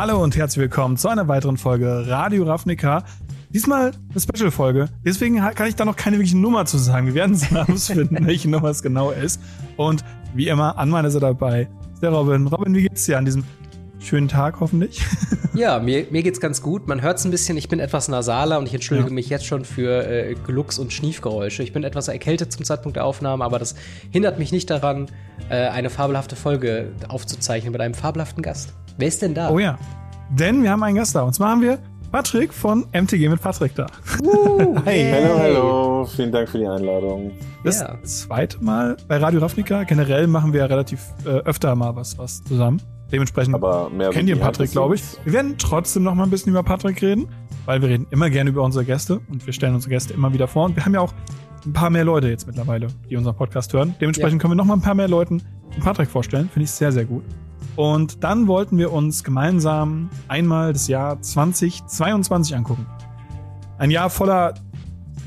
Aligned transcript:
Hallo 0.00 0.22
und 0.22 0.34
herzlich 0.34 0.62
willkommen 0.62 0.96
zu 0.96 1.08
einer 1.08 1.28
weiteren 1.28 1.58
Folge 1.58 2.06
Radio 2.08 2.44
Ravnica. 2.44 3.04
Diesmal 3.50 3.92
eine 4.08 4.18
Special-Folge, 4.18 4.88
deswegen 5.04 5.36
kann 5.54 5.68
ich 5.68 5.76
da 5.76 5.84
noch 5.84 5.94
keine 5.94 6.16
wirkliche 6.16 6.38
Nummer 6.38 6.64
zu 6.64 6.78
sagen. 6.78 7.08
Wir 7.08 7.12
werden 7.12 7.34
es 7.34 7.50
herausfinden, 7.50 8.16
welche 8.26 8.48
Nummer 8.48 8.70
es 8.70 8.82
genau 8.82 9.10
ist. 9.10 9.42
Und 9.76 10.02
wie 10.34 10.48
immer, 10.48 10.78
an 10.78 10.88
meiner 10.88 11.10
Seite 11.10 11.26
dabei 11.26 11.68
ist 11.92 12.02
der 12.02 12.12
Robin. 12.12 12.46
Robin, 12.46 12.74
wie 12.74 12.84
geht's 12.84 13.04
dir 13.04 13.18
an 13.18 13.26
diesem 13.26 13.44
schönen 13.98 14.28
Tag 14.28 14.60
hoffentlich? 14.60 15.04
Ja, 15.52 15.80
mir, 15.80 16.06
mir 16.10 16.22
geht's 16.22 16.40
ganz 16.40 16.62
gut. 16.62 16.86
Man 16.86 17.02
hört 17.02 17.18
es 17.18 17.24
ein 17.24 17.30
bisschen, 17.30 17.56
ich 17.56 17.68
bin 17.68 17.80
etwas 17.80 18.08
nasaler 18.08 18.58
und 18.58 18.66
ich 18.66 18.74
entschuldige 18.74 19.08
ja. 19.08 19.14
mich 19.14 19.28
jetzt 19.28 19.46
schon 19.46 19.64
für 19.64 20.06
äh, 20.06 20.34
Glucks- 20.46 20.78
und 20.78 20.92
Schniefgeräusche. 20.92 21.62
Ich 21.62 21.72
bin 21.72 21.82
etwas 21.82 22.08
erkältet 22.08 22.52
zum 22.52 22.64
Zeitpunkt 22.64 22.96
der 22.96 23.04
Aufnahme, 23.04 23.44
aber 23.44 23.58
das 23.58 23.74
hindert 24.10 24.38
mich 24.38 24.52
nicht 24.52 24.70
daran, 24.70 25.08
äh, 25.48 25.68
eine 25.68 25.90
fabelhafte 25.90 26.36
Folge 26.36 26.92
aufzuzeichnen 27.08 27.72
mit 27.72 27.80
einem 27.80 27.94
fabelhaften 27.94 28.42
Gast. 28.42 28.74
Wer 28.96 29.08
ist 29.08 29.22
denn 29.22 29.34
da? 29.34 29.50
Oh 29.50 29.58
ja, 29.58 29.78
denn 30.30 30.62
wir 30.62 30.70
haben 30.70 30.82
einen 30.82 30.96
Gast 30.96 31.14
da. 31.16 31.22
Und 31.22 31.34
zwar 31.34 31.50
haben 31.50 31.62
wir 31.62 31.78
Patrick 32.12 32.52
von 32.52 32.86
MTG 32.92 33.28
mit 33.28 33.40
Patrick 33.40 33.74
da. 33.74 33.86
Uh, 34.22 34.76
hey. 34.84 35.10
Hallo, 35.12 35.38
hallo. 35.38 36.04
Vielen 36.04 36.30
Dank 36.30 36.48
für 36.48 36.58
die 36.58 36.66
Einladung. 36.66 37.32
Das 37.64 37.80
ja. 37.80 37.98
zweite 38.04 38.62
Mal 38.62 38.96
bei 39.08 39.16
Radio 39.16 39.40
Ravnica. 39.40 39.82
Generell 39.84 40.26
machen 40.26 40.52
wir 40.52 40.60
ja 40.60 40.66
relativ 40.66 41.00
äh, 41.24 41.28
öfter 41.28 41.74
mal 41.74 41.94
was, 41.96 42.18
was 42.18 42.42
zusammen. 42.44 42.80
Dementsprechend 43.12 43.54
Aber 43.54 43.90
mehr 43.90 44.10
kennt 44.10 44.28
ihr 44.28 44.36
Patrick, 44.36 44.70
glaube 44.70 44.94
ich. 44.94 45.02
Wir 45.24 45.32
werden 45.32 45.56
trotzdem 45.58 46.02
noch 46.04 46.14
mal 46.14 46.24
ein 46.24 46.30
bisschen 46.30 46.50
über 46.50 46.62
Patrick 46.62 47.02
reden, 47.02 47.28
weil 47.66 47.82
wir 47.82 47.88
reden 47.88 48.06
immer 48.10 48.30
gerne 48.30 48.50
über 48.50 48.62
unsere 48.62 48.84
Gäste 48.84 49.20
und 49.28 49.44
wir 49.46 49.52
stellen 49.52 49.74
unsere 49.74 49.90
Gäste 49.90 50.14
immer 50.14 50.32
wieder 50.32 50.46
vor. 50.46 50.66
Und 50.66 50.76
wir 50.76 50.84
haben 50.84 50.94
ja 50.94 51.00
auch 51.00 51.12
ein 51.66 51.72
paar 51.72 51.90
mehr 51.90 52.04
Leute 52.04 52.28
jetzt 52.28 52.46
mittlerweile, 52.46 52.88
die 53.08 53.16
unseren 53.16 53.36
Podcast 53.36 53.72
hören. 53.72 53.94
Dementsprechend 54.00 54.34
ja. 54.34 54.42
können 54.42 54.52
wir 54.52 54.56
noch 54.56 54.64
mal 54.64 54.74
ein 54.74 54.80
paar 54.80 54.94
mehr 54.94 55.08
Leuten 55.08 55.42
Patrick 55.80 56.08
vorstellen. 56.08 56.48
Finde 56.52 56.64
ich 56.64 56.70
sehr, 56.70 56.92
sehr 56.92 57.04
gut. 57.04 57.24
Und 57.76 58.24
dann 58.24 58.46
wollten 58.46 58.78
wir 58.78 58.92
uns 58.92 59.24
gemeinsam 59.24 60.10
einmal 60.28 60.72
das 60.72 60.88
Jahr 60.88 61.20
2022 61.20 62.56
angucken. 62.56 62.86
Ein 63.78 63.90
Jahr 63.90 64.10
voller 64.10 64.54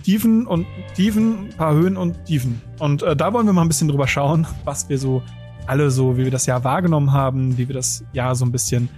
Tiefen 0.04 0.46
und 0.46 0.68
Tiefen, 0.96 1.50
ein 1.50 1.58
paar 1.58 1.74
Höhen 1.74 1.98
und 1.98 2.26
Tiefen. 2.26 2.62
Und 2.80 3.02
äh, 3.04 3.16
da 3.16 3.34
wollen 3.34 3.46
wir 3.46 3.54
mal 3.54 3.62
ein 3.62 3.70
bisschen 3.70 3.88
drüber 3.88 4.08
schauen, 4.08 4.46
was 4.66 4.90
wir 4.90 4.98
so 4.98 5.24
alle 5.68 5.92
so, 5.92 6.18
wie 6.18 6.24
wir 6.24 6.32
das 6.32 6.46
Jahr 6.46 6.64
wahrgenommen 6.64 7.12
haben, 7.12 7.58
wie 7.58 7.68
wir 7.68 7.76
das 7.76 8.04
Jahr 8.14 8.36
so 8.36 8.46
ein 8.46 8.52
bisschen 8.52 8.90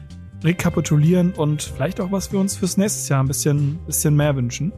rekapitulieren 0.44 1.31
und 1.33 1.63
vielleicht 1.63 1.99
auch, 1.99 2.11
was 2.11 2.31
wir 2.31 2.39
uns 2.39 2.55
fürs 2.55 2.77
nächste 2.77 3.13
Jahr 3.13 3.23
ein 3.23 3.27
bisschen, 3.27 3.80
bisschen 3.85 4.16
mehr 4.16 4.35
wünschen. 4.35 4.72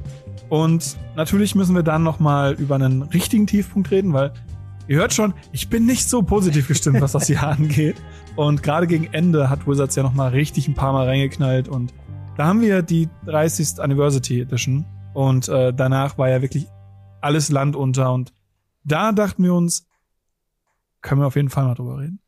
Und 0.50 0.98
natürlich 1.16 1.56
müssen 1.56 1.76
wir 1.76 1.84
dann 1.84 2.04
nochmal 2.04 2.54
über 2.54 2.76
einen 2.76 3.02
richtigen 3.02 3.48
Tiefpunkt 3.48 3.92
reden, 3.92 4.14
weil 4.14 4.32
ihr 4.88 4.98
hört 4.98 5.14
schon, 5.14 5.34
ich 5.52 5.70
bin 5.70 5.86
nicht 5.86 6.08
so 6.08 6.22
positiv 6.22 6.68
gestimmt, 6.68 7.02
was 7.02 7.12
das 7.12 7.28
Jahr 7.28 7.48
angeht. 7.58 7.98
Und 8.36 8.64
gerade 8.64 8.88
gegen 8.88 9.10
Ende 9.12 9.50
hat 9.50 9.68
Wizards 9.68 9.96
ja 9.96 10.04
nochmal 10.04 10.30
richtig 10.30 10.68
ein 10.68 10.76
paar 10.76 10.94
Mal 10.94 11.06
reingeknallt 11.06 11.68
und 11.68 11.94
da 12.38 12.46
haben 12.46 12.62
wir 12.62 12.84
die 12.84 13.10
30th 13.26 13.80
Anniversary 13.80 14.42
Edition 14.42 14.86
und 15.16 15.50
äh, 15.50 15.74
danach 15.74 16.20
war 16.20 16.30
ja 16.30 16.44
wirklich 16.44 16.68
alles 17.20 17.50
Land 17.50 17.76
unter 17.76 18.14
und 18.14 18.32
da 18.84 19.12
dachten 19.12 19.44
wir 19.44 19.56
uns, 19.56 19.87
können 21.08 21.22
wir 21.22 21.28
auf 21.28 21.38
jeden 21.38 21.50
Fall 21.50 21.64
mal 21.64 21.74
drüber 21.74 22.00
reden. 22.00 22.20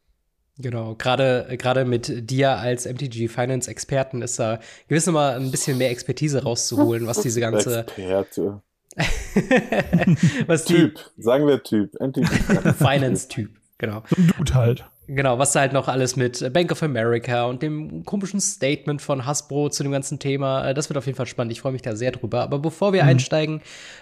Genau, 0.58 0.96
gerade 0.96 1.56
gerade 1.58 1.86
mit 1.86 2.30
dir 2.30 2.58
als 2.58 2.86
MTG 2.86 3.28
Finance 3.28 3.70
Experten 3.70 4.22
ist 4.22 4.40
da 4.40 4.60
gewiss 4.88 5.06
mal 5.08 5.36
ein 5.36 5.52
bisschen 5.52 5.78
mehr 5.78 5.90
Expertise 5.90 6.44
rauszuholen, 6.44 7.06
was 7.06 7.22
diese 7.22 7.40
ganze 7.42 7.82
Experte. 7.82 8.62
was 10.48 10.66
typ, 10.66 11.00
sagen 11.18 11.46
wir 11.46 11.62
Typ, 11.64 11.94
MTG 12.00 12.26
Finance 12.74 13.28
Typ, 13.28 13.52
genau. 13.78 14.04
So 14.10 14.16
ein 14.22 14.34
Dude 14.38 14.54
halt. 14.54 14.86
Genau, 15.12 15.40
was 15.40 15.54
da 15.54 15.62
halt 15.62 15.74
noch 15.74 15.88
alles 15.88 16.18
mit 16.18 16.54
Bank 16.54 16.72
of 16.72 16.84
America 16.84 17.46
und 17.46 17.64
dem 17.64 18.06
komischen 18.06 18.40
Statement 18.40 19.02
von 19.02 19.26
Hasbro 19.26 19.70
zu 19.70 19.82
dem 19.82 19.92
ganzen 19.92 20.20
Thema, 20.20 20.70
äh, 20.70 20.76
das 20.76 20.88
wird 20.88 21.00
auf 21.00 21.08
jeden 21.08 21.16
Fall 21.16 21.26
spannend. 21.26 21.52
Ich 21.52 21.62
freue 21.62 21.72
mich 21.72 21.82
da 21.82 21.96
sehr 21.96 22.12
drüber. 22.12 22.42
Aber 22.44 22.60
bevor 22.60 22.94
wir 22.94 23.02
mhm. 23.02 23.10
einsteigen, 23.10 23.62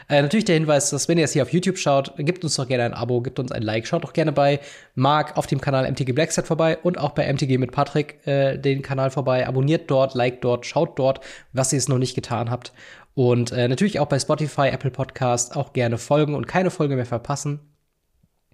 äh, 0.10 0.22
natürlich 0.22 0.44
der 0.44 0.56
Hinweis, 0.56 0.90
dass 0.90 1.08
wenn 1.08 1.18
ihr 1.18 1.24
es 1.24 1.32
hier 1.32 1.44
auf 1.44 1.54
YouTube 1.54 1.78
schaut, 1.78 2.14
gebt 2.18 2.44
uns 2.44 2.58
doch 2.58 2.68
gerne 2.68 2.84
ein 2.84 2.94
Abo, 2.94 3.22
gebt 3.22 3.40
uns 3.40 3.54
ein 3.54 3.62
Like, 3.62 3.88
schaut 3.88 4.04
doch 4.04 4.12
gerne 4.12 4.34
bei 4.34 4.60
Marc 4.96 5.38
auf 5.38 5.48
dem 5.48 5.62
Kanal 5.62 5.90
MTG 5.90 6.12
Blackset 6.12 6.46
vorbei 6.46 6.78
und 6.84 6.98
auch 6.98 7.12
bei 7.12 7.32
MTG 7.32 7.58
mit 7.58 7.72
Patrick 7.72 8.28
äh, 8.28 8.58
den 8.58 8.82
Kanal 8.82 9.10
vorbei. 9.10 9.48
Abonniert 9.48 9.90
dort, 9.90 10.14
liked 10.14 10.44
dort, 10.44 10.66
schaut 10.66 11.00
dort, 11.00 11.22
was 11.54 11.72
ihr 11.72 11.78
es 11.78 11.88
noch 11.88 12.00
nicht 12.00 12.16
getan 12.16 12.52
habt. 12.52 12.74
Und 13.14 13.54
äh, 13.54 13.70
natürlich 13.70 14.02
auch 14.02 14.08
bei 14.08 14.20
Spotify, 14.20 14.68
Apple 14.68 14.92
Podcast 14.92 15.56
auch 15.56 15.72
gerne 15.72 15.98
folgen 15.98 16.36
und 16.36 16.48
keine 16.48 16.70
Folge 16.70 16.98
mehr 16.98 17.06
verpassen. 17.06 17.77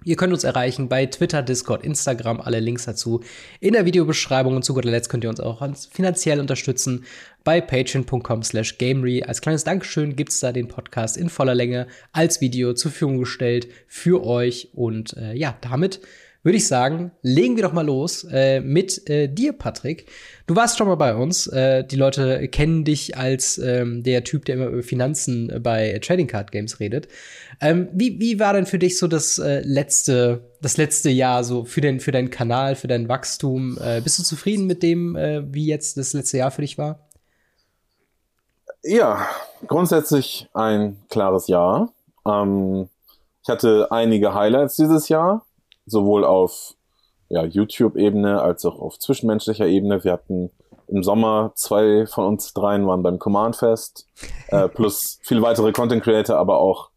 Ihr 0.04 0.16
könnt 0.16 0.34
uns 0.34 0.44
erreichen 0.44 0.90
bei 0.90 1.06
Twitter, 1.06 1.42
Discord, 1.42 1.84
Instagram, 1.84 2.42
alle 2.42 2.60
Links 2.60 2.86
dazu 2.86 3.22
in 3.60 3.74
der 3.74 3.86
Videobeschreibung. 3.86 4.56
Und 4.56 4.64
zu 4.64 4.74
guter 4.74 4.90
Letzt 4.90 5.10
könnt 5.10 5.24
ihr 5.24 5.30
uns 5.30 5.40
auch 5.40 5.68
finanziell 5.92 6.40
unterstützen 6.40 7.06
bei 7.44 7.62
patreon.com 7.62 8.44
slash 8.44 8.78
gamery. 8.78 9.24
Als 9.24 9.42
kleines 9.42 9.64
Dankeschön 9.64 10.16
gibt's 10.16 10.40
da 10.40 10.52
den 10.52 10.68
Podcast 10.68 11.18
in 11.18 11.30
voller 11.30 11.56
Länge 11.56 11.88
als 12.12 12.42
Video 12.42 12.74
zur 12.74 12.92
Verfügung 12.92 13.20
gestellt 13.20 13.68
für 13.88 14.24
euch. 14.26 14.70
Und 14.74 15.16
äh, 15.18 15.34
ja, 15.34 15.58
damit 15.62 16.02
würde 16.44 16.58
ich 16.58 16.68
sagen, 16.68 17.12
legen 17.22 17.56
wir 17.56 17.64
doch 17.64 17.72
mal 17.72 17.86
los 17.86 18.28
äh, 18.30 18.60
mit 18.60 19.10
äh, 19.10 19.30
dir, 19.30 19.54
Patrick. 19.54 20.10
Du 20.46 20.58
warst 20.58 20.78
schon 20.78 20.88
mal 20.88 20.96
bei 20.96 21.16
uns. 21.16 21.48
Äh, 21.48 21.86
die 21.86 21.96
Leute 21.96 22.50
kennen 22.50 22.84
dich 22.84 23.18
als 23.18 23.58
ähm, 23.58 24.04
der 24.04 24.26
Typ, 24.26 24.44
der 24.46 24.56
immer 24.56 24.68
über 24.68 24.84
Finanzen 24.84 25.62
bei 25.64 26.00
Trading 26.04 26.28
Card 26.28 26.52
Games 26.52 26.82
redet. 26.82 27.08
Ähm, 27.62 27.88
wie, 27.94 28.20
wie 28.20 28.42
war 28.42 28.52
denn 28.52 28.66
für 28.66 28.78
dich 28.78 29.00
so 29.00 29.08
das 29.08 29.38
äh, 29.38 29.62
letzte, 29.62 30.52
das 30.62 30.76
letzte 30.76 31.10
Jahr 31.10 31.46
so 31.46 31.64
für 31.64 31.80
den, 31.80 32.02
für 32.02 32.12
deinen 32.12 32.30
Kanal, 32.30 32.76
für 32.76 32.88
dein 32.88 33.08
Wachstum? 33.08 33.78
Äh, 33.82 34.02
bist 34.02 34.20
du 34.20 34.24
zufrieden 34.24 34.68
mit 34.68 34.84
dem, 34.84 35.16
äh, 35.16 35.44
wie 35.54 35.68
jetzt 35.68 35.98
das 35.98 36.12
letzte 36.12 36.40
Jahr 36.40 36.52
für 36.52 36.62
dich 36.62 36.78
war? 36.78 37.08
Ja, 38.84 39.30
grundsätzlich 39.66 40.50
ein 40.54 40.98
klares 41.10 41.48
Ja. 41.48 41.88
Ähm, 42.28 42.90
ich 43.44 43.50
hatte 43.50 43.88
einige 43.92 44.34
Highlights 44.34 44.76
dieses 44.76 45.08
Jahr 45.08 45.46
sowohl 45.86 46.26
auf 46.26 46.76
ja, 47.30 47.44
YouTube-Ebene 47.44 48.42
als 48.42 48.66
auch 48.66 48.80
auf 48.80 49.00
zwischenmenschlicher 49.00 49.66
Ebene. 49.66 50.04
Wir 50.04 50.14
hatten 50.14 50.52
im 50.88 51.04
Sommer 51.04 51.52
zwei 51.56 52.06
von 52.06 52.26
uns 52.26 52.54
dreien 52.54 52.86
waren 52.86 53.04
beim 53.04 53.20
Command 53.20 53.56
Fest, 53.56 54.08
äh, 54.48 54.68
plus 54.74 55.20
viele 55.24 55.42
weitere 55.42 55.72
Content 55.72 56.04
Creator, 56.04 56.38
aber 56.38 56.60
auch 56.60 56.90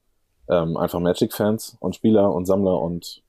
ähm, 0.49 0.77
einfach 0.77 1.01
Magic-Fans 1.01 1.77
und 1.81 1.97
Spieler 1.97 2.33
und 2.33 2.47
Sammler 2.47 2.81
und 2.81 3.23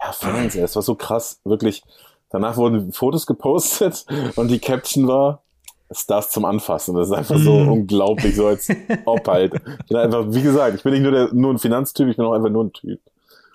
ja, 0.00 0.12
Fans. 0.12 0.54
Es 0.54 0.74
war 0.74 0.82
so 0.82 0.94
krass, 0.94 1.40
wirklich. 1.44 1.82
Danach 2.30 2.56
wurden 2.56 2.92
Fotos 2.92 3.26
gepostet 3.26 4.06
und 4.36 4.48
die 4.50 4.58
Caption 4.58 5.06
war 5.06 5.42
Stars 5.90 6.30
zum 6.30 6.44
Anfassen. 6.44 6.94
Das 6.94 7.08
ist 7.08 7.14
einfach 7.14 7.38
so 7.38 7.52
mm. 7.52 7.68
unglaublich, 7.68 8.34
so 8.34 8.46
als 8.46 8.70
ob 9.04 9.28
halt. 9.28 9.54
Ich 9.54 9.86
bin 9.88 9.98
einfach, 9.98 10.24
wie 10.28 10.42
gesagt, 10.42 10.76
ich 10.76 10.82
bin 10.82 10.92
nicht 10.94 11.02
nur, 11.02 11.12
der, 11.12 11.34
nur 11.34 11.52
ein 11.52 11.58
Finanztyp, 11.58 12.08
ich 12.08 12.16
bin 12.16 12.24
auch 12.24 12.32
einfach 12.32 12.48
nur 12.48 12.64
ein 12.64 12.72
Typ. 12.72 13.00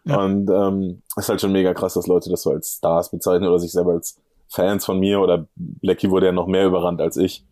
Ja. 0.07 0.23
Und 0.23 0.49
ähm, 0.49 1.01
ist 1.15 1.29
halt 1.29 1.41
schon 1.41 1.51
mega 1.51 1.73
krass, 1.73 1.95
dass 1.95 2.07
Leute 2.07 2.29
das 2.29 2.43
so 2.43 2.51
als 2.51 2.75
Stars 2.75 3.11
bezeichnen 3.11 3.47
oder 3.47 3.59
sich 3.59 3.71
selber 3.71 3.93
als 3.93 4.19
Fans 4.47 4.85
von 4.85 4.99
mir 4.99 5.19
oder 5.19 5.47
Blackie 5.55 6.09
wurde 6.09 6.27
ja 6.27 6.31
noch 6.31 6.47
mehr 6.47 6.65
überrannt 6.65 7.01
als 7.01 7.17
ich. 7.17 7.45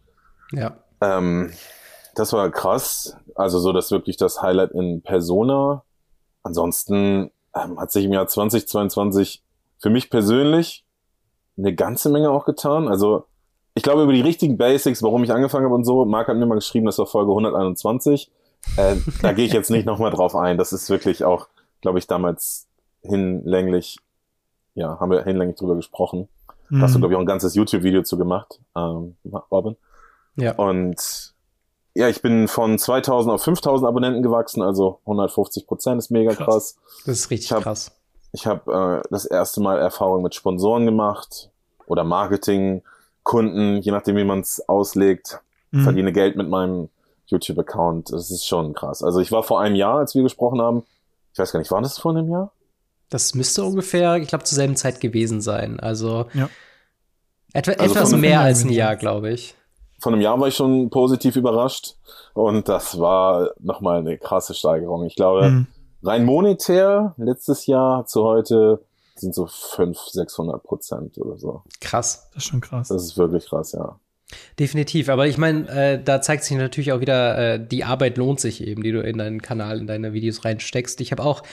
Ja. 0.51 0.77
Ähm, 1.01 1.51
das 2.15 2.31
war 2.31 2.49
krass. 2.49 3.17
Also 3.35 3.59
so, 3.59 3.73
dass 3.73 3.91
wirklich 3.91 4.17
das 4.17 4.41
Highlight 4.41 4.71
in 4.71 5.01
Persona. 5.01 5.83
Ansonsten 6.43 7.31
ähm, 7.53 7.79
hat 7.79 7.91
sich 7.91 8.05
im 8.05 8.13
Jahr 8.13 8.27
2022 8.27 9.43
für 9.79 9.89
mich 9.89 10.09
persönlich 10.09 10.85
eine 11.57 11.75
ganze 11.75 12.09
Menge 12.09 12.31
auch 12.31 12.45
getan. 12.45 12.87
Also 12.87 13.25
ich 13.73 13.83
glaube 13.83 14.03
über 14.03 14.13
die 14.13 14.21
richtigen 14.21 14.57
Basics, 14.57 15.03
warum 15.03 15.23
ich 15.23 15.31
angefangen 15.31 15.65
habe 15.65 15.75
und 15.75 15.83
so. 15.83 16.05
Marc 16.05 16.29
hat 16.29 16.37
mir 16.37 16.45
mal 16.45 16.55
geschrieben, 16.55 16.85
das 16.85 16.97
war 16.97 17.05
Folge 17.05 17.31
121. 17.31 18.31
Äh, 18.77 18.95
da 19.21 19.33
gehe 19.33 19.45
ich 19.45 19.53
jetzt 19.53 19.69
nicht 19.69 19.85
nochmal 19.85 20.11
drauf 20.11 20.35
ein. 20.35 20.57
Das 20.57 20.71
ist 20.71 20.89
wirklich 20.89 21.25
auch 21.25 21.47
glaube 21.85 21.99
ich, 21.99 22.07
damals 22.07 22.65
hinlänglich, 23.03 23.99
ja, 24.73 24.99
haben 24.99 25.11
wir 25.11 25.23
hinlänglich 25.23 25.55
drüber 25.55 25.75
gesprochen. 25.75 26.27
Mhm. 26.69 26.79
Da 26.79 26.85
hast 26.85 26.95
du, 26.95 26.99
glaube 26.99 27.13
ich, 27.13 27.15
auch 27.15 27.21
ein 27.21 27.27
ganzes 27.27 27.53
YouTube-Video 27.53 28.01
zu 28.01 28.17
gemacht, 28.17 28.59
ähm, 28.75 29.17
Robin. 29.51 29.75
Ja. 30.35 30.55
Und 30.55 31.35
ja, 31.93 32.09
ich 32.09 32.23
bin 32.23 32.47
von 32.47 32.79
2000 32.79 33.35
auf 33.35 33.43
5000 33.43 33.87
Abonnenten 33.87 34.23
gewachsen, 34.23 34.63
also 34.63 34.99
150 35.01 35.67
Prozent 35.67 35.99
ist 35.99 36.09
mega 36.09 36.33
krass. 36.33 36.45
krass. 36.45 36.77
Das 37.05 37.19
ist 37.19 37.29
richtig 37.29 37.51
ich 37.51 37.51
hab, 37.51 37.61
krass. 37.61 37.91
Ich 38.31 38.47
habe 38.47 39.03
äh, 39.03 39.07
das 39.11 39.25
erste 39.25 39.61
Mal 39.61 39.77
Erfahrung 39.77 40.23
mit 40.23 40.33
Sponsoren 40.33 40.87
gemacht 40.87 41.51
oder 41.85 42.03
Marketing, 42.03 42.81
Kunden, 43.21 43.77
je 43.77 43.91
nachdem, 43.91 44.15
wie 44.15 44.23
man 44.23 44.39
es 44.39 44.67
auslegt, 44.67 45.39
mhm. 45.69 45.83
verdiene 45.83 46.11
Geld 46.11 46.35
mit 46.35 46.49
meinem 46.49 46.89
YouTube-Account. 47.27 48.11
Das 48.11 48.31
ist 48.31 48.47
schon 48.47 48.73
krass. 48.73 49.03
Also 49.03 49.19
ich 49.19 49.31
war 49.31 49.43
vor 49.43 49.61
einem 49.61 49.75
Jahr, 49.75 49.99
als 49.99 50.15
wir 50.15 50.23
gesprochen 50.23 50.61
haben, 50.61 50.83
ich 51.35 51.39
weiß 51.39 51.51
gar 51.51 51.59
nicht, 51.59 51.69
war 51.69 51.81
das 51.81 51.99
vor 51.99 52.15
einem 52.15 52.29
Jahr? 52.29 52.53
Das 53.09 53.35
müsste 53.35 53.65
ungefähr, 53.65 54.15
ich 54.15 54.29
glaube, 54.29 54.45
zur 54.45 54.55
selben 54.55 54.77
Zeit 54.77 55.01
gewesen 55.01 55.41
sein. 55.41 55.81
Also 55.81 56.27
ja. 56.33 56.49
etwa, 57.51 57.73
also 57.73 57.93
etwas 57.93 58.11
mehr 58.13 58.39
als 58.39 58.63
ein 58.63 58.69
Jahr, 58.69 58.95
glaube 58.95 59.31
ich. 59.31 59.53
Von 59.99 60.13
einem 60.13 60.21
Jahr 60.21 60.39
war 60.39 60.47
ich 60.47 60.55
schon 60.55 60.89
positiv 60.89 61.35
überrascht 61.35 61.95
und 62.35 62.69
das 62.69 63.01
war 63.01 63.49
nochmal 63.59 63.99
eine 63.99 64.17
krasse 64.17 64.53
Steigerung. 64.53 65.03
Ich 65.03 65.17
glaube, 65.17 65.49
mhm. 65.49 65.67
rein 66.03 66.23
monetär 66.23 67.15
letztes 67.17 67.65
Jahr 67.65 68.05
zu 68.05 68.23
heute 68.23 68.85
sind 69.15 69.35
so 69.35 69.45
500, 69.45 70.13
600 70.13 70.63
Prozent 70.63 71.17
oder 71.17 71.37
so. 71.37 71.63
Krass. 71.81 72.29
Das 72.33 72.43
ist 72.43 72.49
schon 72.49 72.61
krass. 72.61 72.87
Das 72.87 73.03
ist 73.03 73.17
wirklich 73.17 73.45
krass, 73.47 73.73
ja. 73.73 73.99
Definitiv, 74.59 75.09
aber 75.09 75.27
ich 75.27 75.37
meine, 75.37 75.67
äh, 75.69 76.03
da 76.03 76.19
zeigt 76.19 76.43
sich 76.43 76.57
natürlich 76.57 76.91
auch 76.91 76.99
wieder, 76.99 77.55
äh, 77.55 77.59
die 77.65 77.83
Arbeit 77.83 78.17
lohnt 78.17 78.39
sich 78.39 78.65
eben, 78.65 78.81
die 78.81 78.91
du 78.91 79.01
in 79.01 79.19
deinen 79.19 79.41
Kanal, 79.41 79.79
in 79.79 79.87
deine 79.87 80.13
Videos 80.13 80.43
reinsteckst. 80.43 80.99
Ich 81.01 81.11
habe 81.11 81.23
auch 81.23 81.43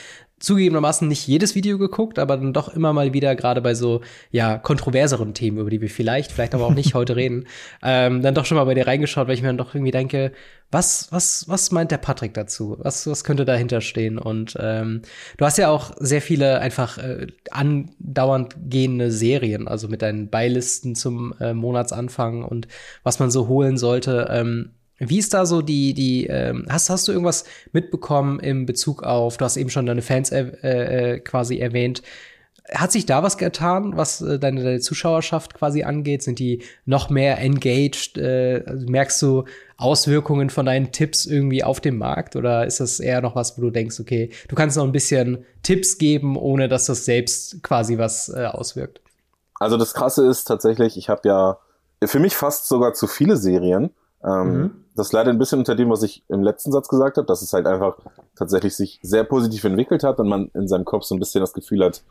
zugegebenermaßen 0.43 1.07
nicht 1.07 1.25
jedes 1.25 1.55
Video 1.55 1.77
geguckt, 1.77 2.19
aber 2.19 2.35
dann 2.35 2.51
doch 2.51 2.67
immer 2.67 2.91
mal 2.91 3.13
wieder, 3.13 3.33
gerade 3.33 3.61
bei 3.61 3.75
so, 3.75 4.01
ja, 4.29 4.57
kontroverseren 4.57 5.33
Themen, 5.33 5.57
über 5.57 5.69
die 5.69 5.79
wir 5.79 5.89
vielleicht, 5.89 6.33
vielleicht 6.33 6.53
aber 6.53 6.65
auch 6.65 6.73
nicht 6.73 6.95
heute 6.95 7.15
reden, 7.15 7.47
ähm, 7.81 8.21
dann 8.21 8.35
doch 8.35 8.43
schon 8.45 8.57
mal 8.57 8.65
bei 8.65 8.73
dir 8.73 8.85
reingeschaut, 8.85 9.27
weil 9.27 9.35
ich 9.35 9.41
mir 9.41 9.47
dann 9.47 9.57
doch 9.57 9.73
irgendwie 9.73 9.91
denke, 9.91 10.33
was, 10.69 11.07
was, 11.11 11.47
was 11.47 11.71
meint 11.71 11.91
der 11.91 11.97
Patrick 11.97 12.33
dazu? 12.33 12.75
Was, 12.79 13.07
was 13.07 13.23
könnte 13.23 13.45
dahinter 13.45 13.79
stehen? 13.79 14.17
Und 14.17 14.57
ähm, 14.59 15.03
du 15.37 15.45
hast 15.45 15.57
ja 15.57 15.69
auch 15.69 15.91
sehr 15.97 16.21
viele 16.21 16.59
einfach 16.59 16.97
äh, 16.97 17.27
andauernd 17.49 18.55
gehende 18.69 19.11
Serien, 19.11 19.69
also 19.69 19.87
mit 19.87 20.01
deinen 20.01 20.29
Beilisten 20.29 20.95
zum 20.95 21.33
äh, 21.39 21.53
Monatsanfang 21.53 22.43
und 22.43 22.67
was 23.03 23.19
man 23.19 23.31
so 23.31 23.47
holen 23.47 23.77
sollte. 23.77 24.27
Ähm, 24.29 24.71
wie 24.99 25.19
ist 25.19 25.33
da 25.33 25.45
so 25.45 25.61
die, 25.61 25.93
die, 25.93 26.27
ähm, 26.27 26.65
hast, 26.69 26.89
hast 26.89 27.07
du 27.07 27.11
irgendwas 27.11 27.45
mitbekommen 27.71 28.39
im 28.39 28.65
Bezug 28.65 29.03
auf, 29.03 29.37
du 29.37 29.45
hast 29.45 29.57
eben 29.57 29.69
schon 29.69 29.85
deine 29.85 30.01
Fans 30.01 30.31
äh, 30.31 30.43
äh, 30.43 31.19
quasi 31.19 31.57
erwähnt. 31.59 32.01
Hat 32.73 32.93
sich 32.93 33.05
da 33.05 33.23
was 33.23 33.37
getan, 33.37 33.97
was 33.97 34.21
äh, 34.21 34.39
deine, 34.39 34.63
deine 34.63 34.79
Zuschauerschaft 34.79 35.53
quasi 35.53 35.83
angeht? 35.83 36.23
Sind 36.23 36.39
die 36.39 36.63
noch 36.85 37.09
mehr 37.09 37.39
engaged? 37.39 38.17
Äh, 38.17 38.63
also 38.65 38.85
merkst 38.87 39.21
du 39.21 39.43
Auswirkungen 39.77 40.49
von 40.49 40.65
deinen 40.65 40.91
Tipps 40.91 41.25
irgendwie 41.25 41.63
auf 41.63 41.81
dem 41.81 41.97
Markt? 41.97 42.35
Oder 42.35 42.65
ist 42.65 42.79
das 42.79 42.99
eher 42.99 43.21
noch 43.21 43.35
was, 43.35 43.57
wo 43.57 43.61
du 43.61 43.69
denkst, 43.69 43.99
okay, 43.99 44.29
du 44.47 44.55
kannst 44.55 44.77
noch 44.77 44.85
ein 44.85 44.93
bisschen 44.93 45.43
Tipps 45.61 45.97
geben, 45.97 46.37
ohne 46.37 46.69
dass 46.69 46.85
das 46.85 47.03
selbst 47.03 47.61
quasi 47.63 47.97
was 47.97 48.29
äh, 48.29 48.45
auswirkt? 48.45 49.01
Also 49.59 49.77
das 49.77 49.93
Krasse 49.93 50.25
ist 50.27 50.45
tatsächlich, 50.45 50.97
ich 50.97 51.09
habe 51.09 51.27
ja 51.27 51.57
für 52.05 52.19
mich 52.19 52.35
fast 52.35 52.67
sogar 52.67 52.93
zu 52.93 53.07
viele 53.07 53.37
Serien. 53.37 53.91
Ähm, 54.25 54.57
mhm. 54.57 54.71
Das 54.95 55.11
leider 55.11 55.31
ein 55.31 55.39
bisschen 55.39 55.59
unter 55.59 55.75
dem, 55.75 55.89
was 55.89 56.03
ich 56.03 56.23
im 56.29 56.43
letzten 56.43 56.71
Satz 56.71 56.87
gesagt 56.87 57.17
habe, 57.17 57.25
dass 57.25 57.41
es 57.41 57.51
halt 57.53 57.65
einfach 57.65 57.97
tatsächlich 58.35 58.75
sich 58.75 58.99
sehr 59.01 59.23
positiv 59.23 59.63
entwickelt 59.63 60.03
hat 60.03 60.19
und 60.19 60.29
man 60.29 60.51
in 60.53 60.67
seinem 60.67 60.85
Kopf 60.85 61.03
so 61.03 61.15
ein 61.15 61.19
bisschen 61.19 61.41
das 61.41 61.53
Gefühl 61.53 61.83
hat, 61.83 62.03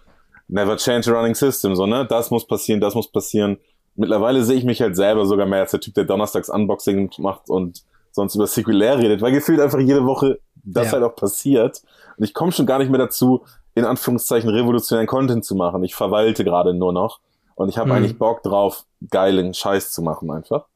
never 0.49 0.76
change 0.76 1.11
a 1.11 1.19
running 1.19 1.35
system, 1.35 1.76
so, 1.76 1.87
ne? 1.87 2.06
Das 2.06 2.31
muss 2.31 2.47
passieren, 2.47 2.81
das 2.81 2.94
muss 2.94 3.11
passieren. 3.11 3.59
Mittlerweile 3.94 4.43
sehe 4.44 4.56
ich 4.56 4.64
mich 4.64 4.81
halt 4.81 4.97
selber 4.97 5.26
sogar 5.26 5.47
mehr 5.47 5.61
als 5.61 5.70
der 5.70 5.81
Typ, 5.81 5.94
der 5.94 6.05
donnerstags 6.05 6.49
Unboxing 6.49 7.11
macht 7.19 7.49
und 7.49 7.82
sonst 8.11 8.35
über 8.35 8.47
Sekulär 8.47 8.99
redet, 8.99 9.20
weil 9.23 9.32
gefühlt 9.32 9.61
einfach 9.61 9.79
jede 9.79 10.05
Woche 10.05 10.38
das 10.65 10.87
ja. 10.87 10.93
halt 10.93 11.05
auch 11.05 11.17
passiert. 11.17 11.82
Und 12.17 12.25
ich 12.25 12.35
komme 12.35 12.53
schon 12.53 12.67
gar 12.67 12.79
nicht 12.79 12.91
mehr 12.91 12.99
dazu, 12.99 13.44
in 13.75 13.85
Anführungszeichen 13.85 14.50
revolutionären 14.50 15.06
Content 15.06 15.44
zu 15.44 15.55
machen. 15.55 15.82
Ich 15.82 15.94
verwalte 15.94 16.44
gerade 16.44 16.75
nur 16.75 16.93
noch. 16.93 17.20
Und 17.55 17.69
ich 17.69 17.79
habe 17.79 17.91
mhm. 17.91 17.97
eigentlich 17.97 18.19
Bock 18.19 18.43
drauf, 18.43 18.85
geilen 19.11 19.55
Scheiß 19.55 19.93
zu 19.93 20.03
machen 20.03 20.31
einfach. 20.31 20.67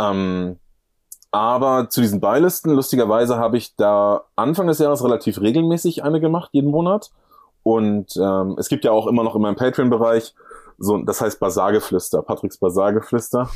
Ähm, 0.00 0.56
aber 1.30 1.88
zu 1.90 2.00
diesen 2.00 2.20
Beilisten, 2.20 2.72
lustigerweise 2.72 3.38
habe 3.38 3.56
ich 3.56 3.76
da 3.76 4.24
Anfang 4.36 4.66
des 4.66 4.78
Jahres 4.78 5.04
relativ 5.04 5.40
regelmäßig 5.40 6.02
eine 6.02 6.20
gemacht, 6.20 6.50
jeden 6.52 6.70
Monat. 6.70 7.10
Und 7.62 8.16
ähm, 8.16 8.56
es 8.58 8.68
gibt 8.68 8.84
ja 8.84 8.90
auch 8.90 9.06
immer 9.06 9.22
noch 9.22 9.36
in 9.36 9.42
meinem 9.42 9.56
Patreon-Bereich 9.56 10.34
so, 10.82 10.96
das 10.96 11.20
heißt 11.20 11.38
Basargeflüster, 11.38 12.22
Patricks 12.22 12.56
Basargeflüster. 12.56 13.50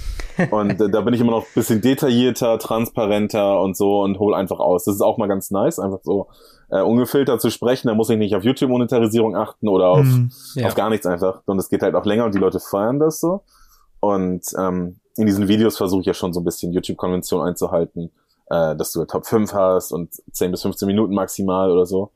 Und 0.50 0.79
äh, 0.79 0.91
da 0.91 1.00
bin 1.00 1.14
ich 1.14 1.23
immer 1.23 1.31
noch 1.31 1.46
bisschen 1.55 1.81
detaillierter, 1.81 2.58
transparenter 2.58 3.61
und 3.61 3.79
so 3.79 4.02
und 4.02 4.19
hol 4.19 4.35
einfach 4.35 4.58
aus. 4.61 4.85
Das 4.85 4.96
ist 4.96 5.00
auch 5.00 5.17
mal 5.17 5.26
ganz 5.26 5.50
nice, 5.50 5.79
einfach 5.79 6.00
so 6.02 6.29
äh, 6.69 6.82
ungefiltert 6.82 7.41
zu 7.41 7.49
sprechen. 7.49 7.88
Da 7.88 7.94
muss 7.94 8.11
ich 8.11 8.19
nicht 8.19 8.37
auf 8.37 8.44
YouTube-Monetarisierung 8.44 9.37
achten 9.37 9.69
oder 9.69 9.88
auf, 9.88 10.05
mm, 10.05 10.31
ja. 10.56 10.67
auf 10.67 10.75
gar 10.75 10.91
nichts 10.91 11.06
einfach. 11.06 11.41
Und 11.46 11.58
es 11.58 11.70
geht 11.70 11.82
halt 11.82 11.94
auch 11.94 12.05
länger 12.05 12.26
und 12.26 12.35
die 12.35 12.38
Leute 12.38 12.61
feiern 12.61 12.99
das 12.99 13.20
so. 13.20 13.41
Und 14.00 14.44
ähm, 14.58 15.00
in 15.16 15.26
diesen 15.26 15.49
Videos 15.49 15.76
versuche 15.76 16.00
ich 16.00 16.06
ja 16.06 16.14
schon 16.14 16.32
so 16.32 16.40
ein 16.40 16.44
bisschen 16.44 16.72
YouTube-Konvention 16.72 17.46
einzuhalten, 17.46 18.11
äh, 18.50 18.75
dass 18.76 18.93
du 18.93 19.05
Top 19.05 19.26
5 19.26 19.52
hast 19.52 19.93
und 19.93 20.11
10 20.32 20.50
bis 20.50 20.62
15 20.62 20.87
Minuten 20.87 21.14
maximal 21.14 21.70
oder 21.70 21.87
so. 21.87 22.11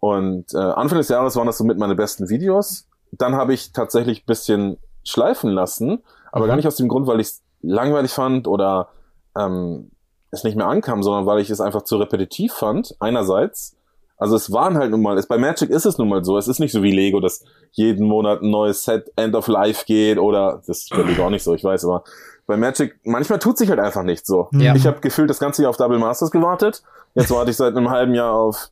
Und 0.00 0.54
äh, 0.54 0.58
Anfang 0.58 0.98
des 0.98 1.08
Jahres 1.08 1.36
waren 1.36 1.46
das 1.46 1.58
so 1.58 1.64
mit 1.64 1.78
meine 1.78 1.94
besten 1.94 2.28
Videos. 2.28 2.86
Dann 3.12 3.34
habe 3.34 3.52
ich 3.52 3.72
tatsächlich 3.72 4.24
bisschen 4.24 4.78
schleifen 5.04 5.50
lassen, 5.50 6.02
aber 6.32 6.44
mhm. 6.44 6.48
gar 6.48 6.56
nicht 6.56 6.66
aus 6.66 6.76
dem 6.76 6.88
Grund, 6.88 7.06
weil 7.06 7.20
ich 7.20 7.28
es 7.28 7.42
langweilig 7.62 8.12
fand 8.12 8.48
oder 8.48 8.88
ähm, 9.36 9.90
es 10.30 10.44
nicht 10.44 10.56
mehr 10.56 10.68
ankam, 10.68 11.02
sondern 11.02 11.26
weil 11.26 11.40
ich 11.40 11.50
es 11.50 11.60
einfach 11.60 11.82
zu 11.82 11.96
repetitiv 11.96 12.52
fand, 12.52 12.94
einerseits. 13.00 13.76
Also 14.16 14.36
es 14.36 14.52
waren 14.52 14.76
halt 14.76 14.90
nun 14.90 15.00
mal, 15.00 15.16
es, 15.16 15.26
bei 15.26 15.38
Magic 15.38 15.70
ist 15.70 15.86
es 15.86 15.96
nun 15.96 16.08
mal 16.08 16.22
so, 16.24 16.36
es 16.36 16.46
ist 16.46 16.60
nicht 16.60 16.72
so 16.72 16.82
wie 16.82 16.92
Lego, 16.92 17.20
dass 17.20 17.42
jeden 17.72 18.06
Monat 18.06 18.42
ein 18.42 18.50
neues 18.50 18.84
Set 18.84 19.10
End 19.16 19.34
of 19.34 19.48
Life 19.48 19.84
geht 19.86 20.18
oder, 20.18 20.62
das 20.66 20.80
ist 20.80 20.90
bei 20.90 21.02
Lego 21.02 21.24
auch 21.26 21.30
nicht 21.30 21.42
so, 21.42 21.54
ich 21.54 21.64
weiß, 21.64 21.84
aber 21.86 22.04
bei 22.46 22.56
Magic, 22.56 22.98
manchmal 23.04 23.38
tut 23.38 23.58
sich 23.58 23.70
halt 23.70 23.80
einfach 23.80 24.02
nicht 24.02 24.26
so. 24.26 24.48
Ja. 24.52 24.74
Ich 24.74 24.86
habe 24.86 25.00
gefühlt 25.00 25.30
das 25.30 25.38
ganze 25.38 25.62
Jahr 25.62 25.70
auf 25.70 25.76
Double 25.76 25.98
Masters 25.98 26.30
gewartet, 26.30 26.82
jetzt 27.14 27.30
warte 27.30 27.50
ich 27.50 27.56
seit 27.56 27.76
einem 27.76 27.90
halben 27.90 28.14
Jahr 28.14 28.32
auf 28.34 28.70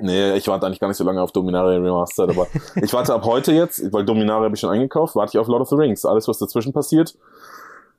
Nee, 0.00 0.34
ich 0.34 0.46
warte 0.46 0.64
eigentlich 0.64 0.78
gar 0.78 0.86
nicht 0.86 0.96
so 0.96 1.02
lange 1.02 1.20
auf 1.20 1.32
Dominaria 1.32 1.80
Remastered, 1.80 2.30
aber 2.30 2.46
ich 2.76 2.92
warte 2.92 3.12
ab 3.12 3.24
heute 3.24 3.52
jetzt, 3.52 3.92
weil 3.92 4.04
Dominaria 4.04 4.44
habe 4.44 4.54
ich 4.54 4.60
schon 4.60 4.70
eingekauft, 4.70 5.16
warte 5.16 5.30
ich 5.34 5.38
auf 5.38 5.48
Lord 5.48 5.62
of 5.62 5.68
the 5.68 5.74
Rings. 5.74 6.04
Alles, 6.04 6.28
was 6.28 6.38
dazwischen 6.38 6.72
passiert, 6.72 7.16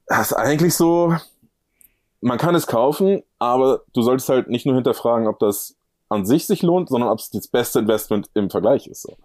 ist 0.08 0.34
eigentlich 0.34 0.76
so, 0.76 1.14
man 2.22 2.38
kann 2.38 2.56
es 2.56 2.68
kaufen, 2.68 3.24
aber 3.38 3.82
du 3.94 4.02
solltest 4.02 4.30
halt 4.30 4.48
nicht 4.48 4.66
nur 4.66 4.76
hinterfragen, 4.76 5.28
ob 5.28 5.40
das 5.40 5.76
an 6.10 6.26
sich 6.26 6.48
sich 6.48 6.64
lohnt, 6.64 6.90
sondern 6.90 7.10
ob 7.10 7.20
es 7.20 7.30
das 7.30 7.48
beste 7.48 7.80
Investment 7.80 8.30
im 8.34 8.50
Vergleich 8.50 8.88
ist. 8.88 9.04
So. 9.04 9.16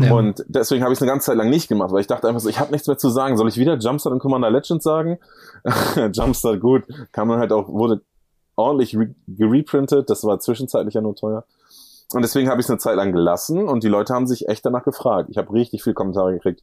Ja. 0.00 0.14
Und 0.14 0.44
deswegen 0.46 0.82
habe 0.82 0.92
ich 0.92 0.98
es 0.98 1.02
eine 1.02 1.10
ganze 1.10 1.26
Zeit 1.26 1.36
lang 1.36 1.48
nicht 1.48 1.68
gemacht, 1.68 1.90
weil 1.90 2.02
ich 2.02 2.06
dachte 2.06 2.28
einfach 2.28 2.40
so, 2.40 2.50
ich 2.50 2.60
habe 2.60 2.70
nichts 2.70 2.86
mehr 2.86 2.98
zu 2.98 3.08
sagen. 3.08 3.36
Soll 3.38 3.48
ich 3.48 3.56
wieder 3.56 3.78
Jumpstart 3.78 4.12
und 4.12 4.18
Commander 4.18 4.50
Legends 4.50 4.84
sagen? 4.84 5.18
Jumpstart, 6.12 6.60
gut, 6.60 6.84
kann 7.12 7.28
man 7.28 7.38
halt 7.38 7.50
auch, 7.50 7.68
wurde 7.68 8.02
ordentlich 8.56 8.96
gereprintet, 9.26 10.10
das 10.10 10.22
war 10.24 10.38
zwischenzeitlich 10.38 10.94
ja 10.94 11.00
nur 11.00 11.16
teuer. 11.16 11.44
Und 12.12 12.22
deswegen 12.22 12.48
habe 12.48 12.60
ich 12.60 12.66
es 12.66 12.70
eine 12.70 12.78
Zeit 12.78 12.96
lang 12.96 13.12
gelassen 13.12 13.66
und 13.66 13.82
die 13.82 13.88
Leute 13.88 14.14
haben 14.14 14.26
sich 14.26 14.48
echt 14.48 14.64
danach 14.64 14.84
gefragt. 14.84 15.30
Ich 15.30 15.38
habe 15.38 15.52
richtig 15.52 15.82
viel 15.82 15.94
Kommentare 15.94 16.34
gekriegt. 16.34 16.62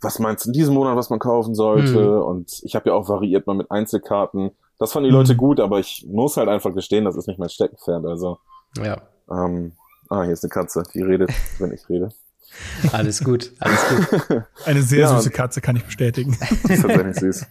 Was 0.00 0.18
meinst 0.18 0.46
du 0.46 0.48
in 0.48 0.52
diesem 0.54 0.74
Monat, 0.74 0.96
was 0.96 1.10
man 1.10 1.18
kaufen 1.18 1.54
sollte? 1.54 2.00
Mhm. 2.00 2.22
Und 2.22 2.60
ich 2.62 2.74
habe 2.74 2.88
ja 2.88 2.96
auch 2.96 3.08
variiert 3.08 3.46
mal 3.46 3.54
mit 3.54 3.70
Einzelkarten. 3.70 4.52
Das 4.78 4.92
fanden 4.92 5.08
die 5.08 5.14
Leute 5.14 5.34
mhm. 5.34 5.38
gut, 5.38 5.60
aber 5.60 5.78
ich 5.78 6.06
muss 6.08 6.36
halt 6.36 6.48
einfach 6.48 6.74
gestehen, 6.74 7.04
das 7.04 7.16
ist 7.16 7.28
nicht 7.28 7.38
mein 7.38 7.50
Steckenpferd. 7.50 8.06
Also. 8.06 8.38
Ja. 8.76 9.02
Ähm, 9.30 9.72
ah, 10.08 10.22
hier 10.22 10.32
ist 10.32 10.44
eine 10.44 10.50
Katze, 10.50 10.82
die 10.94 11.02
redet, 11.02 11.30
wenn 11.58 11.72
ich 11.72 11.88
rede. 11.88 12.12
Alles 12.92 13.22
gut, 13.22 13.52
alles 13.58 13.80
gut. 13.88 14.42
Eine 14.64 14.82
sehr 14.82 15.00
ja, 15.00 15.16
süße 15.18 15.30
Katze, 15.30 15.60
kann 15.60 15.76
ich 15.76 15.84
bestätigen. 15.84 16.32
ist 16.68 16.82
tatsächlich 16.82 17.16
süß. 17.16 17.46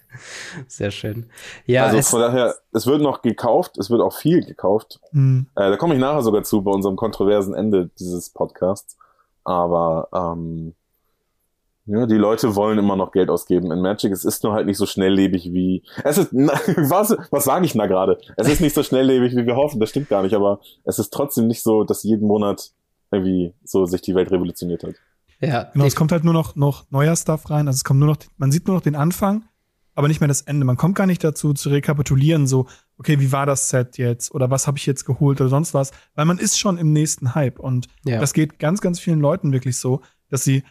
Sehr 0.68 0.90
schön. 0.90 1.30
Ja, 1.66 1.86
also 1.86 2.02
von 2.02 2.22
daher, 2.22 2.56
es 2.74 2.88
wird 2.88 3.02
noch 3.02 3.22
gekauft, 3.22 3.78
es 3.78 3.92
wird 3.92 4.02
auch 4.02 4.18
viel 4.18 4.44
gekauft. 4.44 5.00
Mhm. 5.12 5.48
Äh, 5.56 5.70
da 5.70 5.78
komme 5.78 5.94
ich 5.94 6.00
nachher 6.00 6.24
sogar 6.24 6.44
zu 6.44 6.64
bei 6.64 6.72
unserem 6.72 6.96
kontroversen 6.96 7.54
Ende 7.54 7.92
dieses 8.00 8.32
Podcasts. 8.32 8.98
Aber 9.44 10.10
ähm, 10.14 10.74
ja, 11.88 12.06
die 12.06 12.16
Leute 12.16 12.56
wollen 12.56 12.78
immer 12.78 12.96
noch 12.98 13.12
Geld 13.12 13.30
ausgeben 13.30 13.72
in 13.72 13.82
Magic. 13.82 14.12
Es 14.12 14.26
ist 14.26 14.44
nur 14.44 14.54
halt 14.54 14.68
nicht 14.68 14.78
so 14.78 14.86
schnelllebig 14.86 15.54
wie. 15.54 15.84
Es 16.04 16.18
ist. 16.18 16.34
was 16.34 17.16
was 17.32 17.46
sage 17.46 17.66
ich 17.66 17.74
da 17.74 17.88
gerade? 17.88 18.20
Es 18.36 18.50
ist 18.50 18.60
nicht 18.60 18.76
so 18.76 18.84
schnelllebig, 18.84 19.36
wie 19.36 19.46
wir 19.46 19.56
hoffen. 19.56 19.80
Das 19.80 19.90
stimmt 19.90 20.10
gar 20.10 20.22
nicht. 20.22 20.36
Aber 20.36 20.60
es 20.84 21.00
ist 21.00 21.14
trotzdem 21.14 21.48
nicht 21.48 21.64
so, 21.64 21.86
dass 21.86 22.04
jeden 22.04 22.28
Monat 22.28 22.72
irgendwie 23.10 23.54
so 23.64 23.86
sich 23.86 24.02
die 24.02 24.16
Welt 24.16 24.32
revolutioniert 24.32 24.84
hat. 24.84 24.96
Ja. 25.40 25.64
Genau, 25.74 25.86
es 25.86 25.96
kommt 25.96 26.12
halt 26.12 26.24
nur 26.24 26.34
noch, 26.34 26.56
noch 26.56 26.86
neuer 26.90 27.16
Stuff 27.16 27.50
rein. 27.50 27.68
Also 27.68 27.78
es 27.78 27.84
kommt 27.84 28.00
nur 28.00 28.10
noch, 28.10 28.18
man 28.38 28.52
sieht 28.52 28.68
nur 28.68 28.76
noch 28.76 28.84
den 28.84 28.96
Anfang, 28.96 29.46
aber 29.96 30.08
nicht 30.08 30.20
mehr 30.20 30.28
das 30.28 30.42
Ende. 30.42 30.66
Man 30.66 30.78
kommt 30.78 30.96
gar 30.96 31.08
nicht 31.08 31.24
dazu 31.24 31.54
zu 31.54 31.70
rekapitulieren, 31.70 32.48
so, 32.48 32.68
okay, 32.98 33.20
wie 33.20 33.32
war 33.32 33.46
das 33.46 33.70
Set 33.70 33.98
jetzt? 33.98 34.34
Oder 34.34 34.52
was 34.52 34.68
habe 34.68 34.78
ich 34.78 34.86
jetzt 34.86 35.06
geholt 35.06 35.40
oder 35.40 35.50
sonst 35.50 35.74
was? 35.74 35.92
Weil 36.16 36.26
man 36.26 36.38
ist 36.38 36.60
schon 36.60 36.78
im 36.78 36.92
nächsten 36.92 37.36
Hype. 37.36 37.60
Und 37.60 37.88
ja. 38.04 38.20
das 38.20 38.34
geht 38.34 38.60
ganz, 38.60 38.82
ganz 38.82 39.00
vielen 39.00 39.20
Leuten 39.20 39.54
wirklich 39.54 39.78
so, 39.78 40.02
dass 40.30 40.44
sie 40.44 40.64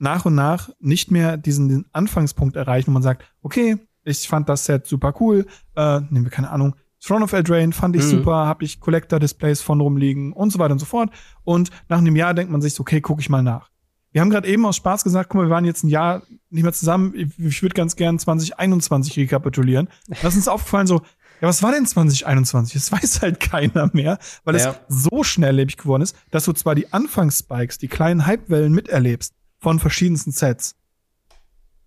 nach 0.00 0.24
und 0.24 0.34
nach 0.34 0.70
nicht 0.80 1.10
mehr 1.10 1.36
diesen, 1.36 1.68
diesen 1.68 1.86
Anfangspunkt 1.92 2.56
erreichen, 2.56 2.88
wo 2.88 2.92
man 2.92 3.02
sagt, 3.02 3.24
okay, 3.42 3.76
ich 4.04 4.28
fand 4.28 4.48
das 4.48 4.64
Set 4.64 4.86
super 4.86 5.14
cool, 5.20 5.46
äh, 5.76 6.00
nehmen 6.10 6.24
wir 6.24 6.30
keine 6.30 6.50
Ahnung, 6.50 6.74
Throne 7.02 7.24
of 7.24 7.32
Eldraine 7.32 7.72
fand 7.72 7.96
ich 7.96 8.04
mhm. 8.04 8.10
super, 8.10 8.46
habe 8.46 8.64
ich 8.64 8.80
Collector-Displays 8.80 9.62
von 9.62 9.80
rumliegen 9.80 10.32
und 10.32 10.52
so 10.52 10.58
weiter 10.58 10.72
und 10.72 10.78
so 10.78 10.86
fort. 10.86 11.10
Und 11.44 11.70
nach 11.88 11.98
einem 11.98 12.14
Jahr 12.14 12.34
denkt 12.34 12.52
man 12.52 12.60
sich, 12.60 12.74
so, 12.74 12.82
okay, 12.82 13.00
gucke 13.00 13.22
ich 13.22 13.30
mal 13.30 13.42
nach. 13.42 13.70
Wir 14.12 14.20
haben 14.20 14.30
gerade 14.30 14.48
eben 14.48 14.66
aus 14.66 14.76
Spaß 14.76 15.04
gesagt, 15.04 15.30
guck 15.30 15.40
mal, 15.40 15.46
wir 15.46 15.54
waren 15.54 15.64
jetzt 15.64 15.84
ein 15.84 15.88
Jahr 15.88 16.22
nicht 16.50 16.62
mehr 16.62 16.72
zusammen. 16.72 17.14
Ich, 17.14 17.38
ich 17.38 17.62
würde 17.62 17.74
ganz 17.74 17.96
gern 17.96 18.18
2021 18.18 19.16
rekapitulieren. 19.16 19.88
Da 20.08 20.28
ist 20.28 20.36
uns 20.36 20.48
aufgefallen, 20.48 20.86
so, 20.86 21.00
ja, 21.40 21.48
was 21.48 21.62
war 21.62 21.72
denn 21.72 21.86
2021? 21.86 22.74
Das 22.74 22.92
weiß 22.92 23.22
halt 23.22 23.40
keiner 23.40 23.88
mehr, 23.94 24.18
weil 24.44 24.56
ja. 24.56 24.74
es 24.88 25.02
so 25.04 25.22
schnelllebig 25.24 25.78
geworden 25.78 26.02
ist, 26.02 26.16
dass 26.30 26.44
du 26.44 26.52
zwar 26.52 26.74
die 26.74 26.92
Anfangsspikes, 26.92 27.78
die 27.78 27.88
kleinen 27.88 28.26
Hypewellen 28.26 28.74
miterlebst 28.74 29.34
von 29.60 29.78
verschiedensten 29.78 30.32
Sets, 30.32 30.74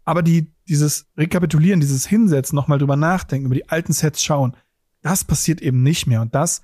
aber 0.05 0.21
die, 0.21 0.51
dieses 0.67 1.07
Rekapitulieren, 1.17 1.79
dieses 1.79 2.05
Hinsetzen, 2.05 2.55
nochmal 2.55 2.77
drüber 2.77 2.95
nachdenken, 2.95 3.47
über 3.47 3.55
die 3.55 3.69
alten 3.69 3.93
Sets 3.93 4.23
schauen, 4.23 4.55
das 5.01 5.23
passiert 5.23 5.61
eben 5.61 5.83
nicht 5.83 6.07
mehr. 6.07 6.21
Und 6.21 6.35
das 6.35 6.63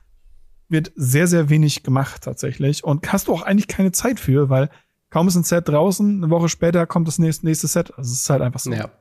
wird 0.68 0.92
sehr, 0.96 1.28
sehr 1.28 1.50
wenig 1.50 1.84
gemacht 1.84 2.24
tatsächlich. 2.24 2.84
Und 2.84 3.12
hast 3.12 3.28
du 3.28 3.34
auch 3.34 3.42
eigentlich 3.42 3.68
keine 3.68 3.92
Zeit 3.92 4.20
für, 4.20 4.50
weil 4.50 4.70
kaum 5.10 5.28
ist 5.28 5.36
ein 5.36 5.44
Set 5.44 5.68
draußen, 5.68 6.24
eine 6.24 6.30
Woche 6.30 6.50
später 6.50 6.86
kommt 6.86 7.08
das 7.08 7.20
nächste, 7.20 7.46
nächste 7.46 7.68
Set. 7.68 7.92
Also 7.98 8.12
es 8.13 8.22
ist 8.22 8.30
halt 8.30 8.42
einfach 8.42 8.60
so. 8.60 8.72
Ja. 8.72 8.92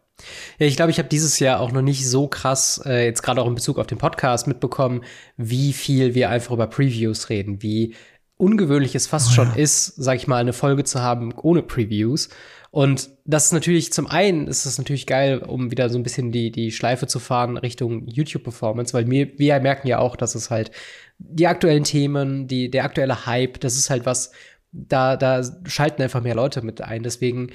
Ja, 0.59 0.67
ich 0.67 0.75
glaube, 0.75 0.91
ich 0.91 0.99
habe 0.99 1.09
dieses 1.09 1.39
Jahr 1.39 1.61
auch 1.61 1.71
noch 1.71 1.83
nicht 1.83 2.09
so 2.09 2.27
krass, 2.27 2.83
äh, 2.85 3.05
jetzt 3.05 3.23
gerade 3.23 3.41
auch 3.41 3.47
in 3.47 3.55
Bezug 3.55 3.79
auf 3.79 3.87
den 3.87 3.99
Podcast, 3.99 4.49
mitbekommen, 4.49 5.05
wie 5.37 5.73
viel 5.73 6.17
wir 6.17 6.29
einfach 6.29 6.51
über 6.51 6.67
Previews 6.67 7.29
reden, 7.29 7.63
wie 7.63 7.95
ungewöhnlich 8.39 8.95
es 8.95 9.07
fast 9.07 9.29
oh, 9.31 9.35
schon 9.35 9.49
ja. 9.49 9.57
ist, 9.57 9.87
sag 9.97 10.17
ich 10.17 10.27
mal, 10.27 10.39
eine 10.39 10.55
Folge 10.55 10.85
zu 10.85 11.03
haben 11.03 11.35
ohne 11.35 11.63
Previews. 11.63 12.31
Und 12.71 13.11
das 13.25 13.47
ist 13.47 13.53
natürlich, 13.53 13.93
zum 13.93 14.07
einen 14.07 14.47
ist 14.47 14.67
es 14.67 14.79
natürlich 14.79 15.07
geil, 15.07 15.39
um 15.39 15.71
wieder 15.71 15.89
so 15.89 15.99
ein 15.99 16.03
bisschen 16.03 16.33
die, 16.33 16.51
die 16.51 16.71
Schleife 16.71 17.07
zu 17.07 17.19
fahren 17.19 17.57
Richtung 17.57 18.07
YouTube-Performance, 18.07 18.93
weil 18.95 19.11
wir, 19.11 19.39
wir 19.39 19.59
merken 19.61 19.89
ja 19.89 19.99
auch, 19.99 20.17
dass 20.17 20.35
es 20.35 20.51
halt 20.51 20.71
die 21.19 21.47
aktuellen 21.47 21.85
Themen, 21.85 22.47
die, 22.47 22.71
der 22.71 22.85
aktuelle 22.85 23.27
Hype, 23.27 23.61
das 23.61 23.77
ist 23.77 23.91
halt 23.91 24.07
was, 24.07 24.33
da, 24.71 25.17
da 25.17 25.43
schalten 25.67 26.03
einfach 26.03 26.23
mehr 26.23 26.35
Leute 26.35 26.63
mit 26.63 26.81
ein. 26.83 27.03
Deswegen 27.03 27.51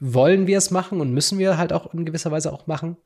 wollen 0.00 0.46
wir 0.46 0.58
es 0.58 0.70
machen 0.70 1.00
und 1.00 1.12
müssen 1.12 1.38
wir 1.38 1.56
halt 1.56 1.72
auch 1.72 1.94
in 1.94 2.04
gewisser 2.04 2.30
Weise 2.30 2.52
auch 2.52 2.66
machen. 2.66 2.96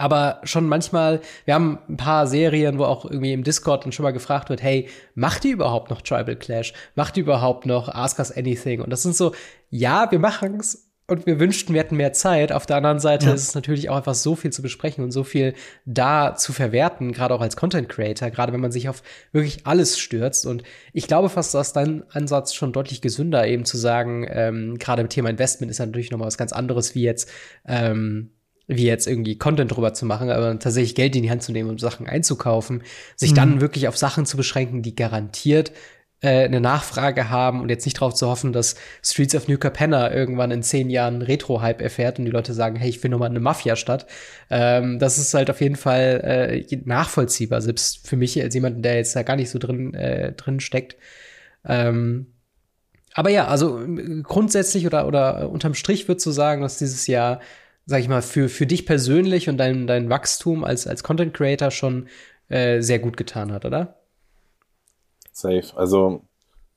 Aber 0.00 0.40
schon 0.44 0.66
manchmal, 0.66 1.20
wir 1.44 1.52
haben 1.52 1.78
ein 1.86 1.98
paar 1.98 2.26
Serien, 2.26 2.78
wo 2.78 2.84
auch 2.84 3.04
irgendwie 3.04 3.34
im 3.34 3.44
Discord 3.44 3.84
dann 3.84 3.92
schon 3.92 4.02
mal 4.02 4.12
gefragt 4.12 4.48
wird, 4.48 4.62
hey, 4.62 4.88
macht 5.14 5.44
die 5.44 5.50
überhaupt 5.50 5.90
noch 5.90 6.00
Tribal 6.00 6.36
Clash? 6.36 6.72
Macht 6.94 7.16
die 7.16 7.20
überhaupt 7.20 7.66
noch 7.66 7.90
Ask 7.90 8.18
Us 8.18 8.34
Anything? 8.34 8.80
Und 8.80 8.88
das 8.88 9.02
sind 9.02 9.14
so, 9.14 9.34
ja, 9.68 10.10
wir 10.10 10.18
machen's 10.18 10.90
und 11.06 11.26
wir 11.26 11.38
wünschten, 11.38 11.74
wir 11.74 11.82
hätten 11.82 11.98
mehr 11.98 12.14
Zeit. 12.14 12.50
Auf 12.50 12.64
der 12.64 12.76
anderen 12.76 12.98
Seite 12.98 13.26
ja. 13.26 13.34
ist 13.34 13.42
es 13.42 13.54
natürlich 13.54 13.90
auch 13.90 13.96
einfach 13.96 14.14
so 14.14 14.36
viel 14.36 14.50
zu 14.50 14.62
besprechen 14.62 15.04
und 15.04 15.10
so 15.10 15.22
viel 15.22 15.52
da 15.84 16.34
zu 16.34 16.54
verwerten, 16.54 17.12
gerade 17.12 17.34
auch 17.34 17.42
als 17.42 17.56
Content 17.56 17.90
Creator, 17.90 18.30
gerade 18.30 18.54
wenn 18.54 18.60
man 18.60 18.72
sich 18.72 18.88
auf 18.88 19.02
wirklich 19.32 19.66
alles 19.66 19.98
stürzt. 19.98 20.46
Und 20.46 20.62
ich 20.94 21.08
glaube 21.08 21.28
fast, 21.28 21.52
dass 21.52 21.74
dein 21.74 22.04
Ansatz 22.10 22.54
schon 22.54 22.72
deutlich 22.72 23.02
gesünder, 23.02 23.46
eben 23.46 23.66
zu 23.66 23.76
sagen, 23.76 24.26
ähm, 24.30 24.78
gerade 24.78 25.02
im 25.02 25.10
Thema 25.10 25.28
Investment 25.28 25.70
ist 25.70 25.76
ja 25.76 25.84
natürlich 25.84 26.10
noch 26.10 26.18
mal 26.18 26.26
was 26.26 26.38
ganz 26.38 26.54
anderes 26.54 26.94
wie 26.94 27.02
jetzt 27.02 27.30
ähm, 27.66 28.30
wie 28.70 28.86
jetzt 28.86 29.06
irgendwie 29.06 29.36
Content 29.36 29.74
drüber 29.74 29.92
zu 29.94 30.06
machen, 30.06 30.30
aber 30.30 30.58
tatsächlich 30.58 30.94
Geld 30.94 31.16
in 31.16 31.22
die 31.22 31.30
Hand 31.30 31.42
zu 31.42 31.52
nehmen, 31.52 31.70
um 31.70 31.78
Sachen 31.78 32.06
einzukaufen, 32.06 32.82
sich 33.16 33.32
mhm. 33.32 33.36
dann 33.36 33.60
wirklich 33.60 33.88
auf 33.88 33.96
Sachen 33.96 34.26
zu 34.26 34.36
beschränken, 34.36 34.82
die 34.82 34.94
garantiert 34.94 35.72
äh, 36.20 36.44
eine 36.44 36.60
Nachfrage 36.60 37.30
haben 37.30 37.60
und 37.60 37.68
jetzt 37.68 37.84
nicht 37.84 37.96
darauf 37.96 38.14
zu 38.14 38.28
hoffen, 38.28 38.52
dass 38.52 38.76
Streets 39.02 39.34
of 39.34 39.48
New 39.48 39.58
Capenna 39.58 40.12
irgendwann 40.12 40.50
in 40.50 40.62
zehn 40.62 40.90
Jahren 40.90 41.22
Retro-Hype 41.22 41.80
erfährt 41.80 42.18
und 42.18 42.26
die 42.26 42.30
Leute 42.30 42.52
sagen, 42.54 42.76
hey, 42.76 42.90
ich 42.90 43.02
will 43.02 43.10
nochmal 43.10 43.30
eine 43.30 43.40
Mafia-Stadt. 43.40 44.06
Ähm, 44.50 44.98
das 44.98 45.18
ist 45.18 45.34
halt 45.34 45.50
auf 45.50 45.60
jeden 45.60 45.76
Fall 45.76 46.20
äh, 46.70 46.76
nachvollziehbar, 46.84 47.60
selbst 47.60 48.06
für 48.06 48.16
mich 48.16 48.40
als 48.40 48.54
jemand, 48.54 48.84
der 48.84 48.96
jetzt 48.96 49.16
da 49.16 49.22
gar 49.22 49.36
nicht 49.36 49.50
so 49.50 49.58
drin, 49.58 49.94
äh, 49.94 50.32
drin 50.32 50.60
steckt. 50.60 50.96
Ähm, 51.64 52.26
aber 53.14 53.30
ja, 53.30 53.48
also 53.48 53.80
grundsätzlich 54.22 54.86
oder, 54.86 55.06
oder 55.06 55.50
unterm 55.50 55.74
Strich 55.74 56.06
würdest 56.06 56.26
du 56.26 56.30
sagen, 56.30 56.62
dass 56.62 56.78
dieses 56.78 57.06
Jahr 57.06 57.40
sag 57.86 58.00
ich 58.00 58.08
mal, 58.08 58.22
für, 58.22 58.48
für 58.48 58.66
dich 58.66 58.86
persönlich 58.86 59.48
und 59.48 59.58
dein, 59.58 59.86
dein 59.86 60.10
Wachstum 60.10 60.64
als, 60.64 60.86
als 60.86 61.02
Content 61.02 61.34
Creator 61.34 61.70
schon 61.70 62.08
äh, 62.48 62.80
sehr 62.80 62.98
gut 62.98 63.16
getan 63.16 63.52
hat, 63.52 63.64
oder? 63.64 63.96
Safe. 65.32 65.64
Also, 65.76 66.22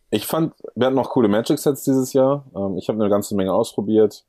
ich 0.10 0.28
fand, 0.28 0.54
wir 0.76 0.88
hatten 0.88 0.96
noch 0.96 1.10
coole 1.10 1.28
Magic-Sets 1.28 1.84
dieses 1.84 2.14
Jahr. 2.14 2.46
Ähm, 2.56 2.78
ich 2.78 2.88
habe 2.88 3.00
eine 3.00 3.10
ganze 3.10 3.36
Menge 3.36 3.54
ausprobiert. 3.54 4.26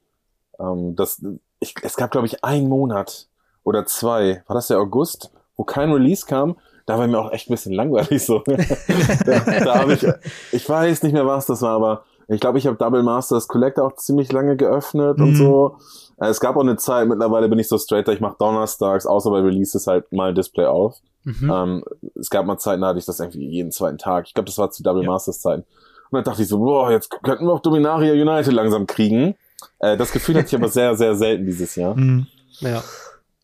Ähm, 0.58 0.96
das, 0.96 1.22
ich, 1.60 1.74
es 1.82 1.96
gab, 1.96 2.10
glaube 2.10 2.26
ich, 2.26 2.42
einen 2.44 2.68
Monat 2.68 3.28
oder 3.64 3.86
zwei, 3.86 4.42
war 4.46 4.54
das 4.54 4.68
der 4.68 4.78
August, 4.78 5.30
wo 5.56 5.64
kein 5.64 5.92
Release 5.92 6.26
kam. 6.26 6.56
Da 6.86 6.98
war 6.98 7.06
mir 7.06 7.18
auch 7.18 7.32
echt 7.32 7.48
ein 7.48 7.54
bisschen 7.54 7.72
langweilig 7.72 8.24
so. 8.24 8.40
da 8.46 9.40
da 9.40 9.74
habe 9.80 9.94
ich, 9.94 10.06
ich 10.52 10.68
weiß 10.68 11.02
nicht 11.02 11.12
mehr, 11.12 11.26
was 11.26 11.46
das 11.46 11.62
war, 11.62 11.76
aber 11.76 12.04
ich 12.28 12.40
glaube, 12.40 12.58
ich 12.58 12.66
habe 12.66 12.76
Double 12.76 13.02
Masters 13.02 13.48
Collector 13.48 13.84
auch 13.84 13.96
ziemlich 13.96 14.32
lange 14.32 14.56
geöffnet 14.56 15.18
mhm. 15.18 15.24
und 15.24 15.36
so. 15.36 15.76
Äh, 16.18 16.28
es 16.28 16.40
gab 16.40 16.56
auch 16.56 16.62
eine 16.62 16.76
Zeit, 16.76 17.08
mittlerweile 17.08 17.48
bin 17.48 17.58
ich 17.58 17.68
so 17.68 17.78
straight, 17.78 18.08
ich 18.08 18.20
mache 18.20 18.36
donnerstags, 18.38 19.06
außer 19.06 19.30
bei 19.30 19.40
Releases 19.40 19.86
halt 19.86 20.10
mal 20.12 20.30
ein 20.30 20.34
Display 20.34 20.66
auf. 20.66 20.98
Mhm. 21.24 21.52
Ähm, 21.52 21.84
es 22.18 22.30
gab 22.30 22.46
mal 22.46 22.58
Zeiten, 22.58 22.82
da 22.82 22.88
hatte 22.88 22.98
ich 22.98 23.06
das 23.06 23.20
irgendwie 23.20 23.48
jeden 23.48 23.72
zweiten 23.72 23.98
Tag. 23.98 24.26
Ich 24.26 24.34
glaube, 24.34 24.46
das 24.46 24.58
war 24.58 24.70
zu 24.70 24.82
Double 24.82 25.02
ja. 25.02 25.10
Masters 25.10 25.40
Zeiten. 25.40 25.64
Und 26.10 26.18
dann 26.18 26.24
dachte 26.24 26.42
ich 26.42 26.48
so, 26.48 26.58
boah, 26.58 26.90
jetzt 26.90 27.10
könnten 27.22 27.46
wir 27.46 27.52
auch 27.52 27.60
Dominaria 27.60 28.12
United 28.12 28.52
langsam 28.52 28.86
kriegen. 28.86 29.34
Äh, 29.78 29.96
das 29.96 30.12
Gefühl 30.12 30.36
hatte 30.36 30.48
ich 30.48 30.54
aber 30.54 30.68
sehr, 30.68 30.96
sehr 30.96 31.14
selten 31.14 31.46
dieses 31.46 31.74
Jahr. 31.76 31.96
Mhm. 32.04 32.26
Ja. 32.60 32.84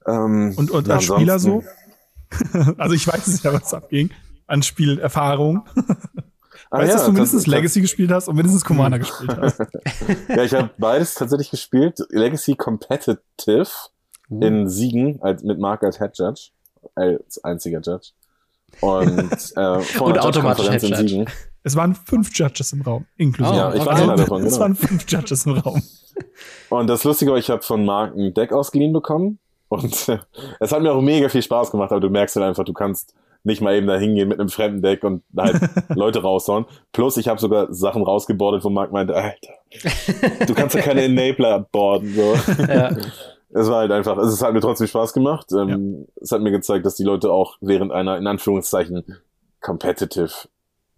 Ähm, 0.06 0.54
und 0.56 0.70
und 0.70 0.86
ja, 0.86 0.94
als 0.94 1.04
Spieler 1.04 1.38
so? 1.40 1.64
also 2.78 2.94
ich 2.94 3.06
weiß 3.08 3.26
es 3.26 3.42
ja, 3.42 3.52
was 3.52 3.74
abging. 3.74 4.10
An 4.46 4.62
Spielerfahrung. 4.62 5.64
Ah, 6.70 6.78
weißt 6.78 6.86
du, 6.86 6.90
ja, 6.90 6.96
dass 6.96 7.06
du 7.06 7.12
mindestens 7.12 7.46
Legacy 7.46 7.80
gespielt 7.80 8.12
hast 8.12 8.28
und 8.28 8.36
mindestens 8.36 8.64
Commander 8.64 8.98
hm. 8.98 9.04
gespielt 9.04 9.36
hast? 9.40 9.58
ja, 10.28 10.44
ich 10.44 10.54
habe 10.54 10.70
beides 10.78 11.14
tatsächlich 11.14 11.50
gespielt. 11.50 11.98
Legacy 12.10 12.54
Competitive 12.54 13.70
uh. 14.30 14.40
in 14.40 14.68
Siegen 14.68 15.20
als, 15.20 15.42
mit 15.42 15.58
Mark 15.58 15.82
als 15.82 15.98
Head 15.98 16.16
Judge, 16.16 16.50
als 16.94 17.42
einziger 17.42 17.80
Judge. 17.80 18.10
Und, 18.80 19.52
äh, 19.56 20.00
und 20.00 20.18
automatisch 20.18 20.70
Head 20.70 20.82
Judge. 20.82 21.24
Es 21.62 21.76
waren 21.76 21.94
fünf 21.94 22.30
Judges 22.34 22.72
im 22.72 22.82
Raum, 22.82 23.06
inklusive. 23.16 23.54
Oh, 23.54 23.58
ja, 23.58 23.74
ich 23.74 23.80
okay. 23.80 23.86
war 23.86 23.96
einer 23.96 24.16
davon, 24.16 24.38
genau. 24.38 24.48
Es 24.48 24.58
waren 24.58 24.74
fünf 24.74 25.04
Judges 25.10 25.46
im 25.46 25.58
Raum. 25.58 25.82
Und 26.70 26.86
das 26.86 27.04
Lustige 27.04 27.32
war, 27.32 27.38
ich 27.38 27.50
habe 27.50 27.62
von 27.62 27.84
Mark 27.84 28.14
ein 28.14 28.32
Deck 28.32 28.52
ausgeliehen 28.52 28.92
bekommen. 28.92 29.38
Und 29.68 30.08
äh, 30.08 30.18
es 30.58 30.72
hat 30.72 30.82
mir 30.82 30.92
auch 30.92 31.02
mega 31.02 31.28
viel 31.28 31.42
Spaß 31.42 31.70
gemacht, 31.70 31.90
aber 31.90 32.00
du 32.00 32.10
merkst 32.10 32.36
halt 32.36 32.46
einfach, 32.46 32.64
du 32.64 32.72
kannst 32.72 33.14
nicht 33.42 33.60
mal 33.60 33.74
eben 33.74 33.86
da 33.86 33.96
hingehen 33.96 34.28
mit 34.28 34.38
einem 34.38 34.48
fremden 34.48 34.82
Deck 34.82 35.02
und 35.04 35.22
halt 35.36 35.60
Leute 35.94 36.22
raushauen. 36.22 36.66
Plus, 36.92 37.16
ich 37.16 37.28
habe 37.28 37.40
sogar 37.40 37.72
Sachen 37.72 38.02
rausgebordet, 38.02 38.64
wo 38.64 38.70
Marc 38.70 38.92
meinte, 38.92 39.14
Alter, 39.14 39.54
du 40.46 40.54
kannst 40.54 40.74
ja 40.74 40.82
keine 40.82 41.02
Enabler 41.02 41.60
boarden. 41.60 42.14
So. 42.14 42.34
Ja. 42.68 42.96
Es 43.52 43.68
war 43.68 43.78
halt 43.78 43.90
einfach, 43.90 44.16
es 44.18 44.42
hat 44.42 44.52
mir 44.52 44.60
trotzdem 44.60 44.86
Spaß 44.86 45.12
gemacht. 45.12 45.46
Ähm, 45.52 46.06
ja. 46.06 46.22
Es 46.22 46.30
hat 46.32 46.40
mir 46.40 46.52
gezeigt, 46.52 46.86
dass 46.86 46.94
die 46.94 47.02
Leute 47.02 47.32
auch 47.32 47.56
während 47.60 47.90
einer, 47.90 48.16
in 48.16 48.26
Anführungszeichen, 48.26 49.04
competitive, 49.60 50.30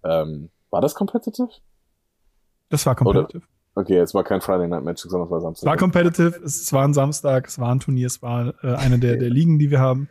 ähm, 0.05 0.51
war 0.71 0.81
das 0.81 0.95
competitive? 0.95 1.49
Das 2.69 2.85
war 2.87 2.95
competitive. 2.95 3.39
Oder? 3.39 3.47
Okay, 3.75 3.97
es 3.99 4.13
war 4.13 4.23
kein 4.23 4.43
Friday 4.43 4.69
Night 4.69 4.85
Match, 4.85 5.03
sondern 5.03 5.27
es 5.27 5.31
war 5.31 5.41
Samstag. 5.41 5.67
Es 5.67 5.71
war 5.71 5.77
competitive, 5.79 6.45
es 6.45 6.73
war 6.73 6.85
ein 6.85 6.93
Samstag, 6.93 7.47
es 7.47 7.59
war 7.59 7.75
ein 7.75 7.81
Turnier, 7.81 8.07
es 8.07 8.21
war 8.21 8.55
äh, 8.63 8.75
eine 8.75 8.99
der, 8.99 9.17
der 9.17 9.31
Ligen, 9.31 9.59
die 9.59 9.71
wir 9.71 9.81
haben. 9.81 10.09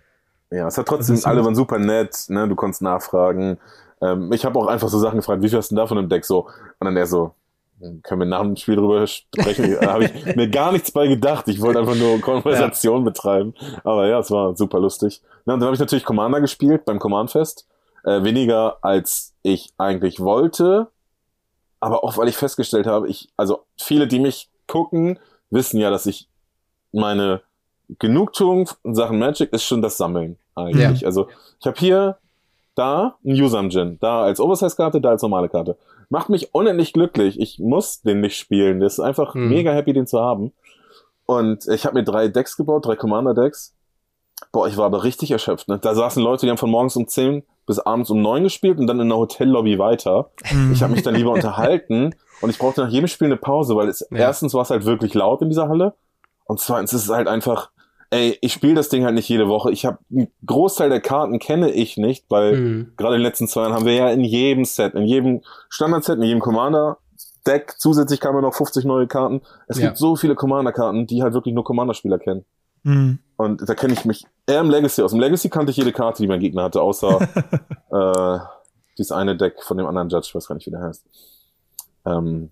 Ja, 0.51 0.67
es 0.67 0.77
hat 0.77 0.87
trotzdem, 0.87 1.17
alle 1.23 1.43
waren 1.45 1.55
super 1.55 1.79
nett, 1.79 2.25
ne, 2.27 2.47
du 2.47 2.55
konntest 2.55 2.81
nachfragen. 2.81 3.57
Ähm, 4.01 4.31
ich 4.33 4.43
habe 4.43 4.59
auch 4.59 4.67
einfach 4.67 4.89
so 4.89 4.99
Sachen 4.99 5.17
gefragt, 5.17 5.41
wie 5.41 5.49
viel 5.49 5.57
hast 5.57 5.71
du 5.71 5.75
denn 5.75 5.81
davon 5.83 5.97
im 5.97 6.09
Deck 6.09 6.25
so? 6.25 6.47
Und 6.79 6.85
dann 6.85 6.97
er 6.97 7.07
so, 7.07 7.33
hm, 7.79 8.01
können 8.03 8.21
wir 8.21 8.25
nach 8.25 8.41
dem 8.41 8.57
Spiel 8.57 8.75
drüber 8.75 9.07
sprechen? 9.07 9.77
da 9.81 9.93
habe 9.93 10.05
ich 10.05 10.35
mir 10.35 10.49
gar 10.49 10.73
nichts 10.73 10.91
bei 10.91 11.07
gedacht. 11.07 11.47
Ich 11.47 11.61
wollte 11.61 11.79
einfach 11.79 11.95
nur 11.95 12.19
Konversation 12.19 12.99
ja. 12.99 13.05
betreiben. 13.05 13.53
Aber 13.83 14.07
ja, 14.07 14.19
es 14.19 14.29
war 14.29 14.55
super 14.57 14.79
lustig. 14.79 15.21
Ja, 15.45 15.53
und 15.53 15.61
dann 15.61 15.67
habe 15.67 15.73
ich 15.73 15.79
natürlich 15.79 16.05
Commander 16.05 16.41
gespielt 16.41 16.83
beim 16.83 16.99
Command-Fest. 16.99 17.65
Äh, 18.03 18.23
weniger 18.23 18.77
als 18.81 19.33
ich 19.43 19.73
eigentlich 19.77 20.19
wollte. 20.19 20.87
Aber 21.79 22.03
auch 22.03 22.17
weil 22.17 22.27
ich 22.27 22.35
festgestellt 22.35 22.87
habe, 22.87 23.07
ich, 23.07 23.29
also 23.37 23.63
viele, 23.79 24.07
die 24.07 24.19
mich 24.19 24.49
gucken, 24.67 25.17
wissen 25.49 25.79
ja, 25.79 25.89
dass 25.89 26.05
ich 26.05 26.27
meine 26.91 27.41
Genugtuung 27.99 28.69
in 28.83 28.95
Sachen 28.95 29.19
Magic 29.19 29.51
ist 29.53 29.63
schon 29.63 29.81
das 29.81 29.97
Sammeln 29.97 30.37
eigentlich. 30.55 31.01
Ja. 31.01 31.07
Also 31.07 31.27
ich 31.59 31.67
habe 31.67 31.77
hier, 31.79 32.17
da 32.75 33.15
ein 33.25 33.41
Usam-Gin, 33.41 33.97
da 33.99 34.23
als 34.23 34.39
Oversize-Karte, 34.39 35.01
da 35.01 35.09
als 35.09 35.21
normale 35.21 35.49
Karte. 35.49 35.77
Macht 36.09 36.29
mich 36.29 36.53
unendlich 36.53 36.93
glücklich. 36.93 37.39
Ich 37.39 37.59
muss 37.59 38.01
den 38.01 38.21
nicht 38.21 38.37
spielen. 38.37 38.79
Das 38.79 38.93
ist 38.93 38.99
einfach 38.99 39.35
mhm. 39.35 39.49
mega 39.49 39.71
happy, 39.71 39.93
den 39.93 40.07
zu 40.07 40.19
haben. 40.19 40.51
Und 41.25 41.67
ich 41.67 41.85
habe 41.85 41.95
mir 41.95 42.03
drei 42.03 42.27
Decks 42.27 42.57
gebaut, 42.57 42.85
drei 42.85 42.95
Commander-Decks. 42.95 43.73
Boah, 44.51 44.67
ich 44.67 44.75
war 44.75 44.85
aber 44.85 45.03
richtig 45.03 45.31
erschöpft. 45.31 45.67
Ne? 45.67 45.79
Da 45.79 45.93
saßen 45.95 46.21
Leute, 46.21 46.45
die 46.45 46.49
haben 46.49 46.57
von 46.57 46.71
morgens 46.71 46.95
um 46.95 47.07
10 47.07 47.43
bis 47.67 47.79
abends 47.79 48.09
um 48.09 48.21
9 48.21 48.43
gespielt 48.43 48.79
und 48.79 48.87
dann 48.87 48.99
in 48.99 49.07
der 49.07 49.17
Hotellobby 49.17 49.77
weiter. 49.77 50.31
Ich 50.73 50.81
habe 50.81 50.93
mich 50.93 51.03
dann 51.03 51.15
lieber 51.15 51.31
unterhalten 51.33 52.15
und 52.41 52.49
ich 52.49 52.57
brauchte 52.57 52.81
nach 52.81 52.89
jedem 52.89 53.07
Spiel 53.07 53.27
eine 53.27 53.37
Pause, 53.37 53.75
weil 53.75 53.87
es 53.87 54.05
ja. 54.09 54.17
erstens 54.17 54.53
war 54.53 54.63
es 54.63 54.71
halt 54.71 54.85
wirklich 54.85 55.13
laut 55.13 55.41
in 55.41 55.49
dieser 55.49 55.69
Halle 55.69 55.93
und 56.45 56.59
zweitens 56.59 56.91
ist 56.91 57.03
es 57.03 57.09
halt 57.09 57.27
einfach 57.27 57.69
ey, 58.11 58.37
ich 58.41 58.53
spiele 58.53 58.75
das 58.75 58.89
Ding 58.89 59.05
halt 59.05 59.15
nicht 59.15 59.29
jede 59.29 59.47
Woche. 59.47 59.71
Ich 59.71 59.85
habe 59.85 59.97
einen 60.11 60.27
Großteil 60.45 60.89
der 60.89 61.01
Karten 61.01 61.39
kenne 61.39 61.71
ich 61.71 61.97
nicht, 61.97 62.25
weil 62.29 62.57
mhm. 62.57 62.93
gerade 62.97 63.15
in 63.15 63.21
den 63.21 63.27
letzten 63.27 63.47
zwei 63.47 63.61
Jahren 63.61 63.73
haben 63.73 63.85
wir 63.85 63.93
ja 63.93 64.09
in 64.09 64.23
jedem 64.23 64.65
Set, 64.65 64.93
in 64.93 65.05
jedem 65.05 65.41
Standard-Set, 65.69 66.17
in 66.17 66.23
jedem 66.23 66.41
Commander-Deck, 66.41 67.75
zusätzlich 67.77 68.19
kamen 68.19 68.41
noch 68.41 68.53
50 68.53 68.85
neue 68.85 69.07
Karten. 69.07 69.41
Es 69.67 69.79
ja. 69.79 69.87
gibt 69.87 69.97
so 69.97 70.15
viele 70.15 70.35
Commander-Karten, 70.35 71.07
die 71.07 71.23
halt 71.23 71.33
wirklich 71.33 71.55
nur 71.55 71.63
Commander-Spieler 71.63 72.19
kennen. 72.19 72.45
Mhm. 72.83 73.19
Und 73.37 73.67
da 73.67 73.73
kenne 73.75 73.93
ich 73.93 74.03
mich 74.05 74.25
eher 74.45 74.59
im 74.59 74.69
Legacy 74.69 75.01
aus. 75.01 75.13
Im 75.13 75.19
Legacy 75.19 75.49
kannte 75.49 75.71
ich 75.71 75.77
jede 75.77 75.93
Karte, 75.93 76.21
die 76.21 76.27
mein 76.27 76.41
Gegner 76.41 76.63
hatte, 76.63 76.81
außer 76.81 77.19
äh, 77.91 78.39
dieses 78.97 79.13
eine 79.13 79.37
Deck 79.37 79.63
von 79.63 79.77
dem 79.77 79.87
anderen 79.87 80.09
Judge, 80.09 80.27
ich 80.29 80.35
weiß 80.35 80.47
gar 80.47 80.55
nicht, 80.55 80.67
wie 80.67 80.71
der 80.71 80.81
heißt. 80.81 81.05
Ähm, 82.05 82.51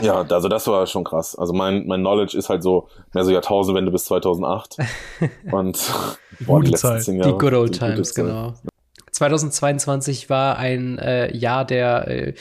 ja, 0.00 0.22
also 0.22 0.48
das 0.48 0.66
war 0.66 0.86
schon 0.86 1.04
krass. 1.04 1.36
Also 1.36 1.52
mein, 1.52 1.86
mein 1.86 2.00
Knowledge 2.00 2.36
ist 2.36 2.48
halt 2.48 2.62
so 2.62 2.88
mehr 3.12 3.24
so 3.24 3.30
Jahrtausendwende 3.30 3.90
bis 3.90 4.04
2008. 4.06 4.76
Und 5.52 5.92
boah, 6.40 6.60
die 6.60 6.70
letzten 6.70 7.00
zehn 7.00 7.16
Jahre. 7.16 7.32
Die 7.32 7.38
good 7.38 7.52
old 7.52 7.78
times, 7.78 8.14
genau. 8.14 8.54
2022 9.12 10.28
war 10.28 10.58
ein 10.58 10.98
äh, 10.98 11.34
Jahr 11.36 11.64
der 11.64 12.08
äh, 12.08 12.34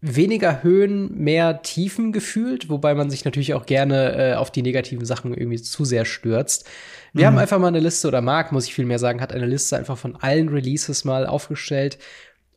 weniger 0.00 0.62
Höhen, 0.62 1.16
mehr 1.16 1.62
Tiefen 1.62 2.12
gefühlt, 2.12 2.68
wobei 2.68 2.94
man 2.94 3.08
sich 3.08 3.24
natürlich 3.24 3.54
auch 3.54 3.64
gerne 3.64 4.32
äh, 4.32 4.34
auf 4.34 4.50
die 4.50 4.62
negativen 4.62 5.06
Sachen 5.06 5.32
irgendwie 5.34 5.60
zu 5.60 5.84
sehr 5.84 6.04
stürzt. 6.04 6.68
Wir 7.14 7.24
mhm. 7.24 7.26
haben 7.28 7.38
einfach 7.38 7.58
mal 7.58 7.68
eine 7.68 7.80
Liste, 7.80 8.06
oder 8.06 8.20
Marc, 8.20 8.52
muss 8.52 8.66
ich 8.66 8.74
viel 8.74 8.84
mehr 8.84 8.98
sagen, 8.98 9.22
hat 9.22 9.32
eine 9.32 9.46
Liste 9.46 9.76
einfach 9.78 9.96
von 9.96 10.16
allen 10.16 10.50
Releases 10.50 11.04
mal 11.04 11.26
aufgestellt. 11.26 11.98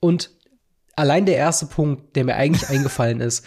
Und 0.02 0.32
allein 0.98 1.26
der 1.26 1.38
erste 1.38 1.68
Punkt, 1.68 2.16
der 2.18 2.26
mir 2.26 2.36
eigentlich 2.36 2.70
eingefallen 2.70 3.22
ist, 3.22 3.46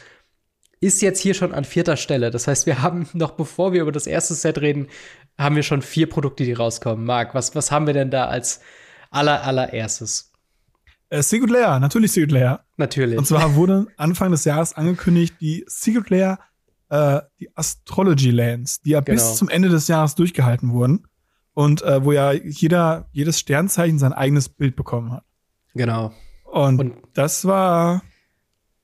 ist 0.81 1.03
jetzt 1.03 1.21
hier 1.21 1.35
schon 1.35 1.53
an 1.53 1.65
vierter 1.65 1.97
Stelle. 1.97 2.31
Das 2.31 2.47
heißt, 2.47 2.67
wir 2.67 2.83
haben 2.83 3.07
noch, 3.13 3.33
bevor 3.33 3.73
wir 3.73 3.83
über 3.83 3.93
das 3.93 4.07
erste 4.07 4.35
Set 4.35 4.59
reden, 4.59 4.89
haben 5.39 5.57
wir 5.57 5.63
schon 5.63 5.83
vier 5.83 6.09
Produkte, 6.09 6.45
die 6.45 6.53
rauskommen. 6.53 7.05
Marc, 7.05 7.35
was, 7.35 7.55
was 7.55 7.71
haben 7.71 7.87
wir 7.87 7.95
denn 7.95 8.11
da 8.11 8.27
als 8.27 8.61
aller, 9.11 9.43
allererstes? 9.45 10.33
Äh, 11.11 11.23
Secret 11.23 11.51
Lair, 11.51 11.79
natürlich 11.81 12.13
Secret 12.13 12.33
Lair. 12.33 12.65
Natürlich. 12.77 13.19
Und 13.19 13.27
zwar 13.27 13.55
wurde 13.55 13.87
Anfang 13.97 14.31
des 14.31 14.45
Jahres 14.45 14.75
angekündigt, 14.75 15.35
die 15.41 15.65
Secret 15.67 16.09
Lair, 16.11 16.39
äh, 16.89 17.21
die 17.39 17.51
Astrology 17.57 18.31
Lands, 18.31 18.81
die 18.83 18.91
ja 18.91 19.01
genau. 19.01 19.17
bis 19.17 19.37
zum 19.37 19.49
Ende 19.49 19.69
des 19.69 19.89
Jahres 19.89 20.15
durchgehalten 20.15 20.73
wurden. 20.73 21.07
Und 21.53 21.83
äh, 21.83 22.05
wo 22.05 22.13
ja 22.13 22.33
jeder, 22.33 23.09
jedes 23.13 23.41
Sternzeichen 23.41 23.99
sein 23.99 24.13
eigenes 24.13 24.49
Bild 24.49 24.77
bekommen 24.77 25.13
hat. 25.13 25.25
Genau. 25.75 26.13
Und, 26.45 26.79
Und 26.79 26.95
das 27.13 27.45
war, 27.45 28.03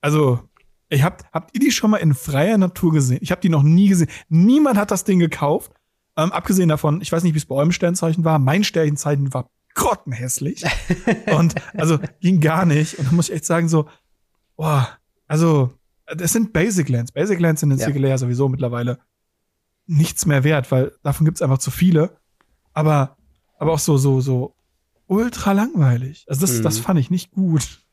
also, 0.01 0.46
ich 0.89 1.03
hab, 1.03 1.29
habt 1.33 1.53
ihr 1.53 1.59
die 1.59 1.71
schon 1.71 1.91
mal 1.91 1.97
in 1.97 2.13
freier 2.13 2.57
Natur 2.57 2.93
gesehen? 2.93 3.19
Ich 3.21 3.31
habe 3.31 3.41
die 3.41 3.49
noch 3.49 3.63
nie 3.63 3.89
gesehen. 3.89 4.09
Niemand 4.29 4.77
hat 4.77 4.91
das 4.91 5.03
Ding 5.03 5.19
gekauft. 5.19 5.71
Ähm, 6.15 6.31
abgesehen 6.31 6.69
davon, 6.69 7.01
ich 7.01 7.11
weiß 7.11 7.23
nicht, 7.23 7.33
wie 7.33 7.39
es 7.39 7.45
bei 7.45 7.55
eurem 7.55 7.71
Sternzeichen 7.71 8.23
war. 8.23 8.39
Mein 8.39 8.63
Sternzeichen 8.63 9.33
war 9.33 9.49
grottenhässlich. 9.73 10.63
und 11.37 11.55
also 11.75 11.99
ging 12.19 12.39
gar 12.39 12.65
nicht. 12.65 12.97
Und 12.97 13.07
da 13.07 13.11
muss 13.11 13.29
ich 13.29 13.35
echt 13.35 13.45
sagen, 13.45 13.67
so, 13.69 13.87
boah, 14.55 14.97
also, 15.27 15.73
das 16.05 16.31
sind 16.31 16.53
Basic 16.53 16.87
Lands. 16.89 17.11
Basic 17.11 17.39
Lands 17.39 17.61
sind 17.61 17.71
in 17.71 17.77
ja. 17.77 18.17
Sowieso 18.17 18.47
mittlerweile 18.47 18.99
nichts 19.85 20.25
mehr 20.25 20.43
wert, 20.43 20.71
weil 20.71 20.93
davon 21.03 21.25
gibt's 21.25 21.41
einfach 21.41 21.57
zu 21.57 21.69
viele. 21.69 22.17
Aber, 22.73 23.17
aber 23.59 23.73
auch 23.73 23.79
so, 23.79 23.97
so, 23.97 24.21
so 24.21 24.55
ultra 25.07 25.51
langweilig. 25.51 26.25
Also 26.27 26.41
das, 26.41 26.59
mhm. 26.59 26.63
das 26.63 26.79
fand 26.79 26.99
ich 26.99 27.09
nicht 27.09 27.31
gut. 27.31 27.86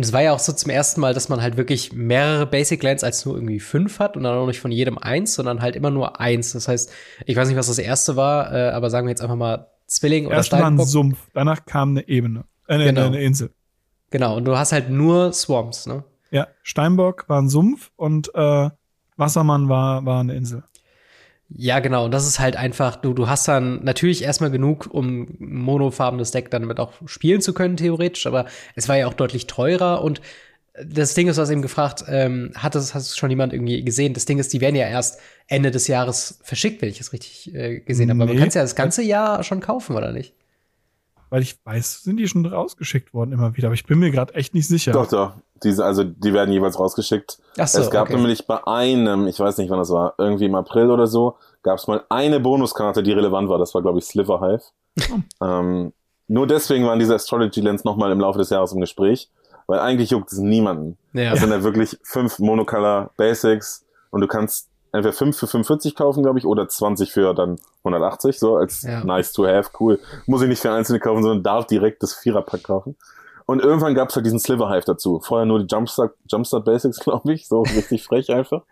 Und 0.00 0.04
es 0.04 0.14
war 0.14 0.22
ja 0.22 0.32
auch 0.32 0.38
so 0.38 0.54
zum 0.54 0.70
ersten 0.70 1.02
Mal, 1.02 1.12
dass 1.12 1.28
man 1.28 1.42
halt 1.42 1.58
wirklich 1.58 1.92
mehrere 1.92 2.46
Basic 2.46 2.82
Lands 2.82 3.04
als 3.04 3.26
nur 3.26 3.34
irgendwie 3.34 3.60
fünf 3.60 3.98
hat 3.98 4.16
und 4.16 4.22
dann 4.22 4.34
auch 4.34 4.46
nicht 4.46 4.58
von 4.58 4.72
jedem 4.72 4.96
eins, 4.96 5.34
sondern 5.34 5.60
halt 5.60 5.76
immer 5.76 5.90
nur 5.90 6.18
eins. 6.18 6.54
Das 6.54 6.68
heißt, 6.68 6.90
ich 7.26 7.36
weiß 7.36 7.48
nicht, 7.48 7.58
was 7.58 7.66
das 7.66 7.76
erste 7.76 8.16
war, 8.16 8.50
äh, 8.50 8.70
aber 8.70 8.88
sagen 8.88 9.06
wir 9.06 9.10
jetzt 9.10 9.20
einfach 9.20 9.36
mal 9.36 9.66
Zwilling 9.86 10.24
oder 10.24 10.36
Erst 10.36 10.46
Steinbock. 10.46 10.78
war 10.78 10.84
ein 10.84 10.88
Sumpf, 10.88 11.18
danach 11.34 11.66
kam 11.66 11.90
eine 11.90 12.08
Ebene, 12.08 12.44
äh, 12.66 12.76
eine, 12.76 12.84
genau. 12.86 13.06
eine 13.08 13.20
Insel. 13.20 13.50
Genau, 14.08 14.38
und 14.38 14.46
du 14.46 14.56
hast 14.56 14.72
halt 14.72 14.88
nur 14.88 15.34
Swamps, 15.34 15.84
ne? 15.84 16.02
Ja, 16.30 16.48
Steinbock 16.62 17.28
war 17.28 17.42
ein 17.42 17.50
Sumpf 17.50 17.90
und 17.96 18.34
äh, 18.34 18.70
Wassermann 19.18 19.68
war, 19.68 20.06
war 20.06 20.20
eine 20.20 20.34
Insel. 20.34 20.64
Ja, 21.56 21.80
genau. 21.80 22.04
Und 22.04 22.12
das 22.12 22.26
ist 22.26 22.38
halt 22.38 22.56
einfach, 22.56 22.96
du, 22.96 23.12
du 23.12 23.28
hast 23.28 23.48
dann 23.48 23.82
natürlich 23.84 24.22
erstmal 24.22 24.50
genug, 24.50 24.88
um 24.90 25.28
monofarbenes 25.38 26.30
Deck 26.30 26.50
dann 26.50 26.62
damit 26.62 26.78
auch 26.78 26.92
spielen 27.06 27.40
zu 27.40 27.52
können, 27.52 27.76
theoretisch, 27.76 28.26
aber 28.26 28.46
es 28.76 28.88
war 28.88 28.96
ja 28.96 29.06
auch 29.06 29.14
deutlich 29.14 29.46
teurer 29.46 30.02
und 30.02 30.20
das 30.84 31.14
Ding 31.14 31.28
ist, 31.28 31.36
was 31.36 31.50
eben 31.50 31.62
gefragt, 31.62 32.04
ähm, 32.08 32.52
hat 32.54 32.74
das, 32.74 32.94
hast 32.94 33.12
du 33.12 33.18
schon 33.18 33.30
jemand 33.30 33.52
irgendwie 33.52 33.82
gesehen? 33.82 34.14
Das 34.14 34.24
Ding 34.24 34.38
ist, 34.38 34.52
die 34.52 34.60
werden 34.60 34.76
ja 34.76 34.86
erst 34.88 35.20
Ende 35.46 35.70
des 35.70 35.88
Jahres 35.88 36.38
verschickt, 36.42 36.80
wenn 36.80 36.88
ich 36.88 37.00
es 37.00 37.12
richtig 37.12 37.54
äh, 37.54 37.80
gesehen 37.80 38.10
habe. 38.10 38.22
Aber 38.22 38.32
man 38.32 38.38
kann 38.38 38.48
es 38.48 38.54
ja 38.54 38.62
das 38.62 38.76
ganze 38.76 39.02
Jahr 39.02 39.42
schon 39.42 39.60
kaufen, 39.60 39.96
oder 39.96 40.12
nicht? 40.12 40.34
Weil 41.30 41.42
ich 41.42 41.64
weiß, 41.64 42.02
sind 42.02 42.16
die 42.16 42.28
schon 42.28 42.44
rausgeschickt 42.44 43.14
worden 43.14 43.32
immer 43.32 43.56
wieder, 43.56 43.68
aber 43.68 43.74
ich 43.74 43.86
bin 43.86 43.98
mir 43.98 44.10
gerade 44.10 44.34
echt 44.34 44.52
nicht 44.52 44.68
sicher. 44.68 44.92
Doch, 44.92 45.06
doch. 45.06 45.32
Diese, 45.62 45.84
also 45.84 46.04
die 46.04 46.32
werden 46.32 46.52
jeweils 46.52 46.78
rausgeschickt. 46.78 47.38
Ach 47.58 47.68
so, 47.68 47.80
es 47.80 47.90
gab 47.90 48.08
okay. 48.08 48.16
nämlich 48.16 48.46
bei 48.46 48.66
einem, 48.66 49.26
ich 49.26 49.38
weiß 49.38 49.58
nicht 49.58 49.70
wann 49.70 49.78
das 49.78 49.90
war, 49.90 50.14
irgendwie 50.18 50.46
im 50.46 50.54
April 50.54 50.90
oder 50.90 51.06
so, 51.06 51.36
gab 51.62 51.78
es 51.78 51.86
mal 51.86 52.02
eine 52.08 52.40
Bonuskarte, 52.40 53.02
die 53.02 53.12
relevant 53.12 53.48
war. 53.48 53.58
Das 53.58 53.74
war, 53.74 53.82
glaube 53.82 53.98
ich, 53.98 54.06
Sliver 54.06 54.40
Hive. 54.40 55.22
ähm, 55.40 55.92
nur 56.28 56.46
deswegen 56.46 56.86
waren 56.86 56.98
diese 56.98 57.14
Astrology 57.14 57.60
Lens 57.60 57.84
nochmal 57.84 58.12
im 58.12 58.20
Laufe 58.20 58.38
des 58.38 58.50
Jahres 58.50 58.72
im 58.72 58.80
Gespräch, 58.80 59.30
weil 59.66 59.80
eigentlich 59.80 60.10
juckt 60.10 60.32
es 60.32 60.38
niemanden. 60.38 60.96
Ja. 61.12 61.30
Das 61.30 61.40
sind 61.40 61.50
ja 61.50 61.62
wirklich 61.62 61.98
fünf 62.02 62.38
Monocolor 62.38 63.10
Basics 63.16 63.84
und 64.10 64.20
du 64.20 64.26
kannst 64.26 64.68
entweder 64.92 65.12
5 65.12 65.36
für 65.36 65.46
45 65.46 65.94
kaufen, 65.94 66.22
glaube 66.22 66.38
ich, 66.38 66.46
oder 66.46 66.68
20 66.68 67.12
für 67.12 67.34
dann 67.34 67.58
180, 67.84 68.38
so 68.38 68.56
als 68.56 68.82
ja. 68.82 69.04
nice 69.04 69.32
to 69.32 69.46
have, 69.46 69.70
cool. 69.80 69.98
Muss 70.26 70.42
ich 70.42 70.48
nicht 70.48 70.60
für 70.60 70.72
einzelne 70.72 71.00
kaufen, 71.00 71.22
sondern 71.22 71.42
darf 71.42 71.66
direkt 71.66 72.02
das 72.02 72.14
Viererpack 72.14 72.64
kaufen. 72.64 72.96
Und 73.50 73.60
irgendwann 73.60 73.96
gab 73.96 74.10
es 74.10 74.14
halt 74.14 74.24
diesen 74.24 74.38
Sliver 74.38 74.70
Hive 74.70 74.84
dazu. 74.84 75.18
Vorher 75.18 75.44
nur 75.44 75.58
die 75.58 75.66
Jumpstart, 75.66 76.14
Jumpstart 76.30 76.64
Basics, 76.64 77.00
glaube 77.00 77.32
ich. 77.32 77.48
So 77.48 77.62
richtig 77.62 78.04
frech 78.04 78.30
einfach. 78.30 78.62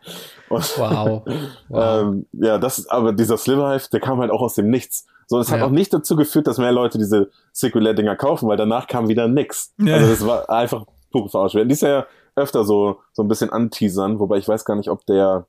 Und, 0.48 0.78
wow. 0.78 1.22
wow. 1.68 2.02
ähm, 2.02 2.26
ja, 2.32 2.58
das, 2.58 2.88
aber 2.88 3.12
dieser 3.12 3.38
Sliver 3.38 3.72
Hive, 3.72 3.88
der 3.90 3.98
kam 3.98 4.20
halt 4.20 4.30
auch 4.30 4.40
aus 4.40 4.54
dem 4.54 4.70
Nichts. 4.70 5.08
So, 5.26 5.40
es 5.40 5.50
ja. 5.50 5.56
hat 5.56 5.62
auch 5.62 5.70
nicht 5.70 5.92
dazu 5.92 6.14
geführt, 6.14 6.46
dass 6.46 6.58
mehr 6.58 6.70
Leute 6.70 6.96
diese 6.96 7.28
Circular-Dinger 7.52 8.14
kaufen, 8.14 8.48
weil 8.48 8.56
danach 8.56 8.86
kam 8.86 9.08
wieder 9.08 9.26
nix. 9.26 9.74
Ja. 9.78 9.96
Also 9.96 10.10
das 10.10 10.24
war 10.24 10.48
einfach 10.48 10.84
pure 11.10 11.28
Verarschung. 11.28 11.66
Die 11.66 11.72
ist 11.72 11.82
ja 11.82 12.06
öfter 12.36 12.64
so, 12.64 13.00
so 13.12 13.22
ein 13.22 13.28
bisschen 13.28 13.50
anteasern, 13.50 14.20
wobei 14.20 14.38
ich 14.38 14.46
weiß 14.46 14.64
gar 14.64 14.76
nicht, 14.76 14.90
ob 14.90 15.04
der, 15.06 15.46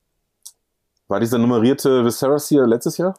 war 1.10 1.20
dieser 1.20 1.38
nummerierte 1.38 2.06
Viserys 2.06 2.48
hier 2.48 2.66
letztes 2.66 2.98
Jahr? 2.98 3.16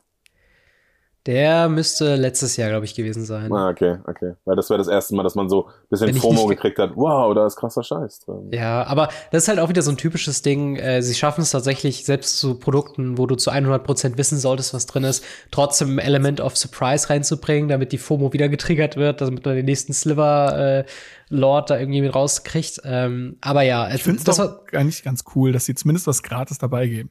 Der 1.27 1.69
müsste 1.69 2.17
letztes 2.17 2.57
Jahr, 2.57 2.71
glaube 2.71 2.87
ich, 2.87 2.95
gewesen 2.95 3.27
sein. 3.27 3.53
Ah, 3.53 3.69
okay, 3.69 3.99
okay. 4.07 4.33
Weil 4.47 4.57
das 4.57 4.71
wäre 4.71 4.79
das 4.79 4.89
erste 4.89 5.15
Mal, 5.15 5.23
dass 5.23 5.35
man 5.35 5.51
so 5.51 5.67
ein 5.67 5.73
bisschen 5.91 6.15
FOMO 6.15 6.47
gekriegt 6.47 6.79
hat. 6.79 6.93
Wow, 6.97 7.35
da 7.35 7.47
ist 7.47 7.57
krasser 7.57 7.83
Scheiß 7.83 8.21
drin. 8.21 8.49
Ja, 8.55 8.85
aber 8.87 9.09
das 9.31 9.43
ist 9.43 9.49
halt 9.49 9.59
auch 9.59 9.69
wieder 9.69 9.83
so 9.83 9.91
ein 9.91 9.99
typisches 9.99 10.41
Ding. 10.41 10.77
Äh, 10.77 11.03
sie 11.03 11.15
schaffen 11.15 11.43
es 11.43 11.51
tatsächlich, 11.51 12.07
selbst 12.07 12.39
zu 12.39 12.59
Produkten, 12.59 13.19
wo 13.19 13.27
du 13.27 13.35
zu 13.35 13.51
100% 13.51 14.17
wissen 14.17 14.39
solltest, 14.39 14.73
was 14.73 14.87
drin 14.87 15.05
ist, 15.05 15.23
trotzdem 15.51 15.97
ein 15.97 15.99
Element 15.99 16.41
of 16.41 16.57
Surprise 16.57 17.11
reinzubringen, 17.11 17.69
damit 17.69 17.93
die 17.93 17.99
FOMO 17.99 18.33
wieder 18.33 18.49
getriggert 18.49 18.97
wird, 18.97 19.21
damit 19.21 19.45
man 19.45 19.57
den 19.57 19.67
nächsten 19.67 19.93
Sliver 19.93 20.59
äh, 20.59 20.85
Lord 21.29 21.69
da 21.69 21.79
irgendwie 21.79 22.01
mit 22.01 22.15
rauskriegt. 22.15 22.81
Ähm, 22.85 23.37
aber 23.43 23.61
ja, 23.61 23.93
ich 23.95 24.03
finde 24.03 24.23
es 24.27 24.41
auch 24.41 24.63
eigentlich 24.73 25.03
ganz 25.03 25.25
cool, 25.35 25.53
dass 25.53 25.67
sie 25.67 25.75
zumindest 25.75 26.07
was 26.07 26.23
gratis 26.23 26.57
dabei 26.57 26.87
geben. 26.87 27.11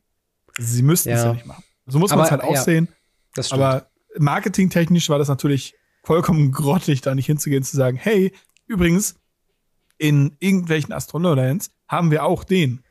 Sie 0.59 0.83
müssten 0.83 1.09
es 1.09 1.21
ja. 1.21 1.27
ja 1.27 1.33
nicht 1.33 1.45
machen. 1.45 1.63
So 1.87 1.99
muss 1.99 2.11
man 2.11 2.21
es 2.21 2.31
halt 2.31 2.43
auch 2.43 2.53
ja, 2.53 2.61
sehen. 2.61 2.87
Das 3.33 3.47
stimmt. 3.47 3.61
Aber 3.61 3.87
marketingtechnisch 4.17 5.09
war 5.09 5.19
das 5.19 5.27
natürlich 5.27 5.75
vollkommen 6.03 6.51
grottig, 6.51 7.01
da 7.01 7.15
nicht 7.15 7.25
hinzugehen, 7.25 7.63
zu 7.63 7.75
sagen, 7.75 7.97
hey, 7.97 8.33
übrigens, 8.67 9.15
in 9.97 10.35
irgendwelchen 10.39 10.93
Astronolands 10.93 11.71
haben 11.87 12.11
wir 12.11 12.23
auch 12.23 12.43
den. 12.43 12.83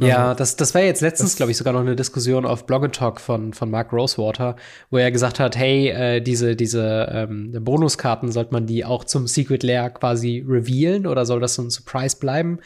ja, 0.00 0.30
so. 0.30 0.38
das, 0.38 0.56
das 0.56 0.74
war 0.74 0.82
jetzt 0.82 1.00
letztens, 1.00 1.36
glaube 1.36 1.52
ich, 1.52 1.58
sogar 1.58 1.72
noch 1.72 1.80
eine 1.80 1.94
Diskussion 1.94 2.44
auf 2.44 2.66
Blog 2.66 2.92
Talk 2.92 3.20
von, 3.20 3.52
von 3.52 3.70
Mark 3.70 3.92
Rosewater, 3.92 4.56
wo 4.90 4.98
er 4.98 5.12
gesagt 5.12 5.38
hat, 5.38 5.56
hey, 5.56 5.88
äh, 5.88 6.20
diese, 6.20 6.56
diese 6.56 7.08
ähm, 7.12 7.52
Bonuskarten, 7.60 8.32
sollte 8.32 8.52
man 8.52 8.66
die 8.66 8.84
auch 8.84 9.04
zum 9.04 9.28
Secret 9.28 9.62
Lair 9.62 9.90
quasi 9.90 10.44
revealen 10.46 11.06
oder 11.06 11.24
soll 11.24 11.40
das 11.40 11.54
so 11.54 11.62
ein 11.62 11.70
Surprise 11.70 12.16
bleiben? 12.18 12.58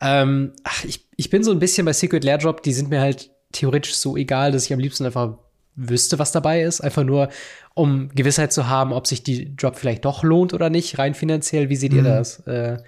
Ähm, 0.00 0.54
ach, 0.64 0.84
ich, 0.84 1.06
ich 1.16 1.30
bin 1.30 1.44
so 1.44 1.52
ein 1.52 1.58
bisschen 1.58 1.84
bei 1.84 1.92
Secret 1.92 2.24
Lair 2.24 2.38
Drop, 2.38 2.62
die 2.62 2.72
sind 2.72 2.90
mir 2.90 3.00
halt 3.00 3.30
theoretisch 3.52 3.96
so 3.96 4.16
egal, 4.16 4.52
dass 4.52 4.64
ich 4.64 4.72
am 4.72 4.78
liebsten 4.78 5.04
einfach 5.04 5.34
wüsste, 5.76 6.18
was 6.18 6.32
dabei 6.32 6.62
ist. 6.62 6.80
Einfach 6.80 7.04
nur, 7.04 7.28
um 7.74 8.10
Gewissheit 8.14 8.52
zu 8.52 8.68
haben, 8.68 8.92
ob 8.92 9.06
sich 9.06 9.22
die 9.22 9.56
Drop 9.56 9.76
vielleicht 9.76 10.04
doch 10.04 10.22
lohnt 10.22 10.54
oder 10.54 10.70
nicht, 10.70 10.98
rein 10.98 11.14
finanziell. 11.14 11.68
Wie 11.68 11.76
seht 11.76 11.92
ihr 11.92 12.02
mhm. 12.02 12.06
das? 12.06 12.40
Äh, 12.46 12.78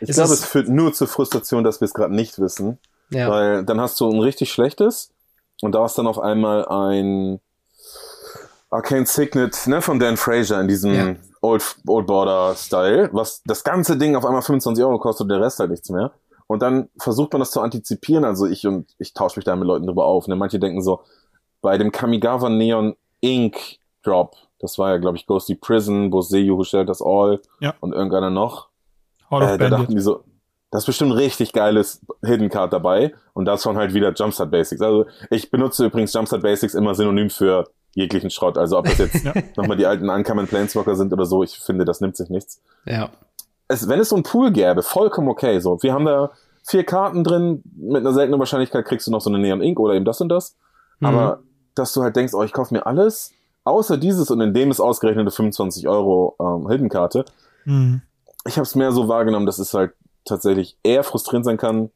ich 0.00 0.12
glaube, 0.12 0.32
es 0.32 0.44
führt 0.44 0.68
nur 0.68 0.92
zur 0.92 1.08
Frustration, 1.08 1.64
dass 1.64 1.80
wir 1.80 1.86
es 1.86 1.94
gerade 1.94 2.14
nicht 2.14 2.38
wissen. 2.38 2.78
Ja. 3.10 3.30
Weil 3.30 3.64
dann 3.64 3.80
hast 3.80 3.98
du 4.00 4.10
ein 4.10 4.20
richtig 4.20 4.52
schlechtes 4.52 5.10
und 5.62 5.74
da 5.74 5.84
ist 5.84 5.96
dann 5.96 6.06
auf 6.06 6.18
einmal 6.18 6.66
ein 6.68 7.40
Arcane 8.70 9.06
Signet 9.06 9.66
ne, 9.66 9.80
von 9.80 9.98
Dan 9.98 10.16
Fraser 10.16 10.60
in 10.60 10.68
diesem 10.68 10.94
ja. 10.94 11.16
Old, 11.40 11.76
Old 11.86 12.06
Border 12.06 12.54
Style, 12.54 13.08
was 13.12 13.42
das 13.46 13.64
ganze 13.64 13.96
Ding 13.96 14.14
auf 14.14 14.26
einmal 14.26 14.42
25 14.42 14.84
Euro 14.84 14.98
kostet 14.98 15.22
und 15.22 15.28
der 15.30 15.40
Rest 15.40 15.58
halt 15.58 15.70
nichts 15.70 15.88
mehr. 15.88 16.12
Und 16.48 16.62
dann 16.62 16.88
versucht 16.98 17.32
man 17.32 17.40
das 17.40 17.52
zu 17.52 17.60
antizipieren. 17.60 18.24
Also 18.24 18.46
ich 18.46 18.66
und 18.66 18.94
ich 18.98 19.14
tausche 19.14 19.38
mich 19.38 19.44
da 19.44 19.54
mit 19.54 19.68
Leuten 19.68 19.86
drüber 19.86 20.06
auf. 20.06 20.26
Ne? 20.26 20.34
Manche 20.34 20.58
denken 20.58 20.82
so, 20.82 21.02
bei 21.60 21.78
dem 21.78 21.92
Kamigawa 21.92 22.48
Neon 22.48 22.96
Ink 23.20 23.78
Drop, 24.02 24.34
das 24.58 24.78
war 24.78 24.90
ja, 24.90 24.96
glaube 24.96 25.16
ich, 25.16 25.26
Ghosty 25.26 25.54
Prison, 25.54 26.10
Boseyu 26.10 26.56
Who 26.56 26.64
Shared 26.64 26.88
Us 26.88 27.02
All 27.02 27.40
ja. 27.60 27.74
und 27.80 27.92
irgendeiner 27.92 28.30
noch. 28.30 28.68
Hall 29.30 29.42
of 29.42 29.50
äh, 29.50 29.58
da 29.58 29.68
dachten 29.68 29.94
die 29.94 30.00
so, 30.00 30.24
das 30.70 30.82
ist 30.82 30.86
bestimmt 30.86 31.14
richtig 31.14 31.52
geiles 31.52 32.00
Hidden 32.24 32.48
Card 32.48 32.72
dabei 32.72 33.14
und 33.34 33.44
das 33.44 33.64
waren 33.66 33.76
halt 33.76 33.94
wieder 33.94 34.12
Jumpstart 34.12 34.50
Basics. 34.50 34.80
Also 34.80 35.06
ich 35.30 35.50
benutze 35.50 35.86
übrigens 35.86 36.12
Jumpstart 36.12 36.42
Basics 36.42 36.74
immer 36.74 36.94
synonym 36.94 37.30
für 37.30 37.68
jeglichen 37.94 38.30
Schrott. 38.30 38.56
Also 38.56 38.78
ob 38.78 38.86
das 38.86 38.98
jetzt 38.98 39.24
ja. 39.24 39.34
nochmal 39.56 39.76
die 39.76 39.86
alten 39.86 40.08
Uncommon 40.08 40.46
Planeswalker 40.46 40.94
sind 40.94 41.12
oder 41.12 41.26
so, 41.26 41.42
ich 41.42 41.58
finde, 41.58 41.84
das 41.84 42.00
nimmt 42.00 42.16
sich 42.16 42.30
nichts. 42.30 42.62
Ja. 42.86 43.10
Es, 43.68 43.88
wenn 43.88 44.00
es 44.00 44.08
so 44.08 44.16
ein 44.16 44.22
Pool 44.22 44.50
gäbe, 44.50 44.82
vollkommen 44.82 45.28
okay. 45.28 45.60
So, 45.60 45.82
wir 45.82 45.92
haben 45.92 46.06
da 46.06 46.30
vier 46.64 46.84
Karten 46.84 47.24
drin, 47.24 47.62
mit 47.76 47.98
einer 47.98 48.12
seltenen 48.12 48.38
Wahrscheinlichkeit 48.38 48.84
kriegst 48.84 49.06
du 49.06 49.10
noch 49.10 49.20
so 49.20 49.30
eine 49.30 49.38
Neon 49.38 49.62
Ink 49.62 49.78
oder 49.78 49.94
eben 49.94 50.04
das 50.04 50.20
und 50.20 50.28
das. 50.28 50.56
Mhm. 51.00 51.06
Aber 51.06 51.40
dass 51.74 51.92
du 51.92 52.02
halt 52.02 52.16
denkst, 52.16 52.34
oh, 52.34 52.42
ich 52.42 52.52
kaufe 52.52 52.74
mir 52.74 52.86
alles, 52.86 53.32
außer 53.64 53.96
dieses 53.96 54.30
und 54.30 54.40
in 54.40 54.52
dem 54.54 54.70
ist 54.70 54.80
ausgerechnet 54.80 55.22
eine 55.22 55.30
25 55.30 55.86
Euro 55.88 56.34
ähm, 56.40 56.68
Hildenkarte. 56.68 57.24
Mhm. 57.64 58.02
Ich 58.46 58.56
habe 58.56 58.62
es 58.62 58.74
mehr 58.74 58.92
so 58.92 59.08
wahrgenommen, 59.08 59.46
das 59.46 59.58
ist 59.58 59.74
halt 59.74 59.92
tatsächlich 60.24 60.76
eher 60.82 61.04
frustrierend 61.04 61.44
sein 61.44 61.56
kann, 61.56 61.90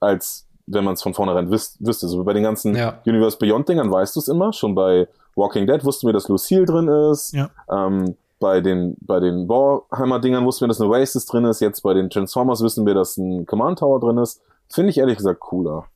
als 0.00 0.46
wenn 0.66 0.84
man 0.84 0.94
es 0.94 1.02
von 1.02 1.14
vornherein 1.14 1.50
wüs 1.50 1.76
wüsste. 1.80 2.08
So 2.08 2.22
bei 2.24 2.32
den 2.32 2.42
ganzen 2.42 2.76
Ja. 2.76 2.98
Universe 3.06 3.38
Beyond-Dingern 3.38 3.90
weißt 3.90 4.14
du 4.16 4.20
es 4.20 4.28
immer. 4.28 4.52
Schon 4.52 4.74
bei 4.74 5.08
Walking 5.34 5.66
Dead 5.66 5.84
wussten 5.84 6.06
wir, 6.06 6.12
dass 6.12 6.28
Lucille 6.28 6.66
drin 6.66 6.88
ist. 6.88 7.32
Ja. 7.32 7.50
Ähm, 7.70 8.16
bei 8.38 8.60
den, 8.60 8.96
bei 9.00 9.20
den 9.20 9.48
Warhammer-Dingern 9.48 10.44
wussten 10.44 10.62
wir, 10.64 10.68
dass 10.68 10.80
eine 10.80 10.90
Oasis 10.90 11.26
drin 11.26 11.44
ist. 11.44 11.60
Jetzt 11.60 11.82
bei 11.82 11.94
den 11.94 12.10
Transformers 12.10 12.62
wissen 12.62 12.86
wir, 12.86 12.94
dass 12.94 13.16
ein 13.16 13.46
Command 13.46 13.80
Tower 13.80 14.00
drin 14.00 14.18
ist. 14.18 14.40
Finde 14.68 14.90
ich 14.90 14.98
ehrlich 14.98 15.16
gesagt 15.16 15.40
cooler. 15.40 15.86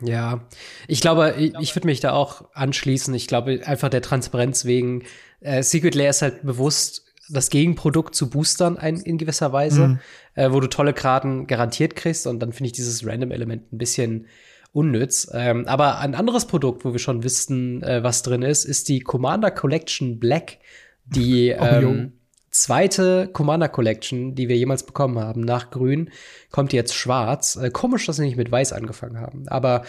Ja, 0.00 0.40
ich 0.88 1.00
glaube, 1.00 1.34
ich, 1.38 1.54
ich 1.60 1.74
würde 1.76 1.86
mich 1.86 2.00
da 2.00 2.12
auch 2.12 2.42
anschließen. 2.54 3.12
Ich 3.14 3.26
glaube, 3.26 3.60
einfach 3.64 3.88
der 3.90 4.02
Transparenz 4.02 4.64
wegen, 4.64 5.04
äh, 5.40 5.62
Secret 5.62 5.94
Lair 5.94 6.10
ist 6.10 6.22
halt 6.22 6.42
bewusst 6.44 7.04
das 7.30 7.50
Gegenprodukt 7.50 8.14
zu 8.14 8.28
Boostern 8.30 8.76
ein, 8.78 8.96
in 8.96 9.18
gewisser 9.18 9.52
Weise, 9.52 9.88
Mhm. 9.88 9.98
äh, 10.34 10.52
wo 10.52 10.60
du 10.60 10.68
tolle 10.68 10.92
Karten 10.92 11.46
garantiert 11.46 11.96
kriegst 11.96 12.26
und 12.26 12.40
dann 12.40 12.52
finde 12.52 12.66
ich 12.66 12.72
dieses 12.72 13.06
Random-Element 13.06 13.72
ein 13.72 13.78
bisschen 13.78 14.26
unnütz. 14.72 15.30
Ähm, 15.34 15.66
aber 15.66 15.98
ein 15.98 16.14
anderes 16.14 16.46
Produkt, 16.46 16.84
wo 16.84 16.92
wir 16.92 16.98
schon 16.98 17.22
wissen, 17.22 17.82
äh, 17.82 18.02
was 18.02 18.22
drin 18.22 18.42
ist, 18.42 18.64
ist 18.64 18.88
die 18.88 19.00
Commander 19.00 19.50
Collection 19.50 20.18
Black, 20.18 20.58
die 21.06 21.54
Oh, 21.58 21.64
ähm, 21.64 22.12
zweite 22.52 23.28
Commander 23.32 23.68
Collection, 23.68 24.34
die 24.34 24.48
wir 24.48 24.56
jemals 24.56 24.84
bekommen 24.84 25.18
haben, 25.18 25.40
nach 25.40 25.70
Grün, 25.70 26.10
kommt 26.50 26.72
jetzt 26.72 26.94
schwarz. 26.94 27.56
Äh, 27.56 27.70
komisch, 27.70 28.06
dass 28.06 28.16
sie 28.16 28.24
nicht 28.24 28.36
mit 28.36 28.52
Weiß 28.52 28.72
angefangen 28.72 29.18
haben. 29.18 29.48
Aber 29.48 29.82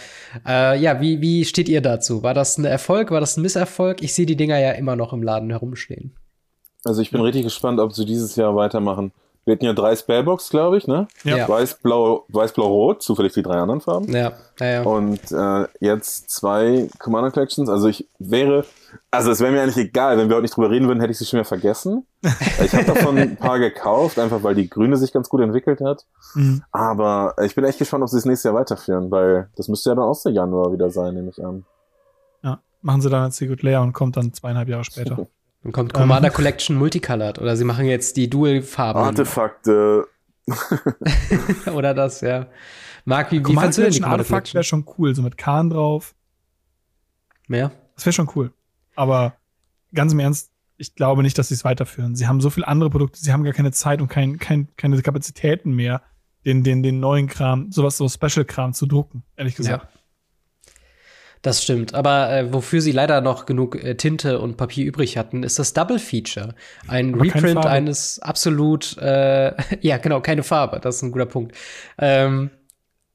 äh, 0.47 0.79
ja, 0.79 1.01
wie, 1.01 1.21
wie 1.21 1.45
steht 1.45 1.69
ihr 1.69 1.81
dazu? 1.81 2.23
War 2.23 2.33
das 2.33 2.57
ein 2.57 2.65
Erfolg? 2.65 3.11
War 3.11 3.19
das 3.19 3.37
ein 3.37 3.41
Misserfolg? 3.41 4.01
Ich 4.01 4.13
sehe 4.15 4.25
die 4.25 4.37
Dinger 4.37 4.59
ja 4.59 4.71
immer 4.71 4.95
noch 4.95 5.13
im 5.13 5.21
Laden 5.21 5.49
herumstehen. 5.49 6.15
Also 6.85 7.01
ich 7.01 7.11
bin 7.11 7.21
richtig 7.21 7.43
gespannt, 7.43 7.79
ob 7.79 7.93
sie 7.93 8.05
dieses 8.05 8.35
Jahr 8.35 8.55
weitermachen. 8.55 9.11
Wir 9.45 9.55
hatten 9.55 9.65
ja 9.65 9.73
drei 9.73 9.93
Spellbox, 9.95 10.49
glaube 10.49 10.77
ich, 10.77 10.87
ne? 10.87 11.07
Ja. 11.25 11.49
Weiß, 11.49 11.75
blau, 11.75 12.25
weiß, 12.29 12.53
blau, 12.53 12.67
rot, 12.67 13.03
zufällig 13.03 13.33
die 13.33 13.43
drei 13.43 13.55
anderen 13.55 13.81
Farben. 13.81 14.09
Ja, 14.09 14.31
ja, 14.59 14.65
ja. 14.65 14.83
Und 14.83 15.19
äh, 15.31 15.67
jetzt 15.81 16.29
zwei 16.29 16.87
Commander 16.97 17.29
Collections. 17.31 17.67
Also 17.67 17.89
ich 17.89 18.07
wäre, 18.19 18.63
also 19.11 19.31
es 19.31 19.41
wäre 19.41 19.51
mir 19.51 19.61
eigentlich 19.61 19.85
egal, 19.85 20.17
wenn 20.17 20.29
wir 20.29 20.35
heute 20.35 20.43
nicht 20.43 20.55
drüber 20.55 20.69
reden 20.69 20.87
würden, 20.87 21.01
hätte 21.01 21.11
ich 21.11 21.17
sie 21.17 21.25
schon 21.25 21.39
wieder 21.39 21.47
vergessen. 21.47 22.05
ich 22.63 22.73
habe 22.73 22.85
davon 22.85 23.17
ein 23.17 23.35
paar 23.35 23.59
gekauft, 23.59 24.17
einfach 24.17 24.43
weil 24.43 24.55
die 24.55 24.69
Grüne 24.69 24.95
sich 24.95 25.11
ganz 25.11 25.27
gut 25.27 25.41
entwickelt 25.41 25.81
hat. 25.81 26.05
Mhm. 26.35 26.63
Aber 26.71 27.35
ich 27.43 27.53
bin 27.53 27.65
echt 27.65 27.79
gespannt, 27.79 28.03
ob 28.03 28.09
sie 28.09 28.17
es 28.17 28.25
nächstes 28.25 28.45
Jahr 28.45 28.55
weiterführen, 28.55 29.11
weil 29.11 29.49
das 29.57 29.67
müsste 29.67 29.89
ja 29.89 29.95
dann 29.95 30.05
auch 30.05 30.15
so 30.15 30.29
Januar 30.29 30.71
wieder 30.71 30.89
sein, 30.89 31.15
nehme 31.15 31.31
ich 31.31 31.43
an. 31.43 31.65
Ja. 32.43 32.61
Machen 32.81 33.01
sie 33.01 33.09
dann 33.09 33.23
als 33.23 33.35
Secret 33.35 33.61
Lair 33.61 33.81
und 33.81 33.91
kommt 33.91 34.15
dann 34.15 34.31
zweieinhalb 34.31 34.69
Jahre 34.69 34.85
später. 34.85 35.27
Dann 35.63 35.71
kommt 35.71 35.93
Commander 35.93 36.29
Collection 36.29 36.77
Multicolored 36.77 37.39
oder 37.39 37.55
sie 37.55 37.63
machen 37.63 37.85
jetzt 37.85 38.17
die 38.17 38.29
Dual-Farben. 38.29 38.99
Artefakte. 38.99 40.07
oder 41.73 41.93
das, 41.93 42.21
ja. 42.21 42.47
Marc, 43.05 43.31
wie, 43.31 43.39
wie 43.39 43.43
Commander 43.43 43.61
fandst 43.61 43.77
du 43.77 43.81
denn 43.81 43.91
die 43.91 43.99
Collection 43.99 44.03
Commander 44.03 44.23
Artefakt 44.23 44.53
wäre 44.53 44.63
schon 44.63 44.85
cool, 44.97 45.15
so 45.15 45.21
mit 45.21 45.37
Kahn 45.37 45.69
drauf. 45.69 46.15
Ja. 47.47 47.71
Das 47.95 48.05
wäre 48.05 48.13
schon 48.13 48.29
cool. 48.35 48.51
Aber 48.95 49.35
ganz 49.93 50.11
im 50.13 50.19
Ernst, 50.19 50.51
ich 50.77 50.95
glaube 50.95 51.23
nicht, 51.23 51.37
dass 51.37 51.47
sie 51.47 51.53
es 51.53 51.63
weiterführen. 51.63 52.15
Sie 52.15 52.27
haben 52.27 52.41
so 52.41 52.49
viele 52.49 52.67
andere 52.67 52.89
Produkte, 52.89 53.19
sie 53.19 53.31
haben 53.31 53.43
gar 53.43 53.53
keine 53.53 53.71
Zeit 53.71 54.01
und 54.01 54.09
kein, 54.09 54.39
kein, 54.39 54.67
keine 54.75 55.01
Kapazitäten 55.01 55.73
mehr, 55.73 56.01
den, 56.45 56.63
den, 56.63 56.83
den 56.83 56.99
neuen 56.99 57.27
Kram, 57.27 57.71
sowas, 57.71 57.97
so 57.97 58.09
Special-Kram 58.09 58.73
zu 58.73 58.85
drucken, 58.85 59.23
ehrlich 59.37 59.55
gesagt. 59.55 59.83
Ja. 59.83 59.99
Das 61.43 61.61
stimmt. 61.61 61.93
Aber 61.93 62.31
äh, 62.31 62.53
wofür 62.53 62.79
sie 62.79 62.93
leider 62.93 63.19
noch 63.19 63.45
genug 63.45 63.75
äh, 63.75 63.95
Tinte 63.95 64.39
und 64.39 64.55
Papier 64.55 64.85
übrig 64.85 65.17
hatten, 65.17 65.43
ist 65.43 65.59
das 65.59 65.73
Double 65.73 65.99
Feature. 65.99 66.55
Ein 66.87 67.15
Aber 67.15 67.25
Reprint 67.25 67.65
eines 67.65 68.19
absolut, 68.19 68.97
äh, 68.97 69.51
ja, 69.81 69.97
genau, 69.97 70.21
keine 70.21 70.43
Farbe. 70.43 70.79
Das 70.79 70.95
ist 70.95 71.01
ein 71.01 71.11
guter 71.11 71.25
Punkt. 71.25 71.53
Ähm, 71.97 72.49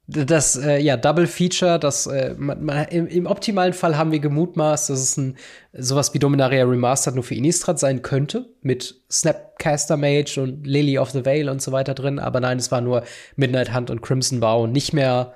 das, 0.06 0.56
äh, 0.56 0.78
ja, 0.78 0.98
Double 0.98 1.26
Feature, 1.26 1.78
das, 1.78 2.06
äh, 2.06 2.34
man, 2.36 2.62
man, 2.62 2.84
im, 2.88 3.06
im 3.06 3.24
optimalen 3.24 3.72
Fall 3.72 3.96
haben 3.96 4.12
wir 4.12 4.20
gemutmaßt, 4.20 4.90
dass 4.90 5.00
es 5.00 5.16
ein 5.16 5.36
sowas 5.72 6.12
wie 6.12 6.18
Dominaria 6.18 6.64
Remastered 6.64 7.14
nur 7.14 7.24
für 7.24 7.34
Innistrad 7.34 7.78
sein 7.78 8.02
könnte, 8.02 8.46
mit 8.60 8.94
Snapcaster 9.10 9.96
Mage 9.96 10.38
und 10.38 10.66
Lily 10.66 10.98
of 10.98 11.10
the 11.12 11.24
Veil 11.24 11.48
und 11.48 11.62
so 11.62 11.72
weiter 11.72 11.94
drin. 11.94 12.18
Aber 12.18 12.40
nein, 12.40 12.58
es 12.58 12.70
war 12.70 12.82
nur 12.82 13.04
Midnight 13.36 13.74
Hunt 13.74 13.90
und 13.90 14.02
Crimson 14.02 14.42
Vow 14.42 14.66
nicht 14.66 14.92
mehr 14.92 15.32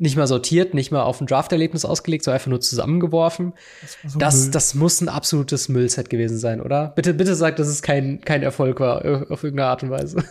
nicht 0.00 0.16
mal 0.16 0.26
sortiert, 0.26 0.74
nicht 0.74 0.90
mal 0.90 1.02
auf 1.02 1.20
ein 1.20 1.26
Draft-Erlebnis 1.26 1.84
ausgelegt, 1.84 2.24
sondern 2.24 2.36
einfach 2.36 2.50
nur 2.50 2.60
zusammengeworfen. 2.60 3.52
Das, 3.82 3.96
so 4.12 4.18
Das, 4.18 4.50
das 4.50 4.74
muss 4.74 5.00
ein 5.00 5.08
absolutes 5.08 5.68
Müllset 5.68 6.08
gewesen 6.10 6.38
sein, 6.38 6.60
oder? 6.60 6.88
Bitte, 6.96 7.14
bitte 7.14 7.34
sag, 7.34 7.56
dass 7.56 7.68
es 7.68 7.82
kein, 7.82 8.20
kein 8.22 8.42
Erfolg 8.42 8.80
war, 8.80 9.04
äh, 9.04 9.26
auf 9.28 9.44
irgendeine 9.44 9.68
Art 9.68 9.82
und 9.82 9.90
Weise. 9.90 10.24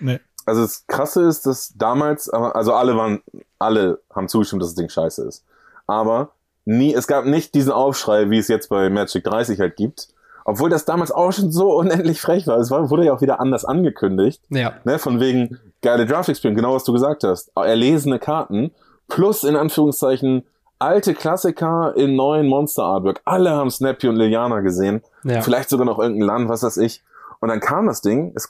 nee. 0.00 0.20
Also 0.46 0.60
das 0.62 0.86
Krasse 0.88 1.22
ist, 1.22 1.46
dass 1.46 1.72
damals, 1.76 2.28
aber- 2.28 2.54
also 2.54 2.74
alle 2.74 2.96
waren, 2.96 3.22
alle 3.58 4.00
haben 4.14 4.28
zugestimmt, 4.28 4.60
dass 4.60 4.70
das 4.70 4.74
Ding 4.76 4.88
scheiße 4.90 5.22
ist. 5.26 5.44
Aber 5.86 6.32
nie, 6.66 6.92
es 6.94 7.06
gab 7.06 7.24
nicht 7.24 7.54
diesen 7.54 7.72
Aufschrei, 7.72 8.28
wie 8.28 8.38
es 8.38 8.48
jetzt 8.48 8.68
bei 8.68 8.90
Magic 8.90 9.24
30 9.24 9.60
halt 9.60 9.76
gibt. 9.76 10.08
Obwohl 10.44 10.70
das 10.70 10.84
damals 10.84 11.10
auch 11.10 11.32
schon 11.32 11.50
so 11.50 11.72
unendlich 11.76 12.20
frech 12.20 12.46
war. 12.46 12.58
Es 12.58 12.70
war, 12.70 12.90
wurde 12.90 13.06
ja 13.06 13.14
auch 13.14 13.20
wieder 13.20 13.40
anders 13.40 13.64
angekündigt. 13.64 14.42
Ja. 14.50 14.74
Ne, 14.84 14.98
von 14.98 15.20
wegen 15.20 15.58
geile 15.82 16.06
Draft 16.06 16.28
Experience, 16.28 16.58
genau 16.58 16.74
was 16.74 16.84
du 16.84 16.92
gesagt 16.92 17.24
hast. 17.24 17.50
Erlesene 17.56 18.18
Karten 18.18 18.70
plus 19.08 19.44
in 19.44 19.56
Anführungszeichen 19.56 20.44
alte 20.78 21.14
Klassiker 21.14 21.94
in 21.96 22.16
neuen 22.16 22.46
Monster 22.46 22.84
Artwork. 22.84 23.20
Alle 23.24 23.50
haben 23.50 23.70
Snappy 23.70 24.08
und 24.08 24.16
Liliana 24.16 24.60
gesehen. 24.60 25.02
Ja. 25.22 25.40
Vielleicht 25.40 25.68
sogar 25.68 25.86
noch 25.86 25.98
irgendein 25.98 26.26
Land, 26.26 26.48
was 26.48 26.62
weiß 26.62 26.76
ich. 26.78 27.02
Und 27.40 27.48
dann 27.48 27.60
kam 27.60 27.86
das 27.86 28.00
Ding. 28.00 28.32
Es 28.34 28.48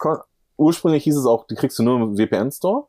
ursprünglich 0.57 1.05
hieß 1.05 1.17
es 1.17 1.27
auch, 1.27 1.47
die 1.47 1.55
kriegst 1.55 1.79
du 1.79 1.83
nur 1.83 2.01
im 2.01 2.17
VPN 2.17 2.51
Store. 2.51 2.87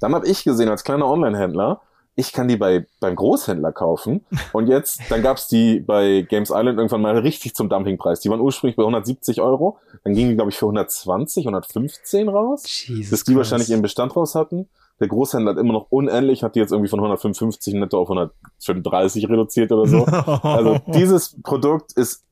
Dann 0.00 0.14
habe 0.14 0.26
ich 0.26 0.44
gesehen 0.44 0.68
als 0.68 0.84
kleiner 0.84 1.06
Online-Händler, 1.06 1.80
ich 2.14 2.32
kann 2.32 2.46
die 2.46 2.56
bei 2.56 2.86
beim 3.00 3.16
Großhändler 3.16 3.72
kaufen. 3.72 4.24
Und 4.52 4.66
jetzt, 4.66 5.00
dann 5.08 5.22
gab's 5.22 5.48
die 5.48 5.80
bei 5.80 6.26
Games 6.28 6.50
Island 6.50 6.78
irgendwann 6.78 7.00
mal 7.00 7.16
richtig 7.18 7.54
zum 7.54 7.68
Dumpingpreis. 7.68 8.20
Die 8.20 8.28
waren 8.28 8.40
ursprünglich 8.40 8.76
bei 8.76 8.82
170 8.82 9.40
Euro. 9.40 9.78
Dann 10.04 10.14
gingen 10.14 10.30
die, 10.30 10.34
glaube 10.36 10.50
ich, 10.50 10.58
für 10.58 10.66
120, 10.66 11.46
115 11.46 12.28
raus 12.28 12.64
Jesus 12.86 13.10
bis 13.10 13.24
die 13.24 13.32
Christ. 13.32 13.36
wahrscheinlich 13.36 13.70
ihren 13.70 13.82
Bestand 13.82 14.14
raus 14.14 14.34
hatten. 14.34 14.68
Der 15.00 15.08
Großhändler 15.08 15.52
hat 15.52 15.58
immer 15.58 15.72
noch 15.72 15.86
unendlich, 15.90 16.42
hat 16.42 16.54
die 16.54 16.60
jetzt 16.60 16.70
irgendwie 16.70 16.90
von 16.90 17.00
155 17.00 17.74
netto 17.74 17.98
auf 17.98 18.10
135 18.10 19.28
reduziert 19.28 19.72
oder 19.72 19.86
so. 19.86 20.06
Also 20.42 20.80
dieses 20.88 21.40
Produkt 21.42 21.92
ist 21.94 22.24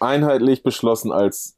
einheitlich 0.00 0.62
beschlossen 0.62 1.12
als, 1.12 1.56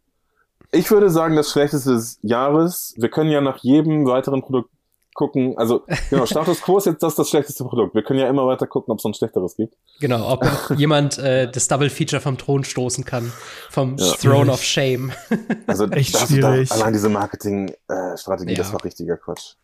ich 0.70 0.90
würde 0.90 1.10
sagen, 1.10 1.36
das 1.36 1.50
schlechteste 1.50 1.92
des 1.92 2.18
Jahres. 2.22 2.94
Wir 2.96 3.08
können 3.08 3.30
ja 3.30 3.40
nach 3.40 3.58
jedem 3.58 4.06
weiteren 4.06 4.42
Produkt 4.42 4.70
gucken. 5.16 5.58
Also 5.58 5.84
genau, 6.10 6.26
Status 6.26 6.60
Quo 6.60 6.78
ist 6.78 6.84
jetzt 6.86 7.02
das 7.02 7.16
das 7.16 7.28
schlechteste 7.28 7.64
Produkt. 7.64 7.94
Wir 7.94 8.02
können 8.02 8.20
ja 8.20 8.28
immer 8.28 8.46
weiter 8.46 8.66
gucken, 8.68 8.92
ob 8.92 8.98
es 8.98 9.04
noch 9.04 9.10
ein 9.10 9.14
schlechteres 9.14 9.56
gibt. 9.56 9.76
Genau, 10.00 10.30
ob 10.32 10.44
jemand 10.76 11.18
äh, 11.18 11.50
das 11.50 11.66
Double 11.66 11.90
Feature 11.90 12.20
vom 12.22 12.38
Thron 12.38 12.62
stoßen 12.62 13.04
kann. 13.04 13.32
Vom 13.70 13.96
Ja. 13.96 14.12
Throne 14.14 14.52
of 14.52 14.62
Shame. 14.62 15.12
Also 15.66 15.86
Echt 15.88 16.14
das, 16.14 16.28
schwierig. 16.28 16.68
Da, 16.68 16.76
allein 16.76 16.92
diese 16.92 17.08
Marketing-Strategie, 17.08 18.52
Ja. 18.52 18.58
das 18.58 18.72
war 18.72 18.84
richtiger 18.84 19.16
Quatsch. 19.16 19.54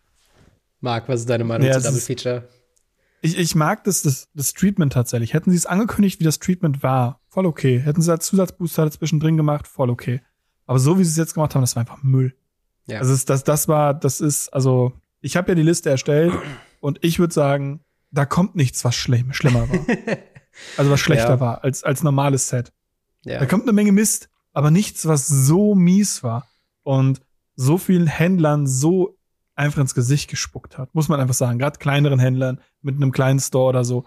Marc, 0.80 1.08
was 1.08 1.20
ist 1.20 1.30
deine 1.30 1.44
Meinung 1.44 1.68
Ja, 1.68 1.74
zu 1.78 1.82
Double 1.86 2.00
Feature? 2.00 2.48
Ich, 3.20 3.38
ich 3.38 3.54
mag 3.54 3.84
das, 3.84 4.02
das, 4.02 4.28
das 4.34 4.52
Treatment 4.52 4.92
tatsächlich. 4.92 5.32
Hätten 5.32 5.50
sie 5.52 5.56
es 5.56 5.66
angekündigt, 5.66 6.18
wie 6.18 6.24
das 6.24 6.40
Treatment 6.40 6.82
war, 6.82 7.20
voll 7.28 7.46
okay. 7.46 7.78
Hätten 7.78 8.02
sie 8.02 8.10
als 8.10 8.26
Zusatzbooster 8.26 8.90
zwischendrin 8.90 9.36
gemacht, 9.36 9.68
voll 9.68 9.90
okay. 9.90 10.20
Aber 10.66 10.80
so 10.80 10.98
wie 10.98 11.04
sie 11.04 11.10
es 11.10 11.16
jetzt 11.18 11.34
gemacht 11.34 11.54
haben, 11.54 11.60
das 11.62 11.76
war 11.76 11.82
einfach 11.82 12.02
Müll. 12.02 12.34
Ja. 12.86 12.98
Also 12.98 13.12
es, 13.12 13.24
das, 13.24 13.44
das 13.44 13.68
war, 13.68 13.94
das 13.94 14.20
ist, 14.20 14.48
also, 14.52 14.92
ich 15.22 15.36
habe 15.36 15.50
ja 15.52 15.54
die 15.54 15.62
Liste 15.62 15.88
erstellt 15.90 16.32
und 16.80 16.98
ich 17.02 17.18
würde 17.18 17.32
sagen, 17.32 17.80
da 18.10 18.26
kommt 18.26 18.54
nichts, 18.56 18.84
was 18.84 18.94
schlimm, 18.94 19.32
schlimmer 19.32 19.68
war. 19.70 19.78
Also 20.76 20.90
was 20.90 21.00
schlechter 21.00 21.30
Ja. 21.30 21.40
war 21.40 21.64
als, 21.64 21.82
als 21.82 22.02
normales 22.02 22.48
Set. 22.50 22.74
Da 23.24 23.30
ja. 23.30 23.46
kommt 23.46 23.62
eine 23.62 23.72
Menge 23.72 23.90
Mist, 23.90 24.28
aber 24.52 24.70
nichts, 24.70 25.08
was 25.08 25.26
so 25.26 25.74
mies 25.74 26.22
war 26.22 26.46
und 26.82 27.22
so 27.56 27.78
vielen 27.78 28.06
Händlern 28.06 28.66
so 28.66 29.16
einfach 29.54 29.80
ins 29.80 29.94
Gesicht 29.94 30.28
gespuckt 30.28 30.76
hat, 30.76 30.94
muss 30.94 31.08
man 31.08 31.20
einfach 31.20 31.32
sagen. 31.34 31.58
Gerade 31.58 31.78
kleineren 31.78 32.18
Händlern 32.18 32.60
mit 32.82 32.96
einem 32.96 33.12
kleinen 33.12 33.40
Store 33.40 33.70
oder 33.70 33.82
so, 33.84 34.04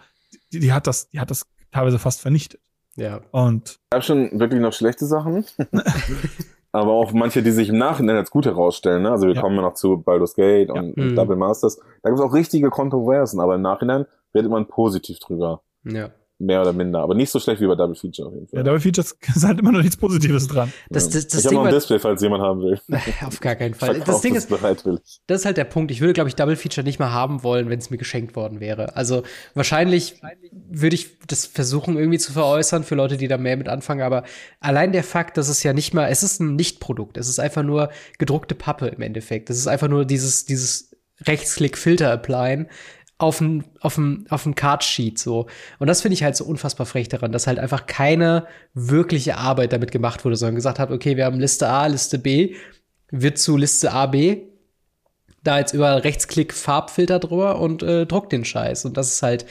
die, 0.54 0.60
die 0.60 0.72
hat 0.72 0.86
das, 0.86 1.10
die 1.10 1.20
hat 1.20 1.32
das 1.32 1.48
teilweise 1.72 1.98
fast 1.98 2.22
vernichtet. 2.22 2.62
ja. 2.96 3.22
Und 3.32 3.80
Ich 3.92 3.96
habe 3.96 4.04
schon 4.04 4.40
wirklich 4.40 4.62
noch 4.62 4.74
schlechte 4.74 5.08
Sachen. 5.08 5.46
aber 6.76 6.92
auch 6.92 7.12
manche, 7.14 7.42
die 7.44 7.52
sich 7.52 7.70
im 7.70 7.78
Nachhinein 7.78 8.16
als 8.18 8.30
gut 8.32 8.46
herausstellen. 8.46 9.04
Ne? 9.04 9.12
Also 9.12 9.28
wir 9.28 9.34
Ja. 9.36 9.42
kommen 9.42 9.56
ja 9.56 9.62
noch 9.64 9.74
zu 9.74 9.98
Baldur's 9.98 10.36
Gate 10.36 10.70
Ja. 10.70 10.76
und, 10.76 10.96
Mhm. 10.98 11.04
und 11.10 11.16
Double 11.16 11.36
Masters. 11.36 11.78
Da 12.04 12.10
gibt 12.10 12.20
es 12.20 12.26
auch 12.26 12.34
richtige 12.34 12.70
Kontroversen, 12.70 13.40
aber 13.40 13.56
im 13.56 13.62
Nachhinein 13.62 14.06
redet 14.34 14.52
man 14.52 14.68
positiv 14.68 15.20
drüber. 15.20 15.62
Ja. 15.84 16.10
Mehr 16.38 16.62
oder 16.62 16.74
minder, 16.74 17.00
aber 17.00 17.16
nicht 17.16 17.30
so 17.30 17.40
schlecht 17.40 17.62
wie 17.62 17.68
bei 17.68 17.76
Double 17.76 17.96
Feature 17.96 18.28
auf 18.28 18.34
jeden 18.34 18.48
Fall. 18.48 18.58
Ja, 18.58 18.64
Double 18.64 18.80
Feature 18.80 19.08
ist 19.08 19.44
halt 19.44 19.60
immer 19.60 19.72
noch 19.72 19.82
nichts 19.82 19.96
Positives 19.96 20.48
dran. 20.48 20.72
Das, 20.90 21.10
das, 21.10 21.28
das 21.28 21.40
ich 21.40 21.46
habe 21.46 21.56
noch 21.56 21.66
ein 21.66 21.74
Display, 21.74 21.98
falls 22.00 22.22
jemand 22.22 22.44
haben 22.44 22.62
will. 22.62 22.80
Auf 23.26 23.40
gar 23.40 23.56
keinen 23.56 23.74
Fall. 23.74 24.02
Das 24.02 24.22
Ding 24.22 24.36
ist, 24.36 24.50
bereitwillig. 24.50 25.22
das 25.28 25.42
ist 25.42 25.46
halt 25.46 25.58
der 25.58 25.64
Punkt. 25.64 25.92
Ich 25.92 26.02
würde, 26.02 26.14
glaube 26.14 26.28
ich, 26.28 26.36
Double 26.36 26.56
Feature 26.58 26.84
nicht 26.84 27.00
mal 27.00 27.12
haben 27.12 27.44
wollen, 27.44 27.70
wenn 27.70 27.80
es 27.80 27.90
mir 27.90 27.98
geschenkt 27.98 28.36
worden 28.36 28.60
wäre. 28.60 28.96
Also 28.98 29.24
wahrscheinlich 29.54 30.22
würde 30.52 30.96
ich 30.96 31.20
das 31.28 31.46
versuchen 31.46 31.98
irgendwie 31.98 32.20
zu 32.20 32.34
veräußern 32.34 32.84
für 32.84 32.96
Leute, 32.96 33.16
die 33.16 33.30
da 33.30 33.38
mehr 33.38 33.56
mit 33.56 33.70
anfangen. 33.70 34.02
Aber 34.02 34.24
allein 34.60 34.92
der 34.92 35.04
Fakt, 35.04 35.38
dass 35.38 35.48
es 35.48 35.64
ja 35.64 35.72
nicht 35.72 35.94
mal, 35.94 36.10
es 36.10 36.22
ist 36.22 36.42
ein 36.42 36.56
Nichtprodukt. 36.56 37.18
Es 37.18 37.30
ist 37.30 37.40
einfach 37.40 37.64
nur 37.64 37.90
gedruckte 38.18 38.56
Pappe 38.56 38.88
im 38.88 39.02
Endeffekt. 39.02 39.50
Es 39.50 39.58
ist 39.58 39.68
einfach 39.68 39.88
nur 39.88 40.04
dieses, 40.04 40.46
dieses 40.46 40.92
Rechtsklick-Filter 41.22 42.12
applyen 42.12 42.68
auf 43.18 43.40
ein, 43.40 43.64
auf 43.80 43.98
ein, 43.98 44.26
auf 44.30 44.46
ein 44.46 44.56
Card-Sheet 44.56 45.18
so. 45.18 45.48
Und 45.80 45.88
das 45.88 46.02
finde 46.02 46.16
ich 46.16 46.24
halt 46.24 46.36
so 46.36 46.46
unfassbar 46.46 46.86
frech 46.86 47.08
daran, 47.08 47.32
dass 47.32 47.48
halt 47.48 47.60
einfach 47.60 47.86
keine 47.86 48.46
wirkliche 48.74 49.38
Arbeit 49.38 49.72
damit 49.74 49.92
gemacht 49.92 50.26
wurde, 50.26 50.36
sondern 50.36 50.56
gesagt 50.56 50.80
hat, 50.80 50.92
okay, 50.92 51.16
wir 51.16 51.26
haben 51.26 51.40
Liste 51.40 51.68
A, 51.70 51.88
Liste 51.88 52.20
B, 52.20 52.56
wird 53.12 53.38
zu 53.38 53.56
Liste 53.56 53.94
A, 53.94 54.08
B, 54.08 54.44
da 55.44 55.60
jetzt 55.60 55.74
überall 55.74 56.00
Rechtsklick 56.00 56.54
Farbfilter 56.54 57.20
drüber 57.20 57.60
und 57.60 57.84
äh, 57.84 58.06
druckt 58.06 58.32
den 58.32 58.44
Scheiß. 58.44 58.84
Und 58.86 58.98
das 58.98 59.14
ist 59.14 59.22
halt, 59.22 59.46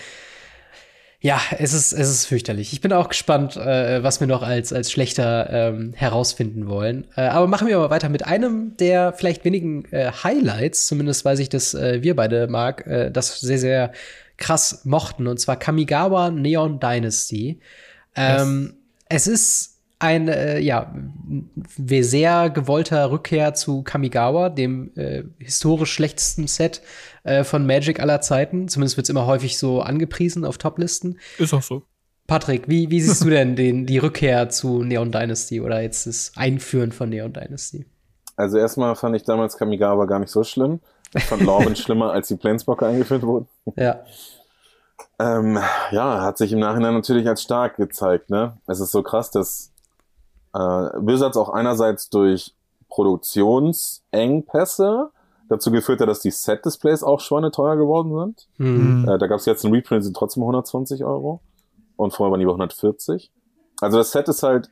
ja, 1.24 1.40
es 1.58 1.72
ist, 1.72 1.94
es 1.94 2.10
ist 2.10 2.26
fürchterlich. 2.26 2.74
Ich 2.74 2.82
bin 2.82 2.92
auch 2.92 3.08
gespannt, 3.08 3.56
äh, 3.56 4.02
was 4.02 4.20
wir 4.20 4.26
noch 4.26 4.42
als, 4.42 4.74
als 4.74 4.92
schlechter 4.92 5.48
ähm, 5.50 5.94
herausfinden 5.94 6.68
wollen. 6.68 7.06
Äh, 7.16 7.22
aber 7.22 7.46
machen 7.46 7.66
wir 7.66 7.78
mal 7.78 7.88
weiter 7.88 8.10
mit 8.10 8.26
einem 8.26 8.76
der 8.76 9.14
vielleicht 9.14 9.42
wenigen 9.46 9.86
äh, 9.90 10.12
Highlights, 10.22 10.86
zumindest 10.86 11.24
weiß 11.24 11.38
ich, 11.38 11.48
dass 11.48 11.72
äh, 11.72 12.02
wir 12.02 12.14
beide, 12.14 12.46
Marc, 12.46 12.86
äh, 12.86 13.10
das 13.10 13.40
sehr, 13.40 13.58
sehr 13.58 13.92
krass 14.36 14.82
mochten, 14.84 15.26
und 15.26 15.40
zwar 15.40 15.56
Kamigawa 15.56 16.30
Neon 16.30 16.78
Dynasty. 16.78 17.58
Ähm, 18.14 18.74
Es 19.08 19.26
ist 19.26 19.78
ein 20.00 20.28
äh, 20.28 20.58
ja 20.58 20.94
sehr 21.88 22.50
gewollter 22.50 23.10
Rückkehr 23.10 23.54
zu 23.54 23.82
Kamigawa, 23.82 24.50
dem 24.50 24.90
historisch 25.38 25.92
schlechtesten 25.94 26.48
Set 26.48 26.82
äh, 27.24 27.44
von 27.44 27.66
Magic 27.66 28.00
aller 28.00 28.20
Zeiten. 28.20 28.68
Zumindest 28.68 28.96
wird 28.96 29.06
es 29.06 29.10
immer 29.10 29.26
häufig 29.26 29.58
so 29.58 29.80
angepriesen 29.80 30.44
auf 30.44 30.58
Toplisten. 30.58 31.18
Ist 31.38 31.52
auch 31.52 31.62
so. 31.62 31.82
Patrick, 32.26 32.68
wie, 32.68 32.90
wie 32.90 33.00
siehst 33.00 33.24
du 33.24 33.30
denn 33.30 33.56
den, 33.56 33.86
die 33.86 33.98
Rückkehr 33.98 34.48
zu 34.48 34.82
Neon 34.82 35.10
Dynasty 35.10 35.60
oder 35.60 35.82
jetzt 35.82 36.06
das 36.06 36.32
Einführen 36.36 36.92
von 36.92 37.08
Neon 37.08 37.32
Dynasty? 37.32 37.86
Also 38.36 38.58
erstmal 38.58 38.94
fand 38.96 39.16
ich 39.16 39.24
damals 39.24 39.56
Kamigawa 39.56 40.06
gar 40.06 40.18
nicht 40.18 40.30
so 40.30 40.44
schlimm. 40.44 40.80
Ich 41.14 41.24
fand 41.24 41.42
Lorben 41.42 41.76
schlimmer, 41.76 42.12
als 42.12 42.28
die 42.28 42.36
Planeswalker 42.36 42.86
eingeführt 42.86 43.22
wurden. 43.22 43.48
Ja. 43.76 44.00
Ähm, 45.18 45.58
ja, 45.92 46.22
hat 46.22 46.38
sich 46.38 46.52
im 46.52 46.58
Nachhinein 46.58 46.94
natürlich 46.94 47.28
als 47.28 47.42
stark 47.42 47.76
gezeigt. 47.76 48.30
Ne? 48.30 48.56
Es 48.66 48.80
ist 48.80 48.90
so 48.90 49.02
krass, 49.02 49.30
dass 49.30 49.70
äh, 50.54 50.58
Wizards 50.58 51.36
auch 51.36 51.50
einerseits 51.50 52.08
durch 52.10 52.54
Produktionsengpässe 52.88 55.10
dazu 55.48 55.70
geführt 55.70 56.00
hat, 56.00 56.08
dass 56.08 56.20
die 56.20 56.30
Set-Displays 56.30 57.02
auch 57.02 57.20
schweineteuer 57.20 57.76
geworden 57.76 58.14
sind. 58.18 58.48
Hm. 58.56 59.08
Äh, 59.08 59.18
da 59.18 59.26
gab 59.26 59.38
es 59.38 59.46
jetzt 59.46 59.64
einen 59.64 59.74
Reprint, 59.74 60.04
sind 60.04 60.16
trotzdem 60.16 60.42
120 60.42 61.04
Euro. 61.04 61.40
Und 61.96 62.12
vorher 62.14 62.30
waren 62.32 62.40
die 62.40 62.46
bei 62.46 62.52
140. 62.52 63.30
Also 63.80 63.98
das 63.98 64.10
Set 64.12 64.28
ist 64.28 64.42
halt, 64.42 64.70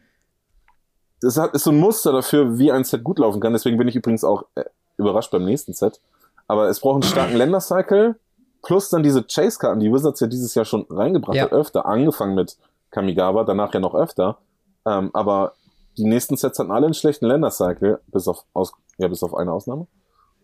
das 1.21 1.37
hat- 1.37 1.55
ist 1.55 1.65
so 1.65 1.71
ein 1.71 1.79
Muster 1.79 2.13
dafür, 2.13 2.59
wie 2.59 2.73
ein 2.73 2.85
Set 2.85 3.05
gut 3.05 3.19
laufen 3.19 3.41
kann. 3.41 3.53
Deswegen 3.53 3.77
bin 3.79 3.87
ich 3.89 3.97
übrigens 3.97 4.25
auch 4.25 4.45
äh, 4.55 4.65
überrascht 4.97 5.31
beim 5.31 5.45
nächsten 5.45 5.73
Set. 5.73 6.01
Aber 6.49 6.69
es 6.69 6.81
braucht 6.81 6.95
einen 6.95 7.03
starken 7.05 7.37
Ländercycle 7.37 8.19
plus 8.63 8.91
dann 8.91 9.03
diese 9.03 9.23
Chase-Karten, 9.25 9.81
die 9.81 9.93
Wizards 9.93 10.21
ja 10.21 10.27
dieses 10.27 10.55
Jahr 10.55 10.65
schon 10.65 10.87
reingebracht 10.89 11.37
Ja. 11.37 11.45
hat, 11.45 11.53
öfter, 11.53 11.87
angefangen 11.87 12.35
mit 12.35 12.57
Kamigawa, 12.91 13.45
danach 13.45 13.73
ja 13.75 13.81
noch 13.81 13.95
öfter. 13.95 14.39
Ähm, 14.87 15.11
aber 15.13 15.53
die 15.97 16.05
nächsten 16.05 16.37
Sets 16.37 16.59
hatten 16.59 16.71
alle 16.71 16.87
einen 16.87 16.95
schlechten 16.95 17.27
Ländercycle, 17.27 18.01
bis 18.09 18.27
auf, 18.29 18.45
aus, 18.53 18.73
ja, 18.99 19.09
bis 19.09 19.23
auf 19.23 19.35
eine 19.35 19.53
Ausnahme. 19.53 19.87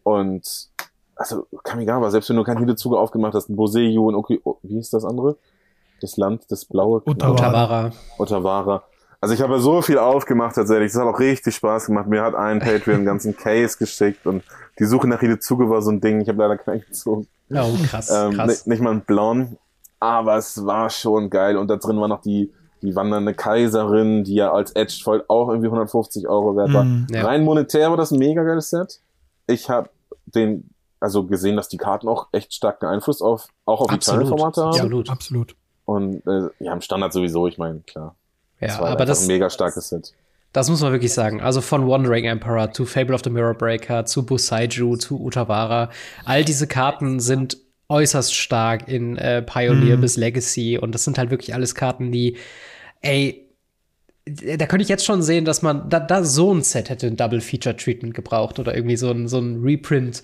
Und 0.09 0.69
also 1.17 1.47
Kamigawa, 1.65 2.11
selbst 2.11 2.31
wenn 2.31 2.37
du 2.37 2.45
kein 2.45 2.59
Hidezuge 2.59 2.99
aufgemacht 2.99 3.35
hast, 3.35 3.49
ein 3.49 3.57
Boseiju 3.57 4.09
und 4.09 4.15
okay, 4.15 4.41
oh, 4.45 4.57
wie 4.63 4.75
hieß 4.75 4.91
das 4.91 5.05
andere? 5.05 5.37
Das 6.01 6.17
Land, 6.17 6.45
das 6.51 6.65
blaue. 6.65 7.03
Otawara. 7.05 7.91
Ottawara. 8.19 8.85
Also 9.21 9.35
ich 9.35 9.43
habe 9.43 9.55
ja 9.55 9.59
so 9.59 9.83
viel 9.83 9.99
aufgemacht 9.99 10.55
tatsächlich. 10.55 10.93
Das 10.93 11.01
hat 11.03 11.09
auch 11.13 11.19
richtig 11.19 11.57
Spaß 11.57 11.87
gemacht. 11.87 12.07
Mir 12.07 12.23
hat 12.23 12.37
ein 12.37 12.61
Patreon 12.61 12.99
einen 12.99 13.05
ganzen 13.05 13.37
Case 13.37 13.77
geschickt 13.77 14.27
und 14.27 14.45
die 14.79 14.85
Suche 14.85 15.09
nach 15.09 15.19
Hidezuge 15.19 15.69
war 15.69 15.83
so 15.83 15.91
ein 15.91 16.01
Ding. 16.01 16.21
Ich 16.21 16.29
habe 16.29 16.39
leider 16.39 16.57
keinen 16.57 16.83
gezogen. 16.83 17.27
Oh, 17.51 17.75
krass, 17.91 18.11
Ähm, 18.11 18.33
krass. 18.35 18.47
nicht, 18.49 18.67
nicht 18.69 18.81
mal 18.81 18.93
ein 18.93 19.01
Blauen. 19.01 19.59
Aber 19.99 20.37
es 20.37 20.65
war 20.65 20.89
schon 20.89 21.31
geil. 21.31 21.57
Und 21.57 21.67
da 21.69 21.77
drin 21.77 22.01
war 22.01 22.07
noch 22.07 22.21
die, 22.21 22.53
die 22.83 22.95
wandernde 22.95 23.35
Kaiserin, 23.35 24.23
die 24.23 24.35
ja 24.35 24.53
als 24.53 24.71
Edge 24.71 25.01
Foil 25.03 25.25
auch 25.27 25.49
irgendwie 25.49 25.67
150 25.67 26.29
Euro 26.29 26.55
wert 26.57 26.73
war. 26.73 26.85
Mhm. 26.85 27.09
Ja. 27.11 27.27
Rein 27.27 27.43
monetär 27.43 27.91
war 27.91 27.97
das 27.97 28.13
ein 28.13 28.21
mega 28.21 28.45
geiles 28.45 28.71
Set. 28.71 29.01
Ich 29.49 29.69
habe 29.69 29.89
den, 30.35 30.71
also 31.01 31.25
gesehen, 31.27 31.57
dass 31.57 31.69
die 31.69 31.77
Karten 31.77 32.09
auch 32.09 32.29
echt 32.33 32.53
starken 32.55 32.87
Einfluss 32.87 33.23
auf, 33.23 33.49
auch 33.65 33.81
auf 33.83 33.89
die 33.89 33.95
Absolut. 33.95 34.23
Teilformate 34.29 34.63
haben. 34.63 34.73
Ja. 34.73 34.83
Absolut. 34.83 35.11
Absolut. 35.11 35.57
Und 35.85 36.27
äh, 36.27 36.49
ja, 36.61 36.73
im 36.73 36.81
Standard 36.81 37.13
sowieso, 37.13 37.47
ich 37.47 37.59
meine, 37.59 37.81
klar. 37.81 38.15
Ja, 38.61 38.69
das 38.69 38.81
war 38.81 38.89
aber 38.91 39.05
das, 39.07 39.23
ein 39.23 39.27
mega 39.29 39.49
starkes 39.49 39.89
Set. 39.89 40.13
Das 40.53 40.69
muss 40.69 40.83
man 40.83 40.93
wirklich 40.93 41.13
sagen. 41.13 41.41
Also 41.41 41.61
von 41.61 41.87
Wandering 41.89 42.25
Emperor 42.25 42.73
zu 42.73 42.85
Fable 42.87 43.15
of 43.15 43.23
the 43.23 43.31
Mirror 43.31 43.55
Breaker 43.55 44.05
zu 44.05 44.25
Busaiju 44.25 44.97
zu 44.97 45.21
Utawara. 45.21 45.91
All 46.25 46.45
diese 46.45 46.67
Karten 46.67 47.21
sind 47.21 47.59
äußerst 47.89 48.35
stark 48.35 48.89
in 48.89 49.17
äh, 49.17 49.43
Pioneer 49.43 49.97
Mhm. 49.97 50.01
bis 50.01 50.17
Legacy 50.17 50.79
und 50.79 50.95
das 50.95 51.05
sind 51.05 51.17
halt 51.19 51.31
wirklich 51.31 51.55
alles 51.55 51.75
Karten, 51.75 52.13
die, 52.13 52.37
ey, 53.01 53.48
da 54.29 54.67
könnte 54.67 54.83
ich 54.83 54.89
jetzt 54.89 55.05
schon 55.05 55.23
sehen, 55.23 55.45
dass 55.45 55.63
man 55.63 55.89
da, 55.89 56.01
da 56.01 56.25
so 56.25 56.53
ein 56.53 56.63
Set 56.63 56.91
hätte 56.91 57.07
ein 57.07 57.17
Double 57.17 57.41
Feature 57.41 57.77
Treatment 57.77 58.15
gebraucht 58.15 58.59
oder 58.59 58.75
irgendwie 58.75 58.97
so 58.97 59.11
ein, 59.11 59.29
so 59.29 59.39
ein 59.39 59.63
Reprint 59.63 60.23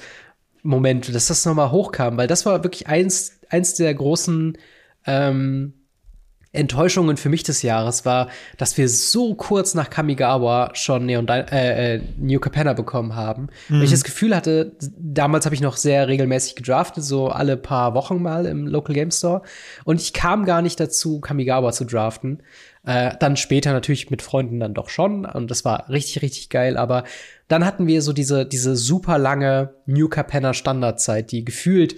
Moment, 0.63 1.15
dass 1.15 1.27
das 1.27 1.45
nochmal 1.45 1.71
hochkam, 1.71 2.17
weil 2.17 2.27
das 2.27 2.47
war 2.47 2.65
wirklich 2.65 2.87
eins, 2.87 3.39
eins 3.51 3.75
der 3.75 3.93
großen 3.93 4.57
ähm, 5.07 5.75
Enttäuschungen 6.55 7.17
für 7.17 7.29
mich 7.29 7.43
des 7.43 7.63
Jahres 7.63 8.05
war, 8.07 8.29
dass 8.57 8.79
wir 8.79 8.89
so 8.89 9.35
kurz 9.35 9.75
nach 9.75 9.91
Kamigawa 9.91 10.71
schon 10.75 11.05
Neon 11.05 11.27
äh, 11.29 11.97
äh, 11.97 12.01
New 12.17 12.39
Capenna 12.39 12.73
bekommen 12.73 13.17
haben. 13.17 13.49
Weil 13.69 13.83
ich 13.83 13.91
das 13.91 14.05
Gefühl 14.05 14.35
hatte, 14.35 14.77
damals 14.97 15.45
habe 15.45 15.55
ich 15.55 15.61
noch 15.61 15.77
sehr 15.77 16.07
regelmäßig 16.07 16.55
gedraftet, 16.55 17.05
so 17.05 17.29
alle 17.29 17.57
paar 17.57 17.95
Wochen 17.95 18.23
mal 18.23 18.47
im 18.47 18.67
Local 18.67 18.95
Game 18.95 19.11
Store. 19.11 19.43
Und 19.85 20.01
ich 20.01 20.13
kam 20.13 20.45
gar 20.45 20.63
nicht 20.63 20.79
dazu, 20.79 21.21
Kamigawa 21.21 21.73
zu 21.73 21.85
draften. 21.85 22.43
Äh, 22.87 23.13
dann 23.19 23.37
später 23.37 23.73
natürlich 23.73 24.11
mit 24.11 24.21
Freunden 24.21 24.61
dann 24.61 24.75
doch 24.75 24.89
schon. 24.91 25.25
Und 25.25 25.51
das 25.51 25.65
war 25.65 25.89
richtig, 25.89 26.23
richtig 26.23 26.51
geil. 26.51 26.77
Aber 26.77 27.05
dann 27.49 27.65
hatten 27.65 27.87
wir 27.87 28.03
so 28.03 28.13
diese, 28.13 28.45
diese 28.47 28.77
super 28.77 29.19
lange 29.19 29.75
New 29.87 30.09
Capenna 30.09 30.53
Standardzeit, 30.53 31.33
die 31.33 31.45
gefühlt 31.45 31.97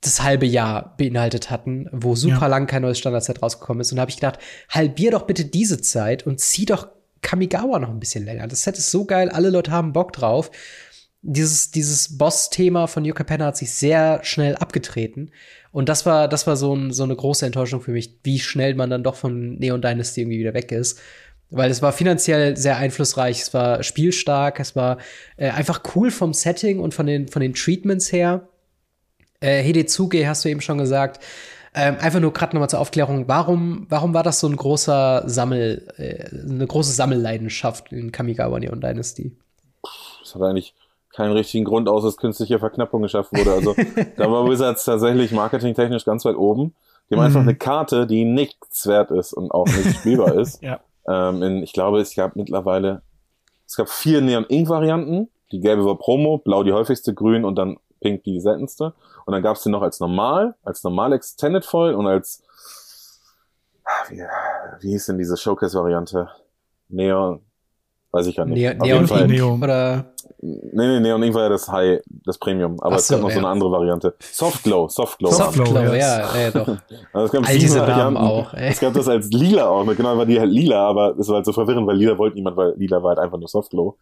das 0.00 0.22
halbe 0.22 0.46
Jahr 0.46 0.94
beinhaltet 0.96 1.50
hatten, 1.50 1.88
wo 1.92 2.14
super 2.14 2.42
Ja. 2.42 2.46
lang 2.46 2.66
kein 2.66 2.82
neues 2.82 2.98
Standardset 2.98 3.42
rausgekommen 3.42 3.80
ist. 3.80 3.92
Und 3.92 3.96
da 3.96 4.02
habe 4.02 4.10
ich 4.10 4.16
gedacht, 4.16 4.38
halbier 4.70 5.10
doch 5.10 5.26
bitte 5.26 5.44
diese 5.44 5.80
Zeit 5.80 6.26
und 6.26 6.40
zieh 6.40 6.64
doch 6.64 6.88
Kamigawa 7.22 7.78
noch 7.78 7.88
ein 7.88 7.98
bisschen 7.98 8.24
länger. 8.24 8.46
Das 8.46 8.62
Set 8.62 8.78
ist 8.78 8.90
so 8.90 9.04
geil, 9.04 9.30
alle 9.30 9.50
Leute 9.50 9.70
haben 9.72 9.92
Bock 9.92 10.12
drauf. 10.12 10.50
Dieses, 11.22 11.72
dieses 11.72 12.18
Boss-Thema 12.18 12.86
von 12.86 13.04
Yuka 13.04 13.24
Penna 13.24 13.46
hat 13.46 13.56
sich 13.56 13.72
sehr 13.72 14.20
schnell 14.22 14.54
abgetreten. 14.54 15.32
Und 15.76 15.90
das 15.90 16.06
war, 16.06 16.26
das 16.26 16.46
war 16.46 16.56
so, 16.56 16.74
ein, 16.74 16.90
so 16.90 17.02
eine 17.02 17.14
große 17.14 17.44
Enttäuschung 17.44 17.82
für 17.82 17.90
mich, 17.90 18.18
wie 18.22 18.38
schnell 18.38 18.74
man 18.74 18.88
dann 18.88 19.02
doch 19.02 19.14
von 19.14 19.56
Neon 19.56 19.82
Dynasty 19.82 20.22
irgendwie 20.22 20.38
wieder 20.38 20.54
weg 20.54 20.72
ist. 20.72 20.98
Weil 21.50 21.70
es 21.70 21.82
war 21.82 21.92
finanziell 21.92 22.56
sehr 22.56 22.78
einflussreich, 22.78 23.42
es 23.42 23.52
war 23.52 23.82
spielstark, 23.82 24.58
es 24.58 24.74
war 24.74 24.96
äh, 25.36 25.50
einfach 25.50 25.82
cool 25.94 26.10
vom 26.10 26.32
Setting 26.32 26.78
und 26.80 26.94
von 26.94 27.04
den, 27.04 27.28
von 27.28 27.42
den 27.42 27.52
Treatments 27.52 28.10
her. 28.10 28.48
Äh, 29.40 29.62
Hidezuge 29.62 30.26
hast 30.26 30.46
du 30.46 30.48
eben 30.48 30.62
schon 30.62 30.78
gesagt. 30.78 31.22
Ähm, 31.74 31.98
einfach 32.00 32.20
nur 32.20 32.32
gerade 32.32 32.56
nochmal 32.56 32.70
zur 32.70 32.80
Aufklärung, 32.80 33.28
warum, 33.28 33.84
warum 33.90 34.14
war 34.14 34.22
das 34.22 34.40
so 34.40 34.48
ein 34.48 34.56
großer 34.56 35.24
Sammel, 35.26 35.88
äh, 35.98 36.24
eine 36.42 36.66
große 36.66 36.92
Sammelleidenschaft 36.92 37.92
in 37.92 38.12
Kamigawa 38.12 38.58
Neon 38.58 38.80
Dynasty? 38.80 39.36
Das 40.22 40.34
hat 40.34 40.40
eigentlich 40.40 40.72
keinen 41.16 41.32
richtigen 41.32 41.64
Grund, 41.64 41.88
außer 41.88 42.08
dass 42.08 42.16
künstliche 42.16 42.58
Verknappung 42.58 43.02
geschaffen 43.02 43.38
wurde. 43.38 43.52
Also 43.52 43.74
da 44.16 44.30
war 44.30 44.48
Wizards 44.48 44.84
tatsächlich 44.84 45.32
marketingtechnisch 45.32 46.04
ganz 46.04 46.24
weit 46.24 46.36
oben. 46.36 46.74
Die 47.08 47.14
haben 47.14 47.20
Mhm. 47.20 47.26
einfach 47.26 47.40
eine 47.40 47.54
Karte, 47.56 48.06
die 48.06 48.24
nichts 48.24 48.86
wert 48.86 49.10
ist 49.10 49.32
und 49.32 49.50
auch 49.50 49.66
nicht 49.66 49.96
spielbar 49.96 50.34
ist. 50.38 50.62
Ja. 50.62 50.80
Ähm, 51.08 51.42
in, 51.42 51.62
ich 51.62 51.72
glaube, 51.72 52.00
es 52.00 52.14
gab 52.14 52.36
mittlerweile, 52.36 53.02
es 53.66 53.76
gab 53.76 53.88
vier 53.88 54.20
Neon 54.20 54.44
Ink 54.48 54.68
Varianten. 54.68 55.28
Die 55.52 55.60
gelbe 55.60 55.84
war 55.84 55.96
Promo, 55.98 56.38
blau 56.38 56.62
die 56.64 56.72
häufigste, 56.72 57.14
grün 57.14 57.44
und 57.44 57.54
dann 57.56 57.78
pink 58.00 58.24
die 58.24 58.40
seltenste. 58.40 58.92
Und 59.24 59.32
dann 59.32 59.42
gab 59.42 59.56
es 59.56 59.62
den 59.62 59.72
noch 59.72 59.82
als 59.82 60.00
normal, 60.00 60.54
als 60.64 60.82
normal 60.84 61.12
Extended 61.12 61.64
Foil 61.64 61.94
und 61.94 62.06
als, 62.06 62.42
wie, 64.08 64.22
wie 64.80 64.90
hieß 64.90 65.06
denn 65.06 65.18
diese 65.18 65.36
Showcase-Variante? 65.36 66.28
Neon, 66.88 67.40
Weiß 68.16 68.26
ich 68.26 68.36
gar 68.36 68.46
nicht. 68.46 68.58
Ne 68.58 68.70
Auf 68.80 68.86
Neon 68.86 68.96
jeden 68.96 69.06
Fall. 69.08 69.30
Ink 69.30 69.62
oder 69.62 70.04
Nee, 70.40 70.86
nee, 70.86 71.00
Neon 71.00 71.22
Ink 71.22 71.34
war 71.34 71.42
ja 71.44 71.48
das 71.48 71.68
High, 71.70 72.00
das 72.24 72.38
Premium. 72.38 72.78
Aber 72.80 72.94
Ach 72.94 72.98
es 72.98 73.08
gab 73.08 73.18
so, 73.18 73.22
noch 73.22 73.30
so 73.30 73.36
ja. 73.36 73.42
eine 73.42 73.48
andere 73.48 73.70
Variante. 73.70 74.14
Softglow, 74.20 74.88
Softglow. 74.88 75.30
Soft- 75.30 75.54
Softglow, 75.54 75.66
Softglow, 75.66 75.94
ja, 75.94 76.18
yes. 76.18 76.34
ja, 76.36 76.50
doch. 76.50 76.66
Also 77.12 77.26
es 77.26 77.32
gab 77.32 77.48
All 77.48 77.58
diese 77.58 77.80
Varianten. 77.80 78.14
Namen 78.14 78.16
auch, 78.16 78.54
ey. 78.54 78.68
Es 78.70 78.80
gab 78.80 78.92
das 78.94 79.08
als 79.08 79.28
lila 79.30 79.68
auch. 79.68 79.84
Genau, 79.96 80.16
war 80.16 80.26
die 80.26 80.38
halt 80.38 80.50
lila, 80.50 80.86
aber 80.88 81.16
es 81.18 81.28
war 81.28 81.36
halt 81.36 81.46
so 81.46 81.52
verwirrend, 81.52 81.86
weil 81.86 81.96
lila 81.96 82.16
wollte 82.18 82.36
niemand, 82.36 82.56
weil 82.56 82.74
lila 82.76 83.02
war 83.02 83.10
halt 83.10 83.18
einfach 83.18 83.38
nur 83.38 83.48
Softglow. 83.48 83.96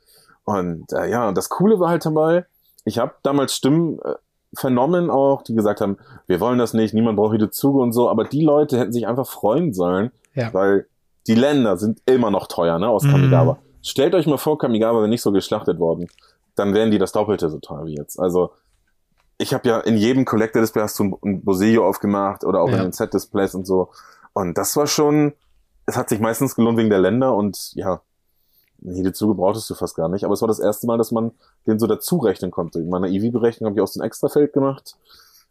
Und 0.45 0.93
äh, 0.93 1.11
ja, 1.11 1.29
und 1.29 1.37
das 1.37 1.49
Coole 1.49 1.79
war 1.81 1.89
halt 1.91 2.05
dabei, 2.05 2.45
ich 2.85 2.99
habe 2.99 3.13
damals 3.23 3.55
Stimmen 3.55 3.99
äh, 4.05 4.15
vernommen 4.57 5.11
auch, 5.11 5.43
die 5.43 5.55
gesagt 5.55 5.81
haben, 5.81 5.97
wir 6.27 6.41
wollen 6.41 6.59
das 6.59 6.75
nicht, 6.75 6.95
niemand 6.95 7.17
braucht 7.17 7.33
wieder 7.33 7.51
Zuge 7.51 7.79
und 7.81 7.93
so, 7.93 8.09
aber 8.11 8.25
die 8.25 8.43
Leute 8.45 8.79
hätten 8.79 8.93
sich 8.93 9.07
einfach 9.07 9.27
freuen 9.27 9.73
sollen, 9.73 10.11
Ja. 10.35 10.53
weil 10.53 10.87
die 11.27 11.35
Länder 11.35 11.77
sind 11.79 12.01
immer 12.07 12.31
noch 12.31 12.47
teuer, 12.49 12.79
ne, 12.79 12.89
aus 12.89 13.03
Mhm. 13.05 13.11
Kamigawa. 13.13 13.59
Stellt 13.85 14.15
euch 14.15 14.27
mal 14.27 14.39
vor, 14.39 14.57
Kamigawa 14.59 14.99
wäre 14.99 15.09
nicht 15.09 15.23
so 15.23 15.31
geschlachtet 15.31 15.79
worden, 15.79 16.09
dann 16.55 16.73
wären 16.73 16.91
die 16.91 16.99
das 16.99 17.13
Doppelte 17.13 17.51
so 17.51 17.59
teuer 17.59 17.85
wie 17.87 17.97
jetzt. 17.97 18.19
Also 18.19 18.51
ich 19.37 19.53
habe 19.53 19.69
ja 19.69 19.81
in 19.81 19.97
jedem 19.97 20.25
Collector 20.25 20.63
Display 20.63 20.83
hast 20.83 20.99
du 20.99 21.19
ein- 21.25 21.43
Boseo 21.45 21.87
aufgemacht 21.87 22.45
oder 22.45 22.61
auch 22.63 22.69
Ja. 22.71 22.77
in 22.77 22.83
den 22.85 22.93
Set 22.93 23.13
Displays 23.13 23.55
und 23.55 23.67
so. 23.67 23.91
Und 24.33 24.57
das 24.57 24.77
war 24.77 24.87
schon, 24.87 25.35
es 25.87 25.97
hat 25.97 26.09
sich 26.09 26.21
meistens 26.21 26.55
gelohnt 26.55 26.79
wegen 26.79 26.89
der 26.91 27.01
Länder 27.01 27.35
und 27.35 27.73
ja, 27.75 28.01
Hidezuge 28.83 29.35
brauchtest 29.35 29.69
du 29.71 29.75
fast 29.75 29.97
gar 29.97 30.09
nicht. 30.09 30.25
Aber 30.25 30.35
es 30.35 30.41
war 30.41 30.49
das 30.49 30.61
erste 30.61 30.87
Mal, 30.87 30.99
dass 30.99 31.11
man 31.11 31.33
den 31.67 31.79
so 31.79 31.87
dazu 31.87 32.19
rechnen 32.19 32.51
konnte. 32.51 32.79
In 32.81 32.89
meiner 32.89 33.09
EV-Berechnung 33.09 33.69
habe 33.71 33.79
ich 33.79 33.83
aus 33.83 33.93
dem 33.95 34.03
Extrafeld 34.03 34.53
gemacht. 34.53 34.97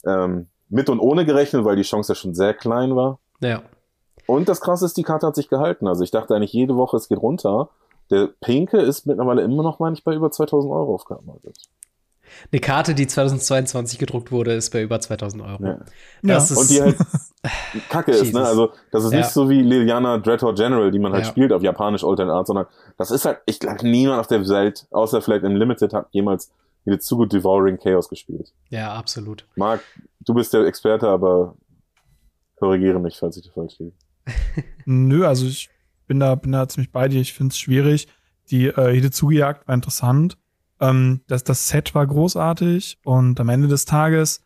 Ähm, 0.05 0.47
mit 0.69 0.89
und 0.89 0.99
ohne 0.99 1.25
gerechnet, 1.25 1.65
weil 1.65 1.75
die 1.75 1.81
Chance 1.83 2.13
ja 2.13 2.15
schon 2.15 2.33
sehr 2.35 2.53
klein 2.53 2.95
war. 2.95 3.19
Ja. 3.41 3.61
Und 4.27 4.49
das 4.49 4.61
Krasse 4.61 4.85
ist, 4.85 4.97
die 4.97 5.03
Karte 5.03 5.27
hat 5.27 5.35
sich 5.35 5.49
gehalten. 5.49 5.87
Also 5.87 6.03
ich 6.03 6.11
dachte 6.11 6.35
eigentlich 6.35 6.53
jede 6.53 6.75
Woche, 6.77 6.95
es 6.97 7.07
geht 7.09 7.21
runter. 7.21 7.69
Der 8.13 8.27
Pinke 8.41 8.77
ist 8.77 9.07
mittlerweile 9.07 9.41
immer 9.41 9.63
noch, 9.63 9.79
meine 9.79 9.95
ich, 9.95 10.03
bei 10.03 10.13
über 10.13 10.29
2000 10.29 10.71
Euro 10.71 10.93
auf 10.95 11.05
Kartenmarket. 11.05 11.57
Eine 12.51 12.61
Karte, 12.61 12.93
die 12.95 13.07
2022 13.07 13.99
gedruckt 13.99 14.31
wurde, 14.31 14.53
ist 14.53 14.71
bei 14.71 14.81
über 14.81 14.99
2000 14.99 15.43
Euro. 15.43 15.65
Ja. 15.65 15.79
Das 16.21 16.49
Ja. 16.49 16.55
ist 16.55 16.57
Und 16.57 16.69
die 16.69 16.81
halt 16.81 16.97
kacke 17.89 18.11
ist, 18.11 18.33
ne? 18.33 18.45
Also, 18.45 18.71
das 18.91 19.03
ist 19.03 19.11
Ja. 19.11 19.19
nicht 19.19 19.29
so 19.29 19.49
wie 19.49 19.61
Liliana 19.61 20.17
Dreadhorde 20.17 20.61
General, 20.61 20.91
die 20.91 20.99
man 20.99 21.11
halt 21.13 21.25
Ja. 21.25 21.29
spielt 21.31 21.51
auf 21.53 21.61
japanisch 21.63 22.03
Alternate 22.03 22.33
Art, 22.35 22.47
sondern 22.47 22.65
das 22.97 23.11
ist 23.11 23.25
halt, 23.25 23.39
ich 23.45 23.59
glaube, 23.59 23.87
niemand 23.87 24.19
auf 24.19 24.27
der 24.27 24.47
Welt, 24.47 24.87
außer 24.91 25.21
vielleicht 25.21 25.43
im 25.43 25.55
Limited, 25.55 25.93
hat 25.93 26.07
jemals 26.11 26.51
wieder 26.85 26.99
zu 26.99 27.17
gut 27.17 27.33
Devouring 27.33 27.77
Chaos 27.77 28.09
gespielt. 28.09 28.51
ja, 28.69 28.93
absolut. 28.93 29.45
Marc, 29.55 29.81
du 30.21 30.33
bist 30.33 30.53
der 30.53 30.65
Experte, 30.65 31.07
aber 31.07 31.55
korrigiere 32.57 32.99
mich, 32.99 33.17
falls 33.17 33.37
ich 33.37 33.45
da 33.45 33.51
falsch 33.53 33.77
liege. 33.79 33.93
Nö, 34.85 35.25
also 35.27 35.45
ich 35.45 35.69
bin 36.13 36.19
da, 36.19 36.35
bin 36.35 36.51
da 36.51 36.67
ziemlich 36.69 36.91
bei 36.91 37.07
dir. 37.07 37.19
Ich 37.21 37.33
finde 37.33 37.53
es 37.53 37.57
schwierig. 37.57 38.07
Die 38.51 38.67
äh, 38.67 38.93
Hidezugi-Jagd 38.93 39.67
war 39.67 39.73
interessant. 39.73 40.37
Ähm, 40.79 41.21
das, 41.27 41.43
das 41.43 41.67
Set 41.69 41.95
war 41.95 42.05
großartig 42.05 42.99
und 43.03 43.39
am 43.39 43.49
Ende 43.49 43.67
des 43.67 43.85
Tages 43.85 44.41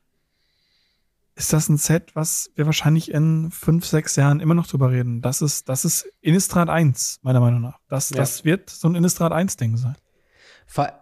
ist 1.36 1.52
das 1.52 1.68
ein 1.68 1.78
Set, 1.78 2.16
was 2.16 2.50
wir 2.56 2.66
wahrscheinlich 2.66 3.12
in 3.12 3.52
fünf, 3.52 3.86
sechs 3.86 4.16
Jahren 4.16 4.40
immer 4.40 4.54
noch 4.54 4.66
drüber 4.66 4.92
reden. 4.92 5.22
Das 5.22 5.42
ist, 5.42 5.68
das 5.68 5.84
ist 5.84 6.08
Innistrad 6.22 6.70
1, 6.70 7.20
meiner 7.22 7.42
Meinung 7.42 7.62
nach. 7.62 7.80
Das, 7.90 8.12
Ja. 8.12 8.18
das 8.18 8.46
wird 8.46 8.70
so 8.70 8.88
ein 8.88 8.96
Innistrad 8.96 9.34
1-Ding 9.34 9.76
sein. 9.76 9.96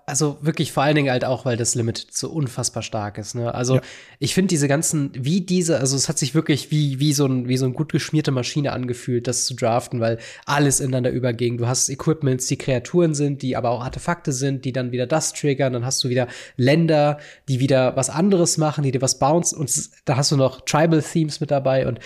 Also 0.06 0.38
wirklich 0.42 0.72
vor 0.72 0.84
allen 0.84 0.96
Dingen 0.96 1.12
halt 1.12 1.26
auch, 1.26 1.44
weil 1.44 1.58
das 1.58 1.76
Limit 1.76 2.08
so 2.12 2.30
unfassbar 2.30 2.82
stark 2.84 3.18
ist. 3.18 3.36
Ne? 3.36 3.54
Also 3.54 3.76
Ja. 3.76 3.82
ich 4.20 4.34
finde 4.34 4.50
diese 4.50 4.68
ganzen, 4.68 5.12
wie 5.16 5.42
diese, 5.42 5.80
also 5.80 5.98
es 5.98 6.08
hat 6.08 6.18
sich 6.18 6.34
wirklich 6.34 6.72
wie, 6.72 7.00
wie, 7.00 7.12
so 7.12 7.26
ein, 7.26 7.50
wie 7.50 7.58
so 7.58 7.66
eine 7.66 7.74
gut 7.74 7.92
geschmierte 7.92 8.32
Maschine 8.32 8.72
angefühlt, 8.72 9.28
das 9.28 9.46
zu 9.46 9.54
draften, 9.54 10.00
weil 10.00 10.20
alles 10.46 10.80
ineinander 10.80 11.10
überging. 11.10 11.58
Du 11.58 11.68
hast 11.68 11.90
Equipments, 11.90 12.46
die 12.46 12.58
Kreaturen 12.58 13.14
sind, 13.16 13.42
die 13.42 13.58
aber 13.58 13.72
auch 13.72 13.84
Artefakte 13.84 14.32
sind, 14.32 14.64
die 14.64 14.72
dann 14.72 14.92
wieder 14.92 15.08
das 15.08 15.34
triggern. 15.34 15.74
Dann 15.74 15.86
hast 15.86 16.02
du 16.04 16.10
wieder 16.10 16.28
Länder, 16.56 17.18
die 17.50 17.60
wieder 17.60 17.96
was 17.98 18.10
anderes 18.10 18.58
machen, 18.58 18.84
die 18.84 18.92
dir 18.92 19.02
was 19.02 19.20
bounce. 19.20 19.54
Und 19.54 19.72
da 20.06 20.16
hast 20.16 20.32
du 20.32 20.38
noch 20.38 20.62
Tribal-Themes 20.62 21.42
mit 21.42 21.52
dabei 21.52 21.86
und 21.88 22.00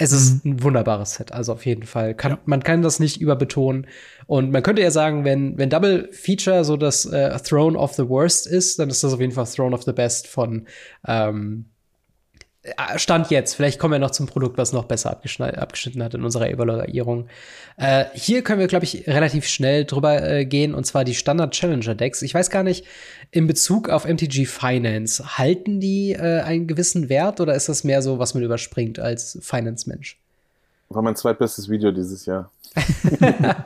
es 0.00 0.12
ist 0.12 0.44
ein 0.44 0.62
wunderbares 0.62 1.14
Set, 1.14 1.32
also 1.32 1.52
auf 1.52 1.66
jeden 1.66 1.82
Fall. 1.82 2.14
Kann, 2.14 2.32
Ja. 2.32 2.38
Man 2.44 2.62
kann 2.62 2.82
das 2.82 3.00
nicht 3.00 3.20
überbetonen. 3.20 3.88
Und 4.26 4.52
man 4.52 4.62
könnte 4.62 4.80
ja 4.80 4.92
sagen, 4.92 5.24
wenn, 5.24 5.58
wenn 5.58 5.70
Double 5.70 6.08
Feature 6.12 6.64
so 6.64 6.76
das 6.76 7.04
äh, 7.04 7.36
Throne 7.40 7.76
of 7.76 7.94
the 7.94 8.08
Worst 8.08 8.46
ist, 8.46 8.78
dann 8.78 8.90
ist 8.90 9.02
das 9.02 9.12
auf 9.12 9.20
jeden 9.20 9.32
Fall 9.32 9.46
Throne 9.46 9.74
of 9.74 9.82
the 9.82 9.92
Best 9.92 10.28
von 10.28 10.66
ähm, 11.06 11.66
äh, 11.66 11.77
Stand 12.96 13.30
jetzt. 13.30 13.54
Vielleicht 13.54 13.78
kommen 13.78 13.92
wir 13.92 13.98
noch 13.98 14.10
zum 14.10 14.26
Produkt, 14.26 14.58
was 14.58 14.72
noch 14.72 14.84
besser 14.84 15.10
abgeschnitten 15.10 16.02
hat 16.02 16.14
in 16.14 16.24
unserer 16.24 16.50
Evaluierung. 16.50 17.28
Äh, 17.76 18.06
hier 18.14 18.42
können 18.42 18.58
wir, 18.58 18.66
glaube 18.66 18.84
ich, 18.84 19.06
relativ 19.06 19.46
schnell 19.46 19.84
drüber 19.84 20.22
äh, 20.22 20.44
gehen, 20.44 20.74
und 20.74 20.84
zwar 20.84 21.04
die 21.04 21.14
Standard 21.14 21.52
Challenger 21.52 21.94
Decks. 21.94 22.20
Ich 22.22 22.34
weiß 22.34 22.50
gar 22.50 22.64
nicht, 22.64 22.84
in 23.30 23.46
Bezug 23.46 23.88
auf 23.88 24.04
MTG 24.04 24.46
Finance, 24.46 25.38
halten 25.38 25.78
die 25.78 26.12
äh, 26.12 26.40
einen 26.40 26.66
gewissen 26.66 27.08
Wert 27.08 27.40
oder 27.40 27.54
ist 27.54 27.68
das 27.68 27.84
mehr 27.84 28.02
so, 28.02 28.18
was 28.18 28.34
man 28.34 28.42
überspringt 28.42 28.98
als 28.98 29.38
Finance-Mensch? 29.40 30.18
War 30.88 31.02
mein 31.02 31.16
zweitbestes 31.16 31.68
Video 31.68 31.92
dieses 31.92 32.26
Jahr. 32.26 32.50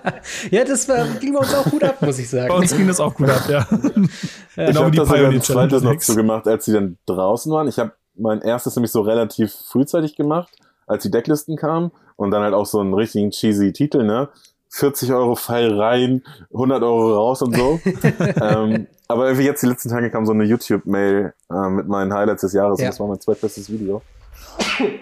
Ja, 0.50 0.64
das 0.64 0.88
war, 0.88 1.04
ging 1.20 1.32
bei 1.32 1.40
uns 1.40 1.52
auch 1.52 1.64
gut 1.64 1.82
ab, 1.82 2.00
muss 2.02 2.18
ich 2.18 2.30
Bei 2.30 2.38
sagen. 2.38 2.54
uns 2.54 2.76
ging 2.76 2.86
das 2.86 3.00
auch 3.00 3.14
gut 3.14 3.28
ab, 3.28 3.42
ja. 3.48 3.66
ich 3.70 4.54
Genau 4.54 4.82
habe 4.82 4.86
wie 4.86 4.90
die 4.92 4.96
das 4.98 5.08
sogar 5.08 5.30
ein 5.30 5.42
zweites 5.42 5.82
noch 5.82 5.90
Challenger 5.90 5.98
zu 5.98 6.14
gemacht, 6.14 6.46
als 6.46 6.64
sie 6.64 6.72
dann 6.72 6.96
draußen 7.06 7.50
waren. 7.52 7.66
Ich 7.66 7.78
habe 7.78 7.92
mein 8.14 8.40
erstes 8.42 8.76
nämlich 8.76 8.92
so 8.92 9.00
relativ 9.02 9.52
frühzeitig 9.52 10.16
gemacht, 10.16 10.52
als 10.86 11.02
die 11.02 11.10
Decklisten 11.10 11.56
kamen 11.56 11.90
und 12.16 12.30
dann 12.30 12.42
halt 12.42 12.54
auch 12.54 12.66
so 12.66 12.80
einen 12.80 12.94
richtigen 12.94 13.30
cheesy 13.30 13.72
Titel, 13.72 14.04
ne? 14.04 14.28
40 14.70 15.12
Euro 15.12 15.34
Pfeil 15.36 15.78
rein, 15.78 16.22
100 16.52 16.82
Euro 16.82 17.14
raus 17.14 17.42
und 17.42 17.54
so. 17.54 17.78
ähm, 18.40 18.86
aber 19.06 19.26
irgendwie 19.26 19.44
jetzt 19.44 19.62
die 19.62 19.66
letzten 19.66 19.90
Tage 19.90 20.10
kam 20.10 20.24
so 20.24 20.32
eine 20.32 20.44
YouTube-Mail 20.44 21.34
äh, 21.50 21.68
mit 21.68 21.88
meinen 21.88 22.14
Highlights 22.14 22.40
des 22.40 22.54
Jahres 22.54 22.80
Ja. 22.80 22.86
und 22.86 22.92
das 22.92 23.00
war 23.00 23.06
mein 23.06 23.20
zweitbestes 23.20 23.70
Video. 23.70 24.00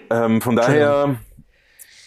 ähm, 0.09 0.41
von 0.41 0.57
daher, 0.57 1.15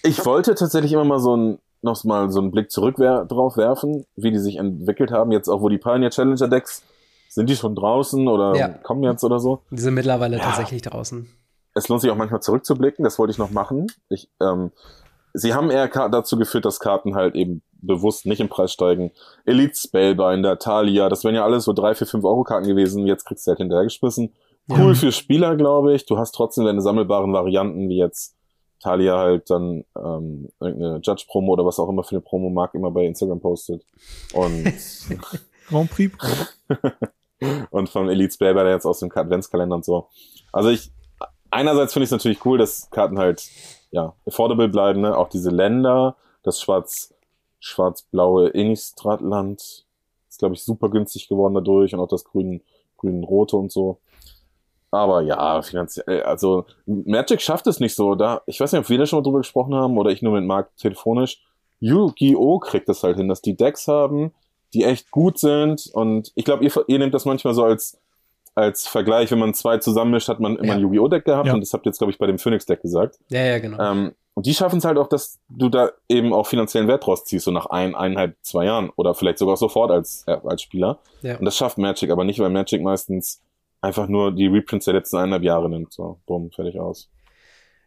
ich 0.02 0.24
wollte 0.26 0.54
tatsächlich 0.54 0.92
immer 0.92 1.04
mal 1.04 1.20
so 1.20 1.36
ein, 1.36 1.58
noch 1.80 2.02
mal 2.04 2.30
so 2.30 2.40
einen 2.40 2.50
Blick 2.50 2.70
zurück 2.70 2.96
wer 2.98 3.24
drauf 3.24 3.56
werfen, 3.56 4.04
wie 4.16 4.30
die 4.30 4.38
sich 4.38 4.56
entwickelt 4.56 5.10
haben. 5.10 5.32
Jetzt 5.32 5.48
auch, 5.48 5.62
wo 5.62 5.68
die 5.70 5.78
Pioneer 5.78 6.10
Challenger 6.10 6.48
Decks, 6.48 6.82
sind 7.34 7.48
die 7.50 7.56
schon 7.56 7.74
draußen 7.74 8.26
oder 8.28 8.54
Ja. 8.56 8.68
kommen 8.68 9.02
jetzt 9.04 9.24
oder 9.24 9.38
so? 9.40 9.62
Die 9.70 9.80
sind 9.80 9.94
mittlerweile 9.94 10.36
Ja. 10.38 10.42
tatsächlich 10.44 10.82
draußen. 10.82 11.28
Es 11.74 11.88
lohnt 11.88 12.00
sich 12.00 12.10
auch 12.10 12.16
manchmal 12.16 12.40
zurückzublicken, 12.42 13.04
das 13.04 13.18
wollte 13.18 13.32
ich 13.32 13.38
noch 13.38 13.50
machen. 13.50 13.88
Ich, 14.08 14.28
ähm, 14.40 14.70
sie 15.32 15.54
haben 15.54 15.70
eher 15.70 15.88
dazu 15.88 16.38
geführt, 16.38 16.64
dass 16.64 16.78
Karten 16.78 17.14
halt 17.16 17.34
eben 17.34 17.62
bewusst 17.82 18.24
nicht 18.26 18.40
im 18.40 18.48
Preis 18.48 18.72
steigen. 18.72 19.10
Elite 19.44 19.74
Spellbinder, 19.74 20.58
Talia, 20.58 21.08
das 21.08 21.24
wären 21.24 21.34
ja 21.34 21.44
alles 21.44 21.64
so 21.64 21.72
drei, 21.72 21.94
vier, 21.94 22.06
fünf 22.06 22.24
Euro 22.24 22.44
Karten 22.44 22.66
gewesen, 22.68 23.06
jetzt 23.06 23.24
kriegst 23.24 23.46
du 23.46 23.50
halt 23.50 23.58
hinterhergeschmissen. 23.58 24.32
Cool 24.70 24.92
Ja. 24.92 24.94
für 24.94 25.12
Spieler, 25.12 25.56
glaube 25.56 25.92
ich. 25.94 26.06
Du 26.06 26.16
hast 26.16 26.32
trotzdem 26.32 26.64
deine 26.64 26.80
sammelbaren 26.80 27.32
Varianten, 27.34 27.88
wie 27.90 27.98
jetzt 27.98 28.34
Talia 28.80 29.18
halt 29.18 29.50
dann 29.50 29.84
ähm, 29.98 30.48
irgendeine 30.60 31.00
Judge-Promo 31.02 31.52
oder 31.52 31.66
was 31.66 31.78
auch 31.78 31.88
immer 31.88 32.04
für 32.04 32.12
eine 32.12 32.20
Promo 32.20 32.48
Mark 32.50 32.74
immer 32.74 32.90
bei 32.90 33.04
Instagram 33.04 33.40
postet. 33.40 33.84
Und, 34.32 34.72
Grand 35.68 35.90
Prix. 35.90 36.14
und 37.70 37.88
von 37.88 38.08
Elite 38.08 38.32
Spellbinder 38.32 38.70
jetzt 38.70 38.86
aus 38.86 39.00
dem 39.00 39.10
Adventskalender 39.12 39.76
und 39.76 39.84
so. 39.84 40.08
Also 40.52 40.70
ich, 40.70 40.92
einerseits 41.50 41.92
finde 41.92 42.04
ich 42.04 42.08
es 42.08 42.12
natürlich 42.12 42.44
cool, 42.44 42.58
dass 42.58 42.90
Karten 42.90 43.18
halt, 43.18 43.48
ja, 43.90 44.14
affordable 44.26 44.68
bleiben, 44.68 45.00
ne? 45.00 45.16
Auch 45.16 45.28
diese 45.28 45.50
Länder, 45.50 46.16
das 46.42 46.60
schwarz, 46.60 47.14
schwarz-blaue 47.60 48.48
Innistrad-Land 48.48 49.86
ist, 50.28 50.38
glaube 50.38 50.54
ich, 50.54 50.62
super 50.62 50.90
günstig 50.90 51.28
geworden 51.28 51.54
dadurch 51.54 51.94
und 51.94 52.00
auch 52.00 52.08
das 52.08 52.24
grün, 52.24 52.62
grün-rote 52.98 53.56
und 53.56 53.72
so. 53.72 53.98
Aber 54.90 55.22
ja, 55.22 55.60
finanziell, 55.62 56.22
also 56.22 56.66
Magic 56.86 57.40
schafft 57.40 57.66
es 57.66 57.80
nicht 57.80 57.96
so. 57.96 58.14
Da, 58.14 58.42
ich 58.46 58.60
weiß 58.60 58.72
nicht, 58.72 58.80
ob 58.80 58.88
wir 58.88 58.98
da 58.98 59.06
schon 59.06 59.18
mal 59.18 59.24
drüber 59.24 59.38
gesprochen 59.38 59.74
haben 59.74 59.98
oder 59.98 60.10
ich 60.10 60.22
nur 60.22 60.32
mit 60.32 60.44
Marc 60.44 60.76
telefonisch. 60.76 61.42
Yu-Gi-Oh! 61.80 62.60
kriegt 62.60 62.88
das 62.88 63.02
halt 63.02 63.16
hin, 63.16 63.28
dass 63.28 63.42
die 63.42 63.56
Decks 63.56 63.88
haben, 63.88 64.32
die 64.74 64.84
echt 64.84 65.10
gut 65.10 65.38
sind. 65.38 65.88
Und 65.92 66.32
ich 66.34 66.44
glaube, 66.44 66.64
ihr, 66.64 66.72
ihr 66.88 66.98
nehmt 66.98 67.14
das 67.14 67.24
manchmal 67.24 67.54
so 67.54 67.64
als, 67.64 67.98
als 68.54 68.86
Vergleich, 68.86 69.30
wenn 69.30 69.38
man 69.38 69.54
zwei 69.54 69.78
zusammenmischt, 69.78 70.28
hat 70.28 70.40
man 70.40 70.56
immer 70.56 70.66
Ja. 70.68 70.74
ein 70.74 70.80
Yu-Gi-Oh! 70.80 71.08
Deck 71.08 71.24
gehabt 71.24 71.46
Ja. 71.46 71.54
und 71.54 71.60
das 71.60 71.72
habt 71.72 71.86
ihr 71.86 71.90
jetzt, 71.90 71.98
glaube 71.98 72.10
ich, 72.12 72.18
bei 72.18 72.26
dem 72.26 72.38
Phoenix-Deck 72.38 72.82
gesagt. 72.82 73.18
Ja, 73.28 73.42
ja, 73.44 73.58
genau. 73.58 73.80
Ähm, 73.82 74.12
und 74.34 74.46
die 74.46 74.54
schaffen 74.54 74.78
es 74.78 74.84
halt 74.84 74.98
auch, 74.98 75.08
dass 75.08 75.38
du 75.48 75.68
da 75.68 75.90
eben 76.08 76.32
auch 76.32 76.46
finanziellen 76.48 76.88
Wert 76.88 77.06
draus 77.06 77.24
ziehst, 77.24 77.44
so 77.44 77.52
nach 77.52 77.66
ein, 77.66 77.94
eineinhalb, 77.94 78.36
zwei 78.42 78.64
Jahren 78.66 78.90
oder 78.96 79.14
vielleicht 79.14 79.38
sogar 79.38 79.56
sofort 79.56 79.90
als, 79.92 80.24
äh, 80.26 80.36
als 80.44 80.62
Spieler. 80.62 80.98
Ja. 81.22 81.38
Und 81.38 81.44
das 81.44 81.56
schafft 81.56 81.78
Magic 81.78 82.10
aber 82.10 82.24
nicht, 82.24 82.40
weil 82.40 82.50
Magic 82.50 82.82
meistens 82.82 83.40
einfach 83.80 84.08
nur 84.08 84.32
die 84.32 84.46
Reprints 84.46 84.86
der 84.86 84.94
letzten 84.94 85.18
eineinhalb 85.18 85.44
Jahre 85.44 85.68
nimmt. 85.70 85.92
So, 85.92 86.18
bumm, 86.26 86.50
fertig 86.50 86.80
aus. 86.80 87.08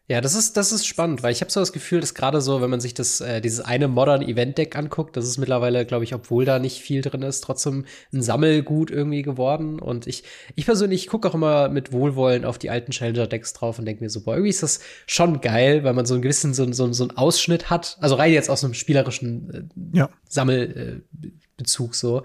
Ja, 0.09 0.21
das 0.21 0.35
ist, 0.35 0.55
das 0.55 0.71
ist 0.71 0.87
spannend, 0.87 1.21
weil 1.21 1.33
ich 1.33 1.41
habe 1.41 1.51
so 1.51 1.59
das 1.59 1.73
Gefühl, 1.73 1.99
dass 1.99 2.13
gerade 2.13 2.39
so, 2.39 2.61
wenn 2.61 2.69
man 2.69 2.79
sich 2.79 2.93
das, 2.93 3.19
äh, 3.19 3.41
dieses 3.41 3.59
eine 3.59 3.89
Modern 3.89 4.21
Event 4.21 4.57
Deck 4.57 4.77
anguckt, 4.77 5.17
das 5.17 5.25
ist 5.25 5.37
mittlerweile, 5.37 5.85
glaube 5.85 6.05
ich, 6.05 6.15
obwohl 6.15 6.45
da 6.45 6.59
nicht 6.59 6.79
viel 6.79 7.01
drin 7.01 7.23
ist, 7.23 7.41
trotzdem 7.41 7.83
ein 8.13 8.21
Sammelgut 8.21 8.89
irgendwie 8.89 9.21
geworden. 9.21 9.79
Und 9.79 10.07
ich, 10.07 10.23
ich 10.55 10.65
persönlich 10.65 11.07
gucke 11.07 11.27
auch 11.27 11.33
immer 11.33 11.67
mit 11.67 11.91
Wohlwollen 11.91 12.45
auf 12.45 12.57
die 12.57 12.69
alten 12.69 12.93
Challenger 12.93 13.27
Decks 13.27 13.51
drauf 13.51 13.79
und 13.79 13.85
denke 13.85 14.01
mir 14.01 14.09
so, 14.09 14.21
boah, 14.21 14.35
irgendwie 14.35 14.51
ist 14.51 14.63
das 14.63 14.79
schon 15.07 15.41
geil, 15.41 15.83
weil 15.83 15.93
man 15.93 16.05
so 16.05 16.13
einen 16.13 16.23
gewissen, 16.23 16.53
so, 16.53 16.71
so, 16.71 16.93
so 16.93 17.03
einen 17.03 17.17
Ausschnitt 17.17 17.69
hat. 17.69 17.97
Also 17.99 18.15
rein 18.15 18.31
jetzt 18.31 18.49
aus 18.49 18.63
einem 18.63 18.75
spielerischen 18.75 19.69
äh, 19.93 19.97
Ja. 19.97 20.09
Sammel, 20.29 21.03
äh, 21.11 21.65
so. 21.65 22.23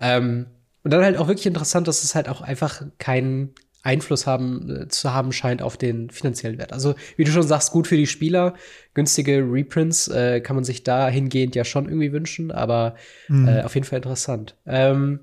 Ähm, 0.00 0.46
und 0.82 0.90
dann 0.92 1.04
halt 1.04 1.16
auch 1.16 1.28
wirklich 1.28 1.46
interessant, 1.46 1.86
dass 1.86 2.02
es 2.02 2.16
halt 2.16 2.28
auch 2.28 2.40
einfach 2.40 2.82
keinen 2.98 3.54
Einfluss 3.82 4.26
haben, 4.26 4.82
äh, 4.82 4.88
zu 4.88 5.12
haben 5.12 5.32
scheint 5.32 5.62
auf 5.62 5.76
den 5.76 6.10
finanziellen 6.10 6.58
Wert. 6.58 6.72
Also, 6.72 6.94
wie 7.16 7.24
du 7.24 7.30
schon 7.30 7.42
sagst, 7.42 7.72
gut 7.72 7.86
für 7.86 7.96
die 7.96 8.06
Spieler. 8.06 8.54
Günstige 8.94 9.38
Reprints 9.38 10.08
äh, 10.08 10.40
kann 10.40 10.56
man 10.56 10.64
sich 10.64 10.82
dahingehend 10.82 11.54
ja 11.54 11.64
schon 11.64 11.86
irgendwie 11.86 12.12
wünschen, 12.12 12.50
aber 12.50 12.96
mhm. 13.28 13.48
äh, 13.48 13.62
auf 13.62 13.74
jeden 13.74 13.86
Fall 13.86 13.98
interessant. 13.98 14.56
Ähm, 14.66 15.20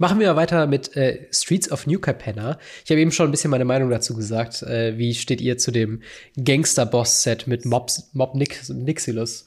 Machen 0.00 0.18
wir 0.18 0.34
weiter 0.34 0.66
mit 0.66 0.96
äh, 0.96 1.26
Streets 1.30 1.70
of 1.70 1.86
New 1.86 1.98
Capenna. 1.98 2.58
Ich 2.86 2.90
habe 2.90 3.02
eben 3.02 3.12
schon 3.12 3.28
ein 3.28 3.32
bisschen 3.32 3.50
meine 3.50 3.66
Meinung 3.66 3.90
dazu 3.90 4.16
gesagt. 4.16 4.62
Äh, 4.62 4.96
wie 4.96 5.12
steht 5.12 5.42
ihr 5.42 5.58
zu 5.58 5.72
dem 5.72 6.00
Gangster-Boss-Set 6.42 7.46
mit 7.46 7.66
Mobs, 7.66 8.08
Mob 8.14 8.34
Nix, 8.34 8.70
Nixilus? 8.70 9.44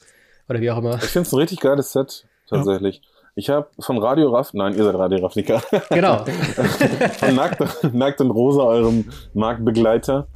Oder 0.48 0.60
wie 0.60 0.70
auch 0.70 0.78
immer. 0.78 0.94
Ich 1.02 1.10
finde 1.10 1.26
es 1.26 1.32
ein 1.32 1.40
richtig 1.40 1.58
geiles 1.58 1.90
Set, 1.90 2.28
tatsächlich. 2.48 3.02
Ja. 3.02 3.13
Ich 3.36 3.50
habe 3.50 3.66
von 3.80 3.98
Radio 3.98 4.32
Raff, 4.32 4.54
nein, 4.54 4.76
ihr 4.76 4.84
seid 4.84 4.94
Radio 4.94 5.26
Ravnica. 5.26 5.60
Genau. 5.90 6.24
von 7.18 7.34
Nackt, 7.34 7.92
Nackt 7.92 8.20
und 8.20 8.30
Rosa, 8.30 8.62
eurem 8.62 9.10
Marktbegleiter, 9.32 10.28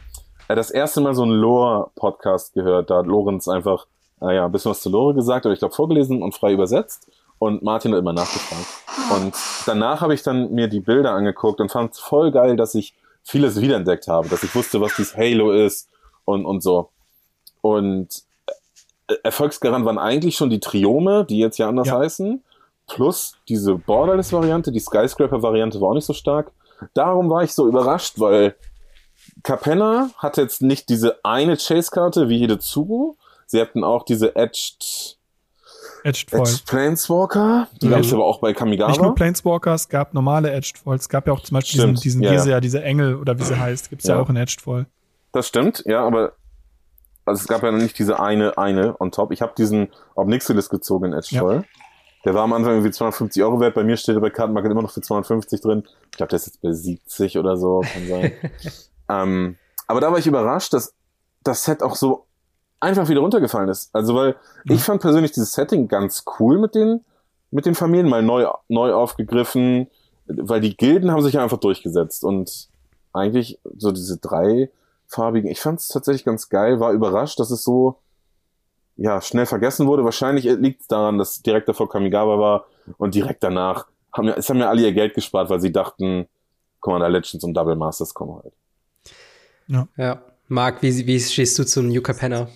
äh, 0.49 0.57
das 0.57 0.73
erste 0.73 1.01
Mal 1.01 1.15
so 1.15 1.23
einen 1.23 1.33
Lore-Podcast 1.33 2.55
gehört. 2.55 2.91
Da 2.91 2.99
hat 2.99 3.07
Lorenz 3.07 3.47
einfach, 3.47 3.87
naja, 4.21 4.47
ein 4.47 4.53
bisschen 4.53 4.73
was 4.73 4.81
zu 4.81 4.91
Lore 4.91 5.15
gesagt, 5.15 5.47
oder 5.47 5.53
ich 5.53 5.61
glaube 5.61 5.77
vorgelesen 5.77 6.25
und 6.25 6.35
frei 6.35 6.53
übersetzt. 6.53 7.09
Und 7.39 7.63
Martin 7.63 7.93
hat 7.93 8.01
immer 8.01 8.13
nachgefragt. 8.13 8.67
Und 9.15 9.33
danach 9.67 10.01
habe 10.01 10.13
ich 10.15 10.25
dann 10.25 10.51
mir 10.51 10.67
die 10.67 10.81
Bilder 10.81 11.13
angeguckt 11.13 11.61
und 11.61 11.71
fand 11.71 11.93
es 11.93 12.01
voll 12.01 12.33
geil, 12.33 12.57
dass 12.57 12.75
ich 12.75 12.97
vieles 13.23 13.61
wiederentdeckt 13.61 14.09
habe, 14.09 14.29
dass 14.29 14.43
ich 14.43 14.53
wusste, 14.57 14.81
was 14.81 14.97
dieses 14.97 15.17
Halo 15.17 15.53
ist 15.53 15.89
und, 16.25 16.45
und 16.45 16.65
so. 16.65 16.89
Und 17.61 18.25
äh, 19.07 19.15
Erfolgsgarant 19.23 19.85
waren 19.85 19.99
eigentlich 19.99 20.35
schon 20.35 20.51
die 20.51 20.59
Triome, 20.59 21.25
die 21.25 21.39
jetzt 21.39 21.59
ja 21.59 21.69
anders 21.69 21.87
ja. 21.87 21.99
heißen, 21.99 22.43
plus 22.89 23.35
diese 23.49 23.75
Borderless-Variante, 23.75 24.73
die 24.73 24.81
Skyscraper-Variante 24.81 25.81
war 25.81 25.91
auch 25.91 25.95
nicht 25.95 26.07
so 26.07 26.13
stark. 26.13 26.53
Darum 26.95 27.31
war 27.31 27.43
ich 27.43 27.53
so 27.53 27.69
überrascht, 27.69 28.19
weil 28.19 28.55
Capenna 29.43 30.11
hatte 30.19 30.43
jetzt 30.43 30.63
nicht 30.63 30.89
diese 30.89 31.25
eine 31.25 31.57
Chase-Karte 31.57 32.29
wie 32.29 32.39
jede 32.39 32.59
Zugo. 32.59 33.17
Sie 33.47 33.61
hatten 33.61 33.85
auch 33.85 34.05
diese 34.05 34.35
Edged 34.37 35.19
Edged 36.05 36.31
Foil. 36.31 36.41
Edged 36.41 36.67
Planeswalker, 36.67 37.69
die 37.83 37.89
gab 37.89 38.01
es 38.01 38.13
aber 38.13 38.25
auch 38.25 38.41
bei 38.41 38.53
Kamigawa. 38.53 38.91
Nicht 38.91 39.03
nur 39.03 39.15
Planeswalker, 39.15 39.75
es 39.75 39.89
gab 39.89 40.15
normale 40.15 40.51
Edged 40.51 40.79
Foils. 40.79 41.03
Es 41.03 41.09
gab 41.09 41.27
ja 41.27 41.33
auch 41.33 41.41
zum 41.41 41.57
Beispiel 41.57 41.81
stimmt. 41.81 42.05
diesen, 42.05 42.21
diesen 42.21 42.23
ja, 42.23 42.33
Geser, 42.33 42.51
ja. 42.51 42.61
diese 42.61 42.83
Engel 42.83 43.17
oder 43.17 43.39
wie 43.39 43.43
sie 43.43 43.59
heißt, 43.59 43.91
gibt 43.91 44.03
es 44.03 44.09
ja. 44.09 44.17
ja. 44.17 44.23
auch 44.23 44.29
in 44.29 44.37
Edged 44.37 44.61
Foil. 44.61 44.87
Das 45.33 45.49
stimmt, 45.49 45.83
ja, 45.87 46.05
aber 46.05 46.33
also 47.25 47.43
es 47.43 47.49
gab 47.49 47.63
ja 47.63 47.71
noch 47.71 47.81
nicht 47.81 47.99
diese 47.99 48.19
eine, 48.21 48.57
eine 48.57 48.99
on 49.01 49.11
top. 49.11 49.33
Ich 49.33 49.43
habe 49.43 49.53
diesen 49.57 49.89
Obnixilis 50.15 50.71
gezogen 50.71 51.07
in 51.07 51.13
Edged 51.13 51.39
Foil. 51.39 51.65
Der 52.25 52.35
war 52.35 52.43
am 52.43 52.53
Anfang 52.53 52.73
irgendwie 52.73 52.91
250 52.91 53.43
Euro 53.43 53.61
wert. 53.61 53.75
Bei 53.75 53.85
mir 53.85 53.97
steht 53.97 54.17
er 54.17 54.21
bei 54.21 54.31
Kartenmarket 54.31 54.71
immer 54.71 54.83
noch 54.83 54.91
für 54.91 55.01
250 55.01 55.61
drin. 55.61 55.85
Ich 56.11 56.17
glaube, 56.17 56.31
der 56.31 56.37
ist 56.37 56.47
jetzt 56.47 56.61
bei 56.63 56.73
70 56.73 57.39
oder 57.39 57.57
so, 57.57 57.81
kann 57.81 58.07
sein. 58.09 58.33
ähm, 59.09 59.57
aber 59.87 60.01
da 60.01 60.11
war 60.11 60.19
ich 60.19 60.27
überrascht, 60.27 60.73
dass 60.73 60.95
das 61.45 61.65
Set 61.65 61.83
auch 61.83 61.95
so 61.95 62.27
einfach 62.81 63.09
wieder 63.09 63.21
runtergefallen 63.21 63.69
ist. 63.69 63.95
Also 63.95 64.15
weil 64.15 64.37
mhm. 64.65 64.75
ich 64.75 64.83
fand 64.83 65.01
persönlich 65.01 65.33
dieses 65.33 65.53
Setting 65.53 65.89
ganz 65.89 66.25
cool 66.39 66.59
mit 66.59 66.75
den 66.75 67.05
mit 67.51 67.65
den 67.65 67.75
Familien 67.75 68.09
mal 68.09 68.23
neu 68.23 68.47
neu 68.69 68.93
aufgegriffen, 68.93 69.89
weil 70.27 70.61
die 70.61 70.77
Gilden 70.77 71.11
haben 71.11 71.23
sich 71.23 71.35
ja 71.35 71.43
einfach 71.43 71.59
durchgesetzt 71.59 72.25
und 72.25 72.69
eigentlich 73.13 73.59
so 73.77 73.91
diese 73.91 74.19
drei 74.19 74.71
farbigen. 75.07 75.51
Ich 75.51 75.61
fand 75.61 75.81
es 75.81 75.89
tatsächlich 75.89 76.25
ganz 76.25 76.51
geil, 76.51 76.81
war 76.81 76.93
überrascht, 76.93 77.41
dass 77.41 77.51
es 77.51 77.65
so 77.65 77.97
ja 78.99 79.23
schnell 79.23 79.47
vergessen 79.47 79.87
wurde. 79.87 80.05
Wahrscheinlich 80.05 80.45
liegt 80.45 80.83
es 80.83 80.89
daran, 80.89 81.19
dass 81.19 81.41
direkt 81.41 81.69
davor 81.69 81.89
Kamigawa 81.89 82.39
war 82.39 82.67
und 82.99 83.15
direkt 83.15 83.43
danach 83.43 83.87
haben 84.13 84.29
ja 84.29 84.35
es 84.35 84.51
haben 84.51 84.59
ja 84.59 84.69
alle 84.69 84.83
ihr 84.83 84.93
Geld 84.93 85.15
gespart, 85.15 85.49
weil 85.49 85.61
sie 85.61 85.73
dachten, 85.73 86.27
Commander 86.81 87.09
Legends 87.09 87.45
und 87.45 87.55
Double 87.55 87.77
Masters 87.77 88.13
kommen 88.13 88.41
halt. 88.43 88.53
Ja. 89.69 89.89
Ja. 89.97 90.23
Marc, 90.49 90.83
wie, 90.83 91.07
wie 91.07 91.21
stehst 91.21 91.59
du 91.59 91.65
zum 91.65 91.89
New 91.89 92.01
Capenna? 92.01 92.49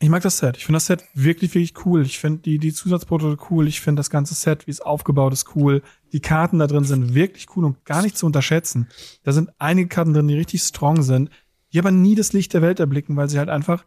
Ich 0.00 0.10
mag 0.10 0.22
das 0.22 0.38
Set. 0.38 0.56
Ich 0.56 0.66
finde 0.66 0.76
das 0.76 0.86
Set 0.86 1.02
wirklich, 1.14 1.54
wirklich 1.54 1.84
cool. 1.84 2.02
Ich 2.02 2.20
finde 2.20 2.42
die, 2.42 2.58
die 2.58 2.72
Zusatzprodukte 2.72 3.44
cool. 3.50 3.66
Ich 3.66 3.80
finde 3.80 3.98
das 4.00 4.10
ganze 4.10 4.34
Set, 4.34 4.66
wie 4.66 4.70
es 4.70 4.80
aufgebaut 4.80 5.32
ist, 5.32 5.56
cool. 5.56 5.82
Die 6.12 6.20
Karten 6.20 6.60
da 6.60 6.68
drin 6.68 6.84
sind 6.84 7.14
wirklich 7.14 7.46
cool 7.56 7.64
und 7.64 7.84
gar 7.84 8.02
nicht 8.02 8.16
zu 8.16 8.26
unterschätzen. 8.26 8.88
Da 9.24 9.32
sind 9.32 9.50
einige 9.58 9.88
Karten 9.88 10.14
drin, 10.14 10.28
die 10.28 10.36
richtig 10.36 10.62
strong 10.62 11.02
sind, 11.02 11.30
die 11.72 11.80
aber 11.80 11.90
nie 11.90 12.14
das 12.14 12.32
Licht 12.32 12.54
der 12.54 12.62
Welt 12.62 12.78
erblicken, 12.78 13.16
weil 13.16 13.28
sie 13.28 13.38
halt 13.38 13.48
einfach 13.48 13.84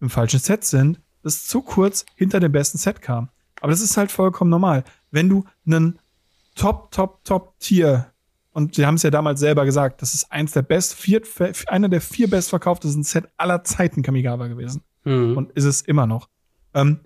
im 0.00 0.10
falschen 0.10 0.38
Set 0.38 0.64
sind, 0.64 1.00
das 1.28 1.46
zu 1.46 1.62
kurz 1.62 2.04
hinter 2.14 2.40
dem 2.40 2.52
besten 2.52 2.78
Set 2.78 3.02
kam. 3.02 3.28
Aber 3.60 3.70
das 3.70 3.80
ist 3.80 3.96
halt 3.96 4.10
vollkommen 4.10 4.50
normal. 4.50 4.84
Wenn 5.10 5.28
du 5.28 5.44
einen 5.66 5.98
Top, 6.54 6.90
Top, 6.90 7.24
Top 7.24 7.58
Tier 7.60 8.12
und 8.52 8.74
sie 8.74 8.86
haben 8.86 8.94
es 8.94 9.02
ja 9.02 9.10
damals 9.10 9.40
selber 9.40 9.64
gesagt, 9.64 10.02
das 10.02 10.14
ist 10.14 10.32
eins 10.32 10.52
der 10.52 10.62
best, 10.62 10.94
vier, 10.94 11.22
einer 11.68 11.88
der 11.88 12.00
vier 12.00 12.28
bestverkauftesten 12.28 13.04
Set 13.04 13.28
aller 13.36 13.62
Zeiten 13.62 14.02
Kamigawa 14.02 14.48
gewesen 14.48 14.82
mhm. 15.04 15.36
und 15.36 15.52
ist 15.52 15.64
es 15.64 15.82
immer 15.82 16.06
noch. 16.06 16.28
Ähm, 16.74 17.00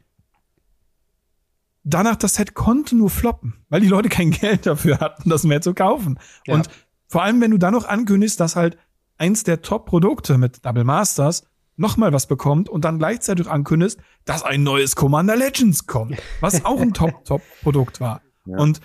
danach, 1.85 2.17
das 2.17 2.35
Set 2.35 2.55
konnte 2.55 2.97
nur 2.97 3.11
floppen, 3.11 3.55
weil 3.69 3.81
die 3.81 3.89
Leute 3.89 4.09
kein 4.09 4.31
Geld 4.33 4.67
dafür 4.67 5.01
hatten, 5.01 5.29
das 5.29 5.45
mehr 5.45 5.61
zu 5.61 5.75
kaufen. 5.75 6.19
Ja. 6.47 6.55
Und 6.55 6.69
vor 7.09 7.23
allem, 7.23 7.41
wenn 7.41 7.51
du 7.51 7.59
dann 7.59 7.75
noch 7.75 7.85
ankündigst, 7.85 8.41
dass 8.41 8.57
halt 8.57 8.79
eins 9.19 9.45
der 9.45 9.63
Top-Produkte 9.63 10.39
mit 10.39 10.65
Double 10.65 10.85
Masters 10.85 11.45
nochmal 11.77 12.13
was 12.13 12.27
bekommt 12.27 12.69
und 12.69 12.85
dann 12.85 12.99
gleichzeitig 12.99 13.49
ankündigst, 13.49 13.99
dass 14.25 14.43
ein 14.45 14.63
neues 14.63 14.97
Commander 14.97 15.37
Legends 15.37 15.87
kommt, 15.87 16.17
was 16.41 16.65
auch 16.65 16.81
ein 16.81 16.93
Top-Top-Produkt 16.95 18.01
war. 18.01 18.21
Ja. 18.45 18.59
Und 18.59 18.81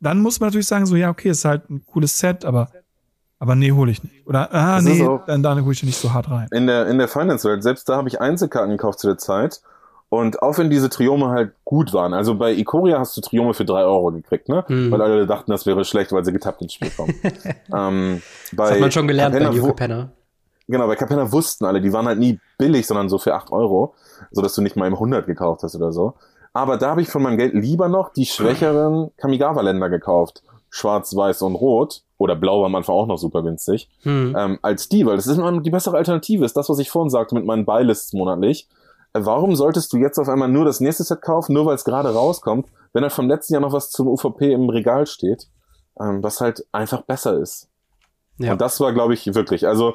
dann 0.00 0.20
muss 0.20 0.40
man 0.40 0.48
natürlich 0.48 0.66
sagen, 0.66 0.86
so, 0.86 0.96
ja, 0.96 1.10
okay, 1.10 1.30
ist 1.30 1.44
halt 1.44 1.70
ein 1.70 1.84
cooles 1.86 2.18
Set, 2.18 2.44
aber 2.44 2.70
aber 3.42 3.54
nee, 3.54 3.72
hole 3.72 3.90
ich 3.90 4.04
nicht. 4.04 4.26
Oder, 4.26 4.52
ah, 4.52 4.76
das 4.76 4.84
nee, 4.84 5.08
dann, 5.26 5.42
dann 5.42 5.62
hole 5.64 5.72
ich 5.72 5.82
nicht 5.82 5.96
so 5.96 6.12
hart 6.12 6.30
rein. 6.30 6.46
In 6.52 6.66
der, 6.66 6.86
in 6.88 6.98
der 6.98 7.08
Finance-Welt, 7.08 7.62
selbst 7.62 7.88
da 7.88 7.96
habe 7.96 8.06
ich 8.06 8.20
Einzelkarten 8.20 8.70
gekauft 8.70 8.98
zu 8.98 9.06
der 9.06 9.16
Zeit. 9.16 9.62
Und 10.10 10.42
auch 10.42 10.58
wenn 10.58 10.68
diese 10.68 10.90
Triome 10.90 11.28
halt 11.28 11.52
gut 11.64 11.94
waren, 11.94 12.12
also 12.12 12.34
bei 12.34 12.52
Ikoria 12.52 12.98
hast 12.98 13.16
du 13.16 13.22
Triome 13.22 13.54
für 13.54 13.64
drei 13.64 13.84
Euro 13.84 14.10
gekriegt, 14.10 14.48
ne? 14.48 14.64
Mhm. 14.68 14.90
Weil 14.90 15.00
alle 15.00 15.26
dachten, 15.26 15.52
das 15.52 15.66
wäre 15.66 15.84
schlecht, 15.84 16.12
weil 16.12 16.24
sie 16.24 16.32
getappt 16.32 16.60
ins 16.60 16.74
Spiel 16.74 16.90
kommen. 16.90 17.14
ähm, 17.74 18.20
bei 18.52 18.64
das 18.64 18.72
hat 18.72 18.80
man 18.80 18.92
schon 18.92 19.08
gelernt 19.08 19.34
Capenna, 19.36 19.62
bei 19.62 19.68
Capenna. 19.68 20.12
Genau, 20.70 20.86
bei 20.86 20.96
Capenna 20.96 21.32
wussten 21.32 21.64
alle, 21.64 21.80
die 21.80 21.92
waren 21.92 22.06
halt 22.06 22.18
nie 22.18 22.38
billig, 22.58 22.86
sondern 22.86 23.08
so 23.08 23.18
für 23.18 23.34
acht 23.34 23.50
Euro, 23.50 23.94
so 24.30 24.40
dass 24.42 24.54
du 24.54 24.62
nicht 24.62 24.76
mal 24.76 24.86
im 24.86 24.94
100 24.94 25.26
gekauft 25.26 25.62
hast 25.62 25.74
oder 25.74 25.92
so. 25.92 26.14
Aber 26.52 26.76
da 26.76 26.90
habe 26.90 27.02
ich 27.02 27.08
von 27.08 27.22
meinem 27.22 27.38
Geld 27.38 27.54
lieber 27.54 27.88
noch 27.88 28.12
die 28.12 28.26
schwächeren 28.26 29.10
Kamigawa-Länder 29.16 29.88
gekauft. 29.88 30.42
Schwarz, 30.68 31.14
Weiß 31.14 31.42
und 31.42 31.56
Rot 31.56 32.02
oder 32.16 32.36
Blau 32.36 32.60
war 32.60 32.66
am 32.66 32.74
Anfang 32.76 32.94
auch 32.94 33.06
noch 33.06 33.18
super 33.18 33.42
günstig, 33.42 33.88
hm. 34.02 34.36
ähm, 34.38 34.58
als 34.62 34.88
die, 34.88 35.04
weil 35.04 35.16
das 35.16 35.26
ist 35.26 35.36
immer 35.36 35.60
die 35.60 35.70
bessere 35.70 35.96
Alternative, 35.96 36.44
ist 36.44 36.56
das, 36.56 36.68
was 36.68 36.78
ich 36.78 36.90
vorhin 36.90 37.10
sagte 37.10 37.34
mit 37.34 37.44
meinen 37.44 37.64
Buylists 37.64 38.12
monatlich. 38.12 38.68
Äh, 39.12 39.20
warum 39.24 39.56
solltest 39.56 39.92
du 39.92 39.96
jetzt 39.96 40.18
auf 40.18 40.28
einmal 40.28 40.48
nur 40.48 40.64
das 40.64 40.80
nächste 40.80 41.02
Set 41.02 41.22
kaufen, 41.22 41.54
nur 41.54 41.66
weil 41.66 41.74
es 41.74 41.84
gerade 41.84 42.12
rauskommt, 42.12 42.66
wenn 42.92 43.02
halt 43.02 43.12
vom 43.12 43.28
letzten 43.28 43.54
Jahr 43.54 43.62
noch 43.62 43.72
was 43.72 43.90
zum 43.90 44.06
UVP 44.06 44.52
im 44.52 44.68
Regal 44.68 45.06
steht, 45.06 45.48
ähm, 46.00 46.22
was 46.22 46.40
halt 46.40 46.64
einfach 46.72 47.02
besser 47.02 47.36
ist. 47.38 47.68
Ja. 48.38 48.52
Und 48.52 48.60
das 48.60 48.80
war, 48.80 48.92
glaube 48.92 49.14
ich, 49.14 49.34
wirklich, 49.34 49.66
also 49.66 49.94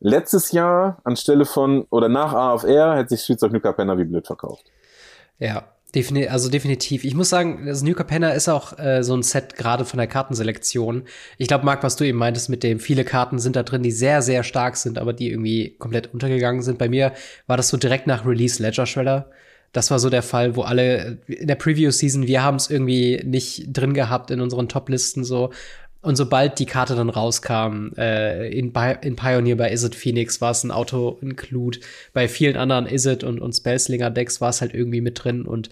letztes 0.00 0.52
Jahr 0.52 0.98
anstelle 1.04 1.44
von 1.44 1.86
oder 1.90 2.08
nach 2.08 2.32
AFR 2.32 2.96
hätte 2.96 3.16
sich 3.16 3.42
of 3.42 3.52
New 3.52 3.60
Capenna 3.60 3.98
wie 3.98 4.04
blöd 4.04 4.26
verkauft. 4.26 4.64
Ja, 5.38 5.64
Defini 5.94 6.28
also 6.28 6.50
definitiv. 6.50 7.04
Ich 7.04 7.14
muss 7.14 7.30
sagen, 7.30 7.64
das 7.64 7.82
New 7.82 7.94
Capenna 7.94 8.30
ist 8.30 8.48
auch 8.48 8.78
äh, 8.78 9.02
so 9.02 9.14
ein 9.16 9.22
Set 9.22 9.56
gerade 9.56 9.86
von 9.86 9.96
der 9.96 10.06
Kartenselektion. 10.06 11.04
Ich 11.38 11.48
glaube, 11.48 11.64
Marc, 11.64 11.82
was 11.82 11.96
du 11.96 12.04
eben 12.04 12.18
meintest 12.18 12.50
mit 12.50 12.62
dem, 12.62 12.78
viele 12.78 13.04
Karten 13.04 13.38
sind 13.38 13.56
da 13.56 13.62
drin, 13.62 13.82
die 13.82 13.90
sehr, 13.90 14.20
sehr 14.20 14.42
stark 14.42 14.76
sind, 14.76 14.98
aber 14.98 15.14
die 15.14 15.30
irgendwie 15.30 15.76
komplett 15.78 16.12
untergegangen 16.12 16.60
sind. 16.60 16.78
Bei 16.78 16.90
mir 16.90 17.14
war 17.46 17.56
das 17.56 17.68
so 17.68 17.78
direkt 17.78 18.06
nach 18.06 18.26
Release 18.26 18.62
Ledger 18.62 18.84
Shredder. 18.84 19.30
Das 19.72 19.90
war 19.90 19.98
so 19.98 20.10
der 20.10 20.22
Fall, 20.22 20.56
wo 20.56 20.62
alle 20.62 21.18
in 21.26 21.46
der 21.46 21.54
Preview 21.54 21.90
Season, 21.90 22.26
wir 22.26 22.42
haben 22.42 22.56
es 22.56 22.68
irgendwie 22.70 23.22
nicht 23.24 23.68
drin 23.68 23.94
gehabt 23.94 24.30
in 24.30 24.40
unseren 24.40 24.68
Top-Listen 24.68 25.24
so. 25.24 25.50
Und 26.08 26.16
sobald 26.16 26.58
die 26.58 26.64
Karte 26.64 26.96
dann 26.96 27.10
rauskam, 27.10 27.90
äh, 27.98 28.48
in, 28.48 28.72
in 29.02 29.14
Pioneer 29.14 29.58
bei 29.58 29.70
Izzet 29.70 29.94
Phoenix 29.94 30.40
war 30.40 30.52
es 30.52 30.64
ein 30.64 30.70
Auto-Include. 30.70 31.80
Bei 32.14 32.28
vielen 32.28 32.56
anderen 32.56 32.86
Izzet 32.86 33.24
und, 33.24 33.38
und 33.42 33.52
Spellslinger-Decks 33.52 34.40
war 34.40 34.48
es 34.48 34.62
halt 34.62 34.72
irgendwie 34.72 35.02
mit 35.02 35.22
drin. 35.22 35.44
Und 35.44 35.68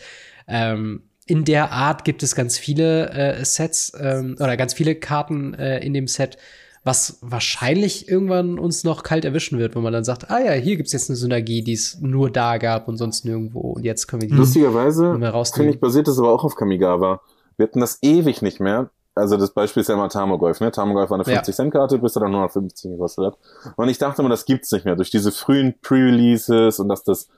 ähm, 0.47 1.05
in 1.25 1.47
der 1.47 1.73
Art 1.73 2.05
gibt 2.05 2.23
es 2.23 2.35
ganz 2.35 2.59
viele 2.59 3.13
äh, 3.13 3.43
Sets 3.47 3.95
ähm, 3.99 4.37
oder 4.39 4.59
ganz 4.59 4.75
viele 4.75 4.95
Karten 4.97 5.55
äh, 5.55 5.79
in 5.79 5.95
dem 5.95 6.07
Set, 6.07 6.37
was 6.85 7.17
wahrscheinlich 7.23 8.07
irgendwann 8.07 8.59
uns 8.59 8.85
noch 8.85 9.05
kalt 9.05 9.25
erwischen 9.25 9.59
wird, 9.59 9.75
wo 9.75 9.81
man 9.81 9.95
dann 9.95 10.05
sagt, 10.05 10.31
ah 10.31 10.39
ja, 10.39 10.53
hier 10.53 10.77
gibt's 10.77 10.93
jetzt 10.93 11.09
eine 11.09 11.17
Synergie, 11.17 11.63
die 11.63 11.73
es 11.73 11.99
nur 12.03 12.31
da 12.31 12.59
gab 12.59 12.89
und 12.89 12.99
sonst 12.99 13.25
nirgendwo. 13.25 13.61
Und 13.61 13.87
jetzt 13.87 14.07
können 14.07 14.21
wir 14.21 14.29
die 14.29 14.35
Lustigerweise, 14.35 15.15
finde 15.55 15.71
ich, 15.71 15.81
basiert 15.81 16.09
das 16.09 16.19
aber 16.19 16.31
auch 16.31 16.45
auf 16.45 16.57
Kamigawa. 16.57 17.23
Wir 17.57 17.69
hatten 17.69 17.81
das 17.81 18.01
ewig 18.03 18.43
nicht 18.43 18.61
mehr 18.61 18.91
also 19.17 19.37
das 19.37 19.51
Beispiel 19.51 19.81
ist 19.81 19.89
ja 19.89 19.95
immer 19.95 20.09
Tamogolf, 20.09 20.61
ne? 20.61 20.71
Tamogolf 20.71 21.11
war 21.11 21.17
eine 21.19 21.25
50-Cent-Karte, 21.25 21.99
bis 21.99 22.15
er 22.17 22.21
dann 22.21 22.31
150 22.33 22.91
gekostet 22.93 23.25
hat. 23.27 23.39
Und 23.77 23.89
ich 23.89 23.99
dachte 23.99 24.23
immer, 24.23 24.29
das 24.29 24.45
gibt's 24.45 24.71
nicht 24.71 24.85
mehr. 24.85 24.95
Durch 24.95 25.11
diese 25.11 25.33
frühen 25.33 25.75
Pre-Releases 25.83 26.79
und 26.79 26.89
dass 26.89 27.03
das 27.03 27.29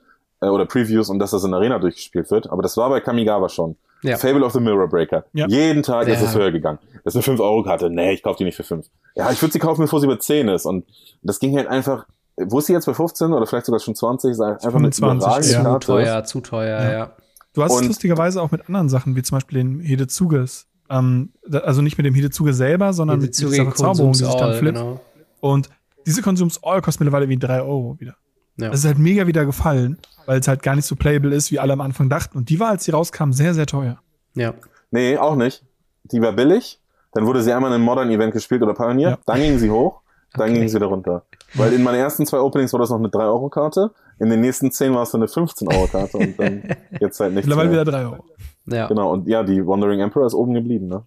äh, 0.41 0.47
oder 0.47 0.65
Previews 0.65 1.09
und 1.09 1.19
dass 1.19 1.31
das 1.31 1.43
in 1.43 1.51
der 1.51 1.59
Arena 1.59 1.79
durchgespielt 1.79 2.29
wird. 2.31 2.49
Aber 2.51 2.61
das 2.61 2.77
war 2.77 2.89
bei 2.89 2.99
Kamigawa 2.99 3.49
schon. 3.49 3.75
Ja. 4.01 4.15
Fable 4.17 4.45
of 4.45 4.53
the 4.53 4.59
Mirror 4.61 4.87
Breaker. 4.87 5.25
Ja. 5.33 5.47
Jeden 5.47 5.83
Tag 5.83 6.07
ist 6.07 6.21
Ja. 6.21 6.27
es 6.27 6.35
höher 6.35 6.51
gegangen. 6.51 6.79
Das 7.03 7.15
ist 7.15 7.27
eine 7.27 7.37
5-Euro-Karte. 7.37 7.89
Nee, 7.89 8.13
ich 8.13 8.23
kaufe 8.23 8.37
die 8.37 8.45
nicht 8.45 8.55
für 8.55 8.63
5. 8.63 8.85
Ja, 9.15 9.29
ich 9.31 9.41
würde 9.41 9.51
sie 9.51 9.59
kaufen, 9.59 9.81
bevor 9.81 9.99
sie 9.99 10.05
über 10.05 10.19
10 10.19 10.47
ist. 10.47 10.65
Und 10.65 10.85
das 11.21 11.39
ging 11.39 11.57
halt 11.57 11.67
einfach, 11.67 12.05
wo 12.37 12.59
ist 12.59 12.67
sie 12.67 12.73
jetzt 12.73 12.85
bei 12.85 12.93
15 12.93 13.33
oder 13.33 13.45
vielleicht 13.45 13.65
sogar 13.65 13.79
schon 13.81 13.95
20? 13.95 14.31
Ist 14.31 14.39
Einfach 14.39 14.71
25, 14.71 15.51
überragende 15.57 15.69
ja. 15.69 15.79
Zu 15.79 15.79
teuer, 15.87 16.23
zu 16.23 16.41
teuer, 16.41 16.81
Ja. 16.81 16.91
ja. 16.91 17.11
Du 17.53 17.63
hast 17.63 17.73
es 17.73 17.79
Und- 17.81 17.87
lustigerweise 17.87 18.41
auch 18.41 18.51
mit 18.51 18.67
anderen 18.67 18.87
Sachen, 18.87 19.15
wie 19.17 19.23
zum 19.23 19.35
Beispiel 19.37 19.57
den 19.57 19.79
Hidezuges. 19.81 20.67
Ähm, 20.89 21.29
da- 21.47 21.59
also 21.59 21.81
nicht 21.81 21.97
mit 21.97 22.05
dem 22.05 22.15
Hidezuge 22.15 22.53
selber, 22.53 22.93
sondern 22.93 23.19
mit 23.19 23.35
Zuge 23.35 23.51
dieser 23.51 23.65
Verzauberung, 23.65 24.13
die 24.13 24.19
sich 24.19 24.33
dann 24.35 24.53
flippt. 24.55 24.77
genau. 24.77 24.99
Und 25.39 25.69
diese 26.05 26.21
Consumes 26.21 26.63
All 26.63 26.81
kostet 26.81 27.01
mittlerweile 27.01 27.29
wie 27.29 27.37
3 27.37 27.61
Euro 27.61 27.95
wieder. 27.99 28.15
Ja. 28.57 28.69
Das 28.69 28.79
ist 28.79 28.85
halt 28.85 28.97
mega 28.97 29.25
wieder 29.27 29.45
gefallen, 29.45 29.97
weil 30.25 30.39
es 30.39 30.47
halt 30.47 30.63
gar 30.63 30.75
nicht 30.75 30.85
so 30.85 30.95
playable 30.95 31.33
ist, 31.33 31.51
wie 31.51 31.59
alle 31.59 31.73
am 31.73 31.81
Anfang 31.81 32.09
dachten. 32.09 32.37
Und 32.37 32.49
die 32.49 32.59
war, 32.59 32.69
als 32.69 32.83
sie 32.85 32.91
rauskam, 32.91 33.31
sehr, 33.31 33.53
sehr 33.53 33.65
teuer. 33.65 33.99
ja. 34.35 34.53
Nee, 34.91 35.17
auch 35.17 35.35
nicht. 35.35 35.63
Die 36.05 36.19
war 36.19 36.31
billig. 36.33 36.79
Dann 37.13 37.27
wurde 37.27 37.43
sie 37.43 37.53
einmal 37.53 37.69
in 37.69 37.75
einem 37.75 37.83
Modern 37.83 38.09
Event 38.09 38.33
gespielt 38.33 38.63
oder 38.63 38.73
Pioneer. 38.73 39.09
Ja. 39.11 39.17
Dann 39.27 39.39
ging 39.39 39.59
sie 39.59 39.69
hoch. 39.69 40.01
Dann 40.33 40.49
Okay. 40.49 40.59
ging 40.61 40.67
sie 40.67 40.75
wieder 40.77 40.87
runter. 40.87 41.25
Weil 41.55 41.73
in 41.73 41.83
meinen 41.83 41.95
ersten 41.99 42.25
zwei 42.25 42.39
Openings 42.39 42.71
war 42.73 42.79
das 42.79 42.89
noch 42.89 42.97
eine 42.99 43.07
3-Euro-Karte. 43.07 43.91
In 44.19 44.29
den 44.29 44.41
nächsten 44.41 44.71
10 44.71 44.93
war 44.93 45.03
es 45.03 45.11
dann 45.11 45.21
eine 45.21 45.29
15-Euro-Karte 45.29 46.17
und 46.17 46.39
dann 46.39 46.63
jetzt 46.99 47.19
halt 47.19 47.33
nichts 47.33 47.47
Mittlerweile 47.47 47.69
mehr. 47.69 47.81
wieder 47.81 47.91
3 47.91 48.01
Euro. 48.03 48.25
Ja. 48.65 48.87
Genau, 48.87 49.11
und 49.13 49.27
ja, 49.27 49.43
die 49.43 49.65
Wandering 49.65 49.99
Emperor 49.99 50.27
ist 50.27 50.33
oben 50.33 50.53
geblieben, 50.53 50.87
ne? 50.87 51.03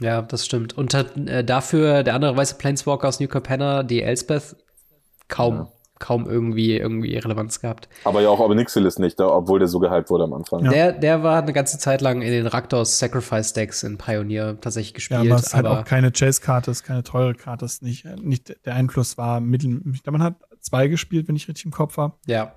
Ja, 0.00 0.22
das 0.22 0.46
stimmt. 0.46 0.78
Und 0.78 0.94
hat 0.94 1.16
äh, 1.16 1.42
dafür 1.44 2.02
der 2.04 2.14
andere 2.14 2.36
weiße 2.36 2.54
Planeswalker 2.54 3.08
aus 3.08 3.18
New 3.20 3.26
Capenna, 3.28 3.82
die 3.82 4.00
Elspeth, 4.02 4.56
kaum, 5.26 5.54
Ja. 5.56 5.68
Kaum 6.00 6.28
irgendwie, 6.28 6.76
irgendwie 6.76 7.16
Relevanz 7.16 7.60
gehabt. 7.60 7.88
Aber 8.04 8.20
ja 8.20 8.28
auch 8.28 8.40
Obnixilis 8.40 8.98
nicht, 8.98 9.18
da, 9.20 9.28
obwohl 9.28 9.58
der 9.58 9.68
so 9.68 9.78
gehypt 9.78 10.10
wurde 10.10 10.24
am 10.24 10.32
Anfang. 10.32 10.64
Ja. 10.64 10.70
Der, 10.70 10.92
der 10.92 11.22
war 11.22 11.42
eine 11.42 11.52
ganze 11.52 11.78
Zeit 11.78 12.00
lang 12.00 12.22
in 12.22 12.30
den 12.30 12.46
Raktos 12.46 12.98
Sacrifice 12.98 13.52
Decks 13.52 13.82
in 13.82 13.98
Pioneer 13.98 14.58
tatsächlich 14.60 14.92
Ja, 15.08 15.18
gespielt. 15.18 15.20
aber 15.32 15.40
es 15.40 15.46
ist 15.48 15.54
halt 15.54 15.66
aber 15.66 15.80
auch 15.80 15.84
keine 15.84 16.10
Chase-Karte, 16.12 16.70
es 16.70 16.78
ist 16.78 16.84
keine 16.84 17.02
teure 17.02 17.34
Karte, 17.34 17.64
es 17.64 17.74
ist 17.74 17.82
nicht, 17.82 18.04
nicht 18.22 18.54
der 18.66 18.74
Einfluss 18.74 19.18
war 19.18 19.40
mittel. 19.40 19.80
Ich 19.92 20.02
glaube, 20.02 20.18
man 20.18 20.26
hat 20.26 20.34
zwei 20.60 20.88
gespielt, 20.88 21.28
wenn 21.28 21.36
ich 21.36 21.48
richtig 21.48 21.64
im 21.66 21.70
Kopf 21.72 21.96
habe. 21.96 22.14
ja, 22.26 22.52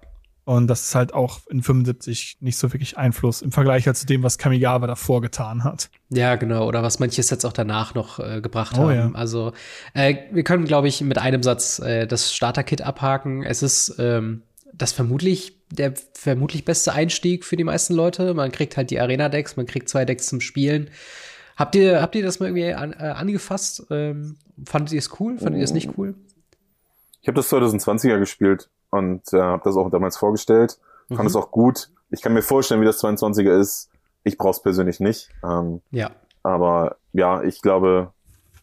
Und 0.56 0.68
das 0.68 0.82
ist 0.82 0.95
halt 0.95 1.14
auch 1.14 1.39
in 1.49 1.62
75 1.64 2.38
nicht 2.41 2.58
so 2.58 2.74
wirklich 2.74 2.97
Einfluss 2.97 3.41
im 3.41 3.52
Vergleich 3.54 3.88
halt 3.88 3.95
zu 3.95 4.06
dem, 4.06 4.22
was 4.22 4.38
Kamigawa 4.38 4.86
davor 4.86 5.22
getan 5.22 5.64
hat. 5.64 5.89
ja, 6.10 6.36
genau. 6.36 6.68
Oder 6.68 6.84
was 6.84 6.99
manche 6.99 7.24
Sets 7.24 7.45
auch 7.45 7.54
danach 7.54 7.93
noch 7.93 8.20
äh, 8.20 8.41
gebracht 8.41 8.76
Oh, 8.78 8.82
haben. 8.89 8.95
ja. 8.95 9.12
Also 9.14 9.54
äh, 9.93 10.16
wir 10.32 10.43
können, 10.43 10.66
glaube 10.66 10.89
ich, 10.89 10.99
mit 11.02 11.18
einem 11.18 11.41
Satz 11.41 11.80
äh, 11.80 12.06
das 12.06 12.34
Starter-Kit 12.36 12.82
abhaken. 12.82 13.43
Es 13.43 13.64
ist 13.64 13.95
ähm, 13.97 14.41
das 14.74 14.91
vermutlich 14.91 15.58
der 15.72 15.93
vermutlich 16.14 16.66
beste 16.66 16.91
Einstieg 16.91 17.45
für 17.45 17.56
die 17.56 17.64
meisten 17.64 17.93
Leute. 17.93 18.34
Man 18.34 18.52
kriegt 18.52 18.76
halt 18.76 18.89
die 18.89 18.99
Arena-Decks, 18.99 19.56
man 19.56 19.66
kriegt 19.66 19.88
zwei 19.88 20.04
Decks 20.04 20.28
zum 20.28 20.41
Spielen. 20.41 20.89
Habt 21.56 21.76
ihr, 21.76 22.02
habt 22.02 22.14
ihr 22.16 22.24
das 22.24 22.41
mal 22.41 22.47
irgendwie 22.47 22.74
an, 22.74 22.91
äh, 22.91 22.97
angefasst? 23.16 23.86
Ähm, 23.89 24.36
fandet 24.66 24.91
ihr 24.91 24.99
es 24.99 25.18
cool? 25.20 25.38
Fandet 25.38 25.60
ihr 25.60 25.64
es 25.64 25.72
nicht 25.74 25.97
cool? 25.97 26.16
Ich 27.22 27.28
habe 27.30 27.36
das 27.36 27.49
2020er 27.52 28.20
gespielt 28.20 28.70
und 28.92 29.22
äh, 29.34 29.42
habe 29.42 29.64
das 29.66 29.76
auch 29.76 29.89
damals 29.89 30.18
vorgestellt. 30.18 30.78
Fand 31.08 31.22
Mhm. 31.22 31.28
es 31.28 31.36
auch 31.36 31.52
gut. 31.52 31.89
Ich 32.12 32.22
kann 32.22 32.34
mir 32.34 32.42
vorstellen, 32.44 32.82
wie 32.82 32.86
das 32.86 33.02
22er 33.04 33.60
ist. 33.60 33.89
Ich 34.24 34.38
brauche 34.38 34.52
es 34.52 34.62
persönlich 34.62 35.00
nicht. 35.00 35.30
Ähm, 35.44 35.82
Ja. 35.92 36.12
aber 36.44 36.98
ja, 37.14 37.42
ich 37.44 37.62
glaube, 37.62 38.12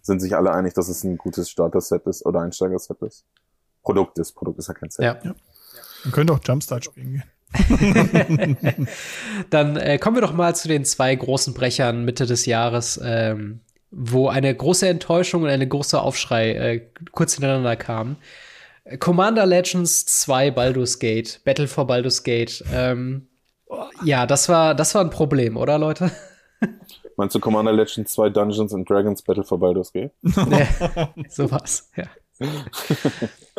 sind 0.02 0.20
sich 0.20 0.36
alle 0.36 0.52
einig, 0.52 0.72
dass 0.74 0.88
es 0.88 1.04
ein 1.04 1.18
gutes 1.18 1.50
Starter-Set 1.50 2.06
ist 2.06 2.24
oder 2.24 2.40
Einsteiger-Set 2.40 3.02
ist. 3.02 3.24
Produkt 3.82 4.18
ist. 4.18 4.32
Produkt 4.32 4.58
ist 4.58 4.68
ja 4.68 4.74
kein 4.74 4.90
Set. 4.90 5.04
Ja. 5.04 5.16
Man 6.04 6.12
könnte 6.12 6.32
auch 6.32 6.40
Jumpstart 6.42 6.84
spielen 6.84 7.12
gehen. 7.12 7.24
Dann 9.50 9.76
äh, 9.76 9.98
kommen 9.98 10.16
wir 10.16 10.20
doch 10.20 10.32
mal 10.34 10.54
zu 10.54 10.68
den 10.68 10.84
zwei 10.84 11.14
großen 11.14 11.54
Brechern 11.54 12.04
Mitte 12.04 12.26
des 12.26 12.46
Jahres, 12.46 13.00
ähm, 13.02 13.60
wo 13.90 14.28
eine 14.28 14.54
große 14.54 14.86
Enttäuschung 14.88 15.42
und 15.42 15.48
eine 15.48 15.66
große 15.66 16.00
Aufschrei 16.00 16.50
äh, 16.52 16.86
kurz 17.12 17.34
hintereinander 17.34 17.76
kamen. 17.76 18.16
Commander 18.98 19.46
Legends 19.46 20.06
2 20.06 20.50
Baldur's 20.50 20.98
Gate, 20.98 21.40
Battle 21.44 21.68
for 21.68 21.86
Baldur's 21.86 22.22
Gate. 22.22 22.64
Ähm, 22.72 23.28
ja, 24.02 24.26
das 24.26 24.48
war, 24.48 24.74
das 24.74 24.94
war 24.94 25.02
ein 25.02 25.10
Problem, 25.10 25.56
oder 25.56 25.78
Leute? 25.78 26.10
Meinst 27.16 27.34
du 27.34 27.40
Commander 27.40 27.72
Legends 27.72 28.12
2 28.12 28.30
Dungeons 28.30 28.72
and 28.72 28.88
Dragons 28.88 29.22
Battle 29.22 29.44
for 29.44 29.58
Baldur's 29.58 29.92
Gate? 29.92 30.12
so 31.28 31.50
was, 31.50 31.90
ja. 31.96 32.04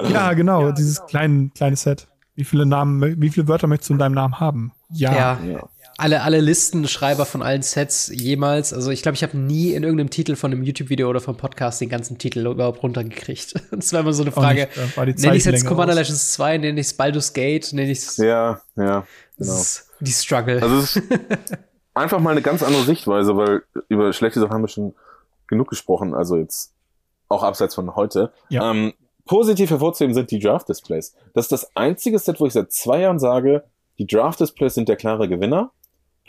Ja, 0.09 0.31
genau, 0.33 0.71
dieses 0.71 1.05
kleine, 1.05 1.49
kleine 1.53 1.75
Set. 1.75 2.07
Wie 2.35 2.45
viele 2.45 2.65
Namen, 2.65 3.21
wie 3.21 3.29
viele 3.29 3.49
Wörter 3.49 3.67
möchtest 3.67 3.89
du 3.89 3.95
in 3.95 3.99
deinem 3.99 4.13
Namen 4.13 4.39
haben? 4.39 4.71
Ja. 4.91 5.13
Ja. 5.13 5.39
Ja. 5.43 5.69
Alle, 5.99 6.21
alle 6.21 6.39
Listenschreiber 6.39 7.25
von 7.25 7.41
allen 7.41 7.61
Sets 7.61 8.09
jemals. 8.13 8.73
Also 8.73 8.89
ich 8.89 9.01
glaube, 9.01 9.15
ich 9.15 9.23
habe 9.23 9.37
nie 9.37 9.73
in 9.73 9.83
irgendeinem 9.83 10.09
Titel 10.09 10.37
von 10.37 10.51
einem 10.51 10.63
YouTube-Video 10.63 11.09
oder 11.09 11.19
vom 11.19 11.35
Podcast 11.35 11.81
den 11.81 11.89
ganzen 11.89 12.17
Titel 12.17 12.47
überhaupt 12.47 12.81
runtergekriegt. 12.81 13.55
Und 13.71 13.83
es 13.83 13.91
war 13.91 13.99
immer 13.99 14.13
so 14.13 14.23
eine 14.23 14.31
Frage, 14.31 14.69
nenne 14.95 15.11
ich 15.11 15.15
jetzt 15.15 15.21
Zeichenlänge 15.21 15.65
Commander 15.65 15.93
aus. 15.93 15.99
Legends 15.99 16.31
2, 16.31 16.57
nenne 16.59 16.79
ich 16.79 16.87
es 16.87 16.93
Baldur's 16.93 17.33
Gate, 17.33 17.73
nenne 17.73 17.91
ich 17.91 17.99
es 17.99 18.17
Ja, 18.17 18.61
ja, 18.77 19.05
genau. 19.37 19.61
die 19.99 20.11
Struggle. 20.11 20.61
Also 20.61 20.77
es 20.77 20.95
ist 20.95 21.03
einfach 21.93 22.19
mal 22.19 22.31
eine 22.31 22.41
ganz 22.41 22.63
andere 22.63 22.83
Sichtweise, 22.83 23.35
weil 23.35 23.63
über 23.89 24.13
schlechte 24.13 24.39
Sachen 24.39 24.53
haben 24.53 24.61
wir 24.61 24.69
schon 24.69 24.95
genug 25.47 25.67
gesprochen, 25.67 26.13
also 26.13 26.37
jetzt 26.37 26.71
auch 27.27 27.43
abseits 27.43 27.75
von 27.75 27.95
heute. 27.95 28.31
Ja. 28.47 28.71
Ähm, 28.71 28.93
positiv 29.25 29.69
hervorzuheben 29.69 30.13
sind 30.13 30.31
die 30.31 30.39
Draft-Displays. 30.39 31.13
Das 31.33 31.45
ist 31.45 31.51
das 31.51 31.75
einzige 31.75 32.17
Set, 32.19 32.39
wo 32.39 32.45
ich 32.45 32.53
seit 32.53 32.71
zwei 32.71 33.01
Jahren 33.01 33.19
sage, 33.19 33.63
die 33.97 34.07
Draft-Displays 34.07 34.73
sind 34.73 34.87
der 34.87 34.95
klare 34.95 35.27
Gewinner. 35.27 35.71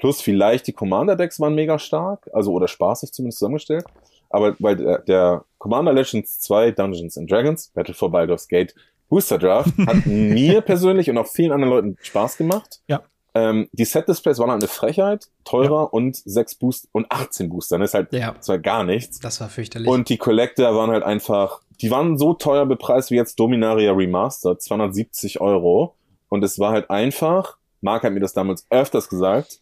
Plus 0.00 0.22
vielleicht 0.22 0.66
die 0.66 0.72
Commander-Decks 0.72 1.38
waren 1.40 1.54
mega 1.54 1.78
stark, 1.78 2.28
also 2.32 2.52
oder 2.52 2.68
spaßig 2.68 3.12
zumindest 3.12 3.38
zusammengestellt. 3.38 3.84
Aber 4.30 4.56
weil 4.58 4.76
der, 4.76 4.98
der 5.00 5.44
Commander 5.58 5.92
Legends 5.92 6.40
2 6.40 6.70
Dungeons 6.70 7.18
and 7.18 7.30
Dragons, 7.30 7.68
Battle 7.74 7.94
for 7.94 8.10
Baldur's 8.10 8.48
Gate, 8.48 8.74
Booster 9.10 9.38
Draft 9.38 9.72
hat 9.86 10.06
mir 10.06 10.62
persönlich 10.62 11.10
und 11.10 11.18
auch 11.18 11.26
vielen 11.26 11.52
anderen 11.52 11.70
Leuten 11.70 11.96
Spaß 12.00 12.38
gemacht. 12.38 12.80
Ja. 12.86 13.02
Ähm, 13.34 13.68
die 13.72 13.84
Set-Displays 13.84 14.38
waren 14.38 14.50
halt 14.50 14.62
eine 14.62 14.68
Frechheit, 14.68 15.28
teurer 15.44 15.92
und 15.92 16.16
6 16.16 16.54
Boost 16.56 16.88
und 16.92 17.10
18 17.10 17.50
Booster. 17.50 17.78
Das 17.78 17.90
ist 17.90 17.94
halt 17.94 18.12
ja, 18.12 18.32
das 18.32 18.48
war 18.48 18.58
gar 18.58 18.84
nichts. 18.84 19.18
das 19.20 19.40
war 19.40 19.48
fürchterlich. 19.48 19.88
Und 19.88 20.08
die 20.08 20.16
Collector 20.16 20.74
waren 20.74 20.90
halt 20.90 21.04
einfach, 21.04 21.60
die 21.80 21.90
waren 21.90 22.16
so 22.18 22.34
teuer 22.34 22.66
bepreist 22.66 23.10
wie 23.10 23.16
jetzt 23.16 23.38
Dominaria 23.38 23.92
Remastered, 23.92 24.62
270 24.62 25.40
Euro. 25.40 25.94
Und 26.28 26.42
es 26.42 26.58
war 26.58 26.72
halt 26.72 26.88
einfach, 26.90 27.58
Mark 27.82 28.04
hat 28.04 28.12
mir 28.12 28.20
das 28.20 28.32
damals 28.32 28.66
öfters 28.70 29.08
gesagt, 29.08 29.58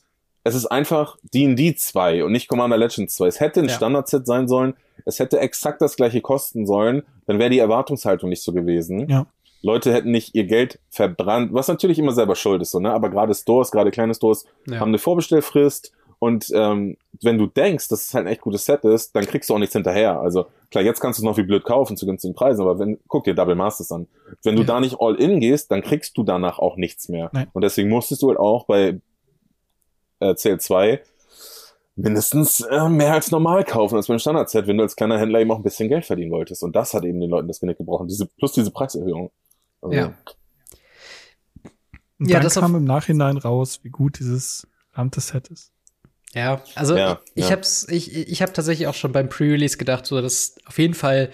es 0.49 0.55
ist 0.55 0.67
einfach 0.67 1.17
D&D 1.35 1.75
2 1.77 2.25
und 2.25 2.33
nicht 2.33 2.49
Commander 2.49 2.77
Legends 2.77 3.15
2. 3.15 3.27
Es 3.27 3.41
hätte 3.41 3.61
ein 3.61 3.67
Ja. 3.69 3.75
Standard-Set 3.75 4.27
sein 4.27 4.49
sollen, 4.49 4.75
es 5.05 5.19
hätte 5.21 5.39
exakt 5.41 5.81
das 5.81 5.97
gleiche 5.97 6.21
kosten 6.21 6.67
sollen, 6.67 7.03
dann 7.27 7.39
wäre 7.39 7.51
die 7.51 7.59
Erwartungshaltung 7.61 8.29
nicht 8.29 8.43
so 8.43 8.53
gewesen. 8.53 9.09
Ja. 9.09 9.27
Leute 9.63 9.93
hätten 9.93 10.11
nicht 10.13 10.35
ihr 10.35 10.45
Geld 10.45 10.79
verbrannt, 10.91 11.53
was 11.53 11.69
natürlich 11.69 11.99
immer 11.99 12.13
selber 12.13 12.37
schuld 12.37 12.63
ist, 12.63 12.71
so, 12.73 12.79
ne? 12.81 12.93
aber 12.93 13.11
gerade 13.11 13.35
Stores, 13.35 13.71
gerade 13.71 13.91
kleine 13.91 14.15
Stores, 14.15 14.45
ja. 14.67 14.79
haben 14.81 14.89
eine 14.89 14.99
Vorbestellfrist 14.99 15.93
und 16.21 16.47
ähm, 16.53 16.97
wenn 17.23 17.39
du 17.39 17.47
denkst, 17.47 17.89
dass 17.89 18.07
es 18.07 18.15
halt 18.15 18.27
ein 18.27 18.33
echt 18.33 18.41
gutes 18.41 18.65
Set 18.65 18.85
ist, 18.85 19.15
dann 19.15 19.25
kriegst 19.27 19.49
du 19.51 19.55
auch 19.55 19.59
nichts 19.59 19.73
hinterher. 19.75 20.19
Also 20.21 20.47
klar, 20.71 20.83
jetzt 20.85 21.01
kannst 21.01 21.19
du 21.19 21.23
es 21.23 21.25
noch 21.25 21.37
wie 21.37 21.43
blöd 21.45 21.63
kaufen 21.65 21.97
zu 21.97 22.07
günstigen 22.07 22.35
Preisen, 22.35 22.61
aber 22.63 22.79
wenn, 22.81 22.99
guck 23.09 23.25
dir 23.25 23.35
Double 23.35 23.55
Masters 23.55 23.93
an. 23.93 24.07
Wenn 24.43 24.57
du 24.57 24.63
Ja. 24.63 24.67
da 24.69 24.81
nicht 24.81 24.97
all 25.01 25.15
in 25.17 25.39
gehst, 25.41 25.71
dann 25.71 25.83
kriegst 25.83 26.17
du 26.17 26.25
danach 26.25 26.59
auch 26.59 26.77
nichts 26.77 27.09
mehr. 27.09 27.31
Nein. 27.33 27.47
Und 27.53 27.63
deswegen 27.63 27.89
musstest 27.89 28.23
du 28.23 28.29
halt 28.29 28.39
auch 28.39 28.67
bei 28.67 29.01
äh, 30.21 30.33
CL2 30.33 31.01
mindestens 31.99 32.61
äh, 32.61 32.89
mehr 32.89 33.13
als 33.13 33.31
normal 33.31 33.65
kaufen 33.65 33.97
als 33.97 34.07
beim 34.07 34.19
Standard-Set, 34.19 34.67
wenn 34.67 34.77
du 34.77 34.85
als 34.85 34.95
kleiner 34.95 35.19
Händler 35.19 35.41
eben 35.41 35.51
auch 35.51 35.57
ein 35.57 35.65
bisschen 35.65 35.89
Geld 35.89 36.07
verdienen 36.07 36.31
wolltest. 36.31 36.63
Und 36.63 36.77
das 36.77 36.95
hat 36.95 37.05
eben 37.05 37.21
den 37.21 37.29
Leuten 37.29 37.49
das 37.49 37.61
Genick 37.61 37.79
gebrochen. 37.79 38.07
Diese, 38.07 38.27
plus 38.27 38.53
diese 38.53 38.71
Preiserhöhung. 38.71 39.31
Also, 39.83 39.95
Ja. 39.95 40.15
Und 42.21 42.29
Ja, 42.29 42.35
dann 42.35 42.45
das 42.45 42.55
kam 42.55 42.75
im 42.75 42.85
Nachhinein 42.85 43.37
raus, 43.37 43.81
wie 43.83 43.91
gut 43.91 44.19
dieses 44.19 44.67
verdammte 44.91 45.21
Set 45.21 45.49
ist. 45.49 45.73
Ja, 46.35 46.63
also 46.75 46.97
Ja, 46.97 47.21
ich, 47.25 47.45
ich 47.45 47.51
ja. 47.51 47.57
hab's, 47.57 47.87
ich, 47.89 48.15
ich 48.15 48.43
hab 48.43 48.55
tatsächlich 48.55 48.87
auch 48.87 48.95
schon 48.95 49.13
beim 49.13 49.29
Pre-Release 49.29 49.79
gedacht, 49.79 50.07
so 50.07 50.21
dass 50.21 50.57
auf 50.67 50.79
jeden 50.79 50.95
Fall 50.95 51.31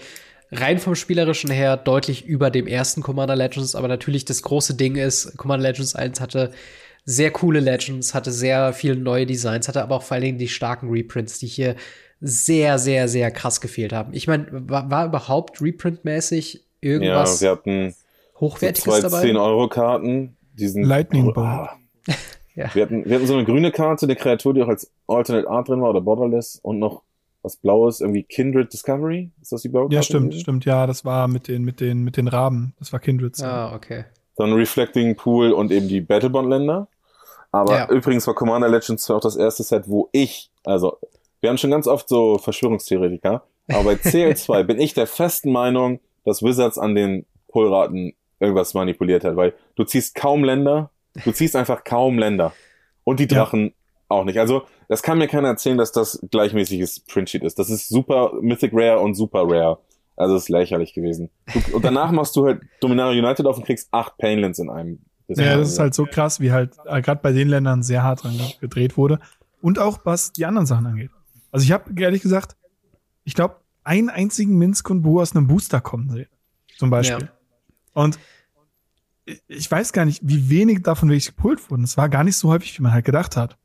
rein 0.51 0.79
vom 0.79 0.95
Spielerischen 0.95 1.49
her 1.49 1.75
deutlich 1.77 2.25
über 2.25 2.49
dem 2.49 2.67
ersten 2.67 3.01
Commander 3.01 3.35
Legends, 3.35 3.75
aber 3.75 3.87
natürlich 3.87 4.25
das 4.25 4.41
große 4.41 4.75
Ding 4.75 4.95
ist, 4.95 5.37
Commander 5.37 5.69
Legends 5.69 5.95
1 5.95 6.21
hatte 6.21 6.51
sehr 7.05 7.31
coole 7.31 7.59
Legends, 7.59 8.13
hatte 8.13 8.31
sehr 8.31 8.73
viele 8.73 8.95
neue 8.95 9.25
Designs, 9.25 9.67
hatte 9.67 9.83
aber 9.83 9.95
auch 9.95 10.03
vor 10.03 10.15
allen 10.15 10.23
Dingen 10.23 10.37
die 10.37 10.47
starken 10.47 10.89
Reprints, 10.89 11.39
die 11.39 11.47
hier 11.47 11.75
sehr, 12.19 12.79
sehr, 12.79 13.07
sehr 13.07 13.29
krass 13.31 13.61
gefehlt 13.61 13.93
haben. 13.93 14.13
Ich 14.13 14.27
meine, 14.27 14.47
war, 14.51 14.89
war 14.89 15.05
überhaupt 15.05 15.61
Reprint-mäßig 15.61 16.53
ja, 16.55 16.61
irgendwas 16.81 17.41
wir 17.41 17.51
hatten 17.51 17.91
so 17.91 18.39
Hochwertiges 18.39 18.83
zwei 18.83 19.01
dabei? 19.01 19.23
10-Euro-Karten. 19.23 20.35
Diesen 20.53 20.83
Lightning 20.83 21.33
Bolt. 21.33 21.37
Ah. 21.37 21.77
Ja. 22.57 22.73
Wir, 22.73 22.83
hatten, 22.83 23.03
wir 23.03 23.15
hatten 23.15 23.27
so 23.27 23.33
eine 23.33 23.43
grüne 23.43 23.69
Karte, 23.69 24.05
eine 24.05 24.15
Kreatur, 24.15 24.53
die 24.53 24.63
auch 24.63 24.69
als 24.69 24.89
Alternate 25.07 25.49
Art 25.49 25.67
drin 25.67 25.81
war 25.81 25.89
oder 25.89 25.99
Borderless 25.99 26.57
und 26.63 26.79
noch 26.79 27.03
was 27.41 27.57
Blaues, 27.57 27.99
irgendwie 27.99 28.23
Kindred 28.23 28.71
Discovery. 28.71 29.29
Ist 29.41 29.51
das 29.51 29.61
die 29.61 29.67
blaue 29.67 29.89
Ja, 29.89 29.95
Karte 29.99 30.05
stimmt, 30.05 30.25
gewesen? 30.29 30.39
stimmt. 30.41 30.63
Ja, 30.63 30.87
das 30.87 31.03
war 31.03 31.27
mit 31.27 31.49
den, 31.49 31.65
mit 31.65 31.81
den, 31.81 32.05
mit 32.05 32.15
den 32.15 32.29
Raben. 32.29 32.73
Das 32.79 32.93
war 32.93 33.01
Kindred. 33.01 33.37
Ah, 33.43 33.75
okay. 33.75 34.05
dann 34.37 34.53
Reflecting 34.53 35.17
Pool 35.17 35.51
und 35.51 35.69
eben 35.69 35.89
die 35.89 35.99
Battlebond-Länder. 35.99 36.87
Aber 37.55 37.73
Ja. 37.77 37.89
übrigens 37.89 38.27
war 38.27 38.33
Commander 38.33 38.67
Legends 38.69 39.03
2 39.03 39.13
auch 39.15 39.21
das 39.21 39.35
erste 39.35 39.63
Set, 39.63 39.83
wo 39.87 40.09
ich, 40.11 40.51
also 40.65 40.97
wir 41.41 41.49
haben 41.49 41.57
schon 41.57 41.71
ganz 41.71 41.87
oft 41.87 42.09
so 42.09 42.37
Verschwörungstheoretiker, 42.37 43.43
aber 43.69 43.83
bei 43.83 43.93
CL2 43.93 44.63
bin 44.67 44.79
ich 44.79 44.93
der 44.93 45.07
festen 45.07 45.51
Meinung, 45.51 45.99
dass 46.25 46.41
Wizards 46.43 46.77
an 46.77 46.95
den 46.95 47.25
Pullraten 47.47 48.13
irgendwas 48.39 48.73
manipuliert 48.73 49.23
hat, 49.23 49.35
weil 49.35 49.53
du 49.75 49.83
ziehst 49.85 50.15
kaum 50.15 50.43
Länder, 50.43 50.91
du 51.23 51.31
ziehst 51.31 51.55
einfach 51.55 51.83
kaum 51.83 52.19
Länder. 52.19 52.53
Und 53.05 53.19
die 53.19 53.23
Ja. 53.23 53.43
Drachen 53.43 53.73
auch 54.09 54.23
nicht. 54.25 54.39
Also, 54.39 54.63
das 54.89 55.01
kann 55.03 55.17
mir 55.19 55.27
keiner 55.27 55.47
erzählen, 55.49 55.77
dass 55.77 55.91
das 55.91 56.19
gleichmäßiges 56.31 57.01
Printsheet 57.01 57.43
ist. 57.43 57.57
Das 57.59 57.69
ist 57.69 57.87
super 57.87 58.33
Mythic 58.41 58.71
Rare 58.73 58.99
und 58.99 59.13
super 59.15 59.43
Rare. 59.47 59.77
Also, 60.15 60.35
ist 60.35 60.49
lächerlich 60.49 60.93
gewesen. 60.93 61.29
Du, 61.53 61.75
und 61.77 61.85
danach 61.85 62.11
machst 62.11 62.35
du 62.35 62.45
halt 62.45 62.61
Dominaria 62.81 63.23
United 63.23 63.45
auf 63.45 63.57
und 63.57 63.65
kriegst 63.65 63.87
acht 63.91 64.17
Painlands 64.17 64.59
in 64.59 64.69
einem. 64.69 64.99
Ja, 65.27 65.57
das 65.57 65.69
ist 65.73 65.79
halt 65.79 65.93
so 65.95 66.05
krass, 66.05 66.39
wie 66.39 66.51
halt 66.51 66.75
äh, 66.85 67.01
gerade 67.01 67.21
bei 67.21 67.31
den 67.31 67.47
Ländern 67.47 67.81
sehr 67.83 68.03
hart 68.03 68.23
dran 68.23 68.37
ge- 68.37 68.53
gedreht 68.61 68.95
wurde. 68.97 69.19
Und 69.61 69.79
auch 69.79 69.99
was 70.03 70.31
die 70.31 70.45
anderen 70.45 70.67
Sachen 70.67 70.85
angeht. 70.85 71.09
Also 71.51 71.63
ich 71.63 71.71
habe 71.71 71.99
ehrlich 71.99 72.21
gesagt, 72.21 72.55
ich 73.23 73.33
glaube, 73.33 73.55
einen 73.83 74.09
einzigen 74.09 74.57
Minsk 74.57 74.89
und 74.89 75.01
Bo 75.01 75.21
aus 75.21 75.35
einem 75.35 75.47
Booster 75.47 75.81
kommen 75.81 76.09
sehen. 76.09 76.27
Zum 76.77 76.89
Beispiel. 76.89 77.25
Ja. 77.25 77.31
Und 77.93 78.19
ich- 79.25 79.41
ich 79.47 79.71
weiß 79.71 79.93
gar 79.93 80.05
nicht, 80.05 80.21
wie 80.23 80.49
wenig 80.49 80.83
davon 80.83 81.09
wirklich 81.09 81.27
gepult 81.27 81.71
wurden. 81.71 81.83
Es 81.83 81.97
war 81.97 82.09
gar 82.09 82.23
nicht 82.23 82.37
so 82.37 82.49
häufig, 82.49 82.77
wie 82.77 82.83
man 82.83 82.91
halt 82.93 83.05
gedacht 83.05 83.35
hat. 83.37 83.57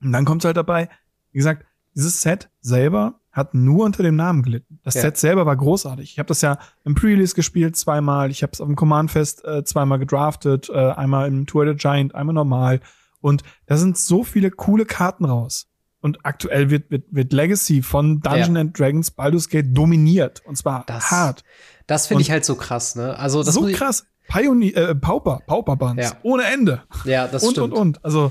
Und 0.00 0.12
dann 0.12 0.24
kommt 0.24 0.44
halt 0.44 0.56
dabei, 0.56 0.88
wie 1.32 1.38
gesagt, 1.38 1.64
dieses 1.94 2.20
Set 2.22 2.50
selber 2.60 3.20
hat 3.38 3.54
nur 3.54 3.84
unter 3.86 4.02
dem 4.02 4.16
Namen 4.16 4.42
gelitten. 4.42 4.80
Das 4.84 4.94
Ja. 4.94 5.02
Set 5.02 5.16
selber 5.16 5.46
war 5.46 5.56
großartig. 5.56 6.12
Ich 6.12 6.18
habe 6.18 6.26
das 6.26 6.40
ja 6.42 6.58
im 6.84 6.94
Pre-Release 6.94 7.34
gespielt 7.34 7.76
zweimal. 7.76 8.30
Ich 8.30 8.42
habe 8.42 8.52
es 8.52 8.60
auf 8.60 8.66
dem 8.66 8.76
Command-Fest 8.76 9.44
äh, 9.46 9.64
zweimal 9.64 9.98
gedraftet. 9.98 10.68
Äh, 10.68 10.76
einmal 10.90 11.28
im 11.28 11.46
Tour 11.46 11.66
the 11.66 11.74
Giant, 11.74 12.14
einmal 12.14 12.34
normal. 12.34 12.80
Und 13.20 13.42
da 13.66 13.76
sind 13.76 13.96
so 13.96 14.22
viele 14.24 14.50
coole 14.50 14.84
Karten 14.84 15.24
raus. 15.24 15.66
Und 16.00 16.24
aktuell 16.24 16.70
wird, 16.70 16.90
wird, 16.90 17.04
wird 17.10 17.32
Legacy 17.32 17.82
von 17.82 18.20
Dungeon 18.20 18.56
and 18.56 18.78
Dragons 18.78 19.10
Baldur's 19.10 19.48
Gate 19.48 19.66
dominiert. 19.76 20.42
Und 20.46 20.56
zwar 20.56 20.84
Das- 20.86 21.10
hart. 21.10 21.42
Das 21.86 22.06
finde 22.06 22.18
Und- 22.18 22.22
ich 22.22 22.30
halt 22.30 22.44
so 22.44 22.54
krass, 22.54 22.94
ne? 22.94 23.18
Also 23.18 23.42
das 23.42 23.54
so 23.54 23.66
krass. 23.72 24.04
Pioneer, 24.28 24.76
äh, 24.90 24.94
Pauper, 24.94 25.40
Pauper-Bands. 25.46 26.04
Ja. 26.10 26.16
Ohne 26.22 26.44
Ende. 26.44 26.82
Ja, 27.04 27.26
das 27.26 27.42
und, 27.42 27.52
stimmt. 27.52 27.72
und, 27.72 27.78
und. 27.78 28.04
Also, 28.04 28.30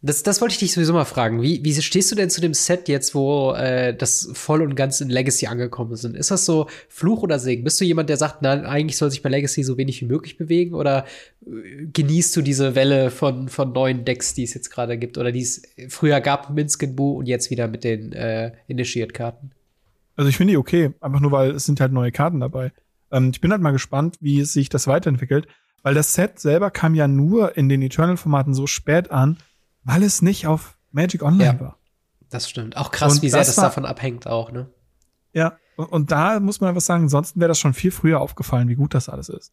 Das, 0.00 0.22
das 0.22 0.40
wollte 0.40 0.52
ich 0.52 0.58
dich 0.60 0.72
sowieso 0.72 0.92
mal 0.92 1.04
fragen. 1.04 1.42
Wie, 1.42 1.64
wie 1.64 1.74
stehst 1.74 2.12
du 2.12 2.14
denn 2.14 2.30
zu 2.30 2.40
dem 2.40 2.54
Set 2.54 2.88
jetzt, 2.88 3.16
wo 3.16 3.52
äh, 3.52 3.92
das 3.92 4.30
voll 4.32 4.62
und 4.62 4.76
ganz 4.76 5.00
in 5.00 5.08
Legacy 5.08 5.48
angekommen 5.48 5.96
sind? 5.96 6.16
Ist 6.16 6.30
das 6.30 6.44
so 6.44 6.68
Fluch 6.88 7.22
oder 7.22 7.40
Segen? 7.40 7.64
Bist 7.64 7.80
du 7.80 7.84
jemand, 7.84 8.08
der 8.08 8.16
sagt, 8.16 8.42
nein, 8.42 8.64
eigentlich 8.64 8.96
soll 8.96 9.10
sich 9.10 9.22
bei 9.22 9.28
Legacy 9.28 9.64
so 9.64 9.76
wenig 9.76 10.00
wie 10.00 10.06
möglich 10.06 10.36
bewegen? 10.36 10.74
Oder 10.74 11.04
äh, 11.44 11.86
genießt 11.92 12.36
du 12.36 12.42
diese 12.42 12.76
Welle 12.76 13.10
von, 13.10 13.48
von 13.48 13.72
neuen 13.72 14.04
Decks, 14.04 14.34
die 14.34 14.44
es 14.44 14.54
jetzt 14.54 14.70
gerade 14.70 14.98
gibt? 14.98 15.18
Oder 15.18 15.32
die 15.32 15.42
es 15.42 15.62
früher 15.88 16.20
gab, 16.20 16.50
Minsk 16.50 16.84
and 16.84 16.94
Boo 16.94 17.18
und 17.18 17.26
jetzt 17.26 17.50
wieder 17.50 17.66
mit 17.66 17.82
den 17.82 18.12
äh, 18.12 18.52
Initiate-Karten? 18.68 19.50
also 20.18 20.28
ich 20.28 20.36
finde 20.36 20.52
die 20.52 20.56
okay. 20.58 20.92
Einfach 21.00 21.20
nur, 21.20 21.32
weil 21.32 21.52
es 21.52 21.64
sind 21.64 21.80
halt 21.80 21.92
neue 21.92 22.12
Karten 22.12 22.40
dabei. 22.40 22.72
Ähm, 23.10 23.30
ich 23.32 23.40
bin 23.40 23.52
halt 23.52 23.62
mal 23.62 23.70
gespannt, 23.70 24.16
wie 24.20 24.44
sich 24.44 24.68
das 24.68 24.86
weiterentwickelt. 24.86 25.46
Weil 25.82 25.94
das 25.94 26.12
Set 26.12 26.40
selber 26.40 26.72
kam 26.72 26.96
ja 26.96 27.06
nur 27.06 27.56
in 27.56 27.68
den 27.68 27.82
Eternal-Formaten 27.82 28.52
so 28.52 28.66
spät 28.66 29.12
an, 29.12 29.38
weil 29.84 30.02
es 30.02 30.22
nicht 30.22 30.46
auf 30.46 30.78
Magic 30.92 31.22
Online 31.22 31.44
Ja. 31.54 31.60
war. 31.60 31.78
Das 32.30 32.48
stimmt. 32.48 32.76
Auch 32.76 32.90
krass, 32.90 33.14
Und 33.16 33.22
wie 33.22 33.30
sehr 33.30 33.40
das 33.40 33.48
das 33.48 33.56
war- 33.58 33.64
davon 33.64 33.86
abhängt 33.86 34.26
auch, 34.26 34.52
ne? 34.52 34.68
Ja, 35.32 35.56
und, 35.76 35.86
und 35.86 36.10
da 36.10 36.40
muss 36.40 36.60
man 36.60 36.68
einfach 36.68 36.80
sagen, 36.82 37.04
ansonsten 37.04 37.40
wäre 37.40 37.48
das 37.48 37.58
schon 37.58 37.74
viel 37.74 37.90
früher 37.90 38.20
aufgefallen, 38.20 38.68
wie 38.68 38.74
gut 38.74 38.94
das 38.94 39.08
alles 39.08 39.28
ist. 39.28 39.52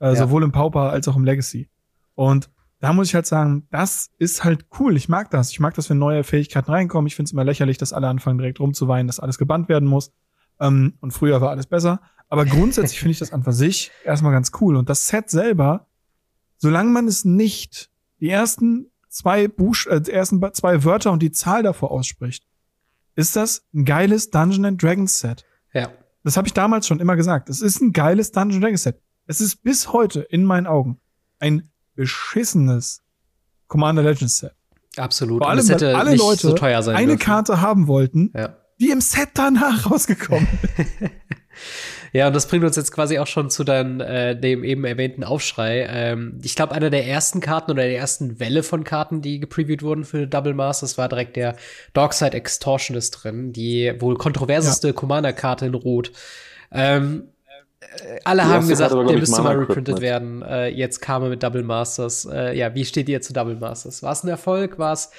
Äh, 0.00 0.08
Ja. 0.08 0.16
Sowohl 0.16 0.42
im 0.42 0.52
Pauper 0.52 0.90
als 0.90 1.06
auch 1.08 1.16
im 1.16 1.24
Legacy. 1.24 1.68
Und 2.14 2.50
da 2.80 2.92
muss 2.92 3.08
ich 3.08 3.14
halt 3.14 3.26
sagen, 3.26 3.66
das 3.70 4.10
ist 4.18 4.44
halt 4.44 4.66
cool. 4.78 4.96
Ich 4.96 5.08
mag 5.08 5.30
das. 5.30 5.50
Ich 5.50 5.60
mag 5.60 5.74
das, 5.74 5.88
wenn 5.88 5.98
neue 5.98 6.24
Fähigkeiten 6.24 6.70
reinkommen. 6.70 7.06
Ich 7.06 7.16
finde 7.16 7.28
es 7.28 7.32
immer 7.32 7.44
lächerlich, 7.44 7.78
dass 7.78 7.92
alle 7.92 8.08
anfangen 8.08 8.38
direkt 8.38 8.60
rumzuweinen, 8.60 9.06
dass 9.06 9.20
alles 9.20 9.38
gebannt 9.38 9.68
werden 9.68 9.88
muss. 9.88 10.12
Ähm, 10.60 10.94
und 11.00 11.12
früher 11.12 11.40
war 11.40 11.50
alles 11.50 11.66
besser. 11.66 12.00
Aber 12.28 12.44
grundsätzlich 12.44 12.98
finde 12.98 13.12
ich 13.12 13.18
das 13.18 13.32
an 13.32 13.44
für 13.44 13.52
sich 13.52 13.90
erstmal 14.04 14.32
ganz 14.32 14.50
cool. 14.60 14.76
Und 14.76 14.88
das 14.88 15.06
Set 15.08 15.30
selber, 15.30 15.86
solange 16.58 16.90
man 16.90 17.06
es 17.06 17.24
nicht 17.24 17.90
die 18.20 18.30
ersten 18.30 18.90
zwei 19.16 19.48
Buch 19.48 19.76
äh, 19.86 20.00
ersten 20.10 20.40
zwei 20.52 20.84
Wörter 20.84 21.10
und 21.12 21.22
die 21.22 21.30
Zahl 21.32 21.62
davor 21.62 21.90
ausspricht, 21.90 22.46
ist 23.14 23.34
das 23.36 23.64
ein 23.74 23.84
geiles 23.84 24.30
Dungeon 24.30 24.66
and 24.66 24.82
Dragons 24.82 25.18
Set. 25.18 25.44
Ja. 25.72 25.90
Das 26.22 26.36
habe 26.36 26.46
ich 26.48 26.52
damals 26.54 26.86
schon 26.86 27.00
immer 27.00 27.16
gesagt. 27.16 27.48
Es 27.48 27.60
ist 27.60 27.80
ein 27.80 27.92
geiles 27.92 28.32
Dungeon 28.32 28.60
Dragons 28.60 28.82
Set. 28.82 29.00
Es 29.26 29.40
ist 29.40 29.62
bis 29.62 29.92
heute 29.92 30.20
in 30.20 30.44
meinen 30.44 30.66
Augen 30.66 31.00
ein 31.38 31.70
beschissenes 31.94 33.02
Commander 33.68 34.02
Legends 34.02 34.38
Set. 34.38 34.52
Absolut. 34.96 35.38
Vor 35.38 35.46
Und 35.46 35.50
allem, 35.50 35.60
es 35.60 35.68
hätte 35.70 35.86
weil 35.88 35.94
alle 35.96 36.14
Leute 36.16 36.48
so 36.48 36.52
teuer 36.54 36.82
sein 36.82 36.96
eine 36.96 37.06
dürfen. 37.12 37.20
Karte 37.20 37.60
haben 37.60 37.86
wollten, 37.86 38.32
Ja. 38.34 38.56
die 38.80 38.90
im 38.90 39.00
Set 39.00 39.30
danach 39.34 39.90
rausgekommen 39.90 40.46
ist. 40.76 41.10
Ja, 42.16 42.28
und 42.28 42.32
das 42.34 42.46
bringt 42.46 42.64
uns 42.64 42.76
jetzt 42.76 42.92
quasi 42.92 43.18
auch 43.18 43.26
schon 43.26 43.50
zu 43.50 43.62
deinem, 43.62 44.00
äh, 44.00 44.34
dem 44.34 44.64
eben 44.64 44.86
erwähnten 44.86 45.22
Aufschrei. 45.22 45.86
Ähm, 45.86 46.40
ich 46.42 46.56
glaube, 46.56 46.74
einer 46.74 46.88
der 46.88 47.06
ersten 47.06 47.40
Karten 47.40 47.70
oder 47.70 47.82
der 47.82 47.98
ersten 47.98 48.40
Welle 48.40 48.62
von 48.62 48.84
Karten, 48.84 49.20
die 49.20 49.38
gepreviewt 49.38 49.82
wurden 49.82 50.06
für 50.06 50.26
Double 50.26 50.54
Masters, 50.54 50.96
war 50.96 51.10
direkt 51.10 51.36
der 51.36 51.56
Darkside 51.92 52.32
Extortionist 52.32 53.22
drin, 53.22 53.52
die 53.52 53.92
wohl 53.98 54.16
kontroverseste 54.16 54.94
Commander-Karte 54.94 55.66
in 55.66 55.74
Rot. 55.74 56.10
Ähm, 56.72 57.24
äh, 57.80 58.18
alle 58.24 58.44
Die 58.44 58.48
haben 58.48 58.66
gesagt, 58.66 58.92
Karte 58.92 59.08
der 59.08 59.18
müsste 59.18 59.42
mal 59.42 59.56
reprintet 59.56 60.00
werden. 60.00 60.40
Äh, 60.40 60.68
jetzt 60.68 61.00
kam 61.00 61.22
er 61.22 61.28
mit 61.28 61.42
Double 61.42 61.64
Masters. 61.64 62.24
Äh, 62.24 62.56
ja, 62.56 62.74
wie 62.74 62.86
steht 62.86 63.10
ihr 63.10 63.20
zu 63.20 63.34
Double 63.34 63.56
Masters? 63.56 64.02
War 64.02 64.12
es 64.12 64.24
ein 64.24 64.28
Erfolg? 64.28 64.78
War 64.78 64.94
es 64.94 65.10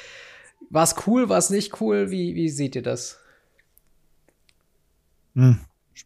war's 0.71 0.95
cool? 1.05 1.29
War 1.29 1.37
es 1.37 1.51
nicht 1.51 1.79
cool? 1.79 2.09
Wie, 2.09 2.33
wie 2.33 2.49
seht 2.49 2.75
ihr 2.75 2.81
das? 2.81 3.19
Hm. 5.35 5.59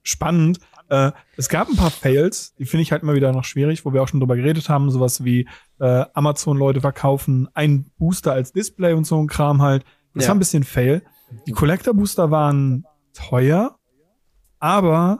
Spannend. 0.03 0.59
Äh, 0.91 1.11
es 1.37 1.47
gab 1.47 1.69
ein 1.69 1.77
paar 1.77 1.89
Fails, 1.89 2.53
die 2.55 2.65
finde 2.65 2.81
ich 2.83 2.91
halt 2.91 3.01
immer 3.01 3.13
wieder 3.15 3.31
noch 3.31 3.45
schwierig, 3.45 3.85
wo 3.85 3.93
wir 3.93 4.03
auch 4.03 4.07
schon 4.09 4.19
drüber 4.19 4.35
geredet 4.35 4.67
haben, 4.67 4.91
sowas 4.91 5.23
wie 5.23 5.47
äh, 5.79 6.05
Amazon-Leute 6.13 6.81
verkaufen 6.81 7.47
ein 7.53 7.85
Booster 7.97 8.33
als 8.33 8.51
Display 8.51 8.93
und 8.93 9.05
so 9.07 9.17
ein 9.17 9.27
Kram 9.27 9.61
halt. 9.61 9.85
Das 10.13 10.25
Ja. 10.25 10.29
war 10.29 10.35
ein 10.35 10.39
bisschen 10.39 10.63
Fail. 10.65 11.01
Die 11.47 11.53
Collector-Booster 11.53 12.29
waren 12.29 12.85
teuer, 13.13 13.77
aber 14.59 15.19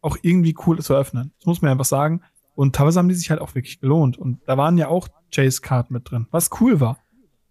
auch 0.00 0.16
irgendwie 0.22 0.54
cool 0.66 0.80
zu 0.80 0.94
öffnen. 0.94 1.32
Das 1.38 1.46
muss 1.46 1.62
man 1.62 1.70
einfach 1.70 1.84
sagen. 1.84 2.20
Und 2.56 2.74
teilweise 2.74 2.98
haben 2.98 3.08
die 3.08 3.14
sich 3.14 3.30
halt 3.30 3.40
auch 3.40 3.54
wirklich 3.54 3.80
gelohnt. 3.80 4.18
Und 4.18 4.40
da 4.46 4.56
waren 4.58 4.76
ja 4.76 4.88
auch 4.88 5.08
Chase-Karten 5.32 5.94
mit 5.94 6.10
drin, 6.10 6.26
was 6.30 6.50
cool 6.60 6.80
war. 6.80 6.98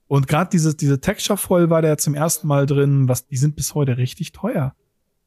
Und 0.08 0.28
gerade 0.28 0.50
diese, 0.52 0.76
diese 0.76 1.00
Texture-Voll 1.00 1.70
war 1.70 1.82
der 1.82 1.98
zum 1.98 2.14
ersten 2.16 2.48
Mal 2.48 2.66
drin, 2.66 3.08
was, 3.08 3.26
die 3.28 3.38
sind 3.38 3.56
bis 3.56 3.74
heute 3.74 3.98
richtig 3.98 4.34
teuer. 4.34 4.76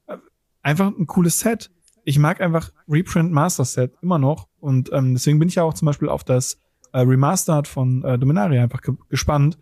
Äh, 0.07 0.19
Einfach 0.63 0.87
ein 0.89 1.07
cooles 1.07 1.41
Set. 1.41 1.71
Ich 2.09 2.21
mag 2.21 2.41
einfach 2.41 2.71
Reprint 2.89 3.33
Master 3.33 3.65
Set 3.65 3.93
immer 4.01 4.19
noch. 4.19 4.47
Und 4.61 4.93
ähm, 4.93 5.15
deswegen 5.15 5.41
bin 5.41 5.49
ich 5.49 5.57
ja 5.57 5.65
auch 5.65 5.75
zum 5.75 5.87
Beispiel 5.87 6.09
auf 6.09 6.23
das 6.23 6.57
äh, 6.93 7.01
Remastered 7.01 7.67
von 7.67 8.05
äh, 8.05 8.17
Dominaria 8.17 8.63
einfach 8.63 8.81
ge 8.81 8.95
gespannt, 9.09 9.59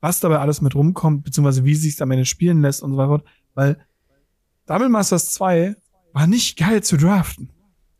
was 0.00 0.20
dabei 0.20 0.38
alles 0.38 0.60
mit 0.60 0.76
rumkommt, 0.76 1.24
beziehungsweise 1.24 1.64
wie 1.64 1.74
sich 1.74 2.00
am 2.00 2.12
Ende 2.12 2.24
spielen 2.24 2.62
lässt 2.62 2.84
und 2.84 2.92
so 2.92 2.96
weiter. 2.98 3.24
Weil 3.54 3.84
Double 4.66 4.88
Masters 4.88 5.32
2 5.32 5.74
war 6.12 6.26
nicht 6.28 6.56
geil 6.56 6.84
zu 6.84 6.96
draften. 6.96 7.50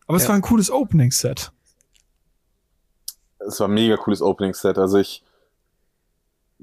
Aber 0.06 0.16
es 0.16 0.22
Ja. 0.22 0.28
war 0.28 0.36
ein 0.36 0.42
cooles 0.42 0.70
Opening-Set. 0.70 1.50
es 3.40 3.58
war 3.60 3.66
ein 3.68 3.74
mega 3.74 3.96
cooles 3.96 4.22
Opening-Set. 4.22 4.78
Also 4.78 4.98
ich 4.98 5.24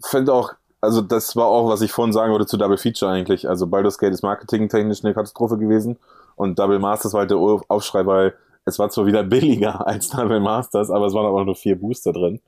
finde 0.03 0.33
auch, 0.33 0.53
also 0.79 1.01
das 1.01 1.36
war 1.36 1.47
auch, 1.47 1.67
was 1.69 1.81
ich 1.81 1.91
vorhin 1.91 2.13
sagen 2.13 2.31
wollte 2.31 2.45
zu 2.45 2.55
Double 2.57 2.77
Feature 2.77 3.11
eigentlich. 3.11 3.49
Also 3.49 3.67
Baldur's 3.67 3.97
Gate 3.97 4.13
ist 4.13 4.21
marketingtechnisch 4.23 5.03
eine 5.03 5.13
Katastrophe 5.13 5.57
gewesen 5.57 5.97
und 6.36 6.59
Double 6.59 6.79
Masters 6.79 7.13
war 7.13 7.21
halt 7.21 7.31
der 7.31 7.38
Aufschrei, 7.38 8.05
weil 8.05 8.33
es 8.65 8.79
war 8.79 8.89
zwar 8.89 9.05
wieder 9.05 9.23
billiger 9.36 9.86
als 9.88 10.09
Double 10.09 10.39
Masters, 10.39 10.89
aber 10.89 11.05
es 11.05 11.13
waren 11.13 11.25
aber 11.25 11.43
nur 11.45 11.55
vier 11.55 11.79
Booster 11.79 12.13
drin. 12.13 12.41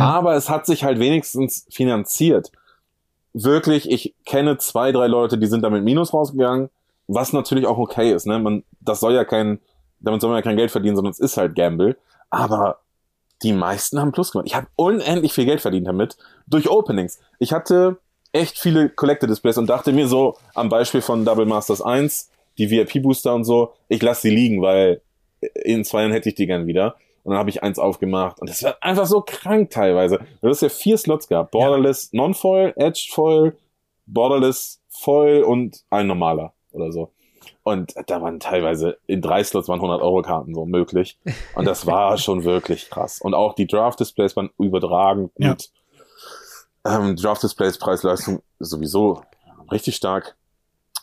Aber 0.00 0.34
es 0.34 0.50
hat 0.50 0.66
sich 0.66 0.84
halt 0.84 0.98
wenigstens 0.98 1.66
finanziert. 1.70 2.50
Wirklich, 3.32 3.90
ich 3.90 4.14
kenne 4.26 4.58
zwei, 4.58 4.90
drei 4.90 5.06
Leute, 5.06 5.38
die 5.38 5.46
sind 5.46 5.62
damit 5.62 5.84
Minus 5.84 6.12
rausgegangen, 6.12 6.70
was 7.06 7.32
natürlich 7.32 7.66
auch 7.66 7.78
okay 7.78 8.12
ist. 8.12 8.26
Ne? 8.26 8.38
Man, 8.38 8.64
das 8.80 9.00
soll 9.00 9.14
ja 9.14 9.24
kein, 9.24 9.60
damit 10.00 10.20
soll 10.20 10.30
man 10.30 10.38
ja 10.38 10.42
kein 10.42 10.56
Geld 10.56 10.70
verdienen, 10.70 10.96
sondern 10.96 11.12
es 11.12 11.20
ist 11.20 11.36
halt 11.36 11.54
Gamble. 11.54 11.96
Aber 12.30 12.78
die 13.42 13.52
meisten 13.52 14.00
haben 14.00 14.12
Plus 14.12 14.32
gemacht. 14.32 14.48
Ich 14.48 14.56
habe 14.56 14.66
unendlich 14.74 15.32
viel 15.32 15.44
Geld 15.44 15.60
verdient 15.60 15.86
damit 15.86 16.16
durch 16.46 16.68
Openings. 16.68 17.20
Ich 17.38 17.52
hatte 17.52 17.98
echt 18.32 18.58
viele 18.58 18.88
Collector 18.88 19.28
Displays 19.28 19.58
und 19.58 19.68
dachte 19.68 19.92
mir 19.92 20.08
so 20.08 20.36
am 20.54 20.68
Beispiel 20.68 21.00
von 21.00 21.24
Double 21.24 21.46
Masters 21.46 21.80
1, 21.80 22.30
die 22.58 22.70
VIP 22.70 23.02
Booster 23.02 23.34
und 23.34 23.44
so, 23.44 23.72
ich 23.88 24.02
lasse 24.02 24.22
sie 24.22 24.30
liegen, 24.30 24.60
weil 24.62 25.00
in 25.64 25.84
zwei 25.84 26.00
Jahren 26.02 26.12
hätte 26.12 26.28
ich 26.28 26.34
die 26.34 26.46
gern 26.46 26.66
wieder. 26.66 26.96
Und 27.24 27.32
dann 27.32 27.38
habe 27.40 27.50
ich 27.50 27.62
eins 27.62 27.78
aufgemacht 27.78 28.40
und 28.40 28.48
das 28.48 28.62
war 28.62 28.76
einfach 28.80 29.06
so 29.06 29.20
krank 29.20 29.70
teilweise. 29.70 30.18
Du 30.40 30.48
hast 30.48 30.62
ja 30.62 30.68
vier 30.70 30.96
Slots 30.96 31.28
gehabt. 31.28 31.50
Borderless 31.50 32.12
Non-Foil, 32.12 32.72
Edged 32.76 33.10
Foil, 33.12 33.56
Borderless 34.06 34.80
Foil 34.88 35.42
und 35.42 35.82
ein 35.90 36.06
normaler 36.06 36.54
oder 36.72 36.90
so. 36.90 37.12
Und 37.64 37.92
da 38.06 38.22
waren 38.22 38.40
teilweise 38.40 38.96
in 39.06 39.20
drei 39.20 39.44
Slots 39.44 39.68
waren 39.68 39.78
100 39.78 40.00
Euro 40.00 40.22
Karten 40.22 40.54
so 40.54 40.64
möglich. 40.64 41.18
Und 41.54 41.66
das 41.66 41.86
war 41.86 42.16
schon 42.18 42.44
wirklich 42.44 42.88
krass. 42.88 43.20
Und 43.20 43.34
auch 43.34 43.54
die 43.54 43.66
Draft 43.66 44.00
Displays 44.00 44.34
waren 44.36 44.48
übertragend 44.58 45.30
Ja. 45.36 45.50
gut. 45.50 45.68
Ähm, 46.86 47.14
Draft 47.16 47.42
Displays 47.42 47.76
Preis-Leistung 47.78 48.40
sowieso 48.58 49.20
richtig 49.70 49.96
stark. 49.96 50.36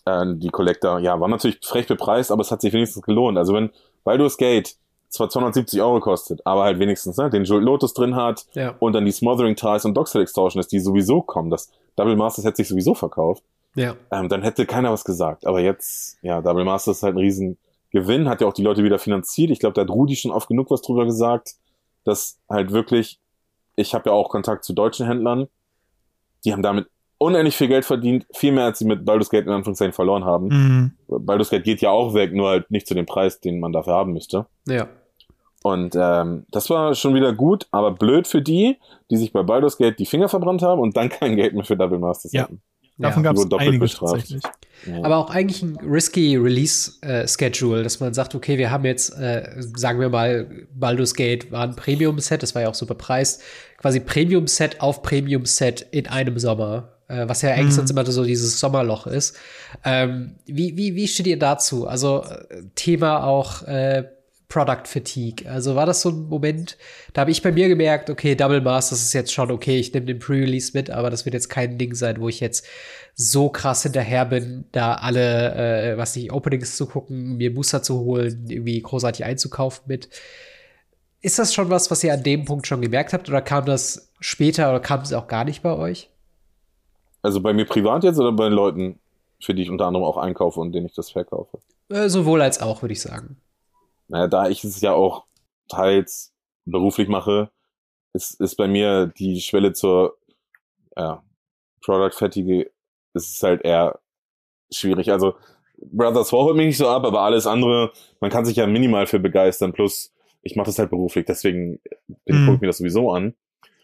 Ähm, 0.05 0.39
die 0.39 0.49
Collector, 0.49 0.99
ja, 0.99 1.19
war 1.19 1.27
natürlich 1.27 1.59
frech 1.63 1.87
bepreist, 1.87 2.31
aber 2.31 2.41
es 2.41 2.51
hat 2.51 2.61
sich 2.61 2.73
wenigstens 2.73 3.01
gelohnt. 3.03 3.37
Also 3.37 3.53
wenn 3.53 3.71
Baldur's 4.03 4.37
Gate 4.37 4.75
zwar 5.09 5.29
270 5.29 5.81
Euro 5.81 5.99
kostet, 5.99 6.45
aber 6.45 6.63
halt 6.63 6.77
wenigstens 6.79 7.17
ne, 7.17 7.29
den 7.29 7.43
Jewel 7.45 7.63
Lotus 7.63 7.93
drin 7.93 8.15
hat 8.15 8.45
Ja. 8.53 8.75
und 8.79 8.93
dann 8.93 9.05
die 9.05 9.11
Smothering 9.11 9.55
Ties 9.55 9.85
und 9.85 9.95
Doxel 9.95 10.21
Extortion 10.21 10.59
ist, 10.59 10.71
die 10.71 10.79
sowieso 10.79 11.21
kommen. 11.21 11.49
Das 11.49 11.71
Double 11.95 12.15
Masters 12.15 12.45
hätte 12.45 12.57
sich 12.57 12.67
sowieso 12.67 12.93
verkauft. 12.93 13.43
Ja. 13.75 13.95
Ähm, 14.11 14.29
dann 14.29 14.41
hätte 14.43 14.65
keiner 14.65 14.91
was 14.91 15.05
gesagt. 15.05 15.47
Aber 15.47 15.59
jetzt, 15.61 16.17
ja, 16.21 16.41
Double 16.41 16.65
Masters 16.65 16.97
ist 16.97 17.03
halt 17.03 17.15
ein 17.15 17.19
Riesengewinn, 17.19 18.27
hat 18.29 18.41
ja 18.41 18.47
auch 18.47 18.53
die 18.53 18.63
Leute 18.63 18.83
wieder 18.83 18.99
finanziert. 18.99 19.51
Ich 19.51 19.59
glaube, 19.59 19.73
da 19.73 19.81
hat 19.81 19.89
Rudi 19.89 20.15
schon 20.15 20.31
oft 20.31 20.47
genug 20.49 20.69
was 20.69 20.81
drüber 20.81 21.05
gesagt, 21.05 21.55
dass 22.03 22.37
halt 22.49 22.71
wirklich, 22.71 23.19
ich 23.75 23.93
habe 23.95 24.09
ja 24.09 24.15
auch 24.15 24.29
Kontakt 24.29 24.63
zu 24.65 24.73
deutschen 24.73 25.07
Händlern, 25.07 25.47
die 26.43 26.53
haben 26.53 26.61
damit 26.61 26.87
unendlich 27.17 27.55
viel 27.55 27.67
Geld 27.67 27.85
verdient, 27.85 28.25
viel 28.33 28.51
mehr 28.51 28.65
als 28.65 28.79
sie 28.79 28.85
mit 28.85 29.05
Baldur's 29.05 29.29
Gate 29.29 29.45
in 29.45 29.51
Anführungszeichen 29.51 29.93
verloren 29.93 30.25
haben. 30.25 30.47
Mhm. 30.47 30.91
Baldur's 31.25 31.49
Gate 31.49 31.63
geht 31.63 31.81
ja 31.81 31.89
auch 31.89 32.13
weg, 32.13 32.33
nur 32.33 32.49
halt 32.49 32.71
nicht 32.71 32.87
zu 32.87 32.93
dem 32.93 33.05
Preis, 33.05 33.39
den 33.39 33.59
man 33.59 33.71
dafür 33.71 33.93
haben 33.93 34.13
müsste. 34.13 34.45
Ja. 34.67 34.87
Und 35.63 35.95
ähm, 35.99 36.45
das 36.51 36.69
war 36.69 36.93
schon 36.93 37.15
wieder 37.15 37.33
gut, 37.33 37.67
aber 37.71 37.91
blöd 37.91 38.27
für 38.27 38.41
die, 38.41 38.77
die 39.09 39.17
sich 39.17 39.33
bei 39.33 39.41
Baldur's 39.41 39.77
Gate 39.77 39.97
die 39.97 40.05
Finger 40.05 40.29
verbrannt 40.29 40.61
haben 40.61 40.79
und 40.79 40.95
dann 40.95 41.09
kein 41.09 41.35
Geld 41.35 41.53
mehr 41.55 41.63
für 41.65 41.75
Double 41.77 41.97
Masters 41.99 42.33
Ja. 42.33 42.43
hatten. 42.43 42.61
Davon 42.97 43.23
ja. 43.23 43.29
gab 43.31 43.35
es 43.35 43.41
Die 43.41 43.43
wurden 43.43 43.49
doppelt 43.49 43.67
einige 43.69 43.81
bestraft. 43.81 44.13
tatsächlich. 44.13 44.43
Ja. 44.85 45.03
Aber 45.03 45.17
auch 45.17 45.29
eigentlich 45.29 45.61
ein 45.63 45.75
risky 45.77 46.37
Release-Schedule, 46.37 47.83
dass 47.83 47.99
man 47.99 48.13
sagt, 48.13 48.35
okay, 48.35 48.57
wir 48.57 48.71
haben 48.71 48.85
jetzt, 48.85 49.09
äh, 49.17 49.49
sagen 49.75 49.99
wir 49.99 50.09
mal, 50.09 50.67
Baldur's 50.73 51.13
Gate 51.13 51.51
war 51.51 51.63
ein 51.63 51.75
Premium-Set, 51.75 52.43
das 52.43 52.55
war 52.55 52.61
ja 52.61 52.69
auch 52.69 52.75
super 52.75 52.95
preist, 52.95 53.41
quasi 53.79 53.99
Premium-Set 53.99 54.81
auf 54.81 55.01
Premium-Set 55.01 55.87
in 55.91 56.07
einem 56.07 56.39
Sommer, 56.39 56.93
äh, 57.07 57.27
was 57.27 57.41
ja 57.41 57.51
eigentlich 57.51 57.67
Mhm. 57.67 57.71
sonst 57.71 57.91
immer 57.91 58.05
so 58.05 58.23
dieses 58.23 58.59
Sommerloch 58.59 59.07
ist. 59.07 59.37
Ähm, 59.83 60.35
wie, 60.45 60.75
wie, 60.77 60.95
wie 60.95 61.07
steht 61.07 61.27
ihr 61.27 61.39
dazu? 61.39 61.87
Also 61.87 62.23
äh, 62.23 62.63
Thema 62.75 63.23
auch 63.25 63.63
äh, 63.63 64.05
Product 64.47 64.85
Fatigue. 64.85 65.49
Also 65.49 65.75
war 65.75 65.85
das 65.85 66.01
so 66.01 66.09
ein 66.09 66.27
Moment, 66.29 66.77
da 67.13 67.21
habe 67.21 67.31
ich 67.31 67.41
bei 67.41 67.51
mir 67.51 67.67
gemerkt, 67.67 68.09
okay, 68.09 68.35
Double 68.35 68.61
Masters 68.61 69.01
ist 69.01 69.13
jetzt 69.13 69.33
schon 69.33 69.51
okay, 69.51 69.79
ich 69.79 69.93
nehme 69.93 70.05
den 70.05 70.19
Pre-Release 70.19 70.71
mit, 70.73 70.89
aber 70.89 71.09
das 71.09 71.25
wird 71.25 71.33
jetzt 71.33 71.49
kein 71.49 71.77
Ding 71.77 71.95
sein, 71.95 72.21
wo 72.21 72.29
ich 72.29 72.39
jetzt 72.39 72.65
so 73.15 73.49
krass 73.49 73.83
hinterher 73.83 74.25
bin, 74.25 74.65
da 74.71 74.95
alle, 74.95 75.93
äh, 75.93 75.97
was 75.97 76.15
nicht, 76.15 76.31
Openings 76.31 76.77
zu 76.77 76.85
gucken, 76.85 77.37
mir 77.37 77.53
Booster 77.53 77.81
zu 77.81 77.99
holen, 78.01 78.45
irgendwie 78.47 78.81
großartig 78.81 79.25
einzukaufen 79.25 79.83
mit. 79.87 80.09
Ist 81.21 81.39
das 81.39 81.53
schon 81.53 81.69
was, 81.69 81.89
was 81.89 82.03
ihr 82.03 82.13
an 82.13 82.23
dem 82.23 82.45
Punkt 82.45 82.67
schon 82.67 82.81
gemerkt 82.81 83.13
habt 83.13 83.27
oder 83.29 83.41
kam 83.41 83.65
das 83.65 84.11
später 84.19 84.69
oder 84.69 84.79
kam 84.79 85.01
es 85.01 85.11
auch 85.11 85.27
gar 85.27 85.43
nicht 85.43 85.63
bei 85.63 85.73
euch? 85.73 86.09
Also 87.25 87.41
bei 87.41 87.53
mir 87.53 87.65
privat 87.65 88.03
jetzt 88.03 88.19
oder 88.19 88.31
bei 88.31 88.45
den 88.45 88.53
Leuten, 88.53 88.99
für 89.41 89.55
die 89.55 89.63
ich 89.63 89.71
unter 89.71 89.87
anderem 89.87 90.05
auch 90.05 90.17
einkaufe 90.17 90.59
und 90.59 90.73
denen 90.73 90.85
ich 90.85 90.93
das 90.93 91.09
verkaufe? 91.09 91.57
Äh, 91.89 92.07
sowohl 92.07 92.41
als 92.41 92.61
auch, 92.61 92.83
würde 92.83 92.93
ich 92.93 93.01
sagen. 93.01 93.37
Naja, 94.07 94.27
da 94.27 94.47
ich 94.47 94.63
es 94.63 94.79
ja 94.81 94.93
auch 94.93 95.25
teils 95.67 96.33
beruflich 96.65 97.07
mache, 97.07 97.49
ist, 98.13 98.39
ist 98.39 98.55
bei 98.55 98.67
mir 98.67 99.07
die 99.07 99.41
Schwelle 99.41 99.73
zur 99.73 100.17
ja, 100.95 101.23
Product 101.83 102.15
Fatigue 102.15 102.69
ist 103.15 103.35
es 103.37 103.43
halt 103.43 103.63
eher 103.63 103.99
schwierig. 104.71 105.11
Also 105.11 105.33
Brothers 105.77 106.31
War 106.31 106.43
holt 106.43 106.55
mich 106.55 106.67
nicht 106.67 106.77
so 106.77 106.87
ab, 106.87 107.05
aber 107.05 107.21
alles 107.21 107.47
andere, 107.47 107.91
man 108.19 108.29
kann 108.29 108.45
sich 108.45 108.57
ja 108.57 108.67
minimal 108.67 109.07
für 109.07 109.19
begeistern. 109.19 109.73
Plus, 109.73 110.13
ich 110.43 110.55
mache 110.55 110.67
das 110.67 110.77
halt 110.77 110.91
beruflich, 110.91 111.25
deswegen 111.25 111.79
Mhm. 112.07 112.17
mhm. 112.25 112.45
gucke 112.45 112.55
ich 112.55 112.61
mir 112.61 112.67
das 112.67 112.77
sowieso 112.77 113.11
an. 113.11 113.33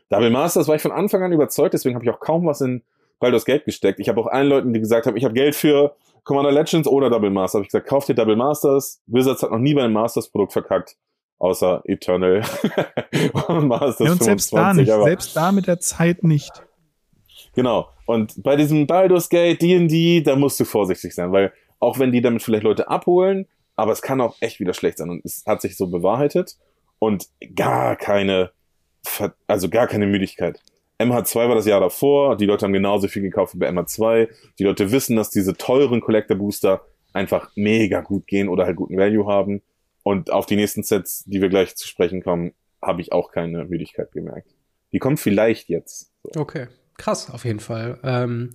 Double 0.10 0.30
Masters 0.30 0.68
war 0.68 0.76
ich 0.76 0.82
von 0.82 0.92
Anfang 0.92 1.24
an 1.24 1.32
überzeugt, 1.32 1.74
deswegen 1.74 1.96
habe 1.96 2.06
ich 2.06 2.12
auch 2.12 2.20
kaum 2.20 2.46
was 2.46 2.62
in 2.62 2.84
Baldur's 3.22 3.46
Gate 3.46 3.64
gesteckt. 3.64 4.00
Ich 4.00 4.10
habe 4.10 4.20
auch 4.20 4.28
allen 4.28 4.50
Leuten, 4.50 4.74
die 4.74 4.80
gesagt 4.82 5.06
haben, 5.06 5.16
ich 5.16 5.24
habe 5.24 5.34
Geld 5.34 5.56
für 5.56 5.96
Commander 6.24 6.52
Legends 6.52 6.88
oder 6.88 7.10
Double 7.10 7.30
Master, 7.30 7.60
habe 7.60 7.64
ich 7.64 7.70
gesagt, 7.72 7.88
kauft 7.88 8.10
dir 8.10 8.16
Double 8.16 8.36
Masters. 8.36 9.02
Wizards 9.08 9.42
hat 9.44 9.52
noch 9.52 9.60
nie 9.60 9.74
bei 9.74 9.84
einem 9.84 9.94
Masters-Produkt 9.94 10.54
verkackt, 10.54 10.98
außer 11.40 11.82
Eternal 11.86 12.44
und 13.48 13.68
Masters 13.68 14.08
Ja, 14.08 14.12
und 14.12 14.24
selbst 14.24 14.52
da 14.54 14.58
25. 14.58 14.82
nicht. 14.86 14.92
aber 14.94 15.04
Selbst 15.06 15.36
da 15.36 15.52
mit 15.52 15.68
der 15.68 15.80
Zeit 15.80 16.24
nicht. 16.24 16.64
Genau. 17.56 17.90
Und 18.06 18.44
bei 18.44 18.56
diesem 18.56 18.88
Baldur's 18.88 19.30
Gate, 19.30 19.62
D&D, 19.62 20.22
da 20.22 20.36
musst 20.36 20.60
du 20.60 20.66
vorsichtig 20.66 21.16
sein, 21.16 21.32
weil 21.32 21.54
auch 21.80 21.98
wenn 22.00 22.12
die 22.12 22.22
damit 22.22 22.44
vielleicht 22.44 22.64
Leute 22.64 22.90
abholen, 22.90 23.48
aber 23.76 23.92
es 23.92 24.02
kann 24.02 24.22
auch 24.22 24.36
echt 24.42 24.60
wieder 24.60 24.74
schlecht 24.74 24.98
sein 25.00 25.10
und 25.10 25.26
es 25.26 25.44
hat 25.48 25.62
sich 25.62 25.76
so 25.76 25.88
bewahrheitet 25.88 26.58
und 27.00 27.28
gar 27.56 27.96
keine, 27.96 28.52
also 29.48 29.70
gar 29.70 29.88
keine 29.88 30.06
Müdigkeit. 30.08 30.62
MH2 31.02 31.48
war 31.48 31.56
das 31.56 31.66
Jahr 31.66 31.80
davor, 31.80 32.38
die 32.38 32.46
Leute 32.46 32.66
haben 32.66 32.74
genauso 32.74 33.08
viel 33.08 33.22
gekauft 33.22 33.56
wie 33.56 33.60
bei 33.60 33.70
MH2. 33.70 34.30
Die 34.60 34.64
Leute 34.64 34.92
wissen, 34.92 35.16
dass 35.16 35.30
diese 35.30 35.56
teuren 35.56 36.02
Collector 36.02 36.38
Booster 36.38 36.82
einfach 37.14 37.52
mega 37.56 38.02
gut 38.02 38.28
gehen 38.28 38.50
oder 38.50 38.66
halt 38.66 38.76
guten 38.76 38.98
Value 38.98 39.26
haben. 39.26 39.62
Und 40.04 40.32
auf 40.32 40.46
die 40.46 40.56
nächsten 40.56 40.84
Sets, 40.84 41.24
die 41.26 41.42
wir 41.42 41.50
gleich 41.50 41.76
zu 41.76 41.88
sprechen 41.88 42.24
kommen, 42.24 42.54
habe 42.82 43.02
ich 43.02 43.12
auch 43.12 43.32
keine 43.32 43.66
Müdigkeit 43.66 44.12
gemerkt. 44.12 44.50
Die 44.92 45.00
kommt 45.00 45.20
vielleicht 45.20 45.70
jetzt. 45.70 46.12
So. 46.24 46.42
Okay. 46.42 46.68
Krass, 46.98 47.32
auf 47.32 47.46
jeden 47.46 47.60
Fall. 47.60 47.98
Ähm, 48.04 48.52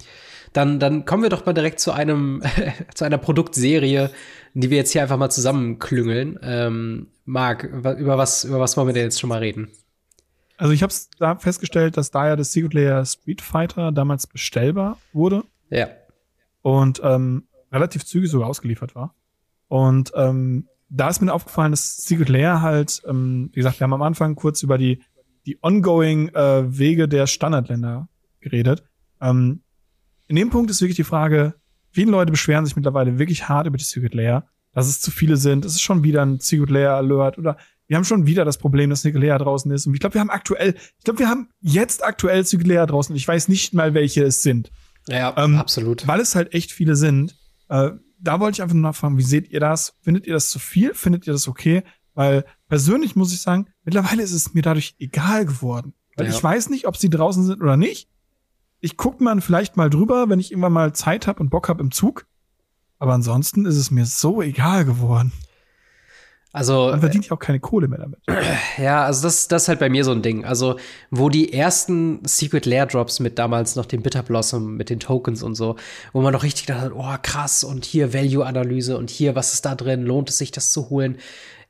dann, 0.53 0.79
dann 0.79 1.05
kommen 1.05 1.25
wir 1.25 1.31
doch 1.31 1.47
mal 1.47 1.53
direkt 1.53 1.81
zu 1.81 1.91
einem, 1.91 2.43
zu 2.95 3.05
einer 3.05 3.19
Produktserie, 3.19 4.11
die 4.55 4.71
wir 4.71 4.77
jetzt 4.77 4.93
hier 4.93 5.03
einfach 5.03 5.17
mal 5.17 5.31
zusammenklüngeln. 5.31 6.39
Ähm, 6.43 7.09
Marc, 7.25 7.65
über 7.65 8.19
was, 8.19 8.45
über 8.45 8.61
was 8.61 8.77
wollen 8.77 8.87
wir 8.87 8.95
denn 8.95 9.05
jetzt 9.05 9.19
schon 9.19 9.31
mal 9.31 9.41
reden? 9.41 9.73
Also 10.59 10.73
ich 10.73 10.83
habe 10.83 10.93
da 11.19 11.37
festgestellt, 11.37 11.97
dass 11.97 12.11
da 12.11 12.29
ja 12.29 12.37
das 12.37 12.53
Secret 12.53 12.75
Layer 12.75 13.05
Street 13.05 13.41
Fighter 13.43 13.93
damals 13.93 14.27
bestellbar 14.27 14.99
wurde 15.13 15.45
Ja. 15.71 15.89
und 16.63 17.01
ähm, 17.05 17.45
relativ 17.73 18.05
zügig 18.05 18.31
sogar 18.31 18.49
ausgeliefert 18.49 18.95
war. 18.95 19.15
Und 19.69 20.13
ähm, 20.15 20.69
da 20.89 21.09
ist 21.09 21.21
mir 21.21 21.33
aufgefallen, 21.33 21.73
dass 21.73 21.97
Secret 21.99 22.29
Layer 22.29 22.63
halt, 22.63 23.03
ähm, 23.09 23.51
wie 23.53 23.57
gesagt, 23.61 23.81
wir 23.81 23.85
haben 23.85 23.93
am 23.93 24.03
Anfang 24.03 24.35
kurz 24.37 24.63
über 24.63 24.79
die, 24.79 25.03
die 25.45 25.59
ongoing 25.63 26.29
äh, 26.31 26.79
Wege 26.79 27.09
der 27.09 27.27
Standardländer 27.27 28.09
geredet. 28.41 28.85
Ähm, 29.21 29.63
in 30.29 30.37
dem 30.37 30.51
Punkt 30.51 30.71
ist 30.71 30.81
wirklich 30.81 30.97
die 30.97 31.05
Frage, 31.05 31.55
viele 31.91 32.11
Leute 32.13 32.31
beschweren 32.31 32.65
sich 32.65 32.77
mittlerweile 32.77 33.19
wirklich 33.19 33.49
hart 33.49 33.67
über 33.67 33.77
die 33.77 33.85
Secret 33.85 34.15
Layer, 34.15 34.47
dass 34.73 34.87
es 34.89 35.01
zu 35.01 35.11
viele 35.11 35.37
sind. 35.37 35.65
Es 35.65 35.73
ist 35.73 35.83
schon 35.83 36.03
wieder 36.05 36.23
ein 36.25 36.39
Secret 36.41 36.71
Layer 36.71 36.95
Alert 36.95 37.39
oder 37.39 37.57
wir 37.89 37.97
haben 37.97 38.05
schon 38.05 38.27
wieder 38.27 38.45
das 38.45 38.59
Problem, 38.59 38.91
dass 38.91 39.03
Layer 39.19 39.39
draußen 39.39 39.71
ist. 39.71 39.87
Und 39.87 39.95
ich 39.95 40.01
glaube, 40.01 40.15
wir 40.15 40.21
haben 40.21 40.31
aktuell, 40.31 40.75
ich 40.99 41.05
glaube, 41.05 41.19
wir 41.21 41.29
haben 41.29 41.49
jetzt 41.61 42.05
aktuell 42.05 42.45
Layer 42.67 42.87
draußen. 42.87 43.15
Ich 43.15 43.27
weiß 43.27 43.49
nicht 43.49 43.75
mal, 43.75 43.95
welche 43.95 44.25
es 44.25 44.43
sind 44.43 44.71
Ja, 45.09 45.35
Ähm, 45.37 45.57
absolut. 45.57 46.07
weil 46.09 46.21
es 46.21 46.35
halt 46.35 46.53
echt 46.55 46.73
viele 46.73 46.97
sind. 46.97 47.37
Äh, 47.69 47.91
da 48.19 48.41
wollte 48.41 48.57
ich 48.57 48.63
einfach 48.63 48.75
nur 48.75 48.83
nachfragen, 48.83 49.19
wie 49.19 49.23
seht 49.23 49.51
ihr 49.51 49.61
das? 49.61 49.95
Findet 50.01 50.27
ihr 50.27 50.33
das 50.35 50.51
zu 50.51 50.59
viel? 50.59 50.95
Findet 50.95 51.27
ihr 51.27 51.33
das 51.33 51.47
okay? 51.49 51.83
Weil 52.15 52.45
persönlich 52.69 53.15
muss 53.15 53.33
ich 53.33 53.41
sagen, 53.43 53.67
mittlerweile 53.85 54.23
ist 54.23 54.33
es 54.33 54.55
mir 54.55 54.63
dadurch 54.63 54.97
egal 54.99 55.45
geworden. 55.45 55.93
Weil 56.17 56.27
Ja. 56.27 56.33
ich 56.33 56.43
weiß 56.43 56.71
nicht, 56.71 56.87
ob 56.89 56.97
sie 56.97 57.11
draußen 57.11 57.45
sind 57.45 57.61
oder 57.61 57.77
nicht. 57.77 58.09
Ich 58.81 58.97
gucke 58.97 59.23
mal 59.23 59.41
vielleicht 59.41 59.77
mal 59.77 59.91
drüber, 59.91 60.29
wenn 60.29 60.41
ich 60.41 60.51
irgendwann 60.51 60.73
mal 60.73 60.93
Zeit 60.95 61.27
habe 61.27 61.41
und 61.41 61.51
Bock 61.51 61.69
habe 61.69 61.83
im 61.83 61.93
Zug. 61.93 62.27
Aber 62.99 63.13
ansonsten 63.13 63.67
ist 63.67 63.77
es 63.77 63.91
mir 63.91 64.07
so 64.07 64.41
egal 64.43 64.85
geworden. 64.87 65.33
Also, 66.57 66.89
Man 66.89 67.01
verdient 67.01 67.27
ja 67.27 67.33
auch 67.33 67.39
keine 67.39 67.61
Kohle 67.61 67.87
mehr 67.87 67.99
damit. 67.99 68.19
Ja, 68.79 69.05
also 69.05 69.23
das, 69.23 69.47
das 69.49 69.63
ist 69.63 69.69
halt 69.69 69.79
bei 69.79 69.91
mir 69.91 70.05
so 70.05 70.13
ein 70.13 70.23
Ding. 70.23 70.47
Also, 70.47 70.79
wo 71.11 71.29
die 71.29 71.53
ersten 71.53 72.21
Secret 72.25 72.65
Lair 72.65 72.87
Drops 72.87 73.21
mit 73.21 73.39
damals 73.39 73.77
noch 73.77 73.85
dem 73.85 74.03
Bitter 74.03 74.23
Blossom, 74.23 74.75
mit 74.75 74.89
den 74.89 74.99
Tokens 74.99 75.43
und 75.43 75.55
so, 75.55 75.77
wo 76.15 76.23
man 76.23 76.33
noch 76.33 76.43
richtig 76.43 76.67
gedacht 76.67 76.83
hat, 76.83 76.93
oh 76.95 77.15
krass, 77.23 77.63
und 77.63 77.85
hier 77.85 78.15
Value-Analyse 78.15 78.97
und 78.97 79.11
hier, 79.11 79.35
was 79.35 79.53
ist 79.53 79.67
da 79.67 79.75
drin, 79.75 80.03
lohnt 80.03 80.31
es 80.31 80.39
sich, 80.39 80.51
das 80.51 80.73
zu 80.73 80.89
holen, 80.89 81.19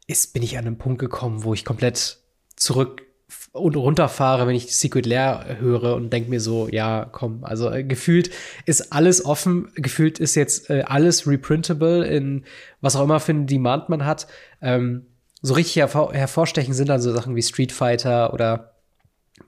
ist, 0.07 0.33
bin 0.35 0.45
ich 0.45 0.57
an 0.57 0.67
einen 0.67 0.79
Punkt 0.79 1.01
gekommen, 1.01 1.43
wo 1.43 1.53
ich 1.53 1.65
komplett 1.65 2.19
zurück 2.55 3.03
und 3.57 3.77
runterfahre, 3.77 4.47
wenn 4.47 4.55
ich 4.55 4.77
Secret 4.77 5.07
Lair 5.07 5.57
höre 5.59 5.95
und 5.95 6.13
denke 6.13 6.31
mir 6.31 6.41
so, 6.41 6.69
ja, 6.69 7.09
komm, 7.11 7.45
also 7.45 7.71
äh, 7.71 7.85
gefühlt 7.85 8.31
ist 8.65 8.93
alles 8.93 9.25
offen, 9.25 9.71
gefühlt 9.75 10.19
ist 10.19 10.35
jetzt 10.35 10.71
äh, 10.71 10.83
alles 10.87 11.27
reprintable 11.27 12.07
in 12.07 12.45
was 12.81 12.97
auch 12.97 13.03
immer 13.03 13.21
für 13.21 13.33
einen 13.33 13.47
Demand 13.47 13.89
man 13.89 14.05
hat. 14.05 14.27
Ähm, 14.61 15.07
so 15.43 15.55
richtig 15.55 15.77
hervor 15.77 16.13
hervorstechen 16.13 16.75
sind 16.75 16.89
dann 16.89 17.01
so 17.01 17.13
Sachen 17.13 17.37
wie 17.37 17.43
Street 17.43 17.73
Fighter 17.73 18.33
oder 18.33 18.76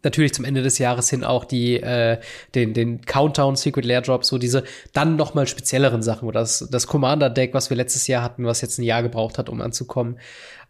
natürlich 0.03 0.35
zum 0.35 0.45
Ende 0.45 0.63
des 0.63 0.79
Jahres 0.79 1.09
hin 1.11 1.25
auch 1.25 1.45
die 1.45 1.81
äh, 1.81 2.19
den 2.55 2.75
den 2.75 3.01
Countdown 3.01 3.57
Secret 3.57 3.85
Lair 3.85 4.03
Drop 4.03 4.25
so 4.25 4.39
diese 4.39 4.65
dann 4.93 5.17
noch 5.17 5.35
mal 5.35 5.47
spezielleren 5.47 6.03
Sachen 6.03 6.29
oder 6.29 6.41
das 6.41 6.69
das 6.71 6.87
Commander 6.87 7.31
Deck 7.31 7.55
was 7.55 7.71
wir 7.71 7.77
letztes 7.77 8.07
Jahr 8.07 8.23
hatten 8.23 8.45
was 8.45 8.61
jetzt 8.61 8.79
ein 8.79 8.83
Jahr 8.83 9.03
gebraucht 9.03 9.39
hat 9.39 9.49
um 9.49 9.61
anzukommen 9.61 10.19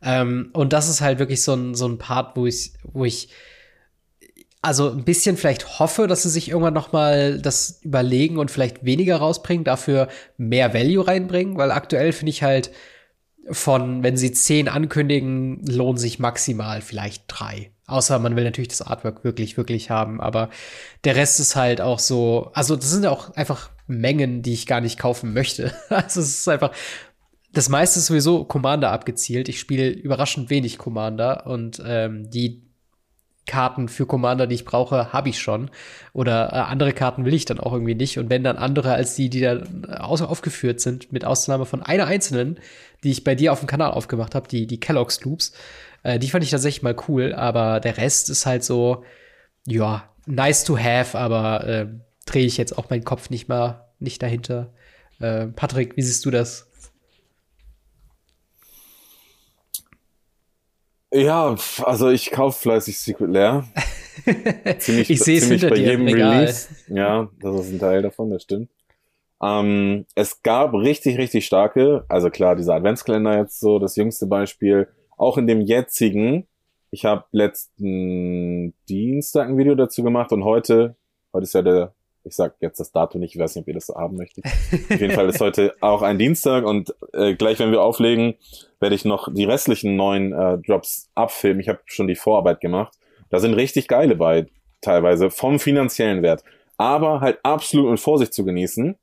ähm, 0.03 0.51
und 0.53 0.73
das 0.73 0.89
ist 0.89 1.01
halt 1.01 1.19
wirklich 1.19 1.43
so 1.43 1.55
ein 1.55 1.75
so 1.75 1.89
ein 1.89 1.99
Part 1.99 2.37
wo 2.37 2.47
ich 2.47 2.73
wo 2.93 3.05
ich 3.05 3.29
also 4.61 4.91
ein 4.91 5.05
bisschen 5.05 5.37
vielleicht 5.37 5.79
hoffe, 5.79 6.07
dass 6.07 6.25
sie 6.25 6.31
sich 6.31 6.49
irgendwann 6.49 6.75
noch 6.75 6.93
mal 6.93 7.41
das 7.41 7.81
überlegen 7.83 8.39
und 8.39 8.51
vielleicht 8.51 8.85
weniger 8.85 9.17
rausbringen, 9.17 9.65
dafür 9.65 10.09
mehr 10.37 10.75
Value 10.75 11.07
reinbringen, 11.07 11.57
weil 11.57 11.71
aktuell 11.71 12.13
finde 12.13 12.31
ich 12.31 12.43
halt 12.43 12.73
von, 13.51 14.03
wenn 14.03 14.17
sie 14.17 14.33
zehn 14.33 14.69
ankündigen, 14.69 15.65
lohnen 15.65 15.97
sich 15.97 16.19
maximal 16.19 16.83
vielleicht 16.83 17.25
drei. 17.29 17.71
Außer 17.89 18.19
man 18.19 18.37
will 18.37 18.45
natürlich 18.45 18.69
das 18.69 18.83
Artwork 18.83 19.25
wirklich, 19.25 19.57
wirklich 19.57 19.91
haben, 19.91 20.21
aber 20.21 20.51
der 21.05 21.17
Rest 21.17 21.41
ist 21.41 21.57
halt 21.57 21.81
auch 21.81 21.99
so, 21.99 22.51
also 22.53 22.77
das 22.77 22.91
sind 22.91 23.07
auch 23.07 23.35
einfach 23.35 23.71
Mengen, 23.87 24.43
die 24.43 24.53
ich 24.53 24.67
gar 24.67 24.81
nicht 24.81 24.99
kaufen 24.99 25.33
möchte. 25.33 25.73
Also 25.89 26.21
es 26.21 26.41
ist 26.41 26.49
einfach, 26.49 26.73
das 27.53 27.71
meiste 27.71 27.99
ist 27.99 28.07
sowieso 28.07 28.45
Commander 28.45 28.93
abgezielt. 28.93 29.49
Ich 29.49 29.59
spiele 29.59 29.89
überraschend 29.89 30.51
wenig 30.51 30.77
Commander 30.79 31.47
und 31.47 31.83
ähm, 31.85 32.31
die 32.31 32.68
Karten 33.49 33.89
für 33.89 34.07
Commander, 34.07 34.47
die 34.47 34.55
ich 34.55 34.65
brauche, 34.65 35.13
habe 35.13 35.29
ich 35.29 35.41
schon. 35.41 35.71
Oder 36.13 36.53
äh, 36.53 36.57
andere 36.57 36.93
Karten 36.93 37.25
will 37.25 37.35
ich 37.35 37.45
dann 37.45 37.59
auch 37.59 37.73
irgendwie 37.73 37.97
nicht. 37.97 38.19
Und 38.19 38.31
wenn 38.31 38.45
dann 38.45 38.57
andere 38.57 38.93
als 38.93 39.17
die, 39.17 39.29
die 39.29 39.41
da 39.41 39.55
äh, 39.55 39.97
aufgeführt 39.99 40.81
sind, 40.81 41.13
mit 41.13 41.25
Ausnahme 41.25 41.67
von 41.67 41.83
einer 41.83 42.07
einzelnen, 42.07 42.61
die 43.03 43.11
ich 43.11 43.25
bei 43.25 43.35
dir 43.35 43.53
auf 43.53 43.59
dem 43.59 43.67
Kanal 43.67 43.91
aufgemacht 43.91 44.37
habe, 44.37 44.47
die, 44.47 44.69
die 44.69 44.79
Kellogg's 44.79 45.21
Loops, 45.23 45.53
äh, 46.05 46.21
die 46.21 46.31
fand 46.31 46.45
ich 46.45 46.51
tatsächlich 46.51 46.85
mal 46.85 46.97
cool. 47.09 47.35
Aber 47.35 47.81
der 47.81 47.97
Rest 47.97 48.31
ist 48.31 48.47
halt 48.47 48.63
so, 48.63 49.03
ja, 49.67 50.09
nice 50.27 50.63
to 50.63 50.79
have, 50.79 51.19
aber 51.19 51.67
äh, 51.67 51.87
drehe 52.27 52.47
ich 52.47 52.59
jetzt 52.59 52.79
auch 52.79 52.91
meinen 52.91 53.05
Kopf 53.05 53.31
nicht 53.31 53.49
mal 53.49 53.89
nicht 53.99 54.23
dahinter. 54.23 54.73
Äh, 55.19 55.47
Patrick, 55.47 55.97
wie 55.97 56.03
siehst 56.03 56.25
du 56.25 56.31
das? 56.31 56.68
Ja, 61.13 61.57
also 61.83 62.11
ich 62.11 62.31
kaufe 62.31 62.61
fleißig 62.61 62.99
Secret 62.99 63.31
Lair. 63.31 63.65
ziemlich, 64.79 65.11
ich 65.11 65.21
sehe 65.21 65.39
es 65.39 65.49
hinter 65.49 65.71
bei 65.71 65.77
dir 65.77 65.93
jedem 65.93 66.07
Release. 66.07 66.69
Ja, 66.89 67.29
das 67.41 67.61
ist 67.61 67.73
ein 67.73 67.79
Teil 67.79 68.03
davon, 68.03 68.31
das 68.31 68.43
stimmt. 68.43 68.71
Ähm, 69.43 70.05
es 70.15 70.43
gab 70.43 70.75
richtig, 70.75 71.17
richtig 71.17 71.47
starke, 71.47 72.05
also 72.09 72.29
klar, 72.29 72.57
dieser 72.57 72.75
Adventskalender 72.75 73.39
jetzt 73.39 73.61
so, 73.61 73.79
das 73.79 73.97
jüngste 73.97 74.27
Beispiel, 74.27 74.89
auch 75.17 75.39
in 75.39 75.47
dem 75.47 75.61
jetzigen, 75.61 76.47
ich 76.91 77.05
habe 77.05 77.25
letzten 77.33 78.75
Dienstag 78.89 79.49
ein 79.49 79.59
Video 79.59 79.75
dazu 79.75 80.03
gemacht 80.03 80.33
und 80.33 80.45
heute, 80.45 80.97
heute 81.33 81.45
ist 81.45 81.55
ja 81.55 81.63
der 81.63 81.95
ich 82.29 82.37
sag 82.37 82.55
jetzt 82.61 82.79
das 82.79 82.93
Datum 82.93 83.21
nicht, 83.21 83.35
ich 83.35 83.41
weiß 83.41 83.55
nicht, 83.55 83.63
ob 83.63 83.69
ihr 83.69 83.75
das 83.75 83.87
so 83.87 83.95
haben 83.95 84.17
möchtet. 84.17 84.45
Auf 84.91 85.01
jeden 85.01 85.15
Fall 85.15 85.29
ist 85.29 85.41
heute 85.41 85.75
auch 85.81 86.03
ein 86.03 86.19
Dienstag 86.19 86.65
und 86.65 86.95
äh, 87.13 87.35
gleich, 87.35 87.59
wenn 87.59 87.73
wir 87.73 87.83
auflegen, 87.83 88.35
werde 88.81 88.95
ich 88.95 89.05
noch 89.05 89.33
die 89.33 89.45
restlichen 89.45 89.97
neuen 89.97 90.33
äh, 90.33 90.59
Drops 90.59 91.11
abfilmen. 91.15 91.61
Ich 91.61 91.69
habe 91.69 91.81
schon 91.87 92.07
die 92.07 92.15
Vorarbeit 92.15 92.61
gemacht. 92.61 92.95
Da 93.31 93.41
sind 93.41 93.55
richtig 93.55 93.89
geile 93.89 94.17
bei, 94.17 94.47
teilweise 94.81 95.31
vom 95.31 95.59
finanziellen 95.59 96.23
Wert. 96.23 96.45
Aber 96.77 97.21
halt 97.21 97.39
absolut 97.43 97.91
mit 97.91 98.01
Vorsicht 98.01 98.33
zu 98.33 98.45
genießen. 98.45 98.97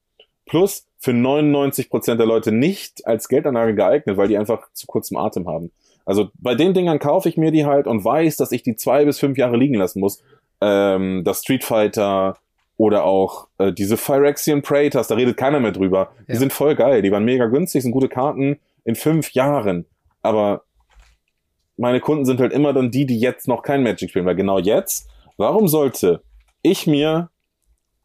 Plus 0.45 0.87
für 0.99 1.13
99 1.13 1.89
Prozent 1.89 2.19
der 2.19 2.27
Leute 2.27 2.51
nicht 2.51 3.05
als 3.05 3.27
Geldanlage 3.27 3.75
geeignet, 3.75 4.17
weil 4.17 4.27
die 4.27 4.37
einfach 4.37 4.71
zu 4.73 4.87
kurzem 4.87 5.17
Atem 5.17 5.47
haben. 5.47 5.71
Also 6.05 6.29
bei 6.35 6.55
den 6.55 6.73
Dingern 6.73 6.99
kaufe 6.99 7.27
ich 7.27 7.37
mir 7.37 7.51
die 7.51 7.65
halt 7.65 7.87
und 7.87 8.05
weiß, 8.05 8.37
dass 8.37 8.51
ich 8.51 8.63
die 8.63 8.75
zwei 8.75 9.05
bis 9.05 9.19
fünf 9.19 9.37
Jahre 9.37 9.57
liegen 9.57 9.75
lassen 9.75 9.99
muss. 9.99 10.21
Ähm, 10.61 11.23
das 11.25 11.41
Street 11.41 11.63
Fighter, 11.63 12.37
oder 12.77 13.05
auch 13.05 13.47
äh, 13.57 13.71
diese 13.71 13.97
Phyrexian 13.97 14.61
Praetors, 14.61 15.07
da 15.07 15.15
redet 15.15 15.37
keiner 15.37 15.59
mehr 15.59 15.71
drüber. 15.71 16.11
Die 16.27 16.33
ja. 16.33 16.39
sind 16.39 16.51
voll 16.51 16.75
geil, 16.75 17.01
die 17.01 17.11
waren 17.11 17.23
mega 17.23 17.45
günstig, 17.45 17.83
sind 17.83 17.91
gute 17.91 18.09
Karten 18.09 18.59
in 18.83 18.95
fünf 18.95 19.31
Jahren. 19.31 19.85
Aber 20.21 20.63
meine 21.77 21.99
Kunden 21.99 22.25
sind 22.25 22.39
halt 22.39 22.53
immer 22.53 22.73
dann 22.73 22.91
die, 22.91 23.05
die 23.05 23.19
jetzt 23.19 23.47
noch 23.47 23.61
kein 23.61 23.83
Magic 23.83 24.09
spielen, 24.09 24.25
weil 24.25 24.35
genau 24.35 24.59
jetzt, 24.59 25.09
warum 25.37 25.67
sollte 25.67 26.21
ich 26.61 26.87
mir 26.87 27.29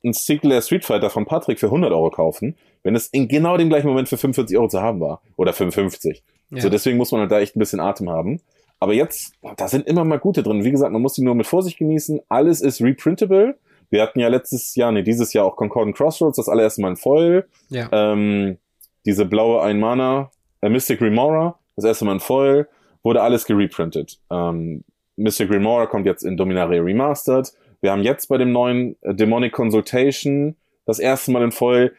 ein 0.05 0.13
Singular 0.13 0.63
Street 0.63 0.85
Fighter 0.85 1.11
von 1.11 1.27
Patrick 1.27 1.59
für 1.59 1.67
100 1.67 1.93
Euro 1.93 2.11
kaufen, 2.11 2.57
wenn 2.83 2.95
es 2.95 3.09
in 3.09 3.29
genau 3.29 3.57
dem 3.57 3.69
gleichen 3.69 3.89
Moment 3.89 4.09
für 4.09 4.17
45 4.17 4.57
Euro 4.57 4.69
zu 4.69 4.81
haben 4.81 5.01
war? 5.01 5.21
Oder 5.37 5.53
55. 5.53 6.23
Ja. 6.51 6.61
So, 6.61 6.69
deswegen 6.69 6.97
muss 6.97 7.13
man 7.13 7.23
halt 7.23 7.31
da 7.31 7.41
echt 7.41 7.57
ein 7.57 7.59
bisschen 7.59 7.81
Atem 7.81 8.09
haben. 8.09 8.41
Aber 8.81 8.95
jetzt, 8.95 9.35
da 9.57 9.69
sind 9.69 9.87
immer 9.87 10.05
mal 10.05 10.19
gute 10.19 10.43
drin. 10.43 10.65
Wie 10.65 10.71
gesagt, 10.71 10.93
man 10.93 11.03
muss 11.03 11.13
die 11.13 11.23
nur 11.23 11.35
mit 11.35 11.47
Vorsicht 11.47 11.79
genießen. 11.79 12.21
Alles 12.29 12.63
ist 12.63 12.81
reprintable. 12.81 13.59
Wir 13.91 14.03
hatten 14.03 14.21
ja 14.21 14.29
letztes 14.29 14.75
Jahr, 14.77 14.93
nee, 14.93 15.03
dieses 15.03 15.33
Jahr 15.33 15.45
auch 15.45 15.57
Concordant 15.57 15.97
Crossroads, 15.97 16.37
das 16.37 16.49
allererste 16.49 16.81
Mal 16.81 16.91
in 16.91 16.97
Foil. 16.97 17.47
Ja. 17.69 17.89
Ähm, 17.93 18.59
diese 19.05 19.27
blaue 19.27 19.63
Einmana, 19.63 20.31
äh, 20.61 20.69
Mystic 20.69 21.01
Remora, 21.01 21.59
das 21.77 21.85
erste 21.85 22.05
Mal 22.05 22.15
in 22.15 22.21
Foil, 22.21 22.69
wurde 23.03 23.23
alles 23.23 23.45
gereprintet. 23.45 24.21
Ähm, 24.31 24.85
Mystic 25.17 25.51
Remora 25.51 25.87
kommt 25.87 26.07
jetzt 26.07 26.23
in 26.23 26.37
Dominaria 26.37 26.81
Remastered. 26.81 27.53
Wir 27.81 27.93
haben 27.93 28.03
jetzt 28.03 28.29
bei 28.29 28.39
dem 28.39 28.53
neuen 28.53 28.97
äh, 29.03 29.15
Demonic 29.15 29.53
Consultation 29.53 30.57
das 30.87 30.99
erste 30.99 31.31
Mal 31.31 31.43
in 31.43 31.53
Foil. 31.53 31.93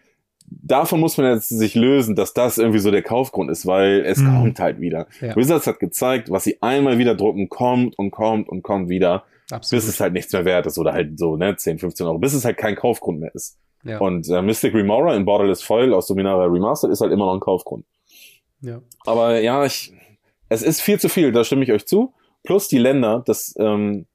Davon 0.47 0.99
muss 0.99 1.17
man 1.17 1.33
jetzt 1.33 1.49
sich 1.49 1.75
lösen, 1.75 2.15
dass 2.15 2.33
das 2.33 2.57
irgendwie 2.57 2.79
so 2.79 2.91
der 2.91 3.03
Kaufgrund 3.03 3.49
ist, 3.49 3.65
weil 3.65 4.03
es 4.05 4.17
mhm. 4.17 4.35
kommt 4.35 4.59
halt 4.59 4.81
wieder. 4.81 5.07
Ja. 5.21 5.35
Wizards 5.35 5.65
hat 5.65 5.79
gezeigt, 5.79 6.29
was 6.29 6.43
sie 6.43 6.61
einmal 6.61 6.97
wieder 6.97 7.15
drucken, 7.15 7.47
kommt 7.47 7.97
und 7.97 8.11
kommt 8.11 8.49
und 8.49 8.61
kommt 8.61 8.89
wieder. 8.89 9.23
Absolut. 9.51 9.83
Bis 9.83 9.89
es 9.89 9.99
halt 9.99 10.13
nichts 10.13 10.31
mehr 10.33 10.45
wert 10.45 10.65
ist 10.65 10.77
oder 10.77 10.93
halt 10.93 11.17
so, 11.17 11.35
ne, 11.35 11.55
10, 11.55 11.79
15 11.79 12.05
Euro, 12.05 12.17
bis 12.19 12.33
es 12.33 12.45
halt 12.45 12.57
kein 12.57 12.75
Kaufgrund 12.75 13.19
mehr 13.19 13.33
ist. 13.33 13.57
Ja. 13.83 13.99
Und 13.99 14.29
äh, 14.29 14.41
Mystic 14.41 14.73
Remora 14.73 15.15
in 15.15 15.25
Borderless 15.25 15.63
Foil 15.63 15.93
aus 15.93 16.07
Dominaria 16.07 16.45
Remastered 16.45 16.91
ist 16.91 17.01
halt 17.01 17.11
immer 17.11 17.25
noch 17.25 17.33
ein 17.33 17.39
Kaufgrund. 17.39 17.85
Ja. 18.61 18.81
Aber 19.05 19.39
ja, 19.39 19.65
ich, 19.65 19.93
es 20.49 20.61
ist 20.61 20.81
viel 20.81 20.99
zu 20.99 21.09
viel, 21.09 21.31
da 21.31 21.43
stimme 21.43 21.63
ich 21.63 21.71
euch 21.71 21.85
zu. 21.87 22.13
Plus 22.43 22.67
die 22.67 22.77
Länder, 22.77 23.23
das, 23.25 23.55
ähm, 23.57 24.05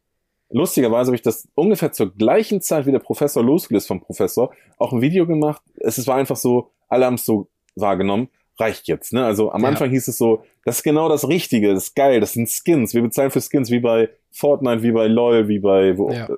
lustigerweise 0.50 1.08
habe 1.08 1.16
ich 1.16 1.22
das 1.22 1.48
ungefähr 1.54 1.92
zur 1.92 2.14
gleichen 2.14 2.60
Zeit 2.60 2.86
wie 2.86 2.92
der 2.92 3.00
Professor 3.00 3.42
losgelöst 3.42 3.88
vom 3.88 4.00
Professor 4.00 4.52
auch 4.78 4.92
ein 4.92 5.00
Video 5.00 5.26
gemacht. 5.26 5.62
Es 5.76 6.04
war 6.06 6.16
einfach 6.16 6.36
so, 6.36 6.70
alle 6.88 7.06
haben 7.06 7.14
es 7.14 7.24
so 7.24 7.48
wahrgenommen 7.74 8.28
reicht 8.58 8.88
jetzt. 8.88 9.12
Ne? 9.12 9.24
Also 9.24 9.52
am 9.52 9.62
ja. 9.62 9.68
Anfang 9.68 9.90
hieß 9.90 10.08
es 10.08 10.18
so, 10.18 10.44
das 10.64 10.78
ist 10.78 10.82
genau 10.82 11.08
das 11.08 11.28
Richtige, 11.28 11.72
das 11.74 11.88
ist 11.88 11.96
geil, 11.96 12.20
das 12.20 12.32
sind 12.32 12.48
Skins. 12.48 12.94
Wir 12.94 13.02
bezahlen 13.02 13.30
für 13.30 13.40
Skins 13.40 13.70
wie 13.70 13.80
bei 13.80 14.08
Fortnite, 14.32 14.82
wie 14.82 14.92
bei 14.92 15.06
LOL, 15.06 15.48
wie 15.48 15.58
bei 15.58 15.96
wo, 15.96 16.10
ja. 16.10 16.28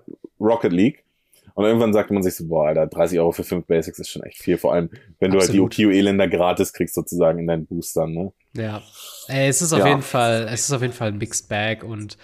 Rocket 0.40 0.72
League. 0.72 1.04
Und 1.54 1.64
irgendwann 1.64 1.92
sagte 1.92 2.14
man 2.14 2.22
sich 2.22 2.36
so, 2.36 2.46
boah, 2.46 2.68
Alter, 2.68 2.86
30 2.86 3.18
Euro 3.18 3.32
für 3.32 3.42
5 3.42 3.66
Basics 3.66 3.98
ist 3.98 4.10
schon 4.10 4.22
echt 4.22 4.38
viel. 4.38 4.58
Vor 4.58 4.74
allem, 4.74 4.90
wenn 5.18 5.32
Absolut. 5.32 5.32
du 5.32 5.40
halt 5.40 5.76
die 5.76 5.86
OKUE-Länder 5.86 6.28
gratis 6.28 6.72
kriegst, 6.72 6.94
sozusagen 6.94 7.40
in 7.40 7.48
deinen 7.48 7.66
Boostern, 7.66 8.12
ne? 8.12 8.32
Ja. 8.54 8.80
Ey, 9.26 9.48
es 9.48 9.60
ist 9.60 9.72
auf 9.72 9.80
ja. 9.80 9.88
jeden 9.88 10.02
Fall, 10.02 10.48
es 10.52 10.60
ist 10.60 10.72
auf 10.72 10.82
jeden 10.82 10.94
Fall 10.94 11.08
ein 11.08 11.18
Mixed 11.18 11.48
Bag 11.48 11.82
und 11.82 12.16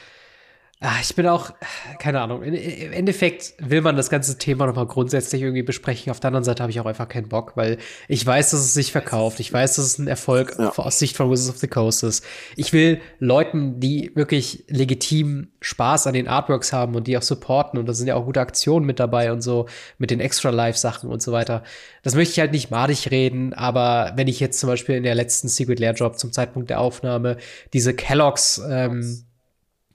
Ah, 0.87 0.99
ich 1.01 1.14
bin 1.14 1.26
auch, 1.26 1.51
keine 1.99 2.20
Ahnung, 2.20 2.43
im 2.43 2.93
Endeffekt 2.93 3.55
will 3.59 3.80
man 3.80 3.97
das 3.97 4.11
ganze 4.11 4.37
Thema 4.37 4.66
nochmal 4.66 4.87
grundsätzlich 4.87 5.41
irgendwie 5.41 5.62
besprechen. 5.62 6.11
Auf 6.11 6.20
der 6.20 6.28
anderen 6.28 6.45
Seite 6.45 6.62
habe 6.62 6.70
ich 6.70 6.78
auch 6.78 6.85
einfach 6.85 7.09
keinen 7.09 7.30
Bock, 7.30 7.53
weil 7.55 7.78
ich 8.07 8.26
weiß, 8.26 8.51
dass 8.51 8.61
es 8.61 8.74
sich 8.74 8.93
verkauft. 8.93 9.41
Ich 9.41 9.51
weiß, 9.51 9.76
dass 9.76 9.85
es 9.87 9.99
ein 9.99 10.09
Erfolg 10.09 10.57
ja. 10.59 10.74
aus 10.76 10.99
Sicht 10.99 11.16
von 11.16 11.30
Wizards 11.30 11.49
of 11.49 11.57
the 11.57 11.68
Coast 11.68 12.03
ist. 12.03 12.22
Ich 12.57 12.74
will 12.74 13.01
Leuten, 13.18 13.80
die 13.80 14.12
wirklich 14.14 14.64
legitim 14.68 15.49
Spaß 15.62 16.07
an 16.07 16.12
den 16.12 16.28
Artworks 16.28 16.74
haben 16.74 16.95
und 16.97 17.07
die 17.07 17.16
auch 17.16 17.22
supporten 17.22 17.80
und 17.80 17.87
da 17.87 17.95
sind 17.95 18.09
ja 18.09 18.16
auch 18.16 18.26
gute 18.26 18.43
Aktionen 18.43 18.85
mit 18.85 19.01
dabei 19.01 19.32
und 19.32 19.41
so, 19.41 19.64
mit 19.97 20.11
den 20.11 20.20
Extra-Life-Sachen 20.20 21.09
und 21.09 21.22
so 21.22 21.32
weiter. 21.32 21.62
Das 22.03 22.14
möchte 22.14 22.32
ich 22.32 22.41
halt 22.41 22.53
nicht 22.53 22.70
madig 22.70 23.11
reden, 23.11 23.55
aber 23.55 24.12
wenn 24.16 24.28
ich 24.28 24.39
jetzt 24.39 24.61
zum 24.61 24.68
Beispiel 24.68 24.97
in 24.97 25.03
der 25.03 25.14
letzten 25.14 25.49
Secret 25.49 25.80
Lair 25.80 25.95
Drop 25.95 26.18
zum 26.18 26.30
Zeitpunkt 26.30 26.68
der 26.68 26.80
Aufnahme 26.80 27.39
diese 27.72 27.95
Kellogg's 27.95 28.61
ähm, 28.68 29.24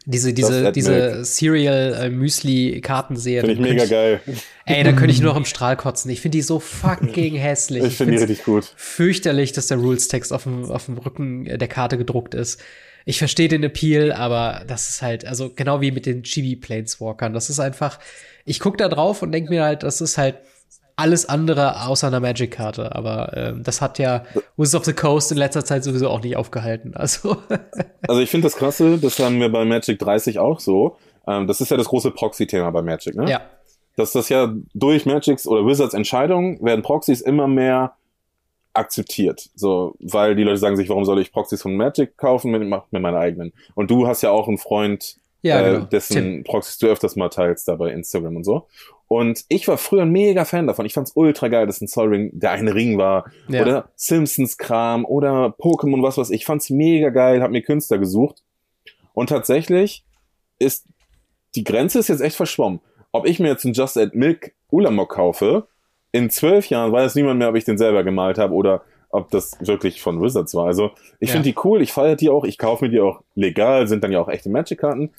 diese, 0.06 0.34
diese, 0.34 0.72
diese 0.72 1.24
Cereal-Müsli-Karten 1.24 3.16
äh. 3.16 3.42
Finde 3.42 3.52
ich 3.54 3.60
mega 3.60 3.84
ich, 3.84 3.90
geil. 3.90 4.22
Ey, 4.66 4.84
da 4.84 4.94
könnte 4.94 5.12
ich 5.12 5.20
nur 5.20 5.32
noch 5.32 5.38
im 5.38 5.46
Strahl 5.46 5.76
kotzen. 5.76 6.10
Ich 6.10 6.22
finde 6.22 6.38
die 6.38 6.42
so 6.42 6.60
fucking 6.60 7.36
hässlich. 7.38 7.84
Ich 7.84 7.98
finde 7.98 8.14
die 8.14 8.20
richtig 8.20 8.44
gut. 8.44 8.74
Fürchterlich, 8.76 9.52
dass 9.52 9.68
der 9.68 9.78
Rules-Text 9.78 10.32
auf 10.32 10.44
dem, 10.44 10.66
auf 10.66 10.86
dem 10.86 10.98
Rücken 10.98 11.46
der 11.46 11.68
Karte 11.68 11.98
gedruckt 11.98 12.34
ist. 12.34 12.62
Ich 13.06 13.18
verstehe 13.18 13.48
den 13.48 13.64
Appeal, 13.64 14.12
aber 14.12 14.64
das 14.68 14.90
ist 14.90 15.02
halt, 15.02 15.26
also 15.26 15.52
genau 15.56 15.82
wie 15.82 15.92
mit 15.92 16.06
den 16.06 16.24
Chibi-Planeswalkern. 16.24 17.34
Das 17.34 17.50
ist 17.50 17.60
einfach, 17.60 18.00
ich 18.46 18.60
guck 18.60 18.78
da 18.78 18.88
drauf 18.88 19.22
und 19.22 19.32
denke 19.32 19.50
mir 19.50 19.64
halt, 19.64 19.84
das 19.84 20.02
ist 20.02 20.18
halt 20.18 20.36
alles 21.00 21.28
andere 21.28 21.88
außer 21.88 22.08
einer 22.08 22.20
Magic-Karte. 22.20 22.96
Aber 22.96 23.36
ähm, 23.36 23.64
das 23.64 23.82
hat 23.82 24.00
ja 24.00 24.26
Wizards 24.58 24.76
of 24.76 24.86
the 24.86 24.94
Coast 24.94 25.32
in 25.32 25.38
letzter 25.38 25.64
Zeit 25.64 25.84
sowieso 25.84 26.10
auch 26.10 26.22
nicht 26.22 26.36
aufgehalten. 26.36 26.94
Also, 26.96 27.38
also 28.08 28.22
ich 28.22 28.30
finde 28.30 28.48
das 28.48 28.56
krasse, 28.56 28.98
das 28.98 29.18
haben 29.20 29.40
wir 29.40 29.52
bei 29.52 29.66
Magic 29.66 29.98
30 29.98 30.40
auch 30.40 30.60
so. 30.60 30.98
Ähm, 31.26 31.48
das 31.48 31.62
ist 31.62 31.72
ja 31.72 31.78
das 31.78 31.88
große 31.88 32.12
Proxy-Thema 32.12 32.72
bei 32.72 32.82
Magic, 32.82 33.16
ne? 33.16 33.30
Ja. 33.30 33.42
Dass 33.96 34.12
das 34.12 34.30
ja 34.30 34.54
durch 34.74 35.06
Magics 35.06 35.48
oder 35.48 35.66
Wizards 35.66 35.94
Entscheidungen 35.94 36.64
werden 36.64 36.82
Proxys 36.82 37.22
immer 37.22 37.48
mehr 37.48 37.96
akzeptiert. 38.74 39.50
So, 39.56 39.96
weil 40.00 40.36
die 40.36 40.44
Leute 40.44 40.58
sagen 40.58 40.78
sich, 40.78 40.90
warum 40.90 41.06
soll 41.06 41.20
ich 41.20 41.32
Proxys 41.32 41.62
von 41.62 41.76
Magic 41.76 42.18
kaufen? 42.18 42.54
Ich 42.54 42.68
mach 42.68 42.86
mir 42.92 43.00
meine 43.00 43.18
eigenen. 43.18 43.54
Und 43.76 43.92
du 43.92 44.08
hast 44.08 44.22
ja 44.22 44.32
auch 44.32 44.48
einen 44.48 44.58
Freund, 44.58 45.18
ja, 45.42 45.62
äh, 45.62 45.74
genau. 45.74 45.86
dessen 45.86 46.14
Tim. 46.14 46.44
Proxys 46.44 46.78
du 46.78 46.88
öfters 46.88 47.16
mal 47.16 47.30
teilst 47.30 47.68
da 47.68 47.76
bei 47.76 47.92
Instagram 47.92 48.38
und 48.38 48.44
so. 48.44 48.68
Und 49.10 49.44
ich 49.50 49.68
war 49.68 49.78
früher 49.78 50.04
ein 50.04 50.12
mega 50.12 50.46
Fan 50.46 50.68
davon. 50.68 50.86
Ich 50.86 50.94
fand's 50.94 51.14
ultra 51.16 51.48
geil, 51.48 51.66
dass 51.66 51.82
ein 51.82 51.88
Sol 51.88 52.10
Ring 52.10 52.30
der 52.32 52.52
eine 52.52 52.74
Ring 52.76 52.98
war. 53.00 53.26
Ja. 53.48 53.64
Oder 53.64 53.90
Simpsons 53.96 54.58
Kram 54.58 55.04
oder 55.04 55.48
Pokémon, 55.60 56.04
was 56.04 56.18
weiß 56.18 56.30
ich. 56.30 56.42
Ich 56.42 56.46
fand's 56.46 56.70
mega 56.70 57.10
geil, 57.10 57.42
hab 57.42 57.50
mir 57.50 57.64
Künstler 57.64 57.98
gesucht. 57.98 58.44
Und 59.14 59.30
tatsächlich 59.30 60.06
ist 60.60 60.86
die 61.56 61.64
Grenze 61.64 61.98
ist 62.00 62.08
jetzt 62.08 62.22
echt 62.22 62.36
verschwommen. 62.36 62.80
Ob 63.12 63.26
ich 63.28 63.40
mir 63.40 63.48
jetzt 63.48 63.66
einen 63.66 63.74
Just 63.74 63.98
Add 63.98 64.16
Milk 64.16 64.54
Ulamog 64.70 65.10
kaufe, 65.10 65.68
in 66.12 66.30
zwölf 66.30 66.70
Jahren 66.70 66.92
weiß 66.92 67.16
niemand 67.16 67.40
mehr, 67.40 67.50
ob 67.50 67.56
ich 67.56 67.66
den 67.66 67.80
selber 67.80 68.04
gemalt 68.04 68.38
habe 68.38 68.54
oder 68.54 68.84
ob 69.10 69.32
das 69.32 69.58
wirklich 69.60 70.04
von 70.04 70.22
Wizards 70.22 70.54
war. 70.54 70.68
Also 70.68 70.92
ich 71.20 71.30
Ja. 71.30 71.34
finde 71.34 71.50
die 71.50 71.56
cool, 71.64 71.82
ich 71.82 71.92
feiere 71.92 72.16
die 72.16 72.30
auch, 72.30 72.44
ich 72.44 72.60
kaufe 72.60 72.86
mir 72.86 72.92
die 72.92 73.00
auch 73.00 73.22
legal, 73.34 73.88
sind 73.88 74.04
dann 74.04 74.12
ja 74.12 74.20
auch 74.22 74.30
echte 74.30 74.50
Magic-Karten. 74.52 75.12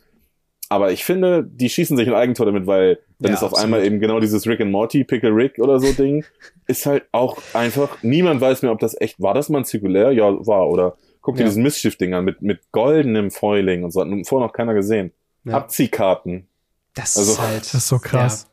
Aber 0.70 0.92
ich 0.92 1.04
finde, 1.04 1.44
die 1.44 1.68
schießen 1.68 1.96
sich 1.96 2.06
ein 2.08 2.14
Eigentor 2.14 2.46
damit, 2.46 2.66
weil 2.66 3.00
dann 3.18 3.32
Ja, 3.32 3.36
ist 3.36 3.42
auf 3.42 3.52
absolut. 3.52 3.64
einmal 3.64 3.84
eben 3.84 4.00
genau 4.00 4.20
dieses 4.20 4.46
Rick 4.46 4.60
and 4.60 4.70
Morty, 4.70 5.04
Pickle 5.04 5.34
Rick 5.34 5.58
oder 5.58 5.78
so 5.80 5.92
Ding, 5.92 6.24
ist 6.68 6.86
halt 6.86 7.02
auch 7.12 7.36
einfach, 7.52 8.02
niemand 8.02 8.40
weiß 8.40 8.62
mehr, 8.62 8.70
ob 8.72 8.78
das 8.78 8.98
echt, 9.00 9.20
war 9.20 9.34
das 9.34 9.48
mal 9.48 9.58
ein 9.58 9.64
Zirkulär? 9.64 10.12
Ja, 10.12 10.26
war, 10.46 10.70
oder 10.70 10.96
guck 11.20 11.34
dir 11.34 11.42
Ja. 11.42 11.48
diesen 11.48 11.64
Mistschiff-Ding 11.64 12.14
an, 12.14 12.24
mit, 12.24 12.40
mit 12.40 12.60
goldenem 12.72 13.30
Foiling 13.30 13.82
und 13.84 13.90
so, 13.90 14.00
hat 14.00 14.08
vorher 14.26 14.46
noch 14.46 14.54
keiner 14.54 14.72
gesehen. 14.74 15.12
Ja. 15.44 15.54
Abziehkarten. 15.54 16.46
Das 16.94 17.16
Also- 17.18 17.32
ist 17.32 17.40
halt. 17.40 17.60
Das 17.62 17.74
ist 17.74 17.88
so 17.88 17.98
krass. 17.98 18.44
Ja. 18.44 18.50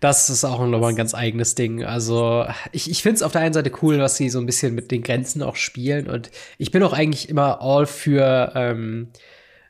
Das 0.00 0.28
ist 0.28 0.44
auch 0.44 0.58
nochmal 0.66 0.90
ein 0.90 0.96
ganz 0.96 1.14
eigenes 1.14 1.54
Ding. 1.54 1.84
Also, 1.84 2.44
ich, 2.72 2.90
ich 2.90 3.00
finde 3.02 3.14
es 3.14 3.22
auf 3.22 3.30
der 3.30 3.42
einen 3.42 3.54
Seite 3.54 3.70
cool, 3.80 3.96
dass 3.96 4.16
sie 4.16 4.28
so 4.28 4.40
ein 4.40 4.46
bisschen 4.46 4.74
mit 4.74 4.90
den 4.90 5.02
Grenzen 5.04 5.40
auch 5.40 5.54
spielen. 5.54 6.10
Und 6.10 6.32
ich 6.58 6.72
bin 6.72 6.82
auch 6.82 6.92
eigentlich 6.92 7.28
immer 7.28 7.62
all 7.62 7.86
für 7.86 8.50
ähm, 8.56 9.10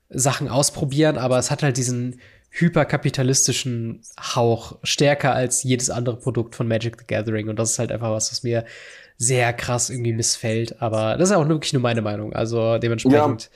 Sachen 0.08 0.48
ausprobieren, 0.48 1.18
aber 1.18 1.38
es 1.38 1.50
hat 1.50 1.62
halt 1.62 1.76
diesen 1.76 2.20
hyperkapitalistischen 2.50 4.00
Hauch 4.20 4.78
stärker 4.82 5.34
als 5.34 5.62
jedes 5.62 5.90
andere 5.90 6.16
Produkt 6.16 6.54
von 6.54 6.68
Magic 6.68 6.96
the 7.00 7.06
Gathering. 7.06 7.48
Und 7.48 7.58
das 7.58 7.72
ist 7.72 7.78
halt 7.78 7.90
einfach 7.90 8.10
was, 8.12 8.30
was 8.30 8.42
mir 8.42 8.64
sehr 9.16 9.52
krass 9.52 9.90
irgendwie 9.90 10.12
missfällt. 10.12 10.80
Aber 10.80 11.16
das 11.16 11.30
ist 11.30 11.36
auch 11.36 11.48
wirklich 11.48 11.72
nur 11.72 11.82
meine 11.82 12.02
Meinung. 12.02 12.32
Also 12.32 12.78
dementsprechend. 12.78 13.50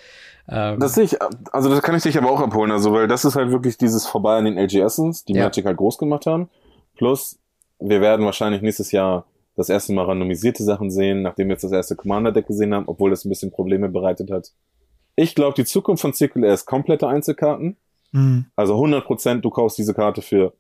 ähm, 0.49 0.81
Das 0.81 0.95
sehe 0.95 1.05
ich, 1.05 1.17
also 1.53 1.69
das 1.69 1.83
kann 1.83 1.95
ich 1.95 2.03
dich 2.03 2.19
aber 2.19 2.31
auch 2.31 2.41
abholen, 2.41 2.71
also 2.73 2.93
weil 2.93 3.07
das 3.09 3.25
ist 3.25 3.37
halt 3.37 3.51
wirklich 3.51 3.77
dieses 3.79 4.07
Vorbei 4.07 4.37
an 4.39 4.47
den 4.47 4.59
LGSs, 4.59 5.25
die 5.25 5.35
Ja. 5.35 5.45
Magic 5.45 5.65
halt 5.67 5.77
groß 5.77 5.99
gemacht 5.99 6.27
haben. 6.27 6.49
Plus, 6.97 7.39
wir 7.79 8.01
werden 8.01 8.25
wahrscheinlich 8.27 8.63
nächstes 8.63 8.91
Jahr 8.91 9.27
das 9.57 9.69
erste 9.69 9.93
Mal 9.93 10.05
randomisierte 10.07 10.63
Sachen 10.65 10.91
sehen, 10.91 11.23
nachdem 11.23 11.49
wir 11.49 11.55
jetzt 11.55 11.65
das 11.65 11.73
erste 11.73 11.97
Commander-Deck 11.97 12.47
gesehen 12.47 12.75
haben, 12.75 12.87
obwohl 12.87 13.11
das 13.11 13.25
ein 13.25 13.29
bisschen 13.29 13.51
Probleme 13.51 13.89
bereitet 13.89 14.31
hat. 14.31 14.53
Ich 15.21 15.35
glaube, 15.35 15.55
die 15.55 15.65
Zukunft 15.65 16.01
von 16.01 16.15
Circular 16.15 16.55
ist 16.55 16.65
komplette 16.65 17.09
Einzelkarten. 17.09 17.77
Mhm. 18.13 18.47
Also 18.55 18.77
100% 18.77 19.41
du 19.41 19.51
kaufst 19.51 19.77
diese 19.77 19.93
Karte 19.93 20.23
für, 20.23 20.53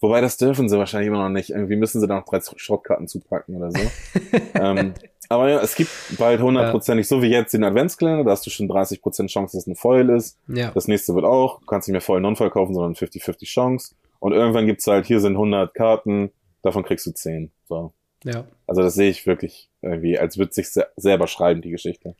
wobei 0.00 0.20
das 0.20 0.36
dürfen 0.36 0.68
sie 0.68 0.76
wahrscheinlich 0.76 1.08
immer 1.08 1.22
noch 1.22 1.30
nicht. 1.30 1.48
Irgendwie 1.48 1.76
müssen 1.76 2.02
sie 2.02 2.06
da 2.06 2.16
noch 2.16 2.26
drei 2.26 2.40
Schrottkarten 2.40 3.08
zupacken 3.08 3.56
oder 3.56 3.70
so. 3.70 3.80
ähm, 4.54 4.92
aber 5.30 5.48
ja, 5.48 5.62
es 5.62 5.74
gibt 5.76 5.90
bald 6.18 6.42
hundertprozentig, 6.42 7.08
so 7.08 7.22
wie 7.22 7.28
jetzt 7.28 7.54
den 7.54 7.64
Adventskalender, 7.64 8.24
da 8.24 8.32
hast 8.32 8.44
du 8.44 8.50
schon 8.50 8.68
30% 8.68 9.28
Chance, 9.28 9.56
dass 9.56 9.62
es 9.62 9.66
ein 9.66 9.76
Foil 9.76 10.10
ist. 10.10 10.38
ja. 10.46 10.72
Das 10.72 10.88
nächste 10.88 11.14
wird 11.14 11.24
auch, 11.24 11.60
du 11.60 11.66
kannst 11.66 11.88
nicht 11.88 11.94
mehr 11.94 12.02
Foil 12.02 12.20
Non-Foil 12.20 12.50
kaufen, 12.50 12.74
sondern 12.74 12.92
50-50 12.92 13.46
Chance. 13.46 13.94
Und 14.18 14.32
irgendwann 14.32 14.66
gibt's 14.66 14.86
halt, 14.86 15.06
hier 15.06 15.20
sind 15.20 15.32
100 15.32 15.72
Karten, 15.72 16.30
davon 16.60 16.84
kriegst 16.84 17.06
du 17.06 17.12
10. 17.12 17.50
So. 17.66 17.94
ja. 18.24 18.44
Also 18.66 18.82
das 18.82 18.94
sehe 18.94 19.08
ich 19.08 19.26
wirklich 19.26 19.70
irgendwie, 19.80 20.18
als 20.18 20.36
würde 20.36 20.52
sich 20.52 20.68
se 20.68 20.86
selber 20.96 21.28
schreiben, 21.28 21.62
die 21.62 21.70
Geschichte. 21.70 22.14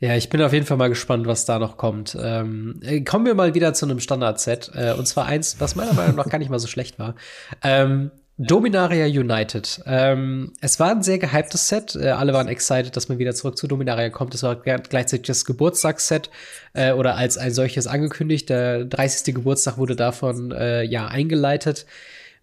Ja, 0.00 0.14
ich 0.14 0.28
bin 0.28 0.40
auf 0.42 0.52
jeden 0.52 0.64
Fall 0.64 0.76
mal 0.76 0.88
gespannt, 0.88 1.26
was 1.26 1.44
da 1.44 1.58
noch 1.58 1.76
kommt. 1.76 2.16
Ähm, 2.20 2.80
äh, 2.84 3.00
kommen 3.00 3.26
wir 3.26 3.34
mal 3.34 3.54
wieder 3.54 3.74
zu 3.74 3.84
einem 3.84 3.98
Standard-Set. 3.98 4.70
Äh, 4.74 4.92
und 4.92 5.06
zwar 5.06 5.26
eins, 5.26 5.56
was 5.60 5.74
meiner 5.74 5.92
Meinung 5.92 6.14
nach 6.14 6.28
gar 6.28 6.38
nicht 6.38 6.50
mal 6.50 6.60
so 6.60 6.68
schlecht 6.68 6.98
war. 7.00 7.16
Ähm, 7.64 8.12
Dominaria 8.40 9.06
United. 9.06 9.80
Ähm, 9.86 10.52
es 10.60 10.78
war 10.78 10.92
ein 10.92 11.02
sehr 11.02 11.18
gehyptes 11.18 11.66
Set. 11.66 11.96
Äh, 11.96 12.10
alle 12.10 12.32
waren 12.32 12.46
excited, 12.46 12.96
dass 12.96 13.08
man 13.08 13.18
wieder 13.18 13.34
zurück 13.34 13.58
zu 13.58 13.66
Dominaria 13.66 14.10
kommt. 14.10 14.32
Es 14.36 14.44
war 14.44 14.54
gle- 14.54 14.88
gleichzeitig 14.88 15.26
das 15.26 15.44
Geburtstagsset 15.44 16.30
äh, 16.74 16.92
oder 16.92 17.16
als 17.16 17.36
ein 17.36 17.50
solches 17.50 17.88
angekündigt. 17.88 18.48
Der 18.50 18.84
30. 18.84 19.34
Geburtstag 19.34 19.78
wurde 19.78 19.96
davon 19.96 20.52
äh, 20.52 20.84
ja 20.84 21.08
eingeleitet. 21.08 21.86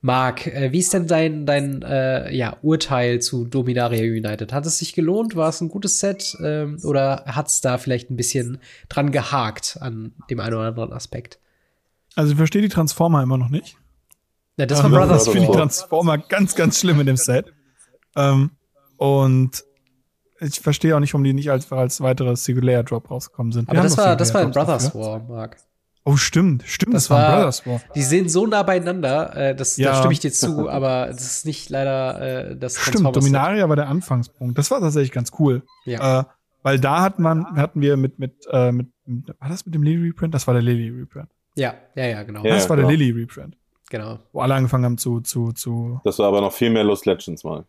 Marc, 0.01 0.47
äh, 0.47 0.71
wie 0.71 0.79
ist 0.79 0.93
denn 0.93 1.07
dein, 1.07 1.45
dein 1.45 1.81
äh, 1.81 2.33
ja, 2.33 2.57
Urteil 2.61 3.21
zu 3.21 3.45
Dominaria 3.45 4.03
United? 4.03 4.53
Hat 4.53 4.65
es 4.65 4.77
sich 4.77 4.93
gelohnt? 4.93 5.35
War 5.35 5.49
es 5.49 5.61
ein 5.61 5.69
gutes 5.69 5.99
Set? 5.99 6.37
Ähm, 6.43 6.77
oder 6.83 7.23
hat 7.25 7.47
es 7.47 7.61
da 7.61 7.77
vielleicht 7.77 8.11
ein 8.11 8.15
bisschen 8.15 8.59
dran 8.89 9.11
gehakt 9.11 9.77
an 9.81 10.13
dem 10.29 10.39
einen 10.39 10.53
oder 10.53 10.67
anderen 10.67 10.93
Aspekt? 10.93 11.39
Also 12.15 12.31
ich 12.31 12.37
verstehe 12.37 12.61
die 12.61 12.69
Transformer 12.69 13.23
immer 13.23 13.37
noch 13.37 13.49
nicht. 13.49 13.77
Ja, 14.57 14.65
das 14.65 14.79
war 14.79 14.85
Ähm, 14.85 14.91
Brothers 14.91 15.27
Ich 15.27 15.33
finde 15.33 15.47
die. 15.47 15.53
Transformer 15.53 16.17
ganz, 16.17 16.55
ganz 16.55 16.79
schlimm 16.79 16.99
in 16.99 17.07
dem 17.07 17.17
Set. 17.17 17.51
Ähm, 18.15 18.51
und 18.97 19.63
ich 20.39 20.59
verstehe 20.59 20.95
auch 20.95 20.99
nicht, 20.99 21.13
warum 21.13 21.23
die 21.23 21.33
nicht 21.33 21.49
als, 21.49 21.71
als 21.71 22.01
weiteres 22.01 22.43
Singular 22.43 22.83
Drop 22.83 23.09
rausgekommen 23.09 23.51
sind. 23.51 23.67
Wir 23.67 23.79
Aber 23.79 23.83
das 23.83 23.97
war, 23.97 24.15
das 24.15 24.33
war 24.33 24.41
in 24.41 24.51
Brothers 24.51 24.85
dafür. 24.85 25.01
War, 25.01 25.19
Marc. 25.19 25.57
Oh, 26.07 26.17
stimmt, 26.17 26.63
stimmt, 26.67 26.93
Das 26.93 27.05
das, 27.05 27.09
war 27.09 27.35
Brothers 27.35 27.65
War. 27.65 27.81
Die 27.95 28.03
sind 28.03 28.29
so 28.29 28.45
nah 28.45 28.61
beieinander, 28.61 29.35
äh, 29.35 29.55
das, 29.55 29.75
da 29.75 29.81
Ja. 29.81 29.95
stimme 29.95 30.13
ich 30.13 30.19
dir 30.19 30.31
zu, 30.31 30.69
aber 30.69 31.07
das 31.07 31.25
ist 31.25 31.45
nicht 31.47 31.69
leider 31.71 32.49
äh, 32.51 32.55
das 32.55 32.77
Stimmt. 32.79 33.15
Dominaria 33.15 33.67
war 33.67 33.75
der 33.75 33.87
Anfangspunkt. 33.87 34.57
Das 34.57 34.69
war 34.69 34.79
tatsächlich 34.79 35.11
ganz 35.11 35.31
cool. 35.39 35.63
Ja. 35.85 36.19
Äh, 36.19 36.23
weil 36.61 36.79
da 36.79 37.01
hat 37.01 37.17
man, 37.19 37.45
hatten 37.57 37.81
wir 37.81 37.97
mit, 37.97 38.19
mit, 38.19 38.33
äh, 38.51 38.71
mit, 38.71 38.87
mit, 39.05 39.29
war 39.39 39.49
das 39.49 39.65
mit 39.65 39.73
dem 39.73 39.81
Lily 39.83 40.07
Reprint? 40.09 40.33
Das 40.35 40.45
war 40.47 40.53
der 40.53 40.61
Lily 40.63 40.89
Reprint. 40.89 41.29
ja, 41.55 41.73
ja, 41.95 42.05
ja, 42.05 42.23
genau. 42.23 42.43
Ja. 42.43 42.53
das 42.55 42.69
war 42.69 42.75
der 42.75 42.85
genau. 42.85 42.97
Lily 42.97 43.11
Reprint. 43.21 43.57
Genau. 43.89 44.19
Wo 44.31 44.41
alle 44.41 44.53
angefangen 44.55 44.85
haben 44.85 44.97
zu, 44.99 45.21
zu, 45.21 45.51
zu. 45.53 46.01
Das 46.03 46.17
war 46.19 46.27
aber 46.27 46.41
noch 46.41 46.53
viel 46.53 46.69
mehr 46.71 46.83
Lost 46.83 47.05
Legends 47.05 47.43
mal. 47.43 47.65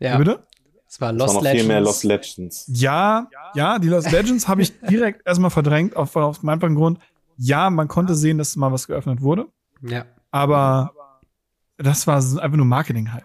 Ja, 0.00 0.14
Wie 0.14 0.24
bitte? 0.24 0.46
es 0.88 1.00
war 1.00 1.12
Das 1.12 1.18
Lost 1.20 1.28
war 1.28 1.34
noch 1.36 1.42
Legends. 1.44 1.60
viel 1.62 1.68
mehr 1.68 1.80
Lost 1.80 2.04
Legends. 2.04 2.64
Ja, 2.68 3.26
ja, 3.54 3.78
die 3.78 3.88
Lost 3.88 4.10
Legends 4.10 4.48
habe 4.48 4.62
ich 4.62 4.78
direkt 4.88 5.26
erstmal 5.26 5.50
verdrängt, 5.50 5.96
auf, 5.96 6.14
auf 6.16 6.40
dem 6.40 6.48
einfachen 6.50 6.74
Grund. 6.74 6.98
Ja, 7.36 7.70
man 7.70 7.88
konnte 7.88 8.14
sehen, 8.14 8.38
dass 8.38 8.56
mal 8.56 8.72
was 8.72 8.86
geöffnet 8.86 9.20
wurde, 9.20 9.46
ja, 9.82 10.04
aber 10.30 10.92
das 11.76 12.06
war 12.06 12.16
einfach 12.16 12.56
nur 12.56 12.66
Marketing-Hype. 12.66 13.24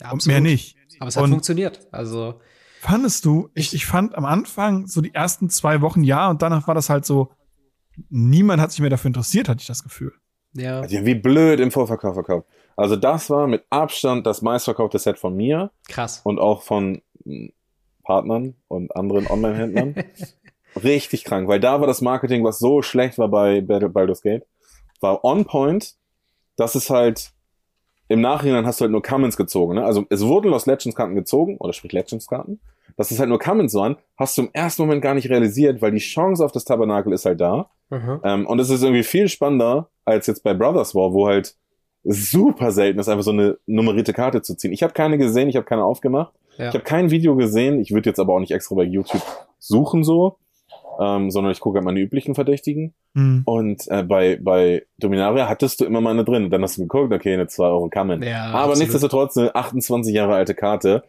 ja, 0.00 0.10
Und 0.12 0.26
mehr 0.26 0.40
nicht. 0.40 0.76
Aber 1.00 1.08
es 1.08 1.16
hat 1.16 1.24
Und- 1.24 1.30
funktioniert. 1.30 1.86
Also, 1.92 2.40
Fandest 2.82 3.24
du, 3.26 3.50
ich, 3.54 3.74
ich 3.74 3.84
fand 3.84 4.14
am 4.14 4.24
Anfang 4.24 4.86
so 4.86 5.00
die 5.02 5.12
ersten 5.14 5.50
zwei 5.50 5.82
Wochen 5.82 6.02
ja 6.02 6.30
und 6.30 6.40
danach 6.40 6.66
war 6.66 6.74
das 6.74 6.88
halt 6.88 7.04
so, 7.04 7.30
niemand 8.08 8.60
hat 8.62 8.70
sich 8.70 8.80
mehr 8.80 8.88
dafür 8.88 9.08
interessiert, 9.08 9.48
hatte 9.50 9.60
ich 9.60 9.66
das 9.66 9.82
Gefühl. 9.82 10.14
ja, 10.54 10.80
haben 10.82 11.04
wie 11.06 11.14
blöd 11.14 11.60
im 11.60 11.70
Vorverkauf 11.70 12.14
verkauft. 12.14 12.48
Also 12.76 12.96
das 12.96 13.28
war 13.28 13.46
mit 13.48 13.64
Abstand 13.68 14.24
das 14.26 14.40
meistverkaufte 14.40 14.98
Set 14.98 15.18
von 15.18 15.36
mir 15.36 15.70
krass. 15.88 16.22
und 16.24 16.38
auch 16.38 16.62
von 16.62 17.02
Partnern 18.02 18.54
und 18.68 18.96
anderen 18.96 19.26
Online-Händlern. 19.26 19.94
Richtig 20.82 21.24
krank, 21.24 21.48
weil 21.48 21.60
da 21.60 21.80
war 21.80 21.86
das 21.86 22.00
Marketing, 22.00 22.44
was 22.44 22.58
so 22.58 22.82
schlecht 22.82 23.18
war 23.18 23.28
bei 23.28 23.60
Baldur's 23.60 24.22
Gate, 24.22 24.44
war 25.00 25.24
on 25.24 25.44
point. 25.44 25.94
Das 26.56 26.76
ist 26.76 26.90
halt, 26.90 27.32
im 28.08 28.20
Nachhinein 28.20 28.66
hast 28.66 28.80
du 28.80 28.84
halt 28.84 28.92
nur 28.92 29.02
Commons 29.02 29.36
gezogen, 29.36 29.74
ne? 29.74 29.84
Also 29.84 30.04
es 30.10 30.24
wurden 30.24 30.50
Lost 30.50 30.66
Legends 30.66 30.96
Karten 30.96 31.14
gezogen, 31.14 31.56
oder 31.58 31.72
sprich 31.72 31.92
Legends 31.92 32.26
Karten. 32.26 32.60
Dass 32.96 33.10
es 33.10 33.18
halt 33.18 33.28
nur 33.28 33.38
Commons 33.38 33.72
waren, 33.74 33.96
hast 34.16 34.36
du 34.36 34.42
im 34.42 34.50
ersten 34.52 34.82
Moment 34.82 35.00
gar 35.00 35.14
nicht 35.14 35.30
realisiert, 35.30 35.80
weil 35.80 35.92
die 35.92 35.98
Chance 35.98 36.44
auf 36.44 36.52
das 36.52 36.64
Tabernakel 36.64 37.12
ist 37.12 37.24
halt 37.24 37.40
da. 37.40 37.70
Mhm. 37.88 38.20
Ähm, 38.24 38.46
und 38.46 38.58
es 38.58 38.68
ist 38.68 38.82
irgendwie 38.82 39.04
viel 39.04 39.28
spannender 39.28 39.88
als 40.04 40.26
jetzt 40.26 40.42
bei 40.42 40.54
Brothers 40.54 40.94
War, 40.94 41.12
wo 41.12 41.26
halt 41.26 41.54
super 42.02 42.72
selten 42.72 42.98
ist, 42.98 43.08
einfach 43.08 43.24
so 43.24 43.30
eine 43.30 43.58
nummerierte 43.66 44.12
Karte 44.12 44.42
zu 44.42 44.56
ziehen. 44.56 44.72
Ich 44.72 44.82
habe 44.82 44.92
keine 44.92 45.18
gesehen, 45.18 45.48
ich 45.48 45.56
habe 45.56 45.66
keine 45.66 45.84
aufgemacht. 45.84 46.32
Ja. 46.58 46.68
Ich 46.68 46.74
habe 46.74 46.84
kein 46.84 47.10
Video 47.10 47.36
gesehen. 47.36 47.80
Ich 47.80 47.92
würde 47.92 48.10
jetzt 48.10 48.18
aber 48.18 48.34
auch 48.34 48.40
nicht 48.40 48.52
extra 48.52 48.74
bei 48.74 48.82
YouTube 48.82 49.22
suchen 49.58 50.04
so, 50.04 50.36
ähm, 51.00 51.30
sondern 51.30 51.52
ich 51.52 51.60
gucke 51.60 51.78
halt 51.78 51.84
meine 51.84 51.98
üblichen 51.98 52.34
Verdächtigen. 52.34 52.94
Hm. 53.14 53.42
Und 53.46 53.88
äh, 53.88 54.02
bei, 54.02 54.38
bei 54.40 54.86
Dominaria 54.98 55.48
hattest 55.48 55.80
du 55.80 55.86
immer 55.86 56.02
mal 56.02 56.10
eine 56.10 56.24
drin. 56.24 56.44
Und 56.44 56.50
dann 56.50 56.62
hast 56.62 56.76
du 56.76 56.82
geguckt, 56.82 57.12
okay, 57.12 57.32
eine 57.32 57.46
2 57.46 57.64
Euro 57.64 57.88
Kamen. 57.88 58.22
Ja, 58.22 58.44
aber 58.44 58.58
absolut. 58.58 58.78
nichtsdestotrotz 58.78 59.36
eine 59.38 59.54
28 59.54 60.14
Jahre 60.14 60.34
alte 60.34 60.54
Karte. 60.54 61.04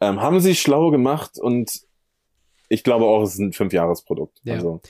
Ähm, 0.00 0.22
haben 0.22 0.38
sie 0.40 0.54
schlau 0.54 0.90
gemacht 0.90 1.38
und 1.38 1.82
ich 2.68 2.84
glaube 2.84 3.04
auch, 3.04 3.22
es 3.22 3.34
ist 3.34 3.40
ein 3.40 3.52
Fünfjahresprodukt. 3.52 4.38
Ja. 4.44 4.54
Also, 4.54 4.80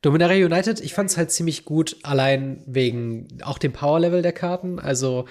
Dominaria 0.00 0.46
United, 0.46 0.78
ich 0.80 0.94
fand 0.94 1.10
es 1.10 1.16
halt 1.16 1.32
ziemlich 1.32 1.64
gut, 1.64 1.96
allein 2.02 2.62
wegen 2.66 3.26
auch 3.42 3.58
dem 3.58 3.72
Power-Level 3.72 4.22
der 4.22 4.32
Karten. 4.32 4.78
Also, 4.78 5.24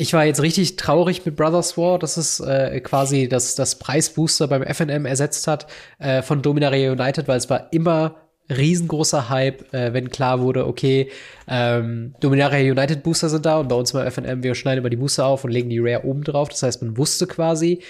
ich 0.00 0.14
war 0.14 0.24
jetzt 0.24 0.40
richtig 0.40 0.76
traurig 0.76 1.26
mit 1.26 1.36
Brothers 1.36 1.76
War, 1.76 1.98
dass 1.98 2.16
es 2.16 2.40
äh, 2.40 2.80
quasi 2.80 3.28
das, 3.28 3.54
das 3.54 3.78
Preisbooster 3.78 4.48
beim 4.48 4.62
FNM 4.62 5.04
ersetzt 5.04 5.46
hat 5.46 5.66
äh, 5.98 6.22
von 6.22 6.40
Dominaria 6.40 6.92
United, 6.92 7.28
weil 7.28 7.36
es 7.36 7.50
war 7.50 7.70
immer 7.70 8.16
riesengroßer 8.48 9.28
Hype, 9.28 9.72
äh, 9.74 9.92
wenn 9.92 10.08
klar 10.08 10.40
wurde, 10.40 10.66
okay, 10.66 11.10
ähm, 11.46 12.14
Dominaria 12.20 12.72
United 12.72 13.02
Booster 13.02 13.28
sind 13.28 13.44
da 13.44 13.58
und 13.58 13.68
bei 13.68 13.76
uns 13.76 13.92
beim 13.92 14.10
FNM, 14.10 14.42
wir 14.42 14.54
schneiden 14.54 14.78
immer 14.78 14.88
die 14.88 14.96
Booster 14.96 15.26
auf 15.26 15.44
und 15.44 15.50
legen 15.50 15.68
die 15.68 15.78
Rare 15.78 16.04
oben 16.06 16.24
drauf. 16.24 16.48
Das 16.48 16.62
heißt, 16.62 16.80
man 16.80 16.96
wusste 16.96 17.26
quasi, 17.26 17.82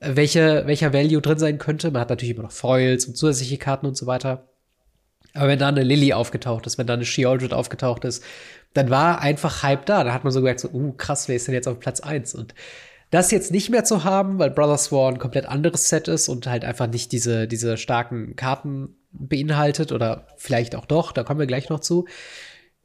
welche, 0.00 0.62
welcher 0.66 0.94
Value 0.94 1.20
drin 1.20 1.38
sein 1.38 1.58
könnte. 1.58 1.90
Man 1.90 2.00
hat 2.00 2.08
natürlich 2.08 2.34
immer 2.34 2.44
noch 2.44 2.52
Foils 2.52 3.04
und 3.04 3.18
zusätzliche 3.18 3.58
Karten 3.58 3.84
und 3.84 3.98
so 3.98 4.06
weiter. 4.06 4.48
Aber 5.34 5.48
wenn 5.48 5.58
da 5.58 5.68
eine 5.68 5.82
Lilly 5.82 6.12
aufgetaucht 6.12 6.66
ist, 6.66 6.78
wenn 6.78 6.86
da 6.86 6.94
eine 6.94 7.04
Sheoldred 7.04 7.52
aufgetaucht 7.52 8.04
ist, 8.04 8.24
dann 8.74 8.90
war 8.90 9.20
einfach 9.20 9.62
Hype 9.62 9.86
da. 9.86 10.04
Da 10.04 10.12
hat 10.12 10.24
man 10.24 10.32
so 10.32 10.40
gemerkt, 10.40 10.60
so, 10.60 10.68
uh, 10.68 10.92
krass, 10.92 11.28
wer 11.28 11.36
ist 11.36 11.46
denn 11.46 11.54
jetzt 11.54 11.68
auf 11.68 11.80
Platz 11.80 12.00
1? 12.00 12.34
Und 12.34 12.54
das 13.10 13.30
jetzt 13.30 13.50
nicht 13.50 13.70
mehr 13.70 13.84
zu 13.84 14.04
haben, 14.04 14.38
weil 14.38 14.50
Brothers 14.50 14.92
War 14.92 15.10
ein 15.10 15.18
komplett 15.18 15.46
anderes 15.46 15.88
Set 15.88 16.06
ist 16.06 16.28
und 16.28 16.46
halt 16.46 16.64
einfach 16.64 16.86
nicht 16.86 17.10
diese, 17.12 17.48
diese 17.48 17.76
starken 17.76 18.36
Karten 18.36 18.96
beinhaltet 19.12 19.90
oder 19.90 20.26
vielleicht 20.36 20.76
auch 20.76 20.86
doch, 20.86 21.10
da 21.10 21.24
kommen 21.24 21.40
wir 21.40 21.46
gleich 21.46 21.68
noch 21.68 21.80
zu. 21.80 22.06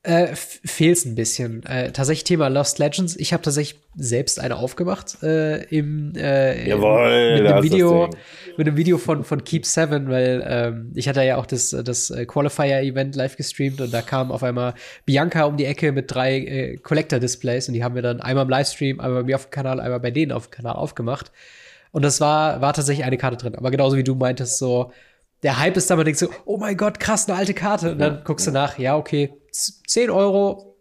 Äh, 0.06 0.36
Fehlt 0.36 1.04
ein 1.06 1.16
bisschen. 1.16 1.66
Äh, 1.66 1.92
tatsächlich 1.92 2.26
Thema 2.26 2.48
Lost 2.48 2.78
Legends. 2.78 3.16
Ich 3.16 3.34
habe 3.34 3.42
tatsächlich 3.42 3.80
selbst 3.96 4.40
eine 4.40 4.56
aufgemacht 4.58 5.24
äh, 5.24 5.64
im, 5.64 6.14
äh, 6.16 6.70
Jawohl, 6.70 7.42
mit 7.42 7.48
einem 7.48 7.64
Video, 7.64 8.10
mit 8.56 8.68
einem 8.68 8.78
Video 8.78 9.00
von 9.00 9.24
von 9.24 9.44
Keep 9.44 9.66
Seven, 9.66 10.08
weil 10.10 10.44
ähm, 10.48 10.92
ich 10.94 11.10
hatte 11.10 11.24
ja 11.24 11.38
auch 11.38 11.48
das 11.48 11.72
das 11.72 12.12
äh, 12.12 12.28
Qualifier 12.28 12.82
Event 12.82 13.16
live 13.16 13.36
gestreamt 13.36 13.82
und 13.82 13.92
da 13.92 14.04
kam 14.04 14.32
auf 14.32 14.44
einmal 14.44 14.76
Bianca 15.06 15.46
um 15.46 15.58
die 15.58 15.66
Ecke 15.66 15.92
mit 15.92 16.14
drei 16.14 16.38
äh, 16.38 16.78
Collector 16.78 17.18
Displays 17.18 17.68
und 17.68 17.74
die 17.74 17.84
haben 17.84 17.96
wir 17.96 18.04
dann 18.04 18.22
einmal 18.22 18.44
im 18.44 18.50
Livestream, 18.50 19.00
einmal 19.00 19.22
bei 19.24 19.26
mir 19.26 19.36
auf 19.38 19.48
dem 19.48 19.52
Kanal, 19.52 19.80
einmal 19.80 20.00
bei 20.02 20.12
denen 20.12 20.32
auf 20.32 20.50
dem 20.50 20.52
Kanal 20.52 20.76
aufgemacht. 20.76 21.32
Und 21.92 22.06
das 22.06 22.22
war 22.22 22.62
war 22.62 22.74
tatsächlich 22.74 23.08
eine 23.08 23.18
Karte 23.18 23.38
drin. 23.38 23.56
Aber 23.56 23.72
genauso 23.72 23.98
wie 23.98 24.04
du 24.04 24.14
meintest, 24.14 24.60
so 24.60 24.92
der 25.42 25.60
Hype 25.60 25.78
ist 25.78 25.90
da, 25.90 25.96
man 25.96 26.06
denkt 26.06 26.20
so, 26.20 26.30
oh 26.46 26.58
mein 26.58 26.78
Gott, 26.78 27.00
krass, 27.00 27.28
eine 27.28 27.38
alte 27.38 27.54
Karte. 27.54 27.92
Und 27.94 28.00
dann 28.00 28.24
guckst 28.24 28.48
du 28.48 28.52
nach, 28.52 28.78
ja, 28.78 28.98
okay, 28.98 29.34
10 29.88 30.10
Euro, 30.10 30.76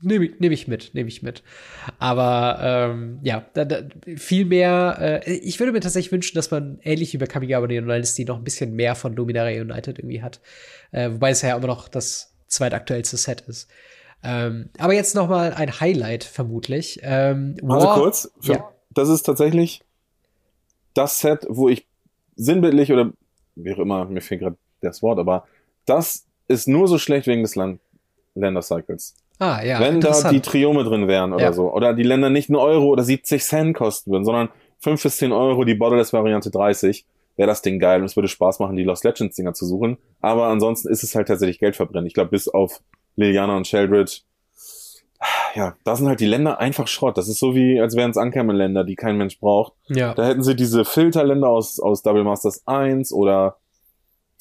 nehme 0.00 0.26
ich, 0.26 0.40
nehm 0.40 0.52
ich 0.52 0.68
mit, 0.68 0.94
nehme 0.94 1.08
ich 1.08 1.22
mit. 1.22 1.42
Aber 1.98 2.58
ähm, 2.62 3.18
ja, 3.22 3.44
da, 3.54 3.64
da, 3.64 3.82
viel 4.16 4.44
mehr, 4.44 5.22
äh, 5.26 5.32
ich 5.32 5.58
würde 5.60 5.72
mir 5.72 5.80
tatsächlich 5.80 6.12
wünschen, 6.12 6.34
dass 6.36 6.50
man 6.50 6.78
ähnlich 6.82 7.12
wie 7.12 7.18
bei 7.18 7.26
Kamigawa 7.26 7.66
Dynasty 7.66 8.24
noch 8.24 8.38
ein 8.38 8.44
bisschen 8.44 8.74
mehr 8.74 8.94
von 8.94 9.14
Luminaria 9.14 9.60
United 9.60 9.98
irgendwie 9.98 10.22
hat. 10.22 10.40
Äh, 10.92 11.10
wobei 11.12 11.30
es 11.30 11.42
ja 11.42 11.56
immer 11.56 11.66
noch 11.66 11.88
das 11.88 12.34
zweitaktuellste 12.46 13.16
Set 13.16 13.42
ist. 13.42 13.68
Ähm, 14.22 14.70
aber 14.78 14.92
jetzt 14.92 15.14
noch 15.14 15.28
mal 15.28 15.52
ein 15.54 15.80
Highlight 15.80 16.24
vermutlich. 16.24 17.00
Ähm, 17.02 17.56
War- 17.62 17.94
kurz. 17.94 18.30
Für, 18.40 18.52
Ja. 18.52 18.72
Das 18.92 19.08
ist 19.08 19.22
tatsächlich 19.22 19.82
das 20.94 21.20
Set, 21.20 21.46
wo 21.48 21.68
ich 21.68 21.86
sinnbildlich 22.34 22.92
oder 22.92 23.12
wie 23.54 23.72
auch 23.72 23.78
immer, 23.78 24.04
mir 24.06 24.20
fehlt 24.20 24.40
gerade 24.40 24.56
das 24.80 25.00
Wort, 25.00 25.18
aber 25.18 25.46
das 25.86 26.26
ist 26.48 26.66
nur 26.66 26.88
so 26.88 26.98
schlecht 26.98 27.28
wegen 27.28 27.42
des 27.42 27.54
Land 27.54 27.80
Ländercycles. 28.34 29.14
Ah, 29.38 29.62
ja. 29.64 29.80
Wenn 29.80 30.00
da 30.00 30.30
die 30.30 30.40
Triome 30.40 30.84
drin 30.84 31.08
wären 31.08 31.32
oder 31.32 31.42
Ja. 31.44 31.52
so, 31.52 31.72
oder 31.72 31.94
die 31.94 32.02
Länder 32.02 32.28
nicht 32.30 32.48
einen 32.50 32.56
Euro 32.56 32.86
oder 32.88 33.02
70 33.02 33.42
Cent 33.42 33.76
kosten 33.76 34.10
würden, 34.10 34.24
sondern 34.24 34.50
5 34.80 35.02
bis 35.02 35.16
10 35.16 35.32
Euro, 35.32 35.64
die 35.64 35.74
Borderless-Variante 35.74 36.50
30, 36.50 37.06
wäre 37.36 37.46
das 37.48 37.62
Ding 37.62 37.78
geil 37.78 38.00
und 38.00 38.06
es 38.06 38.16
würde 38.16 38.28
Spaß 38.28 38.58
machen, 38.58 38.76
die 38.76 38.84
Lost 38.84 39.04
Legends-Dinger 39.04 39.54
zu 39.54 39.64
suchen. 39.66 39.96
Aber 40.20 40.48
ansonsten 40.48 40.88
ist 40.88 41.02
es 41.02 41.14
halt 41.14 41.28
tatsächlich 41.28 41.58
Geld 41.58 41.74
verbrennen. 41.76 42.06
Ich 42.06 42.12
glaube, 42.14 42.30
bis 42.30 42.48
auf 42.48 42.82
Liliana 43.16 43.56
und 43.56 43.66
Sheldred, 43.66 44.24
ja, 45.54 45.74
da 45.84 45.96
sind 45.96 46.06
halt 46.08 46.20
die 46.20 46.26
Länder 46.26 46.60
einfach 46.60 46.86
Schrott. 46.86 47.16
Das 47.18 47.28
ist 47.28 47.38
so 47.38 47.54
wie, 47.54 47.80
als 47.80 47.96
wären 47.96 48.10
es 48.10 48.16
Ankerman-Länder, 48.16 48.84
die 48.84 48.94
kein 48.96 49.16
Mensch 49.16 49.38
braucht. 49.40 49.72
ja. 49.88 50.14
Da 50.14 50.26
hätten 50.26 50.42
sie 50.42 50.54
diese 50.54 50.84
Filterländer 50.84 51.48
aus, 51.48 51.80
aus 51.80 52.02
Double 52.02 52.24
Masters 52.24 52.62
1 52.66 53.12
oder 53.12 53.56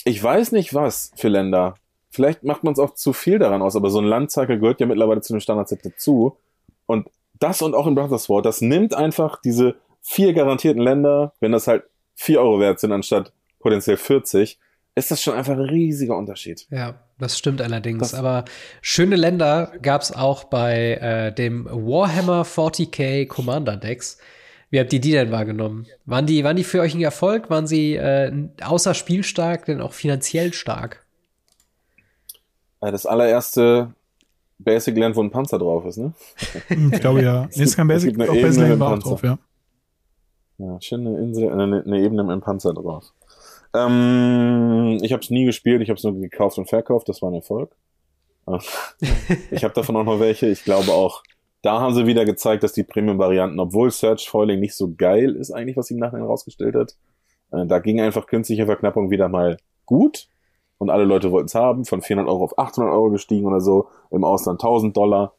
ich 0.05 0.21
weiß 0.21 0.51
nicht 0.51 0.73
was 0.73 1.11
für 1.15 1.27
Länder. 1.29 1.75
Vielleicht 2.11 2.43
macht 2.43 2.63
man 2.63 2.73
es 2.73 2.79
auch 2.79 2.95
zu 2.95 3.13
viel 3.13 3.39
daran 3.39 3.61
aus, 3.61 3.75
aber 3.75 3.89
so 3.89 3.99
ein 3.99 4.05
Landcycle 4.05 4.59
gehört 4.59 4.79
ja 4.79 4.87
mittlerweile 4.87 5.21
zu 5.21 5.33
dem 5.33 5.39
Standardset 5.39 5.85
dazu. 5.85 6.37
Und 6.85 7.07
das 7.39 7.61
und 7.61 7.75
auch 7.75 7.87
in 7.87 7.95
Brothers 7.95 8.29
War, 8.29 8.41
das 8.41 8.61
nimmt 8.61 8.93
einfach 8.95 9.39
diese 9.41 9.75
vier 10.01 10.33
garantierten 10.33 10.81
Länder, 10.81 11.33
wenn 11.39 11.51
das 11.51 11.67
halt 11.67 11.83
vier 12.15 12.41
Euro 12.41 12.59
wert 12.59 12.79
sind 12.79 12.91
anstatt 12.91 13.31
potenziell 13.59 13.97
40, 13.97 14.57
ist 14.95 15.11
das 15.11 15.21
schon 15.21 15.35
einfach 15.35 15.53
ein 15.53 15.59
riesiger 15.59 16.17
Unterschied. 16.17 16.65
Ja, 16.71 16.95
das 17.19 17.37
stimmt 17.37 17.61
allerdings. 17.61 17.99
Das- 17.99 18.13
Aber 18.15 18.43
schöne 18.81 19.15
Länder 19.15 19.71
gab 19.81 20.01
es 20.01 20.11
auch 20.11 20.45
bei 20.45 20.95
äh, 20.95 21.31
dem 21.33 21.65
Warhammer 21.65 22.43
40k 22.43 23.27
Commander 23.27 23.77
Decks. 23.77 24.17
Wie 24.71 24.79
habt 24.79 24.91
ihr 24.93 24.99
die 25.01 25.11
denn 25.11 25.31
wahrgenommen? 25.31 25.85
Waren 26.05 26.25
die, 26.25 26.43
waren 26.43 26.55
die 26.55 26.63
für 26.63 26.81
euch 26.81 26.93
ein 26.95 27.01
Erfolg? 27.01 27.49
Waren 27.49 27.67
sie 27.67 27.95
äh, 27.95 28.31
außer 28.63 28.93
spielstark 28.93 29.65
denn 29.65 29.79
auch 29.81 29.93
finanziell 29.93 30.53
stark? 30.53 31.05
Äh, 32.81 32.91
Das 32.91 33.05
allererste 33.05 33.93
Basic 34.59 34.97
Land, 34.97 35.15
wo 35.15 35.23
ein 35.23 35.31
Panzer 35.31 35.57
drauf 35.57 35.85
ist, 35.85 35.97
ne? 35.97 36.13
Hm, 36.67 36.91
Ich 36.93 36.99
glaube 36.99 37.21
ja. 37.23 37.47
Nee, 37.55 37.63
ist 37.63 37.75
kein 37.75 37.87
Basic, 37.87 38.15
eine 38.15 38.25
auch 38.29 38.33
Ebene 38.33 38.47
Basic 38.47 38.63
im 38.65 38.79
war 38.79 38.93
auch 38.93 38.99
drauf, 38.99 39.23
ja. 39.23 39.37
Ja, 40.57 40.81
schöne 40.81 41.17
Insel, 41.19 41.45
äh, 41.45 41.51
eine, 41.51 41.83
eine 41.85 41.99
Ebene 41.99 42.23
mit 42.23 42.31
einem 42.33 42.41
Panzer 42.41 42.73
drauf. 42.73 43.13
Ähm, 43.73 44.97
ich 45.01 45.13
habe 45.13 45.21
es 45.23 45.29
nie 45.29 45.45
gespielt, 45.45 45.81
ich 45.81 45.89
habe 45.89 45.97
es 45.97 46.03
nur 46.03 46.19
gekauft 46.19 46.57
und 46.57 46.67
verkauft, 46.67 47.07
das 47.07 47.21
war 47.21 47.29
ein 47.31 47.35
Erfolg. 47.35 47.71
Äh, 48.47 48.57
ich 49.51 49.63
habe 49.63 49.73
davon 49.73 49.95
auch 49.95 50.03
noch 50.03 50.19
welche. 50.19 50.47
Ich 50.47 50.63
glaube 50.63 50.91
auch, 50.91 51.23
da 51.61 51.79
haben 51.79 51.93
sie 51.93 52.05
wieder 52.07 52.25
gezeigt, 52.25 52.63
dass 52.63 52.73
die 52.73 52.83
Premium-Varianten, 52.83 53.59
obwohl 53.59 53.91
Search 53.91 54.27
Foiling 54.29 54.59
nicht 54.59 54.75
so 54.75 54.93
geil 54.97 55.35
ist, 55.35 55.51
eigentlich, 55.51 55.77
was 55.77 55.87
sie 55.87 55.93
im 55.93 55.99
Nachhinein 55.99 56.25
rausgestellt 56.25 56.75
hat, 56.75 56.95
äh, 57.51 57.65
da 57.65 57.79
ging 57.79 58.01
einfach 58.01 58.27
künstliche 58.27 58.65
Verknappung 58.65 59.09
wieder 59.11 59.29
mal 59.29 59.57
gut. 59.85 60.27
Und 60.79 60.89
alle 60.89 61.03
Leute 61.03 61.31
wollten 61.31 61.47
es 61.47 61.55
haben, 61.55 61.85
von 61.85 62.01
400 62.01 62.31
Euro 62.31 62.45
auf 62.45 62.57
800 62.57 62.91
Euro 62.91 63.11
gestiegen 63.11 63.45
oder 63.45 63.61
so, 63.61 63.89
im 64.09 64.23
Ausland 64.23 64.61
1000 64.61 64.97
Dollar. 64.97 65.33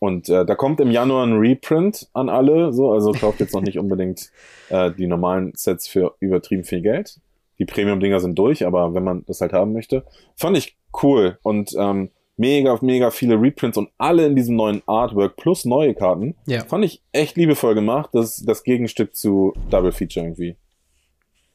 Und 0.00 0.28
äh, 0.28 0.44
da 0.44 0.54
kommt 0.54 0.80
im 0.80 0.90
Januar 0.90 1.26
ein 1.26 1.38
Reprint 1.38 2.08
an 2.12 2.28
alle, 2.28 2.72
so, 2.72 2.92
also 2.92 3.12
kauft 3.12 3.40
jetzt 3.40 3.54
noch 3.54 3.62
nicht 3.62 3.78
unbedingt 3.78 4.30
äh, 4.68 4.92
die 4.92 5.06
normalen 5.06 5.52
Sets 5.54 5.88
für 5.88 6.14
übertrieben 6.20 6.64
viel 6.64 6.82
Geld. 6.82 7.20
Die 7.58 7.64
Premium-Dinger 7.64 8.20
sind 8.20 8.38
durch, 8.38 8.66
aber 8.66 8.94
wenn 8.94 9.02
man 9.02 9.24
das 9.26 9.40
halt 9.40 9.52
haben 9.52 9.72
möchte, 9.72 10.04
fand 10.36 10.56
ich 10.56 10.76
cool 11.02 11.38
und 11.42 11.74
ähm, 11.76 12.10
mega, 12.36 12.78
mega 12.82 13.10
viele 13.10 13.40
Reprints 13.40 13.78
und 13.78 13.90
alle 13.98 14.26
in 14.26 14.36
diesem 14.36 14.56
neuen 14.56 14.82
Artwork 14.86 15.36
plus 15.36 15.64
neue 15.64 15.94
Karten. 15.94 16.36
Ja. 16.46 16.64
Fand 16.64 16.84
ich 16.84 17.02
echt 17.12 17.36
liebevoll 17.36 17.74
gemacht. 17.74 18.10
Das 18.12 18.38
ist 18.38 18.48
das 18.48 18.62
Gegenstück 18.62 19.14
zu 19.14 19.54
Double 19.70 19.92
Feature 19.92 20.26
irgendwie. 20.26 20.56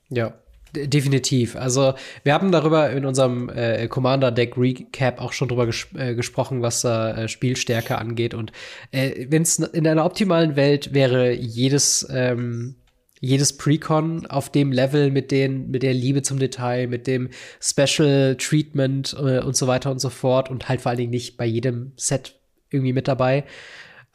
Ja, 0.09 0.33
definitiv. 0.73 1.55
Also 1.55 1.93
wir 2.23 2.33
haben 2.33 2.51
darüber 2.51 2.89
in 2.91 3.05
unserem 3.05 3.49
äh, 3.49 3.87
Commander 3.87 4.31
Deck 4.31 4.57
Recap 4.57 5.21
auch 5.21 5.33
schon 5.33 5.47
drüber 5.47 5.65
ges 5.65 5.87
äh, 5.95 6.15
gesprochen, 6.15 6.61
was 6.61 6.83
äh, 6.83 7.27
Spielstärke 7.27 7.97
angeht. 7.97 8.33
Und 8.33 8.51
äh, 8.91 9.27
wenn 9.29 9.43
es 9.43 9.59
in 9.59 9.87
einer 9.87 10.05
optimalen 10.05 10.55
Welt 10.55 10.93
wäre, 10.93 11.31
jedes 11.31 12.07
ähm, 12.11 12.75
jedes 13.19 13.55
Precon 13.55 14.25
auf 14.25 14.49
dem 14.49 14.73
Level 14.73 15.09
mit 15.09 15.31
den 15.31 15.71
mit 15.71 15.81
der 15.81 15.93
Liebe 15.93 16.23
zum 16.23 16.39
Detail, 16.39 16.87
mit 16.87 17.07
dem 17.07 17.29
Special 17.61 18.35
Treatment 18.37 19.15
äh, 19.17 19.39
und 19.39 19.55
so 19.55 19.67
weiter 19.67 19.91
und 19.91 19.99
so 19.99 20.09
fort 20.09 20.51
und 20.51 20.67
halt 20.67 20.81
vor 20.81 20.89
allen 20.89 20.97
Dingen 20.99 21.11
nicht 21.11 21.37
bei 21.37 21.45
jedem 21.45 21.93
Set 21.95 22.35
irgendwie 22.69 22.91
mit 22.91 23.07
dabei. 23.07 23.45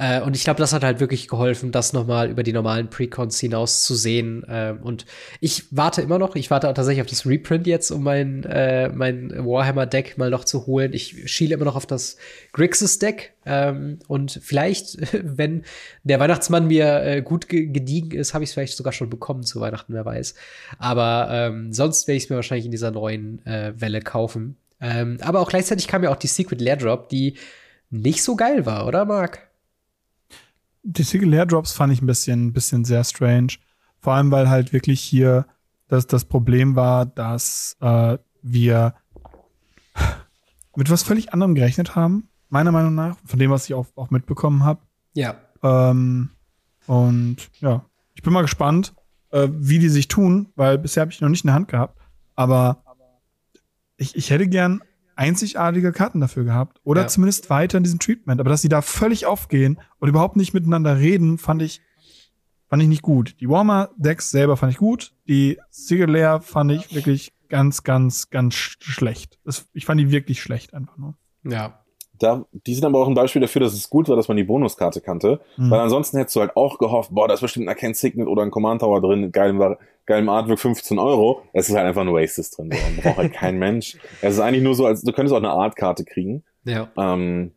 Äh, 0.01 0.21
und 0.21 0.37
ich 0.37 0.45
glaube, 0.45 0.61
das 0.61 0.73
hat 0.73 0.85
halt 0.85 1.01
wirklich 1.01 1.27
geholfen, 1.27 1.73
das 1.73 1.93
nochmal 1.93 2.31
über 2.31 2.45
die 2.45 2.53
normalen 2.53 2.89
Precons 2.89 3.41
hinaus 3.41 3.83
zu 3.83 3.97
sehen. 3.97 4.47
Ähm, 4.49 4.81
und 4.81 5.07
ich 5.41 5.65
warte 5.73 6.03
immer 6.03 6.21
noch, 6.21 6.37
ich 6.37 6.51
warte 6.53 6.73
tatsächlich 6.73 7.01
auf 7.01 7.09
das 7.09 7.27
Reprint 7.27 7.67
jetzt, 7.67 7.91
um 7.91 8.05
mein, 8.05 8.45
äh, 8.45 8.91
mein 8.91 9.31
Warhammer-Deck 9.45 10.17
mal 10.17 10.31
noch 10.31 10.45
zu 10.45 10.67
holen. 10.67 10.93
Ich 10.93 11.29
schiele 11.31 11.55
immer 11.55 11.65
noch 11.65 11.75
auf 11.75 11.87
das 11.87 12.17
Grixis-Deck. 12.53 13.35
Ähm, 13.45 13.99
und 14.07 14.39
vielleicht, 14.41 14.99
wenn 15.37 15.65
der 16.05 16.21
Weihnachtsmann 16.21 16.69
mir 16.69 17.03
äh, 17.03 17.23
gut 17.23 17.49
ge 17.49 17.67
gediegen 17.67 18.17
ist, 18.17 18.35
habe 18.35 18.45
ich 18.45 18.51
es 18.51 18.55
vielleicht 18.55 18.77
sogar 18.77 18.93
schon 18.93 19.11
bekommen 19.11 19.43
zu 19.43 19.61
Weihnachten, 19.61 19.95
wer 19.95 20.05
weiß. 20.05 20.35
Aber 20.79 21.29
ähm, 21.33 21.73
sonst 21.73 22.07
werde 22.07 22.19
ich 22.19 22.25
es 22.25 22.31
mir 22.31 22.37
wahrscheinlich 22.37 22.67
in 22.67 22.71
dieser 22.71 22.93
neuen 22.93 23.45
äh, 23.47 23.73
Welle 23.77 24.01
kaufen. 24.01 24.57
Ähm, 24.81 25.19
aber 25.23 25.41
auch 25.41 25.49
gleichzeitig 25.49 25.89
kam 25.89 26.05
ja 26.05 26.11
auch 26.11 26.17
die 26.17 26.29
Secret 26.29 26.61
Lair 26.61 26.77
Drop, 26.77 27.09
die 27.09 27.35
nicht 27.91 28.23
so 28.23 28.37
geil 28.37 28.65
war, 28.65 28.87
oder 28.87 29.05
Marc? 29.05 29.48
Die 30.91 31.03
Single 31.03 31.29
Lair 31.29 31.45
Drops 31.45 31.73
fand 31.73 31.93
ich 31.93 32.01
ein 32.01 32.07
bisschen, 32.07 32.55
bisschen 32.55 32.87
sehr 32.87 33.05
strange. 33.05 33.55
Vor 34.01 34.15
allem, 34.15 34.31
weil 34.31 34.49
halt 34.49 34.73
wirklich 34.73 35.03
hier 35.03 35.47
das, 35.87 36.07
das 36.07 36.25
Problem 36.25 36.77
war, 36.77 37.05
dass 37.05 37.77
äh, 37.81 38.17
wir 38.41 38.95
mit 40.77 40.89
was 40.89 41.03
völlig 41.03 41.35
anderem 41.35 41.55
gerechnet 41.55 41.95
haben, 41.95 42.31
meiner 42.49 42.73
Meinung 42.73 42.95
nach, 42.95 43.19
von 43.27 43.39
dem, 43.39 43.51
was 43.51 43.67
ich 43.67 43.75
auch, 43.75 43.87
auch 43.97 44.09
mitbekommen 44.09 44.65
habe. 44.65 44.81
Ja. 45.13 45.37
Ähm, 45.63 46.31
und 46.87 47.51
ja, 47.61 47.85
ich 48.15 48.23
bin 48.23 48.33
mal 48.33 48.43
gespannt, 48.43 48.95
äh, 49.31 49.49
wie 49.53 49.79
die 49.79 49.91
sich 49.91 50.09
tun, 50.09 50.49
weil 50.57 50.79
bisher 50.79 51.03
habe 51.03 51.13
ich 51.13 51.21
noch 51.21 51.29
nicht 51.29 51.45
in 51.45 51.49
der 51.49 51.55
Hand 51.55 51.69
gehabt. 51.69 51.99
Aber 52.35 52.83
ich, 53.99 54.17
ich 54.17 54.31
hätte 54.31 54.49
gern 54.49 54.81
einzigartige 55.19 55.93
Karten 55.93 56.21
dafür 56.21 56.45
gehabt. 56.45 56.81
Oder 56.85 57.03
Ja. 57.03 57.07
zumindest 57.09 57.51
weiter 57.51 57.79
in 57.79 57.85
diesem 57.85 57.99
Treatment. 57.99 58.41
Aber 58.41 58.51
dass 58.51 58.63
die 58.63 58.69
da 58.69 58.81
völlig 58.83 59.27
aufgehen 59.27 59.79
und 59.99 60.09
überhaupt 60.09 60.37
nicht 60.37 60.55
miteinander 60.55 60.99
reden, 60.99 61.39
fand 61.39 61.61
ich, 61.63 61.81
fand 62.69 62.83
ich 62.83 62.89
nicht 62.89 63.03
gut. 63.03 63.35
Die 63.41 63.49
Warmer-Decks 63.49 64.31
selber 64.31 64.57
fand 64.57 64.73
ich 64.73 64.79
gut. 64.79 65.13
Die 65.27 65.59
Sigelair 65.71 66.41
fand 66.41 66.71
ich 66.73 66.95
wirklich 66.95 67.33
ganz, 67.49 67.83
ganz, 67.83 68.31
ganz 68.31 68.55
sch 68.55 68.77
schlecht. 68.81 69.39
Das, 69.45 69.67
ich 69.73 69.87
fand 69.87 70.01
die 70.01 70.11
wirklich 70.11 70.41
schlecht 70.41 70.73
einfach 70.75 70.97
nur. 70.99 71.15
Ja. 71.45 71.81
Da, 72.21 72.45
die 72.67 72.75
sind 72.75 72.85
aber 72.85 72.99
auch 72.99 73.07
ein 73.09 73.15
Beispiel 73.15 73.41
dafür, 73.41 73.61
dass 73.61 73.75
es 73.75 73.89
gut 73.89 74.09
war, 74.09 74.17
dass 74.17 74.27
man 74.29 74.37
die 74.37 74.43
Bonuskarte 74.45 75.01
kannte. 75.01 75.41
Mhm. 75.57 75.71
Weil 75.71 75.81
ansonsten 75.81 76.19
hättest 76.19 76.35
du 76.37 76.41
halt 76.41 76.57
auch 76.57 76.79
gehofft, 76.79 77.11
boah, 77.15 77.29
da 77.29 77.35
ist 77.35 77.41
bestimmt 77.41 77.67
ein 77.67 77.69
Arcane 77.69 77.95
Signet 77.95 78.27
oder 78.27 78.43
ein 78.43 78.51
Command 78.51 78.81
Tower 78.81 79.01
drin, 79.01 79.21
mit 79.23 79.33
geilem, 80.09 80.29
Artwork 80.29 80.59
15 80.59 80.99
Euro. 80.99 81.43
Es 81.53 81.69
ist 81.69 81.77
halt 81.77 81.87
einfach 81.87 82.05
nur 82.05 82.15
Oasis 82.15 82.51
drin. 82.51 82.71
So. 82.73 82.79
Man 82.79 82.97
braucht 82.97 83.19
halt 83.19 83.33
kein 83.33 83.59
Mensch. 83.61 83.97
Es 84.21 84.35
ist 84.35 84.41
eigentlich 84.41 84.63
nur 84.63 84.75
so, 84.75 84.87
als 84.87 85.03
du 85.03 85.13
könntest 85.13 85.33
auch 85.33 85.39
eine 85.39 85.51
Artkarte 85.51 86.05
kriegen. 86.05 86.43
Ja. 86.65 86.89
Ähm, 86.97 87.53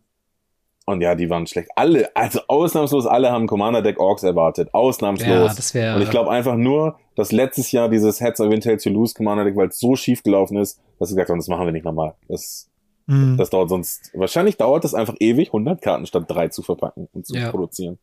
und 0.85 1.01
ja, 1.01 1.15
die 1.15 1.29
waren 1.29 1.47
schlecht. 1.47 1.69
Alle, 1.75 2.15
also 2.15 2.41
ausnahmslos 2.47 3.05
alle 3.05 3.31
haben 3.31 3.47
Commander 3.47 3.81
Deck 3.81 3.99
Orks 3.99 4.23
erwartet. 4.23 4.69
Ja, 4.73 4.79
Ausnahmslos. 4.79 5.55
das 5.55 5.73
wäre. 5.73 5.95
und 5.95 6.01
ich 6.01 6.09
glaube 6.09 6.29
einfach 6.31 6.55
nur, 6.55 6.99
dass 7.15 7.31
letztes 7.31 7.71
Jahr 7.71 7.89
dieses 7.89 8.19
Heads 8.19 8.39
of 8.39 8.51
Intel 8.51 8.77
to 8.77 8.89
Lose 8.89 9.13
Commander 9.13 9.43
Deck, 9.45 9.55
weil 9.55 9.69
es 9.69 9.79
so 9.79 9.95
schief 9.95 10.23
gelaufen 10.23 10.57
ist, 10.57 10.79
dass 10.99 11.09
sie 11.09 11.15
gesagt 11.15 11.29
haben, 11.29 11.39
das 11.39 11.47
machen 11.47 11.65
wir 11.65 11.71
nicht 11.71 11.85
nochmal. 11.85 12.15
Das, 12.27 12.71
Mhm. 13.07 13.37
Das 13.37 13.49
dauert 13.49 13.69
sonst, 13.69 14.11
wahrscheinlich 14.13 14.57
dauert 14.57 14.85
es 14.85 14.93
einfach 14.93 15.15
ewig, 15.19 15.49
100 15.49 15.81
Karten 15.81 16.05
statt 16.05 16.25
drei 16.27 16.47
zu 16.47 16.61
verpacken 16.61 17.09
und 17.13 17.25
zu 17.25 17.35
ja. 17.35 17.49
produzieren. 17.49 17.99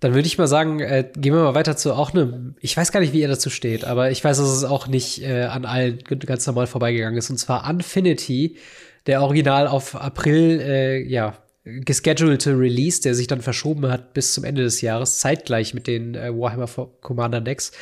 Dann 0.00 0.14
würde 0.14 0.28
ich 0.28 0.38
mal 0.38 0.46
sagen, 0.46 0.80
äh, 0.80 1.10
gehen 1.16 1.34
wir 1.34 1.42
mal 1.42 1.54
weiter 1.54 1.76
zu 1.76 1.94
auch 1.94 2.12
einem, 2.12 2.54
ich 2.60 2.76
weiß 2.76 2.92
gar 2.92 3.00
nicht, 3.00 3.12
wie 3.12 3.20
ihr 3.20 3.28
dazu 3.28 3.50
steht, 3.50 3.84
aber 3.84 4.10
ich 4.10 4.22
weiß, 4.22 4.38
dass 4.38 4.48
es 4.48 4.64
auch 4.64 4.86
nicht 4.86 5.22
äh, 5.22 5.44
an 5.44 5.64
allen 5.64 5.98
ganz 6.04 6.46
normal 6.46 6.68
vorbeigegangen 6.68 7.18
ist. 7.18 7.30
Und 7.30 7.38
zwar 7.38 7.68
Infinity, 7.68 8.56
der 9.06 9.22
original 9.22 9.66
auf 9.66 9.96
April, 9.96 10.60
äh, 10.60 11.02
ja, 11.02 11.34
geschedulte 11.64 12.58
Release, 12.58 13.02
der 13.02 13.14
sich 13.14 13.26
dann 13.26 13.42
verschoben 13.42 13.90
hat 13.90 14.14
bis 14.14 14.32
zum 14.34 14.44
Ende 14.44 14.62
des 14.62 14.80
Jahres, 14.80 15.18
zeitgleich 15.18 15.74
mit 15.74 15.86
den 15.86 16.14
äh, 16.14 16.32
Warhammer 16.32 16.68
Commander 17.00 17.40
Decks. 17.40 17.72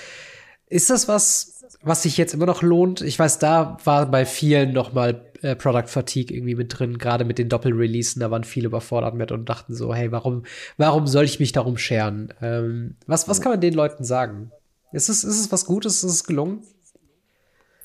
Ist 0.68 0.90
das 0.90 1.08
was, 1.08 1.64
was 1.82 2.02
sich 2.02 2.16
jetzt 2.16 2.34
immer 2.34 2.46
noch 2.46 2.62
lohnt? 2.62 3.00
Ich 3.02 3.18
weiß, 3.18 3.38
da 3.38 3.76
war 3.84 4.10
bei 4.10 4.24
vielen 4.24 4.72
noch 4.72 4.92
mal 4.92 5.25
äh, 5.42 5.56
Product 5.56 5.86
Fatigue 5.86 6.36
irgendwie 6.36 6.54
mit 6.54 6.78
drin, 6.78 6.98
gerade 6.98 7.24
mit 7.24 7.38
den 7.38 7.48
Doppelreleasen, 7.48 8.20
da 8.20 8.30
waren 8.30 8.44
viele 8.44 8.66
überfordert 8.66 9.14
mit 9.14 9.32
und 9.32 9.48
dachten 9.48 9.74
so, 9.74 9.94
hey, 9.94 10.12
warum, 10.12 10.44
warum 10.76 11.06
soll 11.06 11.24
ich 11.24 11.40
mich 11.40 11.52
darum 11.52 11.76
scheren? 11.76 12.32
Ähm, 12.40 12.96
was, 13.06 13.28
was 13.28 13.40
kann 13.40 13.52
man 13.52 13.60
den 13.60 13.74
Leuten 13.74 14.04
sagen? 14.04 14.52
Ist 14.92 15.08
es, 15.08 15.24
ist 15.24 15.40
es 15.40 15.52
was 15.52 15.66
Gutes? 15.66 16.04
Ist 16.04 16.12
es 16.12 16.24
gelungen? 16.24 16.62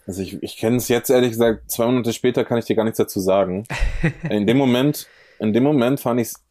Also 0.07 0.21
ich, 0.21 0.41
ich 0.41 0.57
kenne 0.57 0.77
es 0.77 0.87
jetzt 0.87 1.09
ehrlich 1.09 1.31
gesagt, 1.31 1.69
zwei 1.69 1.85
Monate 1.85 2.13
später 2.13 2.43
kann 2.43 2.57
ich 2.57 2.65
dir 2.65 2.75
gar 2.75 2.83
nichts 2.83 2.97
dazu 2.97 3.19
sagen. 3.19 3.65
In 4.29 4.47
dem 4.47 4.57
Moment, 4.57 5.07
in 5.39 5.53
dem 5.53 5.63
Moment 5.63 5.99
fand 5.99 6.19
ich 6.19 6.27
es 6.27 6.43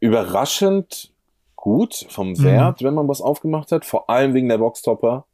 überraschend 0.00 1.12
gut 1.54 2.06
vom 2.08 2.30
mhm. 2.30 2.42
Wert, 2.42 2.80
mhm. 2.80 2.86
wenn 2.86 2.94
man 2.94 3.08
was 3.08 3.20
aufgemacht 3.20 3.72
hat, 3.72 3.84
vor 3.84 4.10
allem 4.10 4.34
wegen 4.34 4.48
der 4.48 4.58
Boxtopper. 4.58 5.26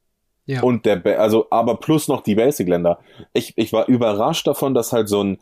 Ja. 0.51 0.63
Und 0.63 0.85
der, 0.85 0.97
ba 0.97 1.11
also, 1.13 1.47
aber 1.51 1.77
plus 1.77 2.09
noch 2.09 2.23
die 2.23 2.35
Basic-Länder. 2.35 2.99
Ich, 3.33 3.53
ich 3.57 3.73
war 3.73 3.89
überrascht 3.89 4.47
davon, 4.47 4.75
dass 4.75 4.93
halt 4.93 5.09
so 5.09 5.23
ein, 5.23 5.39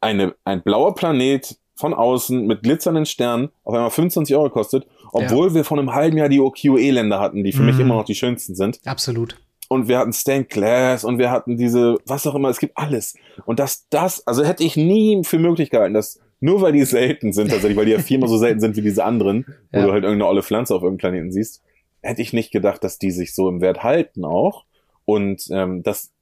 eine, 0.00 0.34
ein 0.44 0.62
blauer 0.62 0.94
Planet 0.94 1.56
von 1.74 1.92
außen 1.92 2.46
mit 2.46 2.62
glitzernden 2.62 3.06
Sternen 3.06 3.50
auf 3.64 3.74
einmal 3.74 3.90
25 3.90 4.34
Euro 4.36 4.50
kostet, 4.50 4.86
obwohl 5.12 5.48
ja. 5.48 5.54
wir 5.54 5.64
vor 5.64 5.78
einem 5.78 5.94
halben 5.94 6.16
Jahr 6.16 6.28
die 6.28 6.40
OQE-Länder 6.40 7.20
hatten, 7.20 7.44
die 7.44 7.52
für 7.52 7.62
mhm. 7.62 7.66
mich 7.66 7.78
immer 7.78 7.96
noch 7.96 8.04
die 8.04 8.14
schönsten 8.14 8.54
sind. 8.54 8.80
Absolut. 8.86 9.36
Und 9.68 9.88
wir 9.88 9.98
hatten 9.98 10.12
Stained 10.12 10.48
Glass 10.48 11.04
und 11.04 11.18
wir 11.18 11.30
hatten 11.30 11.56
diese, 11.56 11.96
was 12.06 12.26
auch 12.26 12.34
immer, 12.34 12.48
es 12.48 12.60
gibt 12.60 12.78
alles. 12.78 13.16
Und 13.46 13.58
dass 13.58 13.88
das, 13.90 14.26
also 14.26 14.44
hätte 14.44 14.62
ich 14.62 14.76
nie 14.76 15.22
für 15.24 15.38
möglich 15.38 15.70
gehalten, 15.70 15.94
dass 15.94 16.20
nur 16.40 16.60
weil 16.60 16.72
die 16.72 16.84
selten 16.84 17.32
sind, 17.32 17.48
tatsächlich, 17.50 17.76
weil 17.76 17.86
die 17.86 17.92
ja 17.92 17.98
viermal 17.98 18.28
so 18.28 18.38
selten 18.38 18.60
sind 18.60 18.76
wie 18.76 18.82
diese 18.82 19.04
anderen, 19.04 19.44
wo 19.72 19.78
ja. 19.78 19.86
du 19.86 19.92
halt 19.92 20.04
irgendeine 20.04 20.30
olle 20.30 20.42
Pflanze 20.42 20.74
auf 20.74 20.82
irgendeinem 20.82 21.12
Planeten 21.12 21.32
siehst, 21.32 21.62
hätte 22.06 22.22
ich 22.22 22.32
nicht 22.32 22.52
gedacht, 22.52 22.82
dass 22.84 22.98
die 22.98 23.10
sich 23.10 23.34
so 23.34 23.48
im 23.48 23.60
Wert 23.60 23.82
halten 23.82 24.24
auch. 24.24 24.64
Und 25.04 25.46
ähm, 25.50 25.82
dass 25.82 26.12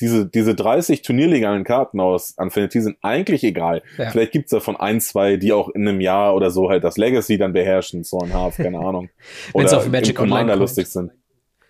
diese, 0.00 0.26
diese 0.26 0.54
30 0.54 1.02
turnierlegalen 1.02 1.64
Karten 1.64 2.00
aus 2.00 2.34
Infinity 2.38 2.80
sind 2.80 2.98
eigentlich 3.02 3.44
egal. 3.44 3.82
Ja. 3.96 4.10
Vielleicht 4.10 4.32
gibt's 4.32 4.50
davon 4.50 4.76
ein, 4.76 5.00
zwei, 5.00 5.36
die 5.36 5.52
auch 5.52 5.68
in 5.70 5.86
einem 5.86 6.00
Jahr 6.00 6.34
oder 6.34 6.50
so 6.50 6.68
halt 6.68 6.84
das 6.84 6.96
Legacy 6.96 7.38
dann 7.38 7.52
beherrschen, 7.52 8.04
so 8.04 8.18
ein 8.18 8.34
Half, 8.34 8.56
keine 8.56 8.80
Ahnung. 8.80 9.08
oder 9.52 9.76
auf 9.76 9.88
Magic 9.88 10.16
Commander 10.16 10.56
lustig 10.56 10.88
sind. 10.88 11.12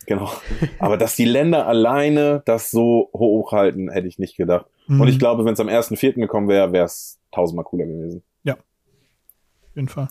Genau. 0.07 0.31
Aber 0.79 0.97
dass 0.97 1.17
die 1.17 1.27
Länder 1.27 1.67
alleine 1.67 2.43
das 2.47 2.71
so 2.71 3.11
hochhalten, 3.15 3.91
hätte 3.91 4.09
ich 4.09 4.19
nicht 4.19 4.37
gedacht. 4.37 4.67
Mhm. 4.87 5.03
Und 5.03 5.09
ich 5.09 5.19
glaube, 5.19 5.45
wenn 5.45 5.53
es 5.53 5.61
am 5.61 5.69
1.4. 5.69 6.15
gekommen 6.15 6.49
wäre, 6.49 6.73
wäre 6.73 6.87
es 6.87 7.19
tausendmal 7.31 7.67
cooler 7.67 7.85
gewesen. 7.85 8.23
Ja. 8.43 8.55
Auf 8.55 9.77
jeden 9.77 9.89
Fall. 9.89 10.09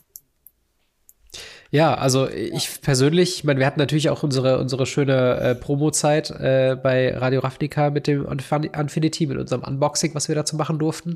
Ja, 1.69 1.95
also 1.95 2.30
ich 2.30 2.81
persönlich, 2.81 3.39
ich 3.39 3.44
meine, 3.44 3.60
wir 3.60 3.68
hatten 3.68 3.80
natürlich 3.80 4.10
auch 4.10 4.23
unsere, 4.23 4.60
unsere 4.60 4.85
schöne 4.85 5.39
äh, 5.39 5.56
Promo-Zeit 5.56 6.31
äh, 6.31 6.77
bei 6.81 7.15
Radio 7.15 7.41
Ravnica 7.41 7.89
mit 7.89 8.07
dem 8.07 8.26
Infinity, 8.26 9.27
mit 9.27 9.38
unserem 9.38 9.64
Unboxing, 9.64 10.15
was 10.15 10.30
wir 10.30 10.35
dazu 10.35 10.56
machen 10.56 10.80
durften. 10.80 11.15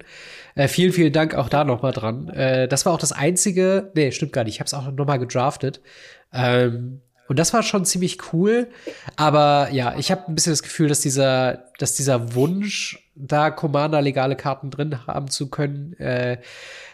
Äh, 0.55 0.67
vielen, 0.67 0.91
vielen 0.91 1.13
Dank 1.13 1.35
auch 1.35 1.47
da 1.47 1.63
nochmal 1.63 1.93
dran. 1.93 2.27
Äh, 2.29 2.67
das 2.67 2.85
war 2.85 2.93
auch 2.93 2.99
das 2.99 3.13
einzige, 3.13 3.91
nee, 3.95 4.11
stimmt 4.11 4.33
gar 4.33 4.43
nicht, 4.43 4.55
ich 4.55 4.59
habe 4.59 4.67
es 4.67 4.73
auch 4.73 4.91
nochmal 4.91 5.19
gedraftet. 5.19 5.79
Ähm, 6.33 7.01
und 7.31 7.39
das 7.39 7.53
war 7.53 7.63
schon 7.63 7.85
ziemlich 7.85 8.33
cool. 8.33 8.67
Aber 9.15 9.69
ja, 9.71 9.95
ich 9.97 10.11
habe 10.11 10.27
ein 10.27 10.35
bisschen 10.35 10.51
das 10.51 10.63
Gefühl, 10.63 10.89
dass 10.89 10.99
dieser, 10.99 11.65
dass 11.79 11.95
dieser 11.95 12.35
Wunsch, 12.35 13.00
da 13.21 13.51
Commander 13.51 14.01
legale 14.01 14.35
Karten 14.35 14.71
drin 14.71 15.05
haben 15.05 15.29
zu 15.29 15.49
können, 15.49 15.93
äh, 15.99 16.37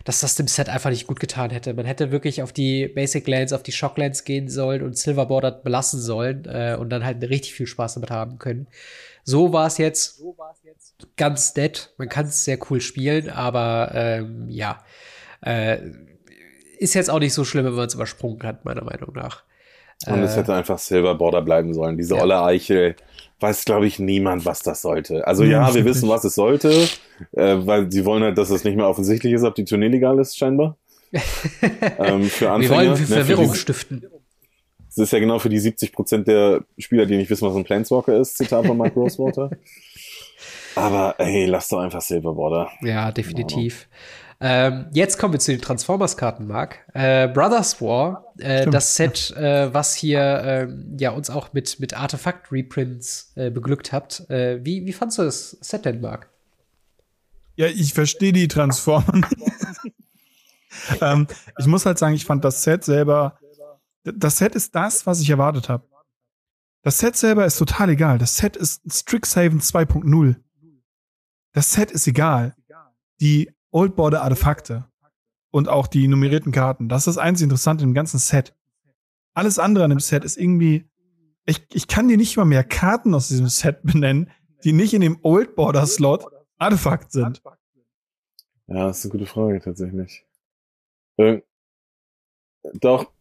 dass 0.03 0.19
das 0.19 0.35
dem 0.35 0.47
Set 0.47 0.69
einfach 0.69 0.89
nicht 0.89 1.07
gut 1.07 1.19
getan 1.19 1.49
hätte. 1.49 1.73
Man 1.73 1.85
hätte 1.85 2.11
wirklich 2.11 2.41
auf 2.41 2.51
die 2.51 2.87
Basic 2.87 3.27
Lands, 3.27 3.53
auf 3.53 3.63
die 3.63 3.71
Shock 3.71 3.97
Lands 3.97 4.23
gehen 4.23 4.49
sollen 4.49 4.81
und 4.83 4.97
Silver 4.97 5.25
Bordered 5.25 5.63
belassen 5.63 5.99
sollen 6.01 6.45
äh, 6.45 6.75
und 6.79 6.89
dann 6.89 7.05
halt 7.05 7.21
richtig 7.23 7.53
viel 7.53 7.67
Spaß 7.67 7.95
damit 7.95 8.11
haben 8.11 8.39
können. 8.39 8.67
So 9.23 9.53
war 9.53 9.67
es 9.67 9.77
jetzt 9.77 10.21
ganz 11.15 11.55
nett. 11.55 11.93
Man 11.97 12.09
kann 12.09 12.25
es 12.27 12.45
sehr 12.45 12.57
cool 12.69 12.81
spielen, 12.81 13.29
aber 13.29 13.91
ähm, 13.93 14.49
ja, 14.49 14.79
äh, 15.41 15.79
ist 16.77 16.93
jetzt 16.93 17.09
auch 17.09 17.19
nicht 17.19 17.33
so 17.33 17.43
schlimm, 17.43 17.65
wenn 17.65 17.73
man 17.73 17.87
es 17.87 17.95
übersprungen 17.95 18.43
hat, 18.43 18.65
meiner 18.65 18.83
Meinung 18.83 19.13
nach. 19.13 19.43
Und 20.05 20.19
äh, 20.19 20.23
es 20.23 20.35
hätte 20.35 20.53
einfach 20.53 20.77
Silver 20.77 21.15
Border 21.15 21.41
bleiben 21.41 21.73
sollen. 21.73 21.97
Diese 21.97 22.15
ja. 22.15 22.21
olle 22.21 22.41
Eichel 22.41 22.95
weiß, 23.39 23.65
glaube 23.65 23.87
ich, 23.87 23.99
niemand, 23.99 24.45
was 24.45 24.61
das 24.61 24.81
sollte. 24.81 25.25
Also 25.27 25.43
ja, 25.43 25.67
ja 25.67 25.75
wir 25.75 25.85
wissen, 25.85 26.09
was 26.09 26.23
es 26.23 26.35
sollte, 26.35 26.71
äh, 27.33 27.57
weil 27.59 27.91
sie 27.91 28.05
wollen 28.05 28.23
halt, 28.23 28.37
dass 28.37 28.49
es 28.49 28.63
nicht 28.63 28.75
mehr 28.75 28.87
offensichtlich 28.87 29.33
ist, 29.33 29.43
ob 29.43 29.55
die 29.55 29.65
Tournee 29.65 29.89
legal 29.89 30.19
ist, 30.19 30.37
scheinbar. 30.37 30.77
ähm, 31.99 32.23
für 32.23 32.51
Anfänger. 32.51 32.59
Wir 32.59 32.69
wollen 32.69 32.95
für 32.95 33.01
ne, 33.01 33.07
Verwirrung 33.07 33.49
für 33.51 33.57
stiften. 33.57 34.05
Das 34.87 34.97
ist 34.97 35.13
ja 35.13 35.19
genau 35.19 35.37
für 35.39 35.49
die 35.49 35.59
70 35.59 35.93
Prozent 35.93 36.27
der 36.27 36.63
Spieler, 36.77 37.05
die 37.05 37.17
nicht 37.17 37.29
wissen, 37.29 37.47
was 37.47 37.55
ein 37.55 37.63
Planeswalker 37.63 38.17
ist, 38.17 38.37
Zitat 38.37 38.65
von 38.65 38.77
Mike 38.77 38.95
Rosewater. 38.95 39.51
Aber 40.75 41.15
ey, 41.19 41.45
lass 41.45 41.69
doch 41.69 41.79
einfach 41.79 42.01
Silver 42.01 42.33
Border. 42.33 42.69
Ja, 42.81 43.11
definitiv. 43.11 43.87
Ähm, 44.39 44.87
jetzt 44.93 45.17
kommen 45.17 45.33
wir 45.33 45.39
zu 45.39 45.51
den 45.51 45.61
Transformers-Karten, 45.61 46.45
Marc. 46.45 46.85
Äh, 46.93 47.27
Brothers 47.27 47.81
War, 47.81 48.33
äh, 48.37 48.69
das 48.69 48.95
Set, 48.95 49.31
äh, 49.31 49.73
was 49.73 49.95
hier 49.95 50.19
äh, 50.19 50.67
ja 50.99 51.11
uns 51.11 51.29
auch 51.31 51.53
mit, 51.53 51.79
mit 51.79 51.95
Artefakt-Reprints 51.95 53.33
äh, 53.35 53.49
beglückt 53.49 53.91
habt. 53.91 54.29
Äh, 54.29 54.63
wie, 54.63 54.85
wie 54.85 54.93
fandst 54.93 55.17
du 55.17 55.23
das 55.23 55.51
Set 55.61 55.85
denn, 55.85 56.01
Marc? 56.01 56.29
Ja, 57.55 57.65
ich 57.65 57.95
verstehe 57.95 58.31
die 58.31 58.47
Transformer. 58.47 59.21
ähm, 61.01 61.27
ich 61.57 61.65
muss 61.65 61.87
halt 61.87 61.97
sagen, 61.97 62.13
ich 62.13 62.25
fand 62.25 62.45
das 62.45 62.61
Set 62.61 62.83
selber. 62.83 63.39
Das 64.03 64.37
Set 64.37 64.53
ist 64.53 64.75
das, 64.75 65.07
was 65.07 65.19
ich 65.19 65.29
erwartet 65.31 65.67
habe. 65.67 65.83
Das 66.83 66.99
Set 66.99 67.17
selber 67.17 67.45
ist 67.45 67.57
total 67.57 67.89
egal. 67.89 68.19
Das 68.19 68.37
Set 68.37 68.55
ist 68.55 68.81
Strixhaven 68.87 69.59
2.0. 69.59 70.35
Das 71.53 71.71
Set 71.71 71.91
ist 71.91 72.05
egal. 72.05 72.55
Die 73.19 73.51
Old 73.77 73.95
Border 73.95 74.23
Artefakte 74.23 74.85
und 75.51 75.69
auch 75.69 75.85
die 75.85 76.07
nummerierten 76.07 76.51
Karten. 76.51 76.89
Das 76.89 77.01
ist 77.01 77.15
das 77.15 77.17
einzige 77.19 77.43
Interessante 77.43 77.83
im 77.83 77.93
ganzen 77.93 78.17
Set. 78.17 78.55
Alles 79.35 79.59
andere 79.59 79.83
an 79.83 79.91
dem 79.91 79.99
Set 79.99 80.25
ist 80.25 80.35
irgendwie, 80.35 80.89
ich, 81.45 81.63
ich 81.71 81.87
kann 81.87 82.07
dir 82.07 82.17
nicht 82.17 82.35
mal 82.37 82.45
mehr 82.45 82.63
Karten 82.63 83.13
aus 83.13 83.27
diesem 83.27 83.49
Set 83.49 83.83
benennen, 83.83 84.31
die 84.63 84.73
nicht 84.73 84.95
in 84.95 85.01
dem 85.01 85.19
Old 85.21 85.55
Border 85.55 85.85
Slot 85.85 86.25
Artefakt 86.57 87.11
sind. 87.11 87.43
Ja, 88.65 88.87
das 88.87 88.97
ist 88.97 89.05
eine 89.05 89.11
gute 89.11 89.27
Frage 89.27 89.61
tatsächlich. 89.61 90.25
Äh, 91.17 91.41
doch, 92.73 93.11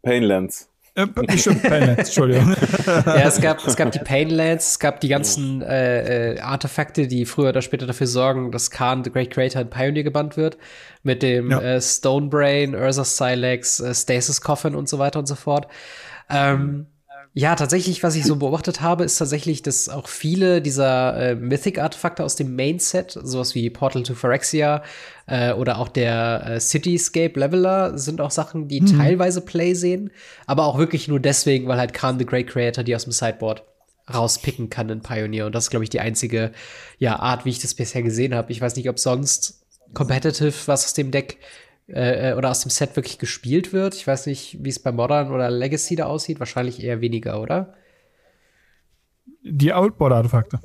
Painlands. 0.00 0.71
Äh, 0.94 1.38
stimmt, 1.38 1.62
Painlands, 1.62 2.08
Entschuldigung. 2.08 2.54
ja, 2.86 3.22
es 3.22 3.40
gab, 3.40 3.66
es 3.66 3.76
gab 3.76 3.92
die 3.92 3.98
Painlands, 3.98 4.72
es 4.72 4.78
gab 4.78 5.00
die 5.00 5.08
ganzen 5.08 5.62
äh, 5.62 6.34
äh, 6.34 6.40
Artefakte, 6.40 7.08
die 7.08 7.24
früher 7.24 7.48
oder 7.48 7.62
später 7.62 7.86
dafür 7.86 8.06
sorgen, 8.06 8.52
dass 8.52 8.70
Khan, 8.70 9.02
The 9.02 9.10
Great 9.10 9.30
Creator, 9.30 9.62
in 9.62 9.70
Pioneer 9.70 10.02
gebannt 10.02 10.36
wird. 10.36 10.58
Mit 11.02 11.22
dem 11.22 11.50
ja. 11.50 11.60
äh, 11.60 11.80
Stonebrain, 11.80 12.74
Ursa 12.74 13.04
Silex, 13.04 13.80
äh, 13.80 13.94
Stasis 13.94 14.42
Coffin 14.42 14.74
und 14.74 14.88
so 14.88 14.98
weiter 14.98 15.18
und 15.18 15.26
so 15.26 15.34
fort. 15.34 15.66
Ähm, 16.28 16.86
ja, 17.34 17.54
tatsächlich, 17.54 18.02
was 18.02 18.14
ich 18.14 18.24
so 18.24 18.36
beobachtet 18.36 18.82
habe, 18.82 19.04
ist 19.04 19.16
tatsächlich, 19.16 19.62
dass 19.62 19.88
auch 19.88 20.06
viele 20.06 20.60
dieser 20.60 21.16
äh, 21.16 21.34
Mythic-Artefakte 21.34 22.22
aus 22.24 22.36
dem 22.36 22.54
Main-Set, 22.54 23.18
sowas 23.22 23.54
wie 23.54 23.70
Portal 23.70 24.02
to 24.02 24.14
Phyrexia 24.14 24.82
äh, 25.26 25.52
oder 25.54 25.78
auch 25.78 25.88
der 25.88 26.44
äh, 26.46 26.60
Cityscape 26.60 27.40
Leveler, 27.40 27.96
sind 27.96 28.20
auch 28.20 28.30
Sachen, 28.30 28.68
die 28.68 28.82
mhm. 28.82 28.98
teilweise 28.98 29.40
Play 29.40 29.72
sehen, 29.72 30.10
aber 30.46 30.66
auch 30.66 30.76
wirklich 30.76 31.08
nur 31.08 31.20
deswegen, 31.20 31.68
weil 31.68 31.78
halt 31.78 31.94
Khan 31.94 32.18
the 32.18 32.26
Great 32.26 32.48
Creator 32.48 32.84
die 32.84 32.94
aus 32.94 33.04
dem 33.04 33.12
Sideboard 33.12 33.62
rauspicken 34.12 34.68
kann 34.68 34.90
in 34.90 35.00
Pioneer. 35.00 35.46
Und 35.46 35.54
das 35.54 35.64
ist, 35.64 35.70
glaube 35.70 35.84
ich, 35.84 35.90
die 35.90 36.00
einzige 36.00 36.52
ja, 36.98 37.18
Art, 37.18 37.46
wie 37.46 37.50
ich 37.50 37.60
das 37.60 37.72
bisher 37.72 38.02
gesehen 38.02 38.34
habe. 38.34 38.52
Ich 38.52 38.60
weiß 38.60 38.76
nicht, 38.76 38.90
ob 38.90 38.98
sonst 38.98 39.64
competitive 39.94 40.54
was 40.66 40.84
aus 40.84 40.92
dem 40.92 41.10
Deck 41.10 41.38
äh, 41.88 42.30
äh, 42.30 42.34
oder 42.34 42.50
aus 42.50 42.60
dem 42.60 42.70
Set 42.70 42.96
wirklich 42.96 43.18
gespielt 43.18 43.72
wird. 43.72 43.94
Ich 43.94 44.06
weiß 44.06 44.26
nicht, 44.26 44.58
wie 44.62 44.68
es 44.68 44.78
bei 44.78 44.92
Modern 44.92 45.32
oder 45.32 45.50
Legacy 45.50 45.96
da 45.96 46.06
aussieht. 46.06 46.38
Wahrscheinlich 46.38 46.82
eher 46.82 47.00
weniger, 47.00 47.40
oder? 47.40 47.74
Die 49.42 49.72
Oldboard-Artefakte. 49.72 50.60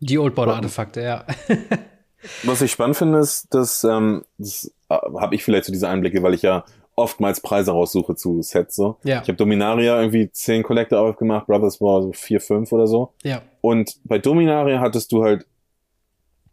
Die 0.00 0.18
Oldboard-Artefakte, 0.18 1.02
ja. 1.02 1.24
Was 2.42 2.62
ich 2.62 2.72
spannend 2.72 2.96
finde, 2.96 3.18
ist, 3.18 3.52
dass 3.54 3.84
ähm, 3.84 4.24
das 4.38 4.72
äh, 4.88 4.94
habe 4.94 5.34
ich 5.34 5.44
vielleicht 5.44 5.66
so 5.66 5.72
diese 5.72 5.88
Einblicke, 5.88 6.22
weil 6.22 6.34
ich 6.34 6.42
ja 6.42 6.64
oftmals 6.96 7.40
Preise 7.40 7.72
raussuche 7.72 8.14
zu 8.14 8.40
Sets 8.42 8.76
so. 8.76 8.98
Ja. 9.02 9.20
Ich 9.22 9.28
habe 9.28 9.34
Dominaria 9.34 9.98
irgendwie 9.98 10.30
zehn 10.30 10.62
Collector 10.62 11.00
aufgemacht, 11.00 11.46
Brothers 11.46 11.80
war 11.80 12.02
so 12.02 12.12
vier, 12.12 12.40
fünf 12.40 12.72
oder 12.72 12.86
so. 12.86 13.12
Ja. 13.22 13.42
Und 13.60 13.98
bei 14.04 14.18
Dominaria 14.18 14.80
hattest 14.80 15.12
du 15.12 15.24
halt 15.24 15.46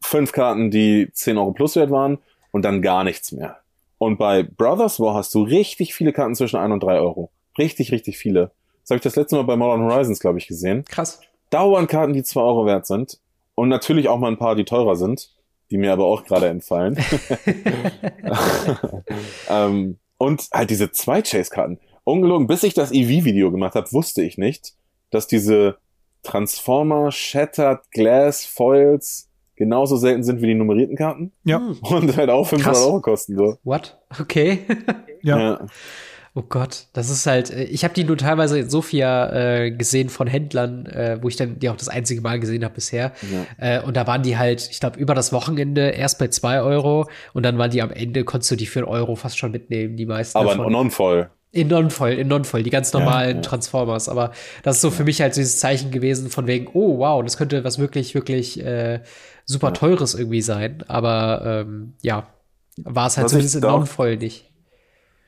fünf 0.03 0.32
Karten, 0.32 0.72
die 0.72 1.10
10 1.14 1.38
Euro 1.38 1.52
plus 1.52 1.76
wert 1.76 1.91
waren 1.91 2.18
und 2.52 2.64
dann 2.64 2.82
gar 2.82 3.03
nichts 3.03 3.32
mehr. 3.32 3.61
Und 4.02 4.18
bei 4.18 4.41
Brothers 4.41 4.99
War 4.99 5.14
hast 5.14 5.36
du 5.36 5.44
richtig 5.44 5.94
viele 5.94 6.11
Karten 6.11 6.34
zwischen 6.34 6.57
1 6.57 6.73
und 6.73 6.82
3 6.82 6.99
Euro. 6.99 7.30
Richtig, 7.60 7.91
richtig 7.91 8.18
viele. 8.18 8.49
Das 8.82 8.90
habe 8.90 8.95
ich 8.95 9.03
das 9.03 9.15
letzte 9.15 9.36
Mal 9.36 9.44
bei 9.44 9.56
Modern 9.56 9.84
Horizons, 9.84 10.19
glaube 10.19 10.40
ich, 10.40 10.48
gesehen. 10.48 10.84
Krass. 10.86 11.22
Dauernd 11.52 11.88
Karten, 11.88 12.14
die 12.14 12.23
2 12.23 12.41
Euro 12.41 12.65
wert 12.65 12.88
sind. 12.88 13.19
Und 13.53 13.69
natürlich 13.69 14.10
auch 14.10 14.18
mal 14.18 14.32
ein 14.32 14.40
paar, 14.40 14.56
die 14.56 14.65
teurer 14.65 14.95
sind, 14.95 15.30
die 15.69 15.78
mir 15.78 15.94
aber 15.94 16.06
auch 16.06 16.23
gerade 16.23 16.48
entfallen. 16.48 16.98
ähm, 19.49 19.99
und 20.18 20.48
halt 20.52 20.72
diese 20.72 20.91
zwei 20.91 21.22
Chase-Karten. 21.22 21.80
Ungelogen, 22.03 22.48
bis 22.48 22.64
ich 22.64 22.73
das 22.73 22.91
EV-Video 22.91 23.52
gemacht 23.52 23.76
habe, 23.76 23.91
wusste 23.91 24.23
ich 24.23 24.36
nicht, 24.36 24.73
dass 25.11 25.28
diese 25.28 25.78
Transformer 26.23 27.11
Shattered 27.11 27.82
Glass 27.91 28.45
Foils 28.45 29.30
genauso 29.56 29.95
selten 29.98 30.23
sind 30.23 30.41
wie 30.41 30.48
die 30.48 30.56
nummerierten 30.56 30.95
Karten. 30.95 31.32
Ja. 31.44 31.61
Und 31.82 32.18
halt 32.18 32.30
auch 32.30 32.48
500 32.48 32.73
Krass. 32.73 32.86
Euro 32.86 33.02
kosten. 33.02 33.38
So. 33.38 33.57
What? 33.64 33.98
Okay. 34.19 34.60
Ja. 35.23 35.40
Ja. 35.40 35.68
Oh 36.34 36.44
Gott, 36.48 36.88
das 36.94 37.10
ist 37.10 37.28
halt, 37.28 37.52
äh, 37.52 37.65
ich 37.65 37.84
habe 37.84 37.94
die 37.94 38.06
nur 38.06 38.18
teilweise 38.18 38.57
in 38.57 38.69
Sofia 38.69 39.32
äh, 39.34 39.72
gesehen 39.72 40.10
von 40.10 40.28
Händlern, 40.28 40.86
äh, 40.86 41.19
wo 41.22 41.28
ich 41.28 41.36
dann 41.36 41.60
die 41.60 41.69
auch 41.69 41.76
das 41.76 41.90
einzige 41.90 42.22
Mal 42.22 42.40
gesehen 42.40 42.64
habe 42.64 42.76
bisher. 42.76 43.11
Äh, 43.57 43.82
und 43.82 43.98
da 43.98 44.07
waren 44.07 44.23
die 44.23 44.38
halt, 44.38 44.69
ich 44.72 44.80
glaube, 44.80 44.98
über 44.98 45.14
das 45.14 45.34
Wochenende 45.34 45.90
erst 45.90 46.19
bei 46.19 46.30
zwei 46.30 46.61
Euro 46.61 47.07
und 47.34 47.44
dann 47.44 47.57
waren 47.57 47.69
die 47.69 47.82
am 47.82 47.91
Ende, 47.91 48.23
konntest 48.23 48.49
du 48.49 48.56
die 48.56 48.65
für 48.65 48.80
einen 48.80 48.88
Euro 48.88 49.15
fast 49.15 49.38
schon 49.38 49.52
mitnehmen, 49.52 49.98
die 49.98 50.06
meisten. 50.06 50.38
Aber 50.38 50.56
davon. 50.56 50.72
non-voll. 50.72 51.30
In 51.53 51.68
Non-Voll, 51.68 52.14
in 52.14 52.30
Non-Voll, 52.30 52.64
die 52.64 52.69
ganz 52.69 52.94
normalen 52.94 53.38
ja. 53.38 53.41
Transformers. 53.41 54.07
Aber 54.07 54.32
das 54.64 54.78
ist 54.78 54.82
so 54.82 54.90
für 54.90 55.03
mich 55.03 55.22
halt 55.22 55.36
dieses 55.36 55.60
Zeichen 55.60 55.91
gewesen 55.91 56.30
von 56.30 56.48
wegen, 56.48 56.69
oh 56.73 56.99
wow, 56.99 57.22
das 57.22 57.36
könnte 57.36 57.65
was 57.65 57.78
wirklich, 57.78 58.15
wirklich 58.15 58.64
äh, 58.64 59.02
super. 59.46 59.74
Teures 59.74 60.14
irgendwie 60.16 60.42
sein. 60.42 60.84
Aber 60.88 61.64
ähm, 61.68 61.94
ja, 62.02 62.28
war 62.78 63.08
es 63.08 63.18
halt 63.18 63.26
Was 63.26 63.32
zumindest 63.32 63.56
in 63.56 63.62
Non-Voll 63.62 64.18
nicht. 64.18 64.48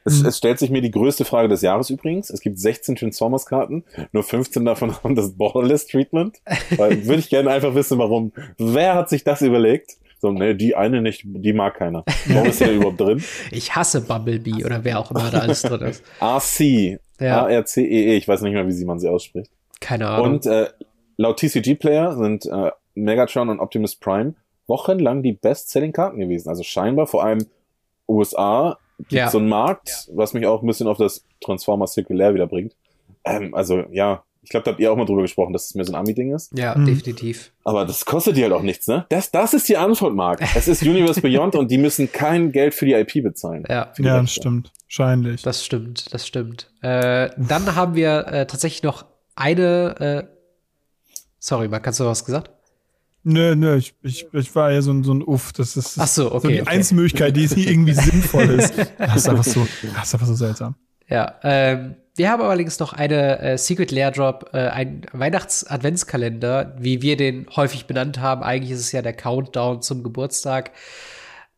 Es, 0.06 0.20
Mhm. 0.22 0.26
es 0.28 0.38
stellt 0.38 0.60
sich 0.60 0.70
mir 0.70 0.82
die 0.82 0.92
größte 0.92 1.24
Frage 1.24 1.48
des 1.48 1.62
Jahres 1.62 1.90
übrigens. 1.90 2.30
Es 2.30 2.42
gibt 2.42 2.60
16 2.60 2.96
Transformers-Karten, 2.98 3.86
nur 4.12 4.24
15 4.24 4.66
davon 4.66 4.94
haben 5.04 5.16
das 5.16 5.32
Borderless-Treatment. 5.38 6.38
Weil 6.76 7.06
Würde 7.06 7.20
ich 7.20 7.30
gerne 7.30 7.52
einfach 7.52 7.74
wissen, 7.76 7.98
warum. 8.00 8.34
Wer 8.58 8.96
hat 8.96 9.10
sich 9.10 9.24
das 9.24 9.42
überlegt? 9.42 9.92
So, 10.20 10.32
ne, 10.32 10.56
die 10.56 10.76
eine 10.76 11.02
nicht, 11.02 11.24
die 11.26 11.52
mag 11.54 11.76
keiner. 11.76 12.04
Warum 12.28 12.48
ist 12.48 12.62
da 12.62 12.68
überhaupt 12.72 13.00
drin? 13.00 13.24
Ich 13.52 13.76
hasse 13.76 14.02
Bumblebee 14.02 14.64
oder 14.66 14.84
wer 14.86 15.00
auch 15.00 15.12
immer 15.12 15.30
da 15.32 15.40
alles 15.40 15.62
drin 15.64 15.82
ist. 15.82 16.04
RC. 16.22 17.00
Ja. 17.20 17.44
A-R-C-E-E. 17.44 18.16
Ich 18.18 18.28
weiß 18.28 18.42
nicht 18.42 18.54
mehr, 18.54 18.66
wie 18.68 18.72
sie 18.72 18.86
man 18.86 19.00
sie 19.00 19.10
ausspricht. 19.10 19.52
Keine 19.82 20.08
Ahnung. 20.08 20.34
Und 20.36 20.46
äh, 20.46 20.68
laut 21.18 21.40
TCG-Player 21.40 22.16
sind 22.18 22.46
äh, 22.46 22.72
Megatron 22.96 23.50
und 23.50 23.60
Optimus 23.60 23.96
Prime 23.96 24.34
wochenlang 24.68 25.24
die 25.24 25.34
Best-Selling-Karten 25.34 26.20
gewesen. 26.20 26.50
Also 26.50 26.64
scheinbar 26.64 27.08
vor 27.08 27.24
allem 27.24 27.46
USA 28.08 28.78
gibt 29.00 29.12
Ja. 29.14 29.30
so 29.30 29.38
einen 29.40 29.50
Markt, 29.50 30.10
was 30.14 30.34
mich 30.34 30.46
auch 30.46 30.62
ein 30.62 30.68
bisschen 30.68 30.88
auf 30.88 30.98
das 30.98 31.26
Transformers-Zirkulär 31.42 32.34
wieder 32.34 32.48
bringt. 32.48 32.76
Ähm, 33.26 33.54
also 33.56 33.84
ja, 33.92 34.24
ich 34.42 34.50
glaube, 34.50 34.66
da 34.66 34.72
habt 34.72 34.80
ihr 34.82 34.92
auch 34.92 34.98
mal 34.98 35.06
drüber 35.06 35.22
gesprochen, 35.22 35.54
dass 35.54 35.66
es 35.68 35.76
mehr 35.76 35.86
so 35.86 35.94
ein 35.94 35.96
Ami-Ding 35.96 36.34
ist. 36.36 36.52
ja, 36.58 36.76
Mhm. 36.78 36.86
definitiv. 36.86 37.54
Aber 37.64 37.86
das 37.86 38.04
kostet 38.06 38.36
die 38.36 38.44
halt 38.44 38.52
auch 38.54 38.62
nichts, 38.62 38.88
ne? 38.88 39.06
Das, 39.10 39.32
das 39.32 39.54
ist 39.54 39.70
die 39.70 39.78
Antwort, 39.78 40.14
Marc. 40.14 40.42
Es 40.56 40.68
ist 40.68 40.84
Universe 40.84 41.22
Beyond 41.22 41.56
und 41.56 41.72
die 41.72 41.78
müssen 41.78 42.12
kein 42.12 42.52
Geld 42.52 42.74
für 42.74 42.86
die 42.86 42.94
IP 42.94 43.22
bezahlen. 43.24 43.64
Ja, 43.70 43.94
Ja, 43.98 44.20
Rechte. 44.20 44.42
stimmt. 44.42 44.72
Wahrscheinlich. 44.86 45.42
das 45.42 45.66
stimmt, 45.66 46.14
das 46.14 46.28
stimmt. 46.28 46.70
Äh, 46.82 47.30
dann 47.38 47.76
haben 47.76 47.96
wir 47.96 48.28
äh, 48.28 48.46
tatsächlich 48.46 48.84
noch 48.84 49.06
eine. 49.36 50.28
Äh, 50.30 51.14
sorry, 51.40 51.68
Marc, 51.70 51.88
hast 51.88 52.00
du 52.02 52.06
was 52.06 52.26
gesagt? 52.26 52.52
Nö, 53.24 53.56
nö, 53.56 53.78
ich, 53.78 53.94
ich, 54.02 54.28
ich 54.34 54.56
war 54.56 54.72
ja 54.72 54.82
so 54.82 54.92
ein, 54.92 55.04
so 55.04 55.14
ein 55.14 55.22
Uff. 55.22 55.54
Das 55.54 55.78
ist 55.78 55.98
Ach 55.98 56.08
so, 56.08 56.24
so 56.24 56.36
okay, 56.36 56.48
die 56.50 56.62
okay. 56.62 56.70
einzige 56.70 56.96
Möglichkeit, 56.96 57.36
die 57.38 57.48
die 57.48 57.70
irgendwie 57.70 57.94
sinnvoll 57.94 58.50
ist. 58.50 58.74
Das 58.98 59.16
ist 59.16 59.30
einfach 59.30 59.46
so, 59.46 59.66
das 59.96 60.08
ist 60.08 60.14
einfach 60.14 60.28
so 60.28 60.36
seltsam. 60.36 60.76
Ja, 61.08 61.36
ähm, 61.44 61.96
wir 62.16 62.30
haben 62.30 62.42
allerdings 62.42 62.80
noch 62.80 62.94
eine 62.94 63.40
äh, 63.40 63.58
Secret 63.58 63.92
Lair 63.92 64.12
Drop, 64.12 64.50
äh, 64.54 64.68
ein 64.68 65.06
Weihnachts-Adventskalender, 65.14 66.76
wie 66.78 67.02
wir 67.02 67.18
den 67.18 67.48
häufig 67.56 67.88
benannt 67.88 68.20
haben. 68.20 68.44
Eigentlich 68.44 68.72
ist 68.72 68.82
es 68.82 68.92
ja 68.92 69.02
der 69.02 69.14
Countdown 69.14 69.82
zum 69.82 70.04
Geburtstag. 70.04 70.72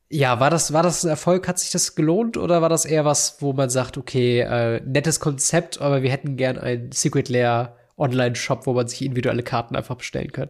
Ja, 0.09 0.39
war 0.39 0.49
das, 0.49 0.71
war 0.71 0.83
das 0.83 1.03
ein 1.03 1.09
Erfolg? 1.09 1.47
Hat 1.47 1.59
sich 1.59 1.71
das 1.71 1.95
gelohnt 1.95 2.37
oder 2.37 2.61
war 2.61 2.69
das 2.69 2.85
eher 2.85 3.05
was, 3.05 3.37
wo 3.41 3.53
man 3.53 3.69
sagt, 3.69 3.97
okay, 3.97 4.41
äh, 4.41 4.81
nettes 4.85 5.19
Konzept, 5.19 5.81
aber 5.81 6.03
wir 6.03 6.11
hätten 6.11 6.37
gern 6.37 6.57
einen 6.57 6.91
Secret 6.91 7.27
Lair 7.27 7.75
Online-Shop, 7.97 8.65
wo 8.65 8.73
man 8.73 8.87
sich 8.87 9.01
individuelle 9.03 9.43
Karten 9.43 9.75
einfach 9.75 9.95
bestellen 9.95 10.31
kann? 10.31 10.49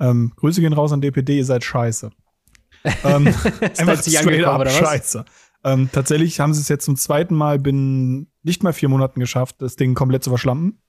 Ähm, 0.00 0.32
Grüße 0.36 0.60
gehen 0.60 0.72
raus 0.72 0.92
an 0.92 1.00
DPD, 1.00 1.38
ihr 1.38 1.44
seid 1.44 1.64
scheiße. 1.64 2.10
ähm, 3.04 3.26
einfach 3.26 4.58
oder 4.58 4.66
was? 4.66 4.74
scheiße. 4.74 5.24
Ähm, 5.64 5.88
tatsächlich 5.90 6.38
haben 6.38 6.54
sie 6.54 6.60
es 6.60 6.68
jetzt 6.68 6.84
zum 6.84 6.96
zweiten 6.96 7.34
Mal 7.34 7.58
binnen 7.58 8.30
nicht 8.42 8.62
mal 8.62 8.72
vier 8.72 8.88
Monaten 8.88 9.18
geschafft, 9.18 9.56
das 9.58 9.74
Ding 9.76 9.94
komplett 9.94 10.22
zu 10.22 10.30
verschlampen. 10.30 10.80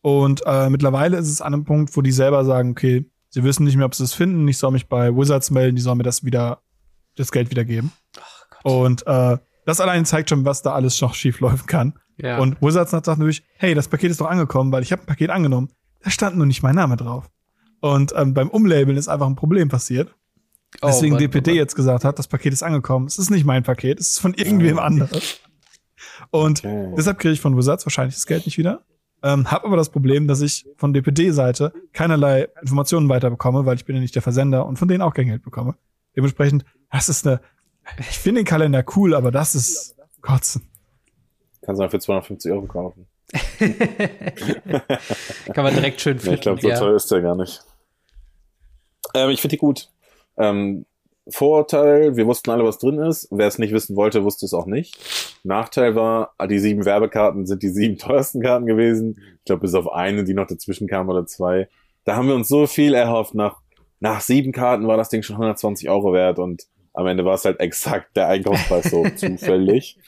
Und 0.00 0.42
äh, 0.46 0.70
mittlerweile 0.70 1.18
ist 1.18 1.28
es 1.28 1.40
an 1.40 1.52
einem 1.52 1.64
Punkt, 1.64 1.96
wo 1.96 2.00
die 2.00 2.10
selber 2.10 2.44
sagen, 2.44 2.70
okay, 2.70 3.04
sie 3.28 3.44
wissen 3.44 3.64
nicht 3.64 3.76
mehr, 3.76 3.86
ob 3.86 3.94
sie 3.94 4.04
es 4.04 4.14
finden. 4.14 4.48
Ich 4.48 4.58
soll 4.58 4.72
mich 4.72 4.88
bei 4.88 5.14
Wizards 5.14 5.50
melden, 5.50 5.76
die 5.76 5.82
sollen 5.82 5.98
mir 5.98 6.04
das 6.04 6.24
wieder, 6.24 6.62
das 7.16 7.30
Geld 7.30 7.50
wieder 7.50 7.64
geben. 7.64 7.92
Und 8.62 9.06
äh, 9.06 9.38
das 9.64 9.80
allein 9.80 10.04
zeigt 10.04 10.30
schon, 10.30 10.44
was 10.44 10.62
da 10.62 10.72
alles 10.72 11.00
noch 11.00 11.14
schief 11.14 11.40
laufen 11.40 11.66
kann. 11.66 11.98
Ja. 12.16 12.38
Und 12.38 12.60
Wizards 12.62 12.90
sagt 12.90 13.06
natürlich, 13.06 13.42
hey, 13.56 13.74
das 13.74 13.88
Paket 13.88 14.10
ist 14.10 14.20
doch 14.20 14.28
angekommen, 14.28 14.72
weil 14.72 14.82
ich 14.82 14.92
habe 14.92 15.02
ein 15.02 15.06
Paket 15.06 15.30
angenommen. 15.30 15.68
Da 16.02 16.10
stand 16.10 16.36
nur 16.36 16.46
nicht 16.46 16.62
mein 16.62 16.74
Name 16.74 16.96
drauf. 16.96 17.28
Und 17.82 18.14
ähm, 18.16 18.32
beim 18.32 18.48
Umlabeln 18.48 18.96
ist 18.96 19.08
einfach 19.08 19.26
ein 19.26 19.34
Problem 19.34 19.68
passiert. 19.68 20.14
Oh, 20.80 20.86
Deswegen 20.86 21.14
Mann, 21.14 21.20
DPD 21.22 21.50
oh 21.50 21.54
Mann. 21.54 21.58
jetzt 21.58 21.74
gesagt 21.74 22.04
hat, 22.04 22.16
das 22.16 22.28
Paket 22.28 22.52
ist 22.52 22.62
angekommen. 22.62 23.06
Es 23.06 23.18
ist 23.18 23.28
nicht 23.28 23.44
mein 23.44 23.64
Paket, 23.64 23.98
es 23.98 24.12
ist 24.12 24.20
von 24.20 24.34
irgendwem 24.34 24.78
anderes. 24.78 25.40
Und 26.30 26.60
Okay. 26.64 26.94
deshalb 26.96 27.18
kriege 27.18 27.34
ich 27.34 27.40
von 27.40 27.56
Wizards 27.56 27.84
wahrscheinlich 27.84 28.14
das 28.14 28.26
Geld 28.26 28.46
nicht 28.46 28.56
wieder. 28.56 28.82
Ähm, 29.24 29.50
hab 29.50 29.64
aber 29.64 29.76
das 29.76 29.90
Problem, 29.90 30.28
dass 30.28 30.40
ich 30.42 30.64
von 30.76 30.92
DPD-Seite 30.92 31.72
keinerlei 31.92 32.48
Informationen 32.60 33.08
weiterbekomme, 33.08 33.66
weil 33.66 33.74
ich 33.76 33.84
bin 33.84 33.96
ja 33.96 34.00
nicht 34.00 34.14
der 34.14 34.22
Versender 34.22 34.64
und 34.64 34.78
von 34.78 34.86
denen 34.86 35.02
auch 35.02 35.12
kein 35.12 35.26
Geld 35.26 35.42
bekomme. 35.42 35.74
Dementsprechend, 36.16 36.64
das 36.90 37.08
ist 37.08 37.26
eine, 37.26 37.40
ich 37.98 38.18
finde 38.18 38.42
den 38.42 38.46
Kalender 38.46 38.84
cool, 38.96 39.14
aber 39.14 39.32
das 39.32 39.56
ist 39.56 39.96
kotzen. 40.20 40.62
Kannst 41.62 41.80
du 41.80 41.82
mal 41.84 41.90
für 41.90 41.98
250 41.98 42.52
Euro 42.52 42.66
kaufen. 42.66 43.06
Kann 45.52 45.64
man 45.64 45.74
direkt 45.74 46.00
schön 46.00 46.18
finden. 46.18 46.34
ich 46.34 46.40
glaube, 46.42 46.60
so 46.60 46.68
ja. 46.68 46.78
teuer 46.78 46.96
ist 46.96 47.10
der 47.10 47.22
gar 47.22 47.34
nicht. 47.36 47.60
Ähm, 49.14 49.30
ich 49.30 49.40
finde 49.40 49.56
die 49.56 49.60
gut. 49.60 49.88
Ähm, 50.36 50.86
Vorteil, 51.28 52.16
wir 52.16 52.26
wussten 52.26 52.50
alle, 52.50 52.64
was 52.64 52.78
drin 52.78 52.98
ist. 52.98 53.28
Wer 53.30 53.46
es 53.46 53.58
nicht 53.58 53.72
wissen 53.72 53.94
wollte, 53.94 54.24
wusste 54.24 54.44
es 54.44 54.54
auch 54.54 54.66
nicht. 54.66 54.98
Nachteil 55.44 55.94
war, 55.94 56.34
die 56.48 56.58
sieben 56.58 56.84
Werbekarten 56.84 57.46
sind 57.46 57.62
die 57.62 57.68
sieben 57.68 57.96
teuersten 57.98 58.42
Karten 58.42 58.66
gewesen. 58.66 59.20
Ich 59.38 59.44
glaube, 59.44 59.60
bis 59.62 59.74
auf 59.74 59.92
eine, 59.92 60.24
die 60.24 60.34
noch 60.34 60.46
dazwischen 60.46 60.88
kam 60.88 61.08
oder 61.08 61.26
zwei. 61.26 61.68
Da 62.04 62.16
haben 62.16 62.26
wir 62.26 62.34
uns 62.34 62.48
so 62.48 62.66
viel 62.66 62.94
erhofft. 62.94 63.34
Nach, 63.34 63.60
nach 64.00 64.20
sieben 64.20 64.50
Karten 64.52 64.88
war 64.88 64.96
das 64.96 65.10
Ding 65.10 65.22
schon 65.22 65.36
120 65.36 65.88
Euro 65.88 66.12
wert 66.12 66.38
und 66.40 66.64
am 66.92 67.06
Ende 67.06 67.24
war 67.24 67.34
es 67.34 67.44
halt 67.44 67.60
exakt 67.60 68.16
der 68.16 68.28
Einkaufspreis 68.28 68.90
so 68.90 69.04
zufällig. 69.16 69.98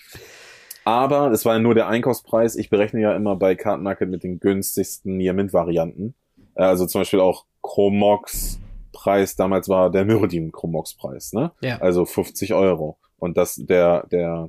Aber 0.85 1.31
es 1.31 1.45
war 1.45 1.55
ja 1.55 1.61
nur 1.61 1.75
der 1.75 1.89
Einkaufspreis. 1.89 2.57
Ich 2.57 2.71
berechne 2.71 3.01
ja 3.01 3.15
immer 3.15 3.37
bei 3.37 3.55
Card 3.55 3.81
Market 3.81 4.11
mit 4.11 4.23
den 4.25 4.41
günstigsten 4.41 5.17
Niamint-Varianten. 5.17 6.15
Äh, 6.57 6.65
Also 6.65 6.87
zum 6.87 7.03
Beispiel 7.03 7.21
auch 7.21 7.45
Chromox 7.63 8.59
Preis 9.05 9.37
damals 9.37 9.69
war 9.69 9.91
der 9.91 10.07
Myrodin 10.07 10.51
Chromox 10.51 10.95
Preis, 10.95 11.35
ne? 11.35 11.53
Ja. 11.61 11.77
Also 11.79 12.07
50 12.07 12.55
Euro. 12.55 12.97
Und 13.19 13.37
dass 13.37 13.57
der, 13.57 14.07
der 14.11 14.49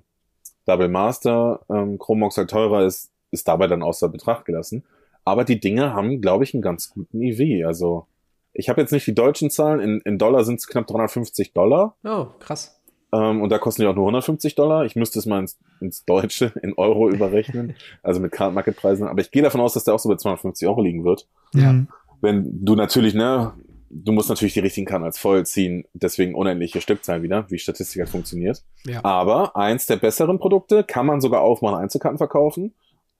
Double 0.65 0.88
Master 0.88 1.60
ähm, 1.69 1.99
Chromox 1.99 2.38
halt 2.38 2.49
teurer 2.49 2.86
ist, 2.86 3.11
ist 3.32 3.49
dabei 3.49 3.68
dann 3.68 3.84
außer 3.84 4.07
Betracht 4.07 4.45
gelassen. 4.45 4.86
Aber 5.26 5.44
die 5.44 5.60
Dinge 5.60 5.94
haben, 5.94 6.22
glaube 6.22 6.45
ich, 6.45 6.53
einen 6.53 6.64
ganz 6.64 6.90
guten 6.90 7.22
EV. 7.22 7.68
Also 7.68 8.07
ich 8.53 8.69
habe 8.69 8.80
jetzt 8.80 8.91
nicht 8.91 9.06
die 9.06 9.14
deutschen 9.14 9.49
Zahlen. 9.49 9.82
In, 9.82 9.99
in 10.06 10.18
Dollar 10.18 10.45
sind 10.45 10.61
es 10.61 10.68
knapp 10.68 10.88
350 10.88 11.52
Dollar. 11.52 11.98
Oh, 12.06 12.27
krass. 12.40 12.80
Ähm, 13.11 13.41
und 13.41 13.49
da 13.49 13.57
kosten 13.57 13.82
die 13.82 13.90
auch 13.90 13.95
nur 13.95 14.06
150 14.06 14.56
Dollar. 14.56 14.86
Ich 14.86 14.95
müsste 14.95 15.19
es 15.19 15.26
mal 15.26 15.40
ins, 15.40 15.60
ins 15.82 16.06
Deutsche, 16.06 16.53
in 16.64 16.76
Euro 16.77 17.10
überrechnen. 17.14 17.76
Also 18.03 18.22
mit 18.22 18.32
Card 18.32 18.53
Market 18.53 18.77
Preisen. 18.77 19.06
Aber 19.06 19.19
ich 19.19 19.32
gehe 19.32 19.44
davon 19.44 19.60
aus, 19.60 19.73
dass 19.73 19.84
der 19.84 19.95
auch 19.95 19.99
so 19.99 20.07
bei 20.07 20.15
250 20.15 20.65
Euro 20.65 20.82
liegen 20.82 21.03
wird. 21.03 21.27
Ja. 21.53 21.73
Mhm. 21.73 21.90
Wenn 22.22 22.64
du 22.64 22.76
natürlich, 22.76 23.14
ne, 23.14 23.53
du 23.90 24.12
musst 24.12 24.30
natürlich 24.30 24.53
die 24.53 24.60
richtigen 24.60 24.86
Karten 24.86 25.06
als 25.06 25.20
voll 25.20 25.45
ziehen, 25.45 25.86
deswegen 25.94 26.36
unendliche 26.36 26.82
Stückzahl 26.82 27.22
wieder, 27.24 27.45
wie 27.49 27.60
Statistik 27.60 28.02
halt 28.02 28.10
funktioniert. 28.10 28.64
Ja. 28.86 29.03
Aber 29.03 29.56
eins 29.56 29.86
der 29.86 29.98
besseren 29.98 30.40
Produkte 30.40 30.84
kann 30.84 31.06
man 31.06 31.22
sogar 31.22 31.41
aufmachen, 31.41 31.78
Einzelkarten 31.78 32.18
verkaufen. 32.18 32.74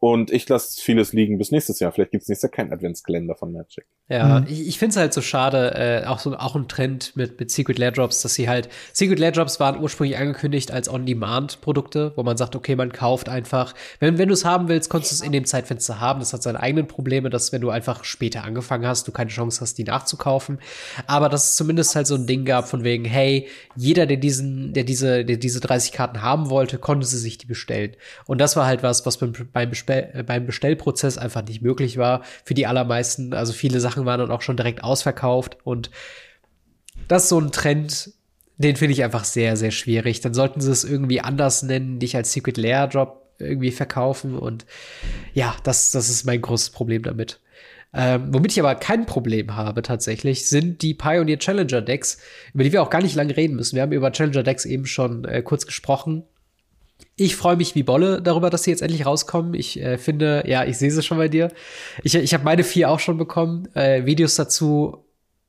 Und 0.06 0.30
ich 0.30 0.48
lasse 0.48 0.80
vieles 0.80 1.14
liegen 1.14 1.40
bis 1.40 1.50
nächstes 1.50 1.80
Jahr. 1.80 1.92
Vielleicht 1.92 2.12
gibt 2.12 2.22
es 2.22 2.30
nächstes 2.30 2.48
Jahr 2.48 2.56
keinen 2.56 2.72
Adventskalender 2.72 3.34
von 3.34 3.52
Magic. 3.52 3.88
Ja, 4.08 4.42
mhm. 4.42 4.46
ich, 4.48 4.68
ich 4.68 4.78
finde 4.78 4.92
es 4.92 4.98
halt 4.98 5.16
so 5.16 5.22
schade, 5.22 6.04
äh, 6.04 6.06
auch 6.06 6.20
so 6.20 6.38
auch 6.38 6.56
ein 6.56 6.68
Trend 6.68 7.16
mit, 7.16 7.40
mit 7.40 7.50
Secret 7.50 7.80
Lair 7.80 7.92
Drops, 7.92 8.22
dass 8.22 8.36
sie 8.36 8.48
halt, 8.48 8.70
Secret 8.94 9.18
Lair 9.18 9.32
Drops 9.32 9.60
waren 9.60 9.82
ursprünglich 9.82 10.20
angekündigt 10.20 10.70
als 10.70 10.90
On-Demand-Produkte, 10.94 12.14
wo 12.16 12.22
man 12.22 12.38
sagt, 12.38 12.56
okay, 12.56 12.76
man 12.76 12.92
kauft 12.92 13.30
einfach, 13.30 13.74
wenn, 14.00 14.20
wenn 14.20 14.28
du 14.28 14.36
es 14.36 14.46
haben 14.46 14.68
willst, 14.68 14.92
konntest 14.92 15.12
du 15.12 15.16
es 15.16 15.22
in 15.22 15.32
dem 15.32 15.46
Zeitfenster 15.46 16.00
haben. 16.00 16.20
Das 16.20 16.34
hat 16.34 16.44
seine 16.44 16.60
eigenen 16.60 16.88
Probleme, 16.88 17.32
dass 17.32 17.52
wenn 17.52 17.62
du 17.62 17.72
einfach 17.72 18.04
später 18.04 18.44
angefangen 18.44 18.86
hast, 18.86 19.08
du 19.08 19.12
keine 19.12 19.32
Chance 19.32 19.62
hast, 19.62 19.76
die 19.80 19.86
nachzukaufen. 19.86 20.60
Aber 21.08 21.30
dass 21.30 21.48
es 21.48 21.56
zumindest 21.56 21.96
halt 21.96 22.06
so 22.06 22.14
ein 22.14 22.28
Ding 22.28 22.46
gab 22.46 22.68
von 22.70 22.84
wegen, 22.84 23.06
hey, 23.06 23.48
jeder, 23.76 24.06
der 24.06 24.18
diesen, 24.18 24.74
der 24.74 24.84
diese, 24.84 25.26
der 25.26 25.38
diese 25.38 25.62
30 25.62 25.94
Karten 25.94 26.22
haben 26.22 26.52
wollte, 26.52 26.78
konnte 26.78 27.08
sie 27.08 27.18
sich 27.18 27.40
die 27.40 27.48
bestellen. 27.48 27.96
Und 28.28 28.40
das 28.40 28.56
war 28.56 28.68
halt 28.68 28.84
was, 28.84 29.04
was 29.08 29.18
beim, 29.18 29.34
beim 29.52 29.72
Bestellen 29.72 29.95
äh, 30.00 30.24
beim 30.24 30.46
Bestellprozess 30.46 31.18
einfach 31.18 31.44
nicht 31.46 31.62
möglich 31.62 31.98
war 31.98 32.24
für 32.44 32.54
die 32.54 32.68
allermeisten. 32.68 33.34
Also 33.34 33.54
viele 33.54 33.80
Sachen 33.80 34.06
waren 34.06 34.20
dann 34.20 34.32
auch 34.32 34.42
schon 34.42 34.58
direkt 34.58 34.84
ausverkauft 34.84 35.58
und 35.64 35.90
das 37.08 37.24
ist 37.24 37.30
so 37.30 37.40
ein 37.40 37.52
Trend, 37.52 38.12
den 38.58 38.76
finde 38.76 38.94
ich 38.94 39.04
einfach 39.04 39.26
sehr, 39.26 39.58
sehr 39.58 39.72
schwierig. 39.72 40.22
Dann 40.22 40.34
sollten 40.34 40.62
sie 40.62 40.72
es 40.72 40.84
irgendwie 40.84 41.22
anders 41.22 41.64
nennen, 41.64 41.98
nicht 41.98 42.16
als 42.16 42.32
Secret 42.32 42.58
Lair 42.58 42.88
Drop 42.88 43.22
irgendwie 43.38 43.72
verkaufen 43.72 44.38
und 44.38 44.66
ja, 45.34 45.56
das, 45.64 45.92
das 45.92 46.10
ist 46.10 46.26
mein 46.26 46.42
großes 46.42 46.70
Problem 46.70 47.04
damit. 47.04 47.40
Ähm, 47.98 48.28
womit 48.34 48.52
ich 48.52 48.60
aber 48.60 48.76
kein 48.76 49.06
Problem 49.06 49.56
habe 49.56 49.82
tatsächlich, 49.82 50.50
sind 50.50 50.82
die 50.82 50.94
Pioneer 50.94 51.40
Challenger 51.40 51.82
Decks, 51.82 52.18
über 52.54 52.66
die 52.66 52.74
wir 52.74 52.82
auch 52.82 52.90
gar 52.90 53.02
nicht 53.02 53.16
lange 53.16 53.38
reden 53.38 53.56
müssen. 53.56 53.76
Wir 53.76 53.84
haben 53.84 53.94
über 53.94 54.12
Challenger 54.12 54.44
Decks 54.44 54.66
eben 54.66 54.86
schon 54.86 55.24
äh, 55.24 55.42
kurz 55.42 55.66
gesprochen. 55.66 56.24
Ich 57.18 57.36
freue 57.38 57.56
mich 57.56 57.76
wie 57.76 57.84
Bolle 57.84 58.22
darüber, 58.22 58.50
dass 58.50 58.64
sie 58.64 58.72
jetzt 58.72 58.82
endlich 58.82 59.06
rauskommen. 59.06 59.54
Ich 59.54 59.80
äh, 59.80 59.98
finde, 59.98 60.44
ja, 60.48 60.66
ich 60.66 60.78
sehe 60.78 60.92
sie 60.92 61.02
schon 61.02 61.18
bei 61.18 61.30
dir. 61.30 61.50
Ich, 62.04 62.14
ich 62.14 62.34
habe 62.34 62.44
meine 62.44 62.64
vier 62.64 62.90
auch 62.90 63.00
schon 63.00 63.18
bekommen. 63.18 63.74
Äh, 63.74 64.06
Videos 64.06 64.36
dazu 64.36 65.06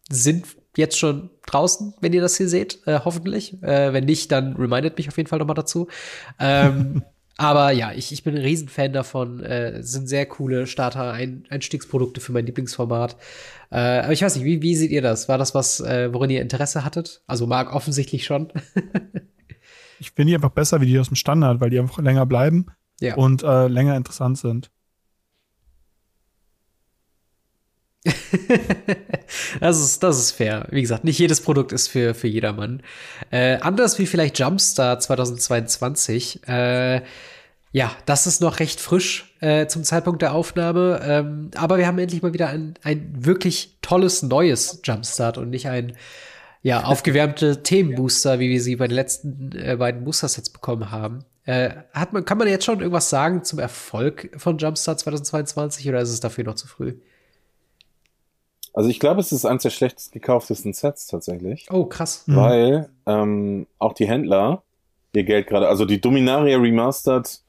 sind 0.09 0.47
jetzt 0.77 0.99
schon 0.99 1.31
draußen, 1.47 1.95
wenn 2.01 2.13
ihr 2.13 2.21
das 2.21 2.37
hier 2.37 2.49
seht, 2.49 2.87
äh, 2.87 3.01
hoffentlich. 3.05 3.61
Äh, 3.63 3.93
wenn 3.93 4.05
nicht, 4.05 4.31
dann 4.31 4.55
remindet 4.55 4.97
mich 4.97 5.09
auf 5.09 5.17
jeden 5.17 5.29
Fall 5.29 5.41
noch 5.41 5.47
mal 5.47 5.55
dazu. 5.55 5.89
Ähm, 6.39 7.03
aber 7.37 7.73
ja, 7.73 7.93
ich, 7.93 8.13
ich 8.13 8.23
bin 8.23 8.37
ein 8.37 8.43
Riesenfan 8.43 8.93
davon. 8.93 9.43
Äh, 9.43 9.83
sind 9.83 10.09
sehr 10.09 10.27
coole 10.27 10.69
Starter-Einstiegsprodukte 10.69 12.21
für 12.21 12.31
mein 12.31 12.47
Lieblingsformat. 12.47 13.17
Äh, 13.73 13.77
aber 13.77 14.13
ich 14.13 14.23
weiß 14.23 14.37
nicht, 14.37 14.45
wie, 14.45 14.63
wie 14.63 14.77
seht 14.77 14.93
ihr 14.93 15.03
das? 15.03 15.29
War 15.29 15.39
das 15.39 15.53
was, 15.53 15.81
worin 15.81 16.31
ihr 16.31 16.43
Interesse 16.43 16.85
hattet? 16.85 17.23
Also 17.27 17.49
Marc 17.49 17.75
offensichtlich 17.75 18.25
schon. 18.25 18.53
Ich 19.99 20.13
finde 20.13 20.31
die 20.31 20.35
einfach 20.35 20.51
besser 20.51 20.81
wie 20.81 20.87
die 20.87 20.99
aus 20.99 21.09
dem 21.09 21.17
Standard, 21.17 21.61
weil 21.61 21.71
die 21.71 21.79
einfach 21.79 21.99
länger 21.99 22.27
bleiben 22.27 22.67
ja. 23.01 23.15
und 23.17 23.43
äh, 23.43 23.69
länger 23.69 23.97
interessant 23.97 24.39
sind. 24.39 24.71
das, 29.61 29.81
ist, 29.81 30.03
das 30.03 30.19
ist 30.19 30.33
fair. 30.33 30.67
Wie 30.71 30.83
gesagt, 30.83 31.05
nicht 31.05 31.19
jedes 31.19 31.41
Produkt 31.41 31.73
ist 31.73 31.89
für, 31.89 32.15
für 32.15 32.29
jedermann. 32.29 32.83
Äh, 33.31 33.57
anders 33.57 33.99
wie 33.99 34.07
vielleicht 34.07 34.39
Jumpstart 34.39 35.03
2022. 35.03 36.47
Äh, 36.49 37.03
ja, 37.73 37.91
das 38.07 38.27
ist 38.27 38.41
noch 38.41 38.61
recht 38.61 38.81
frisch 38.81 39.35
äh, 39.41 39.67
zum 39.67 39.85
Zeitpunkt 39.85 40.23
der 40.23 40.35
Aufnahme. 40.35 41.01
Ähm, 41.03 41.51
aber 41.57 41.79
wir 41.79 41.87
haben 41.87 41.99
endlich 41.99 42.23
mal 42.23 42.33
wieder 42.33 42.49
ein, 42.49 42.75
ein 42.83 43.13
wirklich 43.19 43.79
tolles 43.83 44.23
neues 44.23 44.81
Jumpstart 44.85 45.37
und 45.37 45.51
nicht 45.51 45.69
ein 45.69 45.97
ja, 46.67 46.83
aufgewärmte 46.85 47.63
Themenbooster, 47.63 48.41
wie 48.41 48.51
wir 48.51 48.61
sie 48.61 48.75
bei 48.75 48.89
den 48.89 48.97
letzten 48.97 49.53
äh, 49.53 49.77
beiden 49.77 50.03
Booster-Sets 50.03 50.51
bekommen 50.51 50.91
haben. 50.91 51.21
Äh, 51.45 51.71
hat 51.93 52.13
man, 52.13 52.25
kann 52.25 52.39
man 52.39 52.49
jetzt 52.49 52.65
schon 52.65 52.81
irgendwas 52.81 53.09
sagen 53.09 53.45
zum 53.45 53.61
Erfolg 53.61 54.31
von 54.37 54.59
Jumpstart 54.59 54.99
2022 54.99 55.89
oder 55.89 56.01
ist 56.01 56.11
es 56.11 56.19
dafür 56.19 56.43
noch 56.43 56.57
zu 56.57 56.67
früh? 56.67 56.95
Also 58.73 58.91
ich 58.91 58.99
glaube, 58.99 59.21
es 59.21 59.31
ist 59.31 59.45
eines 59.45 59.63
der 59.63 59.71
schlechtest 59.71 60.11
gekauftesten 60.11 60.73
Sets 60.73 61.07
tatsächlich. 61.07 61.69
Oh, 61.71 61.85
krass. 61.85 62.25
Mhm. 62.27 62.37
Weil 62.37 62.89
ähm, 63.07 63.69
auch 63.79 63.93
die 63.93 64.09
Händler 64.09 64.65
ihr 65.13 65.23
Geld 65.23 65.47
gerade, 65.47 65.69
also 65.69 65.85
die 65.85 66.01
Dominaria 66.01 66.59
Remastered 66.59 67.43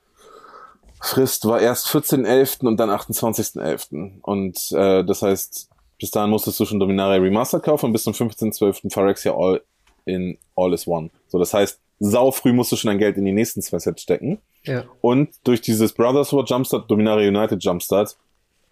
Frist 1.02 1.46
war 1.46 1.60
erst 1.60 1.88
14.11. 1.88 2.68
und 2.68 2.80
dann 2.80 2.92
28.11. 2.92 4.22
Und 4.22 4.72
äh, 4.72 5.04
das 5.04 5.24
heißt, 5.24 5.70
bis 6.00 6.12
dahin 6.12 6.30
musstest 6.30 6.60
du 6.60 6.66
schon 6.66 6.80
Dominaria 6.80 7.22
Remastered 7.22 7.64
kaufen 7.64 7.88
und 7.88 7.94
bis 7.94 8.04
zum 8.04 8.14
15.12. 8.14 8.92
Phyrexia 8.92 9.34
All 9.34 9.62
in 10.06 10.38
All 10.56 10.74
is 10.74 10.88
One. 10.88 11.10
So, 11.28 11.40
das 11.40 11.54
heißt, 11.54 11.80
sau 12.00 12.32
früh 12.32 12.54
musst 12.54 12.72
du 12.72 12.76
schon 12.76 12.90
dein 12.90 13.00
Geld 13.00 13.18
in 13.18 13.26
die 13.26 13.32
nächsten 13.32 13.62
zwei 13.62 13.80
Sets 13.80 14.04
stecken. 14.04 14.40
Ja. 14.64 14.84
Und 15.02 15.30
durch 15.44 15.62
dieses 15.62 15.94
Brothers 15.94 16.34
War 16.34 16.46
Jumpstart, 16.46 16.90
Dominaria 16.90 17.28
United 17.28 17.64
Jumpstart, 17.64 18.18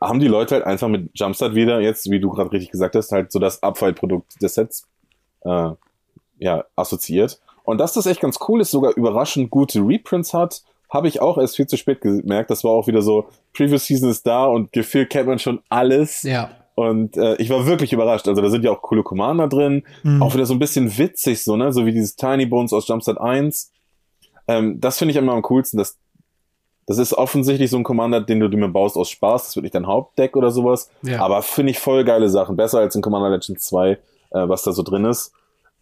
haben 0.01 0.19
die 0.19 0.27
Leute 0.27 0.55
halt 0.55 0.65
einfach 0.65 0.87
mit 0.87 1.09
Jumpstart 1.13 1.55
wieder 1.55 1.79
jetzt, 1.79 2.09
wie 2.09 2.19
du 2.19 2.29
gerade 2.29 2.51
richtig 2.51 2.71
gesagt 2.71 2.95
hast, 2.95 3.11
halt 3.11 3.31
so 3.31 3.39
das 3.39 3.63
Abfallprodukt 3.63 4.41
des 4.41 4.53
Sets 4.53 4.87
äh, 5.41 5.71
ja, 6.37 6.65
assoziiert. 6.75 7.39
Und 7.63 7.79
dass 7.79 7.93
das 7.93 8.05
echt 8.05 8.21
ganz 8.21 8.37
cool 8.47 8.61
ist, 8.61 8.71
sogar 8.71 8.95
überraschend 8.95 9.49
gute 9.49 9.79
Reprints 9.79 10.33
hat, 10.33 10.61
habe 10.89 11.07
ich 11.07 11.21
auch 11.21 11.37
erst 11.37 11.55
viel 11.55 11.65
zu 11.65 11.77
spät 11.77 12.01
gemerkt. 12.01 12.51
Das 12.51 12.63
war 12.63 12.71
auch 12.71 12.87
wieder 12.87 13.01
so, 13.01 13.27
Previous 13.53 13.85
Season 13.85 14.09
ist 14.09 14.27
da 14.27 14.45
und 14.45 14.71
gefühlt 14.71 15.09
kennt 15.09 15.27
man 15.27 15.39
schon 15.39 15.61
alles. 15.69 16.23
Ja. 16.23 16.51
Und 16.75 17.15
äh, 17.15 17.35
ich 17.37 17.49
war 17.49 17.65
wirklich 17.65 17.93
überrascht. 17.93 18.27
Also 18.27 18.41
da 18.41 18.49
sind 18.49 18.63
ja 18.63 18.71
auch 18.71 18.81
coole 18.81 19.01
Commander 19.01 19.47
drin. 19.47 19.83
Mhm. 20.03 20.21
Auch 20.21 20.33
wieder 20.33 20.45
so 20.45 20.53
ein 20.53 20.59
bisschen 20.59 20.97
witzig, 20.97 21.43
so, 21.43 21.55
ne? 21.55 21.71
So 21.71 21.85
wie 21.85 21.93
dieses 21.93 22.17
Tiny 22.17 22.45
Bones 22.45 22.73
aus 22.73 22.87
Jumpstart 22.87 23.19
1. 23.19 23.71
Ähm, 24.47 24.79
das 24.81 24.97
finde 24.97 25.11
ich 25.11 25.17
immer 25.17 25.31
am 25.31 25.41
coolsten. 25.41 25.77
Das, 25.77 25.97
das 26.85 26.97
ist 26.97 27.13
offensichtlich 27.13 27.71
so 27.71 27.77
ein 27.77 27.83
Commander, 27.83 28.19
den 28.19 28.41
du 28.41 28.49
dir 28.49 28.67
baust 28.67 28.97
aus 28.97 29.09
Spaß. 29.09 29.45
Das 29.45 29.55
wird 29.55 29.63
nicht 29.63 29.75
dein 29.75 29.87
Hauptdeck 29.87 30.35
oder 30.35 30.51
sowas. 30.51 30.89
Ja. 31.01 31.21
Aber 31.21 31.41
finde 31.41 31.71
ich 31.71 31.79
voll 31.79 32.03
geile 32.03 32.29
Sachen. 32.29 32.57
Besser 32.57 32.79
als 32.79 32.93
in 32.93 33.01
Commander 33.01 33.29
Legends 33.29 33.65
2, 33.67 33.91
äh, 33.91 33.97
was 34.31 34.63
da 34.63 34.73
so 34.73 34.83
drin 34.83 35.05
ist. 35.05 35.31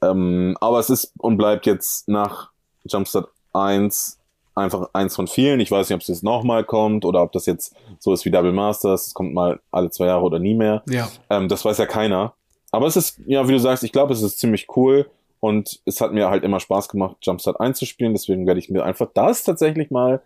Ähm, 0.04 0.56
aber 0.62 0.78
es 0.78 0.92
ist 0.92 1.14
und 1.18 1.38
bleibt 1.38 1.66
jetzt 1.66 2.08
nach 2.08 2.52
Jumpstart 2.86 3.30
1 3.54 4.20
einfach 4.56 4.90
eins 4.94 5.16
von 5.16 5.28
vielen. 5.28 5.60
Ich 5.60 5.72
weiß 5.72 5.90
nicht, 5.90 5.96
ob 5.96 6.02
es 6.02 6.08
jetzt 6.08 6.24
nochmal 6.24 6.64
kommt 6.64 7.06
oder 7.06 7.24
ob 7.24 7.32
das 7.32 7.46
jetzt 7.46 7.76
so 8.00 8.14
ist 8.14 8.26
wie 8.26 8.32
Double 8.32 8.54
Masters. 8.54 9.08
Es 9.08 9.14
kommt 9.14 9.34
mal 9.34 9.60
alle 9.72 9.90
zwei 9.90 10.06
Jahre 10.06 10.24
oder 10.24 10.40
nie 10.40 10.54
mehr. 10.54 10.84
Ja. 10.88 11.10
Ähm, 11.30 11.48
das 11.48 11.66
weiß 11.66 11.78
ja 11.78 11.86
keiner. 11.86 12.34
Aber 12.72 12.88
es 12.88 12.96
ist, 12.96 13.20
ja, 13.26 13.48
wie 13.48 13.52
du 13.52 13.60
sagst, 13.60 13.84
ich 13.84 13.92
glaube, 13.92 14.14
es 14.14 14.22
ist 14.22 14.40
ziemlich 14.40 14.68
cool 14.76 15.10
und 15.40 15.80
es 15.86 16.02
hat 16.02 16.14
mir 16.14 16.30
halt 16.30 16.44
immer 16.44 16.60
Spaß 16.60 16.90
gemacht, 16.90 17.18
Jumpstart 17.22 17.60
einzuspielen. 17.60 18.14
Deswegen 18.14 18.48
werde 18.48 18.60
ich 18.60 18.70
mir 18.70 18.84
einfach 18.84 19.10
das 19.14 19.44
tatsächlich 19.44 19.92
mal 19.92 20.22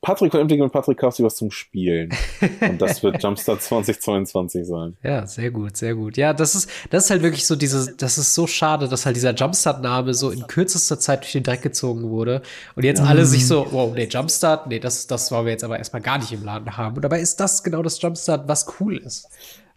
Patrick 0.00 0.30
veröffentlicht 0.30 0.62
mit 0.62 0.72
Patrick 0.72 0.98
kaufst 0.98 1.18
du 1.18 1.24
was 1.24 1.36
zum 1.36 1.50
Spielen. 1.50 2.10
Und 2.60 2.80
das 2.80 3.02
wird 3.02 3.22
Jumpstart 3.22 3.62
2022 3.62 4.66
sein. 4.66 4.96
Ja, 5.02 5.26
sehr 5.26 5.50
gut, 5.50 5.76
sehr 5.76 5.94
gut. 5.94 6.16
Ja, 6.16 6.32
das 6.32 6.54
ist, 6.54 6.70
das 6.90 7.04
ist 7.04 7.10
halt 7.10 7.22
wirklich 7.22 7.46
so 7.46 7.56
diese, 7.56 7.94
das 7.96 8.18
ist 8.18 8.34
so 8.34 8.46
schade, 8.46 8.88
dass 8.88 9.06
halt 9.06 9.16
dieser 9.16 9.34
Jumpstart-Name 9.34 10.14
so 10.14 10.30
in 10.30 10.46
kürzester 10.46 10.98
Zeit 10.98 11.22
durch 11.22 11.32
den 11.32 11.42
Dreck 11.42 11.62
gezogen 11.62 12.10
wurde. 12.10 12.42
Und 12.76 12.84
jetzt 12.84 13.00
alle 13.00 13.26
sich 13.26 13.46
so, 13.46 13.66
wow, 13.70 13.92
nee, 13.94 14.08
Jumpstart, 14.10 14.66
nee, 14.68 14.78
das, 14.78 15.06
das 15.06 15.30
wollen 15.32 15.46
wir 15.46 15.52
jetzt 15.52 15.64
aber 15.64 15.78
erstmal 15.78 16.02
gar 16.02 16.18
nicht 16.18 16.32
im 16.32 16.44
Laden 16.44 16.76
haben. 16.76 16.96
Und 16.96 17.02
dabei 17.02 17.20
ist 17.20 17.40
das 17.40 17.62
genau 17.62 17.82
das 17.82 18.00
Jumpstart, 18.00 18.48
was 18.48 18.66
cool 18.80 18.96
ist. 18.96 19.28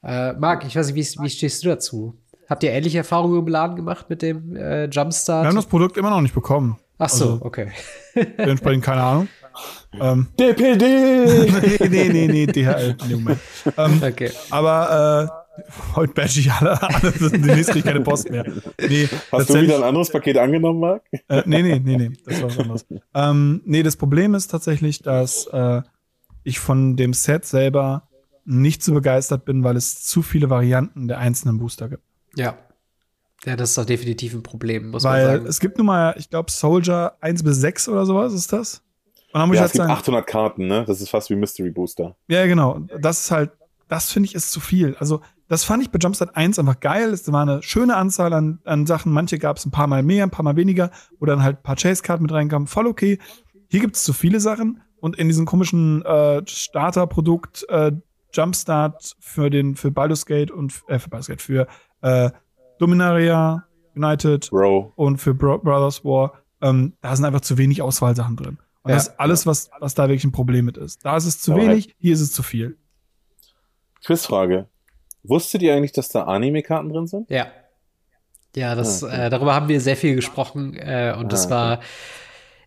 Äh, 0.03 0.33
Marc, 0.33 0.65
ich 0.65 0.75
weiß 0.75 0.91
nicht, 0.91 1.17
wie, 1.17 1.23
wie 1.23 1.29
stehst 1.29 1.63
du 1.63 1.69
dazu? 1.69 2.15
Habt 2.49 2.63
ihr 2.63 2.71
ähnliche 2.71 2.99
Erfahrungen 2.99 3.39
im 3.39 3.47
Laden 3.47 3.75
gemacht 3.75 4.09
mit 4.09 4.21
dem 4.21 4.55
äh, 4.55 4.85
Jumpstart? 4.85 5.43
Wir 5.43 5.47
haben 5.47 5.55
das 5.55 5.67
Produkt 5.67 5.97
immer 5.97 6.09
noch 6.09 6.21
nicht 6.21 6.35
bekommen. 6.35 6.77
Ach 6.97 7.09
so, 7.09 7.33
also, 7.33 7.45
okay. 7.45 7.71
Dementsprechend 8.15 8.83
keine 8.83 9.01
Ahnung. 9.01 9.27
Ähm, 9.99 10.27
DPD! 10.39 10.85
nee, 11.89 11.89
nee, 11.89 12.09
nee, 12.09 12.27
nee, 12.27 12.45
DHL. 12.45 12.95
Nee. 13.07 13.35
Ähm, 13.77 14.01
okay. 14.03 14.31
Aber 14.49 15.31
äh, 15.57 15.63
heute 15.95 16.13
badge 16.13 16.39
ich 16.39 16.51
alle, 16.51 16.81
alle 16.81 17.11
demnächst 17.11 17.71
kriege 17.71 17.79
ich 17.79 17.85
keine 17.85 18.01
Post 18.01 18.29
mehr. 18.29 18.45
Nee, 18.79 19.09
Hast 19.31 19.49
du 19.49 19.61
wieder 19.61 19.77
ein 19.77 19.83
anderes 19.83 20.09
Paket 20.09 20.37
angenommen, 20.37 20.79
Marc? 20.79 21.03
Äh, 21.27 21.43
nee, 21.45 21.61
nee, 21.61 21.79
nee, 21.79 21.97
nee, 21.97 22.11
das 22.25 22.41
war 22.41 22.49
was 22.49 22.59
anderes. 22.59 22.85
ähm, 23.13 23.61
nee, 23.65 23.83
das 23.83 23.97
Problem 23.97 24.33
ist 24.33 24.47
tatsächlich, 24.47 25.01
dass 25.01 25.47
äh, 25.47 25.81
ich 26.43 26.59
von 26.59 26.95
dem 26.95 27.13
Set 27.13 27.45
selber 27.45 28.07
nicht 28.45 28.83
so 28.83 28.93
begeistert 28.93 29.45
bin, 29.45 29.63
weil 29.63 29.75
es 29.75 30.03
zu 30.03 30.21
viele 30.21 30.49
Varianten 30.49 31.07
der 31.07 31.19
einzelnen 31.19 31.59
Booster 31.59 31.89
gibt. 31.89 32.03
Ja. 32.35 32.57
Ja, 33.45 33.55
das 33.55 33.69
ist 33.69 33.77
doch 33.77 33.85
definitiv 33.85 34.33
ein 34.35 34.43
Problem, 34.43 34.89
muss 34.91 35.03
weil 35.03 35.23
man 35.23 35.31
sagen. 35.31 35.43
Weil 35.43 35.49
es 35.49 35.59
gibt 35.59 35.77
nun 35.77 35.87
mal, 35.87 36.13
ich 36.17 36.29
glaube, 36.29 36.51
Soldier 36.51 37.13
1 37.21 37.43
bis 37.43 37.57
6 37.57 37.89
oder 37.89 38.05
sowas 38.05 38.33
ist 38.33 38.53
das. 38.53 38.83
Und 39.33 39.39
dann 39.39 39.47
muss 39.47 39.57
ja, 39.57 39.61
ich 39.61 39.61
halt 39.61 39.69
es 39.69 39.73
gibt 39.73 39.87
sagen, 39.87 39.99
800 39.99 40.27
Karten, 40.27 40.67
ne? 40.67 40.83
Das 40.85 41.01
ist 41.01 41.09
fast 41.09 41.29
wie 41.29 41.35
Mystery 41.35 41.71
Booster. 41.71 42.15
Ja, 42.27 42.45
genau. 42.45 42.79
Das 42.99 43.21
ist 43.21 43.31
halt, 43.31 43.51
das 43.87 44.11
finde 44.11 44.27
ich 44.27 44.35
ist 44.35 44.51
zu 44.51 44.59
viel. 44.59 44.95
Also, 44.99 45.21
das 45.47 45.63
fand 45.63 45.83
ich 45.83 45.91
bei 45.91 45.99
Jumpstart 45.99 46.35
1 46.35 46.59
einfach 46.59 46.79
geil. 46.79 47.09
Es 47.09 47.29
war 47.31 47.41
eine 47.41 47.61
schöne 47.61 47.95
Anzahl 47.95 48.33
an, 48.33 48.59
an 48.63 48.85
Sachen. 48.85 49.11
Manche 49.11 49.37
gab 49.37 49.57
es 49.57 49.65
ein 49.65 49.71
paar 49.71 49.87
Mal 49.87 50.01
mehr, 50.03 50.23
ein 50.23 50.31
paar 50.31 50.43
Mal 50.43 50.55
weniger. 50.55 50.91
Oder 51.19 51.33
dann 51.33 51.43
halt 51.43 51.59
ein 51.59 51.63
paar 51.63 51.75
Chase-Karten 51.75 52.23
mit 52.23 52.31
reinkamen. 52.31 52.67
Voll 52.67 52.87
okay. 52.87 53.19
Hier 53.69 53.81
gibt 53.81 53.95
es 53.95 54.03
zu 54.03 54.13
viele 54.13 54.39
Sachen. 54.39 54.81
Und 55.01 55.17
in 55.17 55.27
diesem 55.27 55.45
komischen 55.45 56.05
äh, 56.05 56.41
Starter-Produkt 56.45 57.65
äh, 57.69 57.91
Jumpstart 58.33 59.15
für 59.19 59.49
den 59.49 59.75
für 59.75 59.91
Baldur's 59.91 60.25
Gate 60.25 60.51
und 60.51 60.83
äh, 60.87 60.99
für 60.99 61.09
Baldur's 61.09 61.27
Gate 61.27 61.41
für 61.41 61.67
äh, 62.01 62.29
Dominaria 62.79 63.65
United 63.95 64.49
Bro. 64.49 64.93
und 64.95 65.17
für 65.17 65.33
Bro 65.33 65.59
Brothers 65.59 66.03
War, 66.05 66.33
ähm, 66.61 66.93
da 67.01 67.15
sind 67.15 67.25
einfach 67.25 67.41
zu 67.41 67.57
wenig 67.57 67.81
Auswahlsachen 67.81 68.35
drin. 68.37 68.57
Und 68.83 68.89
ja, 68.89 68.95
das 68.95 69.09
ist 69.09 69.19
alles, 69.19 69.45
was, 69.45 69.69
was 69.79 69.93
da 69.93 70.07
wirklich 70.07 70.23
ein 70.23 70.31
Problem 70.31 70.65
mit 70.65 70.77
ist. 70.77 71.05
Da 71.05 71.15
ist 71.15 71.25
es 71.25 71.39
zu 71.39 71.55
wenig, 71.55 71.95
hier 71.99 72.13
ist 72.13 72.21
es 72.21 72.31
zu 72.31 72.41
viel. 72.41 72.77
Quizfrage. 74.03 74.67
Wusstet 75.23 75.61
ihr 75.61 75.75
eigentlich, 75.75 75.91
dass 75.91 76.09
da 76.09 76.23
Anime-Karten 76.23 76.89
drin 76.89 77.07
sind? 77.07 77.29
Ja. 77.29 77.47
Ja, 78.55 78.75
das, 78.75 79.03
ah, 79.03 79.07
okay. 79.07 79.27
äh, 79.27 79.29
darüber 79.29 79.53
haben 79.53 79.69
wir 79.69 79.79
sehr 79.79 79.95
viel 79.95 80.15
gesprochen 80.15 80.75
äh, 80.75 81.13
und 81.17 81.25
ah, 81.25 81.27
das 81.29 81.49
war 81.49 81.77
okay. 81.77 81.85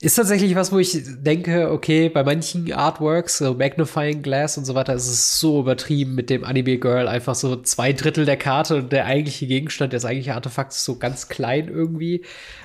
Ist 0.04 0.16
tatsächlich 0.16 0.54
was, 0.54 0.70
wo 0.70 0.78
ich 0.78 1.02
denke, 1.22 1.70
okay, 1.70 2.10
bei 2.10 2.22
manchen 2.22 2.70
Artworks, 2.70 3.38
so 3.38 3.54
Magnifying 3.54 4.20
Glass 4.20 4.58
und 4.58 4.66
so 4.66 4.74
weiter, 4.74 4.92
ist 4.92 5.08
es 5.08 5.40
so 5.40 5.60
übertrieben 5.60 6.14
mit 6.14 6.28
dem 6.28 6.44
Anime 6.44 6.76
Girl, 6.76 7.08
einfach 7.08 7.34
so 7.34 7.56
zwei 7.56 7.94
Drittel 7.94 8.26
der 8.26 8.36
Karte 8.36 8.76
und 8.76 8.92
der 8.92 9.06
eigentliche 9.06 9.46
Gegenstand, 9.46 9.94
das 9.94 10.04
eigentliche 10.04 10.34
Artefakt 10.34 10.72
ist 10.72 10.84
so 10.84 10.98
ganz 10.98 11.28
klein 11.28 11.68
irgendwie. 11.68 12.22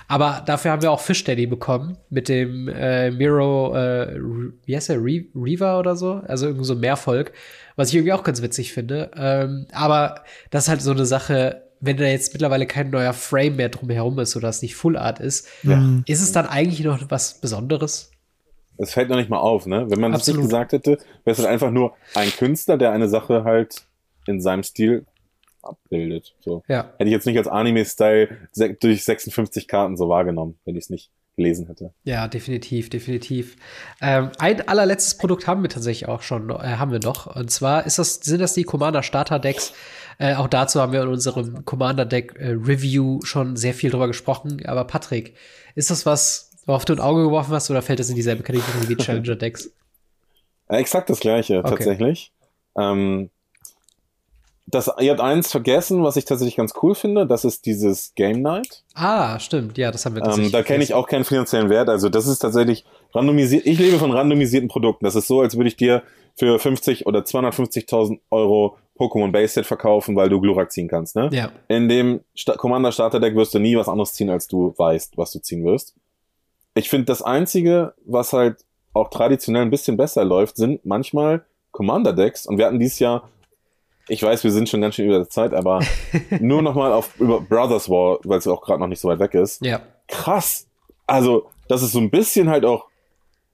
Aber 0.10 0.44
dafür 0.46 0.72
haben 0.72 0.82
wir 0.82 0.92
auch 0.92 1.00
Fish 1.00 1.24
Daddy 1.24 1.46
bekommen 1.46 1.98
mit 2.10 2.28
dem 2.28 2.68
äh, 2.68 3.10
Miro, 3.12 3.74
äh, 3.74 4.20
wie 4.66 4.76
heißt 4.76 4.90
der, 4.90 4.98
Re 4.98 5.24
Reaver 5.34 5.80
oder 5.80 5.96
so, 5.96 6.22
also 6.28 6.48
irgendwie 6.48 6.66
so 6.66 6.76
Mehrvolk, 6.76 7.32
was 7.78 7.90
ich 7.90 7.96
irgendwie 7.96 8.14
auch 8.14 8.24
ganz 8.24 8.42
witzig 8.42 8.74
finde. 8.74 9.12
Ähm, 9.16 9.68
aber 9.72 10.24
das 10.50 10.64
ist 10.66 10.70
halt 10.70 10.82
so 10.82 10.92
eine 10.92 11.06
Sache 11.06 11.69
wenn 11.82 11.98
da 11.98 12.06
jetzt 12.06 12.34
mittlerweile 12.34 12.66
kein 12.66 12.90
neuer 12.90 13.14
Frame 13.14 13.56
mehr 13.56 13.70
drumherum 13.70 14.20
ist 14.20 14.36
oder 14.36 14.50
es 14.50 14.62
nicht 14.62 14.76
Full 14.76 14.98
Art 14.98 15.20
ist, 15.20 15.48
ja. 15.64 16.02
ist 16.06 16.22
es 16.22 16.32
dann 16.32 16.46
eigentlich 16.46 16.82
noch 16.82 17.00
was 17.10 17.40
Besonderes? 17.40 18.12
Es 18.78 18.94
fällt 18.94 19.10
noch 19.10 19.18
nicht 19.18 19.30
mal 19.30 19.40
auf, 19.40 19.66
ne? 19.66 19.86
Wenn 19.90 20.00
man 20.00 20.14
es 20.14 20.26
nicht 20.26 20.40
gesagt 20.40 20.72
hätte, 20.72 20.92
wäre 20.92 21.34
es 21.34 21.40
halt 21.40 21.50
einfach 21.50 21.72
nur 21.72 21.94
ein 22.16 22.30
Künstler, 22.30 22.78
der 22.78 22.92
eine 22.92 23.10
Sache 23.10 23.44
halt 23.44 23.84
in 24.26 24.40
seinem 24.40 24.64
Stil 24.64 25.06
abbildet. 25.62 26.36
So. 26.40 26.64
Ja. 26.68 26.94
Hätte 26.98 27.06
ich 27.06 27.12
jetzt 27.12 27.26
nicht 27.26 27.38
als 27.38 27.48
Anime-Style 27.48 28.30
durch 28.80 29.04
56 29.04 29.68
Karten 29.68 29.98
so 29.98 30.08
wahrgenommen, 30.08 30.58
wenn 30.66 30.76
ich 30.76 30.86
es 30.86 30.90
nicht 30.90 31.12
gelesen 31.36 31.68
hätte. 31.68 31.94
Ja, 32.04 32.28
definitiv, 32.28 32.90
definitiv. 32.90 33.56
Ähm, 34.02 34.30
ein 34.40 34.68
allerletztes 34.68 35.18
Produkt 35.18 35.48
haben 35.48 35.62
wir 35.62 35.70
tatsächlich 35.70 36.10
auch 36.10 36.22
schon, 36.22 36.50
äh, 36.50 36.54
haben 36.54 36.92
wir 36.92 37.00
noch. 37.00 37.34
Und 37.34 37.50
zwar 37.50 37.86
ist 37.86 37.98
das, 37.98 38.16
sind 38.16 38.40
das 38.40 38.54
die 38.54 38.64
Commander 38.64 39.04
Starter 39.04 39.40
Decks 39.40 39.74
äh, 40.20 40.36
auch 40.36 40.48
dazu 40.48 40.82
haben 40.82 40.92
wir 40.92 41.02
in 41.02 41.08
unserem 41.08 41.66
Commander 41.66 42.06
Deck 42.06 42.36
äh, 42.38 42.50
Review 42.50 43.22
schon 43.24 43.56
sehr 43.56 43.74
viel 43.74 43.90
drüber 43.90 44.08
gesprochen. 44.08 44.62
Aber 44.66 44.84
Patrick, 44.84 45.34
ist 45.76 45.90
das 45.90 46.06
was, 46.06 46.52
worauf 46.66 46.86
du 46.86 46.94
ein 46.94 47.00
Auge 47.00 47.24
geworfen 47.24 47.54
hast, 47.54 47.72
oder 47.72 47.82
fällt 47.82 48.00
das 48.00 48.10
in 48.10 48.16
dieselbe 48.16 48.44
Kategorie 48.44 48.90
wie 48.90 48.96
Challenger 48.98 49.36
Decks? 49.36 49.72
exakt 50.68 51.10
das 51.10 51.20
gleiche, 51.20 51.60
okay. 51.60 51.70
tatsächlich. 51.70 52.32
Ähm, 52.78 53.30
das, 54.68 54.92
ihr 55.00 55.12
habt 55.12 55.22
eins 55.22 55.50
vergessen, 55.50 56.04
was 56.04 56.16
ich 56.16 56.26
tatsächlich 56.26 56.58
ganz 56.58 56.74
cool 56.84 56.94
finde, 56.94 57.26
das 57.26 57.44
ist 57.44 57.66
dieses 57.66 58.14
Game 58.14 58.42
Night. 58.42 58.84
Ah, 58.94 59.40
stimmt, 59.40 59.78
ja, 59.78 59.90
das 59.90 60.06
haben 60.06 60.16
wir 60.16 60.22
tatsächlich. 60.22 60.48
Ähm, 60.48 60.52
da 60.52 60.64
kenne 60.64 60.84
ich 60.84 60.94
auch 60.94 61.08
keinen 61.08 61.24
finanziellen 61.24 61.70
Wert. 61.70 61.90
Also 61.90 62.10
das 62.10 62.28
ist 62.28 62.40
tatsächlich 62.40 62.86
randomisiert. 63.14 63.66
Ich 63.66 63.80
lebe 63.80 63.98
von 63.98 64.12
randomisierten 64.12 64.70
Produkten. 64.70 65.06
Das 65.06 65.16
ist 65.16 65.28
so, 65.28 65.42
als 65.42 65.56
würde 65.56 65.70
ich 65.70 65.78
dir 65.78 66.04
für 66.36 66.60
50 66.60 67.08
oder 67.08 67.22
250.000 67.22 68.20
Euro 68.30 68.78
Pokémon 69.00 69.32
Base 69.32 69.54
Set 69.54 69.66
verkaufen, 69.66 70.16
weil 70.16 70.30
du 70.30 70.42
Glurak 70.42 70.72
ziehen 70.72 70.90
kannst, 70.90 71.16
ne? 71.16 71.30
Ja. 71.32 71.52
In 71.70 71.88
dem 71.88 72.22
Sta 72.36 72.58
Commander 72.58 72.92
Starter 72.92 73.20
Deck 73.20 73.36
wirst 73.36 73.54
du 73.54 73.60
nie 73.60 73.78
was 73.78 73.88
anderes 73.88 74.14
ziehen, 74.14 74.30
als 74.30 74.48
du 74.48 74.74
weißt, 74.78 75.18
was 75.18 75.32
du 75.32 75.40
ziehen 75.40 75.64
wirst. 75.66 75.96
Ich 76.76 76.90
finde, 76.90 77.06
das 77.06 77.22
einzige, 77.22 77.94
was 78.06 78.34
halt 78.34 78.66
auch 78.94 79.10
traditionell 79.10 79.62
ein 79.62 79.70
bisschen 79.70 79.98
besser 79.98 80.26
läuft, 80.26 80.58
sind 80.58 80.86
manchmal 80.86 81.46
Commander 81.72 82.14
Decks. 82.14 82.46
Und 82.46 82.58
wir 82.58 82.66
hatten 82.66 82.80
dieses 82.80 83.00
Jahr, 83.00 83.30
ich 84.08 84.22
weiß, 84.22 84.44
wir 84.44 84.52
sind 84.52 84.68
schon 84.68 84.82
ganz 84.82 84.96
schön 84.96 85.06
über 85.06 85.18
der 85.18 85.30
Zeit, 85.30 85.54
aber 85.54 85.80
nur 86.40 86.62
nochmal 86.62 86.92
auf 86.92 87.18
über 87.20 87.40
Brothers 87.40 87.90
War, 87.90 88.20
weil 88.24 88.40
es 88.40 88.48
auch 88.48 88.62
gerade 88.62 88.82
noch 88.82 88.88
nicht 88.88 89.00
so 89.00 89.08
weit 89.08 89.20
weg 89.20 89.34
ist. 89.34 89.64
Ja. 89.64 89.82
Krass. 90.08 90.68
Also, 91.08 91.50
das 91.70 91.84
ist 91.84 91.94
so 91.94 92.00
ein 92.00 92.10
bisschen 92.10 92.50
halt 92.50 92.66
auch 92.66 92.86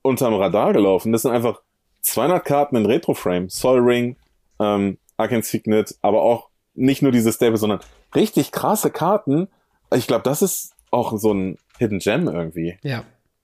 unterm 0.01 0.33
Radar 0.33 0.73
gelaufen. 0.73 1.11
Das 1.11 1.21
sind 1.21 1.31
einfach 1.31 1.61
200 2.01 2.43
Karten 2.43 2.75
in 2.77 2.85
Retro 2.85 3.13
Frame, 3.13 3.49
Sol 3.49 3.79
Ring, 3.79 4.15
ähm, 4.59 4.97
Arcane 5.17 5.43
Signet, 5.43 5.95
aber 6.01 6.21
auch 6.21 6.49
nicht 6.73 7.01
nur 7.01 7.11
diese 7.11 7.31
Staples, 7.31 7.61
sondern 7.61 7.79
richtig 8.13 8.51
krasse 8.51 8.91
Karten. 8.91 9.47
Ich 9.93 10.07
glaube, 10.07 10.23
das 10.23 10.41
ist 10.41 10.73
auch 10.91 11.17
so 11.17 11.33
ein 11.33 11.57
Hidden 11.77 11.99
Gem 11.99 12.27
irgendwie. 12.27 12.77
Ja. 12.83 13.03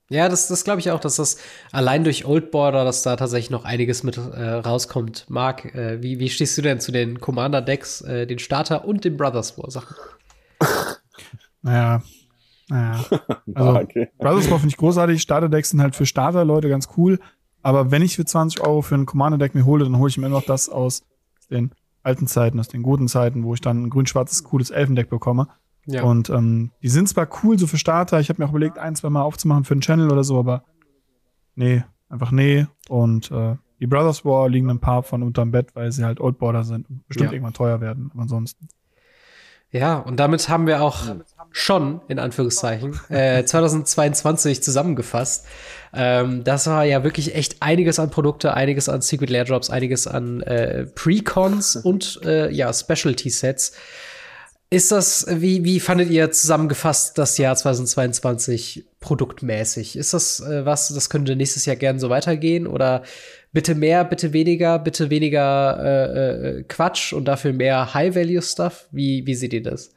Ja, 0.09 0.27
das, 0.27 0.49
das 0.49 0.65
glaube 0.65 0.81
ich 0.81 0.91
auch, 0.91 0.99
dass 0.99 1.15
das 1.15 1.37
allein 1.71 2.03
durch 2.03 2.25
Old 2.25 2.51
Border, 2.51 2.83
dass 2.83 3.01
da 3.01 3.15
tatsächlich 3.15 3.49
noch 3.49 3.63
einiges 3.63 4.03
mit 4.03 4.17
äh, 4.17 4.49
rauskommt. 4.49 5.25
Marc, 5.29 5.73
äh, 5.73 6.03
wie, 6.03 6.19
wie 6.19 6.29
stehst 6.29 6.57
du 6.57 6.61
denn 6.61 6.81
zu 6.81 6.91
den 6.91 7.21
Commander-Decks, 7.21 8.01
äh, 8.01 8.27
den 8.27 8.37
Starter 8.37 8.83
und 8.83 9.05
den 9.05 9.15
Brothers 9.15 9.57
War-Sachen? 9.57 9.95
naja, 11.61 12.03
naja. 12.67 13.05
Also, 13.55 13.79
okay. 13.79 14.09
Brothers 14.17 14.51
War 14.51 14.59
finde 14.59 14.73
ich 14.73 14.77
großartig. 14.77 15.21
Starter-Decks 15.21 15.69
sind 15.69 15.81
halt 15.81 15.95
für 15.95 16.05
Starter-Leute 16.05 16.67
ganz 16.67 16.89
cool. 16.97 17.19
Aber 17.61 17.91
wenn 17.91 18.01
ich 18.01 18.17
für 18.17 18.25
20 18.25 18.59
Euro 18.61 18.81
für 18.81 18.95
ein 18.95 19.05
Commander-Deck 19.05 19.55
mir 19.55 19.65
hole, 19.65 19.85
dann 19.85 19.97
hole 19.97 20.09
ich 20.09 20.17
mir 20.17 20.25
immer 20.25 20.39
noch 20.39 20.45
das 20.45 20.67
aus 20.67 21.03
den 21.51 21.71
alten 22.03 22.27
Zeiten, 22.27 22.59
aus 22.59 22.67
den 22.67 22.83
guten 22.83 23.07
Zeiten, 23.07 23.43
wo 23.43 23.53
ich 23.53 23.61
dann 23.61 23.83
ein 23.83 23.89
grün-schwarzes, 23.89 24.43
cooles 24.43 24.71
Elfendeck 24.71 25.09
bekomme. 25.09 25.47
Ja. 25.85 26.03
Und 26.03 26.29
ähm, 26.29 26.71
die 26.81 26.89
sind 26.89 27.09
zwar 27.09 27.27
cool, 27.43 27.57
so 27.57 27.67
für 27.67 27.77
Starter. 27.77 28.19
Ich 28.19 28.29
habe 28.29 28.41
mir 28.41 28.47
auch 28.47 28.51
überlegt, 28.51 28.77
ein, 28.77 28.95
zwei 28.95 29.09
Mal 29.09 29.23
aufzumachen 29.23 29.63
für 29.63 29.73
einen 29.73 29.81
Channel 29.81 30.11
oder 30.11 30.23
so, 30.23 30.39
aber 30.39 30.63
nee, 31.55 31.83
einfach 32.09 32.31
nee. 32.31 32.67
Und 32.89 33.31
äh, 33.31 33.55
die 33.79 33.87
Brothers 33.87 34.23
War 34.25 34.47
liegen 34.47 34.69
ein 34.69 34.79
paar 34.79 35.03
von 35.03 35.23
unterm 35.23 35.51
Bett, 35.51 35.75
weil 35.75 35.91
sie 35.91 36.03
halt 36.03 36.19
Old 36.19 36.37
Border 36.37 36.63
sind 36.63 36.89
und 36.89 37.07
bestimmt 37.07 37.31
ja. 37.31 37.33
irgendwann 37.33 37.53
teuer 37.53 37.81
werden. 37.81 38.11
Aber 38.13 38.23
ansonsten. 38.23 38.67
Ja, 39.71 39.97
und 39.97 40.19
damit 40.19 40.49
haben 40.49 40.67
wir 40.67 40.83
auch 40.83 41.15
schon, 41.51 42.01
in 42.07 42.19
Anführungszeichen, 42.19 42.99
äh, 43.09 43.43
2022 43.43 44.63
zusammengefasst. 44.63 45.45
Ähm, 45.93 46.43
das 46.43 46.67
war 46.67 46.85
ja 46.85 47.03
wirklich 47.03 47.35
echt 47.35 47.61
einiges 47.61 47.99
an 47.99 48.09
Produkte, 48.09 48.53
einiges 48.53 48.87
an 48.87 49.01
Secret 49.01 49.29
Lair 49.29 49.45
Drops, 49.45 49.69
einiges 49.69 50.07
an 50.07 50.41
äh, 50.41 50.85
Precons 50.85 51.75
und 51.83 52.21
äh, 52.25 52.49
ja, 52.51 52.71
Specialty 52.73 53.29
Sets. 53.29 53.73
Ist 54.73 54.93
das, 54.93 55.25
wie, 55.29 55.65
wie 55.65 55.81
fandet 55.81 56.09
ihr 56.11 56.31
zusammengefasst 56.31 57.17
das 57.17 57.37
Jahr 57.37 57.57
2022 57.57 58.85
produktmäßig? 59.01 59.97
Ist 59.97 60.13
das 60.13 60.39
äh, 60.39 60.65
was, 60.65 60.87
das 60.93 61.09
könnte 61.09 61.35
nächstes 61.35 61.65
Jahr 61.65 61.75
gern 61.75 61.99
so 61.99 62.09
weitergehen? 62.09 62.67
Oder 62.67 63.03
bitte 63.51 63.75
mehr, 63.75 64.05
bitte 64.05 64.31
weniger, 64.31 64.79
bitte 64.79 65.09
weniger 65.09 65.77
äh, 65.83 66.59
äh, 66.59 66.63
Quatsch 66.63 67.11
und 67.11 67.25
dafür 67.25 67.51
mehr 67.51 67.93
High-Value-Stuff? 67.93 68.87
Wie, 68.91 69.25
wie 69.27 69.35
seht 69.35 69.51
ihr 69.51 69.63
das? 69.63 69.91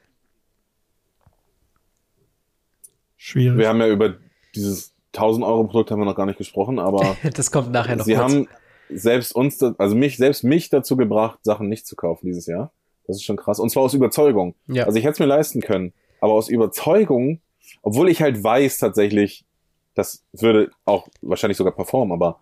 Schwierig. 3.24 3.56
Wir 3.56 3.70
haben 3.70 3.80
ja 3.80 3.88
über 3.88 4.16
dieses 4.54 4.92
1000 5.14 5.46
Euro 5.46 5.64
Produkt 5.64 5.90
haben 5.90 5.98
wir 5.98 6.04
noch 6.04 6.14
gar 6.14 6.26
nicht 6.26 6.36
gesprochen, 6.36 6.78
aber 6.78 7.16
das 7.34 7.50
kommt 7.50 7.72
nachher 7.72 7.96
noch. 7.96 8.04
Sie 8.04 8.16
kurz. 8.16 8.22
haben 8.22 8.48
selbst 8.90 9.34
uns, 9.34 9.62
also 9.62 9.96
mich, 9.96 10.18
selbst 10.18 10.44
mich 10.44 10.68
dazu 10.68 10.94
gebracht, 10.94 11.38
Sachen 11.42 11.70
nicht 11.70 11.86
zu 11.86 11.96
kaufen 11.96 12.26
dieses 12.26 12.44
Jahr. 12.44 12.70
Das 13.06 13.16
ist 13.16 13.24
schon 13.24 13.38
krass. 13.38 13.58
Und 13.60 13.70
zwar 13.70 13.82
aus 13.82 13.94
Überzeugung. 13.94 14.54
Ja. 14.66 14.84
Also 14.84 14.98
ich 14.98 15.06
hätte 15.06 15.14
es 15.14 15.18
mir 15.20 15.24
leisten 15.24 15.62
können, 15.62 15.94
aber 16.20 16.34
aus 16.34 16.50
Überzeugung, 16.50 17.40
obwohl 17.80 18.10
ich 18.10 18.20
halt 18.20 18.44
weiß 18.44 18.76
tatsächlich, 18.76 19.46
das 19.94 20.22
würde 20.32 20.70
auch 20.84 21.08
wahrscheinlich 21.22 21.56
sogar 21.56 21.72
performen, 21.72 22.12
aber 22.12 22.40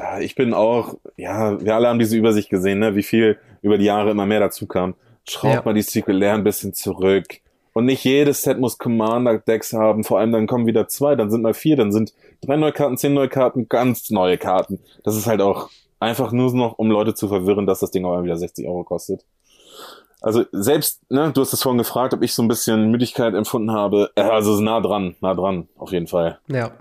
äh, 0.00 0.24
ich 0.24 0.34
bin 0.34 0.54
auch, 0.54 0.94
ja, 1.18 1.60
wir 1.60 1.74
alle 1.74 1.88
haben 1.88 1.98
diese 1.98 2.16
Übersicht 2.16 2.48
gesehen, 2.48 2.78
ne, 2.78 2.96
wie 2.96 3.02
viel 3.02 3.38
über 3.60 3.76
die 3.76 3.84
Jahre 3.84 4.12
immer 4.12 4.24
mehr 4.24 4.40
dazu 4.40 4.66
kam. 4.66 4.94
Schraubt 5.28 5.56
ja. 5.56 5.62
mal 5.62 5.74
die 5.74 5.82
Secret 5.82 6.16
Lair 6.16 6.32
ein 6.32 6.44
bisschen 6.44 6.72
zurück 6.72 7.42
und 7.72 7.84
nicht 7.84 8.04
jedes 8.04 8.42
Set 8.42 8.58
muss 8.58 8.78
Commander-Decks 8.78 9.72
haben. 9.72 10.04
Vor 10.04 10.18
allem 10.18 10.32
dann 10.32 10.46
kommen 10.46 10.66
wieder 10.66 10.88
zwei, 10.88 11.14
dann 11.14 11.30
sind 11.30 11.42
mal 11.42 11.54
vier, 11.54 11.76
dann 11.76 11.92
sind 11.92 12.12
drei 12.40 12.56
neue 12.56 12.72
Karten, 12.72 12.96
zehn 12.96 13.14
neue 13.14 13.28
Karten, 13.28 13.68
ganz 13.68 14.10
neue 14.10 14.38
Karten. 14.38 14.80
Das 15.04 15.16
ist 15.16 15.26
halt 15.26 15.40
auch 15.40 15.70
einfach 16.00 16.32
nur 16.32 16.52
noch, 16.54 16.78
um 16.78 16.90
Leute 16.90 17.14
zu 17.14 17.28
verwirren, 17.28 17.66
dass 17.66 17.80
das 17.80 17.90
Ding 17.90 18.04
aber 18.04 18.24
wieder 18.24 18.36
60 18.36 18.66
Euro 18.66 18.84
kostet. 18.84 19.24
Also 20.22 20.44
selbst, 20.52 21.00
ne, 21.10 21.32
du 21.32 21.40
hast 21.40 21.52
es 21.52 21.62
vorhin 21.62 21.78
gefragt, 21.78 22.12
ob 22.12 22.22
ich 22.22 22.34
so 22.34 22.42
ein 22.42 22.48
bisschen 22.48 22.90
Müdigkeit 22.90 23.34
empfunden 23.34 23.70
habe. 23.70 24.10
Äh, 24.16 24.22
also 24.22 24.60
nah 24.60 24.80
dran, 24.80 25.16
nah 25.20 25.34
dran, 25.34 25.68
auf 25.76 25.92
jeden 25.92 26.06
Fall. 26.06 26.38
Ja. 26.48 26.72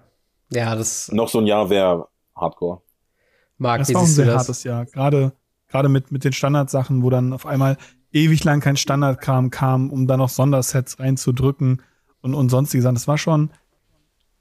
Ja, 0.51 0.75
das. 0.75 1.11
Noch 1.11 1.29
so 1.29 1.39
ein 1.39 1.47
Jahr 1.47 1.69
wäre 1.69 2.07
Hardcore. 2.35 2.81
Marc, 3.57 3.79
das 3.79 3.93
war 3.93 4.01
ein 4.01 4.07
sehr 4.07 4.33
hartes 4.33 4.63
Jahr. 4.63 4.85
Gerade, 4.85 5.33
gerade 5.67 5.89
mit, 5.89 6.11
mit 6.11 6.23
den 6.23 6.33
Standardsachen, 6.33 7.03
wo 7.03 7.09
dann 7.09 7.33
auf 7.33 7.45
einmal 7.45 7.77
ewig 8.11 8.43
lang 8.43 8.59
kein 8.59 8.77
Standardkram 8.77 9.49
kam, 9.49 9.89
um 9.89 10.07
da 10.07 10.17
noch 10.17 10.29
Sondersets 10.29 10.99
reinzudrücken 10.99 11.81
und, 12.21 12.33
und 12.33 12.49
sonstige 12.49 12.81
Sachen. 12.81 12.95
Das 12.95 13.07
war 13.07 13.17
schon, 13.17 13.51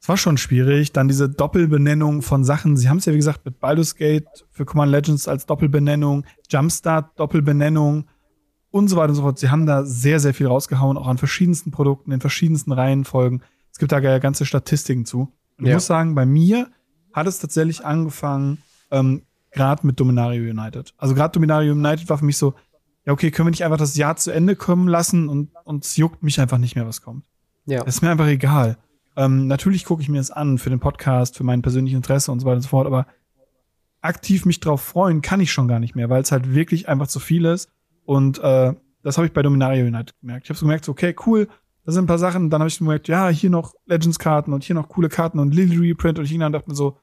das 0.01 0.09
war 0.09 0.17
schon 0.17 0.39
schwierig. 0.39 0.93
Dann 0.93 1.09
diese 1.09 1.29
Doppelbenennung 1.29 2.23
von 2.23 2.45
Sachen. 2.45 2.77
Sie 2.77 2.89
haben 2.89 2.99
es 2.99 3.05
ja, 3.05 3.13
wie 3.13 3.19
gesagt, 3.19 3.45
mit 3.45 3.61
Baldur's 3.61 3.95
Gate 3.95 4.27
für 4.51 4.65
Command 4.65 4.93
Legends 4.93 5.29
als 5.29 5.47
Doppelbenennung, 5.47 6.25
Jumpstart 6.51 7.19
Doppelbenennung 7.19 8.07
und 8.71 8.89
so 8.89 8.97
weiter 8.97 9.11
und 9.11 9.17
so 9.17 9.23
fort. 9.23 9.39
Sie 9.39 9.51
haben 9.51 9.67
da 9.67 9.85
sehr, 9.85 10.21
sehr 10.21 10.35
viel 10.35 10.47
rausgehauen, 10.47 10.97
auch 10.97 11.09
an 11.09 11.19
verschiedensten 11.19 11.71
Produkten, 11.71 12.13
in 12.13 12.21
verschiedensten 12.21 12.73
Reihenfolgen. 12.73 13.43
Es 13.73 13.79
gibt 13.79 13.93
da 13.93 13.99
ja 13.99 14.19
ganze 14.19 14.47
Statistiken 14.47 15.05
zu. 15.05 15.33
Und 15.59 15.67
ich 15.67 15.75
muss 15.75 15.87
sagen, 15.87 16.15
bei 16.15 16.25
mir 16.25 16.69
hat 17.13 17.27
es 17.27 17.39
tatsächlich 17.39 17.85
angefangen, 17.85 18.59
ähm, 18.91 19.23
gerade 19.51 19.87
mit 19.87 19.99
Dominario 19.99 20.51
United. 20.51 20.95
Also 20.99 21.15
gerade 21.15 21.33
Dominario 21.33 21.73
United 21.73 22.09
war 22.09 22.19
für 22.19 22.25
mich 22.25 22.37
so, 22.37 22.55
ja, 23.09 23.15
okay, 23.15 23.31
können 23.31 23.47
wir 23.47 23.53
nicht 23.53 23.65
einfach 23.65 23.79
das 23.79 23.97
Jahr 23.97 24.17
zu 24.17 24.31
Ende 24.31 24.55
kommen 24.55 24.87
lassen 24.87 25.31
und, 25.31 25.83
es 25.83 25.97
juckt 25.97 26.23
mich 26.23 26.43
einfach 26.43 26.59
nicht 26.59 26.77
mehr, 26.77 26.87
was 26.87 27.01
kommt. 27.01 27.25
Ja. 27.65 27.83
Das 27.83 27.97
ist 27.97 28.03
mir 28.03 28.11
einfach 28.11 28.27
egal. 28.27 28.77
Ähm, 29.17 29.47
natürlich 29.47 29.87
gucke 29.87 30.03
ich 30.03 30.11
mir 30.11 30.19
das 30.19 30.31
an 30.31 30.59
für 30.59 30.69
den 30.69 30.79
Podcast, 30.79 31.35
für 31.35 31.43
mein 31.43 31.63
persönliches 31.63 31.97
Interesse 31.97 32.31
und 32.31 32.41
so 32.41 32.47
weiter 32.47 32.57
und 32.57 32.63
so 32.63 32.69
fort, 32.69 32.87
aber 32.87 33.07
aktiv 34.03 34.45
mich 34.45 34.61
drauf 34.61 34.83
freuen 34.83 35.23
kann 35.23 35.41
ich 35.41 35.51
schon 35.51 35.69
gar 35.69 35.81
nicht 35.81 35.95
mehr, 35.95 36.11
weil 36.11 36.21
es 36.21 36.33
halt 36.33 36.53
wirklich 36.55 36.91
einfach 36.91 37.07
zu 37.07 37.19
viel 37.19 37.47
ist. 37.47 37.71
Und 38.05 38.41
äh, 38.41 38.75
das 39.03 39.17
habe 39.17 39.27
ich 39.27 39.33
bei 39.33 39.41
Dominaria 39.41 39.87
United 39.87 40.15
gemerkt. 40.21 40.45
Ich 40.45 40.51
habe 40.51 40.59
so 40.59 40.67
gemerkt, 40.67 40.85
so, 40.85 40.93
okay, 40.93 41.17
cool, 41.25 41.49
da 41.87 41.93
sind 41.93 42.05
ein 42.05 42.09
paar 42.09 42.19
Sachen. 42.19 42.51
Dann 42.51 42.61
habe 42.61 42.69
ich 42.69 42.77
gemerkt, 42.77 43.09
ja, 43.09 43.31
hier 43.31 43.49
noch 43.49 43.75
Legends-Karten 43.87 44.53
und 44.53 44.65
hier 44.65 44.75
noch 44.75 44.91
coole 44.91 45.09
Karten 45.09 45.39
und 45.39 45.55
Lily 45.55 45.79
Reprint 45.79 46.19
und 46.19 46.27
ich 46.27 46.35
und 46.35 46.53
dachte 46.53 46.69
mir 46.69 46.77
so, 46.77 46.99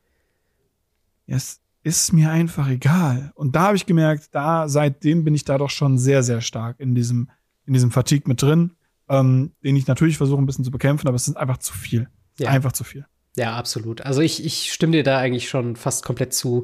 es 1.25 1.61
ist 1.85 2.13
mir 2.13 2.31
einfach 2.31 2.67
egal. 2.67 3.31
Und 3.35 3.55
da 3.55 3.67
habe 3.67 3.75
ich 3.75 3.85
gemerkt, 3.85 4.29
da 4.31 4.67
seitdem 4.67 5.23
bin 5.23 5.35
ich 5.35 5.45
da 5.45 5.59
doch 5.59 5.69
schon 5.69 5.99
sehr, 5.99 6.23
sehr 6.23 6.41
stark 6.41 6.79
in 6.79 6.95
diesem, 6.95 7.29
in 7.67 7.73
diesem 7.73 7.91
Fatigue 7.91 8.27
mit 8.27 8.41
drin, 8.41 8.71
ähm, 9.07 9.51
den 9.63 9.75
ich 9.75 9.85
natürlich 9.85 10.17
versuche 10.17 10.41
ein 10.41 10.47
bisschen 10.47 10.65
zu 10.65 10.71
bekämpfen, 10.71 11.07
aber 11.07 11.15
es 11.15 11.27
ist 11.27 11.37
einfach 11.37 11.57
zu 11.57 11.73
viel. 11.73 12.09
Ja. 12.39 12.49
Einfach 12.49 12.71
zu 12.71 12.83
viel. 12.83 13.05
Ja, 13.37 13.55
absolut. 13.55 13.99
Also 14.01 14.21
ich, 14.21 14.45
ich 14.45 14.71
stimme 14.71 14.93
dir 14.93 15.03
da 15.03 15.17
eigentlich 15.17 15.49
schon 15.49 15.75
fast 15.75 16.05
komplett 16.05 16.33
zu. 16.33 16.63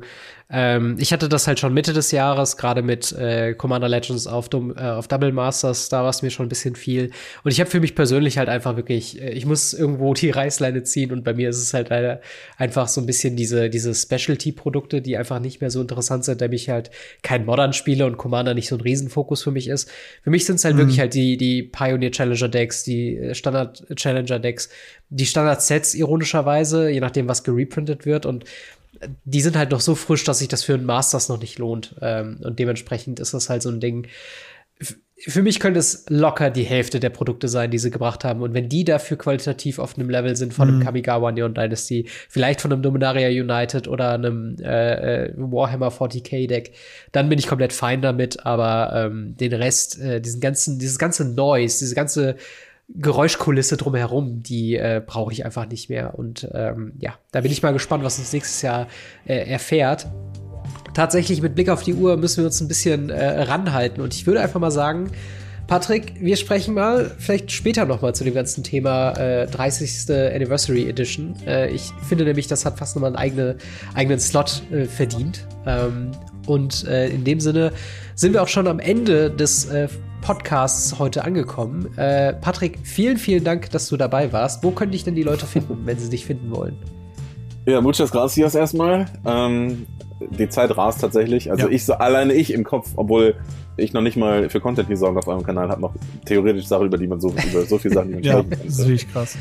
Ähm, 0.49 0.95
ich 0.99 1.11
hatte 1.11 1.27
das 1.27 1.45
halt 1.45 1.59
schon 1.59 1.73
Mitte 1.73 1.91
des 1.91 2.11
Jahres, 2.11 2.55
gerade 2.55 2.81
mit 2.81 3.11
äh, 3.11 3.53
Commander 3.53 3.89
Legends 3.89 4.25
auf, 4.25 4.47
Dum 4.47 4.73
äh, 4.77 4.81
auf 4.81 5.09
Double 5.09 5.33
Masters, 5.33 5.89
da 5.89 6.03
war 6.03 6.09
es 6.09 6.21
mir 6.21 6.29
schon 6.29 6.45
ein 6.45 6.49
bisschen 6.49 6.75
viel. 6.75 7.11
Und 7.43 7.51
ich 7.51 7.59
habe 7.59 7.69
für 7.69 7.81
mich 7.81 7.93
persönlich 7.93 8.37
halt 8.37 8.47
einfach 8.47 8.77
wirklich, 8.77 9.21
äh, 9.21 9.31
ich 9.31 9.45
muss 9.45 9.73
irgendwo 9.73 10.13
die 10.13 10.29
Reißleine 10.29 10.83
ziehen 10.83 11.11
und 11.11 11.25
bei 11.25 11.33
mir 11.33 11.49
ist 11.49 11.57
es 11.57 11.73
halt 11.73 11.89
leider 11.89 12.21
einfach 12.55 12.87
so 12.87 13.01
ein 13.01 13.05
bisschen 13.05 13.35
diese, 13.35 13.69
diese 13.69 13.93
Specialty-Produkte, 13.93 15.01
die 15.01 15.17
einfach 15.17 15.39
nicht 15.39 15.59
mehr 15.59 15.71
so 15.71 15.81
interessant 15.81 16.23
sind, 16.23 16.39
da 16.39 16.45
ich 16.45 16.69
halt 16.69 16.89
kein 17.21 17.45
Modern 17.45 17.73
spiele 17.73 18.05
und 18.05 18.15
Commander 18.15 18.53
nicht 18.53 18.69
so 18.69 18.75
ein 18.75 18.81
Riesenfokus 18.81 19.43
für 19.43 19.51
mich 19.51 19.67
ist. 19.67 19.89
Für 20.23 20.29
mich 20.29 20.45
sind 20.45 20.55
es 20.55 20.63
halt 20.63 20.75
mhm. 20.75 20.79
wirklich 20.79 20.99
halt 21.01 21.13
die, 21.13 21.35
die 21.35 21.63
Pioneer 21.63 22.11
Challenger 22.11 22.47
Decks, 22.47 22.83
die 22.83 23.17
äh, 23.17 23.35
Standard 23.35 23.85
Challenger 23.95 24.39
Decks, 24.39 24.69
die 25.11 25.25
Standard-Sets 25.25 25.93
ironischerweise, 25.93 26.89
je 26.89 27.01
nachdem, 27.01 27.27
was 27.27 27.43
gereprintet 27.43 28.05
wird. 28.05 28.25
Und 28.25 28.45
die 29.25 29.41
sind 29.41 29.57
halt 29.57 29.71
noch 29.71 29.81
so 29.81 29.93
frisch, 29.93 30.23
dass 30.23 30.39
sich 30.39 30.47
das 30.47 30.63
für 30.63 30.73
einen 30.73 30.85
Masters 30.85 31.29
noch 31.29 31.39
nicht 31.39 31.59
lohnt. 31.59 31.95
Ähm, 32.01 32.39
und 32.43 32.59
dementsprechend 32.59 33.19
ist 33.19 33.33
das 33.33 33.49
halt 33.49 33.61
so 33.61 33.69
ein 33.69 33.81
Ding. 33.81 34.07
Für 35.17 35.43
mich 35.43 35.59
könnte 35.59 35.79
es 35.79 36.05
locker 36.07 36.49
die 36.49 36.63
Hälfte 36.63 36.99
der 36.99 37.09
Produkte 37.09 37.47
sein, 37.47 37.69
die 37.71 37.77
sie 37.77 37.91
gebracht 37.91 38.23
haben. 38.23 38.41
Und 38.41 38.53
wenn 38.53 38.69
die 38.69 38.85
dafür 38.85 39.17
qualitativ 39.17 39.79
auf 39.79 39.97
einem 39.97 40.09
Level 40.09 40.35
sind 40.35 40.53
von 40.53 40.67
mhm. 40.67 40.75
einem 40.75 40.83
Kamigawa 40.83 41.31
Neon 41.31 41.53
Dynasty, 41.53 42.07
vielleicht 42.29 42.61
von 42.61 42.71
einem 42.71 42.81
Dominaria 42.81 43.27
United 43.27 43.89
oder 43.89 44.13
einem 44.13 44.55
äh, 44.61 45.25
äh 45.25 45.33
Warhammer 45.35 45.89
40k 45.89 46.47
Deck, 46.47 46.73
dann 47.11 47.27
bin 47.27 47.37
ich 47.37 47.47
komplett 47.47 47.73
fein 47.73 48.01
damit. 48.01 48.45
Aber 48.45 48.93
ähm, 48.95 49.35
den 49.35 49.53
Rest, 49.53 49.99
äh, 49.99 50.21
diesen 50.21 50.39
ganzen, 50.39 50.79
dieses 50.79 50.97
ganze 50.97 51.25
Noise, 51.25 51.79
diese 51.79 51.95
ganze 51.95 52.37
Geräuschkulisse 52.95 53.77
drumherum, 53.77 54.43
die 54.43 54.75
äh, 54.75 55.01
brauche 55.05 55.31
ich 55.31 55.45
einfach 55.45 55.67
nicht 55.67 55.89
mehr. 55.89 56.17
Und 56.17 56.47
ähm, 56.53 56.93
ja, 56.99 57.13
da 57.31 57.41
bin 57.41 57.51
ich 57.51 57.63
mal 57.63 57.73
gespannt, 57.73 58.03
was 58.03 58.19
uns 58.19 58.33
nächstes 58.33 58.61
Jahr 58.61 58.87
äh, 59.25 59.49
erfährt. 59.49 60.07
Tatsächlich 60.93 61.41
mit 61.41 61.55
Blick 61.55 61.69
auf 61.69 61.83
die 61.83 61.93
Uhr 61.93 62.17
müssen 62.17 62.37
wir 62.37 62.45
uns 62.45 62.59
ein 62.59 62.67
bisschen 62.67 63.09
äh, 63.09 63.43
ranhalten. 63.43 64.01
Und 64.01 64.13
ich 64.13 64.27
würde 64.27 64.41
einfach 64.41 64.59
mal 64.59 64.71
sagen, 64.71 65.11
Patrick, 65.67 66.15
wir 66.19 66.35
sprechen 66.35 66.73
mal 66.73 67.15
vielleicht 67.17 67.49
später 67.49 67.85
noch 67.85 68.01
mal 68.01 68.13
zu 68.13 68.25
dem 68.25 68.33
ganzen 68.33 68.61
Thema 68.61 69.13
äh, 69.13 69.47
30. 69.47 70.09
Anniversary 70.09 70.89
Edition. 70.89 71.33
Äh, 71.47 71.69
ich 71.69 71.91
finde 72.07 72.25
nämlich, 72.25 72.47
das 72.47 72.65
hat 72.65 72.77
fast 72.77 72.95
nochmal 72.95 73.11
einen 73.11 73.15
eigene, 73.15 73.55
eigenen 73.93 74.19
Slot 74.19 74.63
äh, 74.71 74.83
verdient. 74.83 75.47
Ähm, 75.65 76.11
und 76.45 76.85
äh, 76.87 77.07
in 77.07 77.23
dem 77.23 77.39
Sinne 77.39 77.71
sind 78.15 78.33
wir 78.33 78.43
auch 78.43 78.49
schon 78.49 78.67
am 78.67 78.79
Ende 78.79 79.31
des 79.31 79.65
äh, 79.65 79.87
Podcasts 80.21 80.99
heute 80.99 81.23
angekommen. 81.23 81.97
Äh, 81.97 82.33
Patrick, 82.33 82.79
vielen, 82.83 83.17
vielen 83.17 83.43
Dank, 83.43 83.69
dass 83.71 83.89
du 83.89 83.97
dabei 83.97 84.31
warst. 84.31 84.63
Wo 84.63 84.71
können 84.71 84.91
dich 84.91 85.03
denn 85.03 85.15
die 85.15 85.23
Leute 85.23 85.45
finden, 85.45 85.85
wenn 85.85 85.97
sie 85.97 86.09
dich 86.09 86.25
finden 86.25 86.55
wollen? 86.55 86.77
Ja, 87.65 87.81
muchas 87.81 88.11
gracias 88.11 88.55
erstmal. 88.55 89.05
Ähm, 89.25 89.85
die 90.29 90.49
Zeit 90.49 90.75
rast 90.77 91.01
tatsächlich. 91.01 91.51
Also 91.51 91.67
ja. 91.67 91.73
ich 91.73 91.85
so 91.85 91.93
alleine 91.93 92.33
ich 92.33 92.53
im 92.53 92.63
Kopf, 92.63 92.91
obwohl 92.95 93.35
ich 93.77 93.93
noch 93.93 94.01
nicht 94.01 94.17
mal 94.17 94.49
für 94.49 94.59
Content 94.59 94.89
gesorgt 94.89 95.17
auf 95.17 95.27
eurem 95.27 95.43
Kanal 95.43 95.69
habe, 95.69 95.81
noch 95.81 95.93
theoretisch 96.25 96.65
Sachen, 96.65 96.87
über 96.87 96.97
die 96.97 97.07
man 97.07 97.19
so 97.19 97.29
über 97.29 97.63
so 97.65 97.77
viele 97.77 97.95
Sachen 97.95 98.21
ja, 98.23 98.43
das 98.43 98.79
ist 98.79 98.87
richtig 98.87 99.11
krass. 99.11 99.37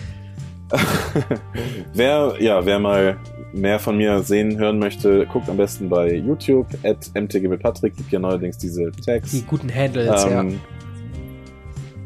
wer, 1.94 2.34
ja, 2.38 2.64
wer 2.64 2.78
mal 2.78 3.18
mehr 3.52 3.78
von 3.78 3.96
mir 3.96 4.22
sehen, 4.22 4.58
hören 4.58 4.78
möchte, 4.78 5.26
guckt 5.26 5.48
am 5.48 5.56
besten 5.56 5.88
bei 5.88 6.14
YouTube, 6.14 6.66
at 6.84 7.10
mtg 7.14 7.48
mit 7.48 7.62
Patrick, 7.62 7.96
gibt 7.96 8.12
ja 8.12 8.18
neuerdings 8.18 8.58
diese 8.58 8.90
Tags. 9.04 9.32
Die 9.32 9.42
guten 9.42 9.72
Handles, 9.74 10.24
ähm, 10.24 10.60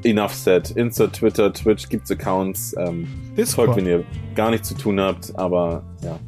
ja. 0.05 0.11
Enough 0.11 0.35
said. 0.35 0.71
Insta, 0.73 1.07
Twitter, 1.07 1.53
Twitch 1.53 1.89
gibt's 1.89 2.11
Accounts. 2.11 2.75
Ähm, 2.79 3.07
folgt, 3.47 3.77
wenn 3.77 3.87
ihr 3.87 4.05
gar 4.35 4.51
nichts 4.51 4.69
zu 4.69 4.75
tun 4.75 5.01
habt, 5.01 5.33
aber 5.37 5.83
ja, 6.03 6.19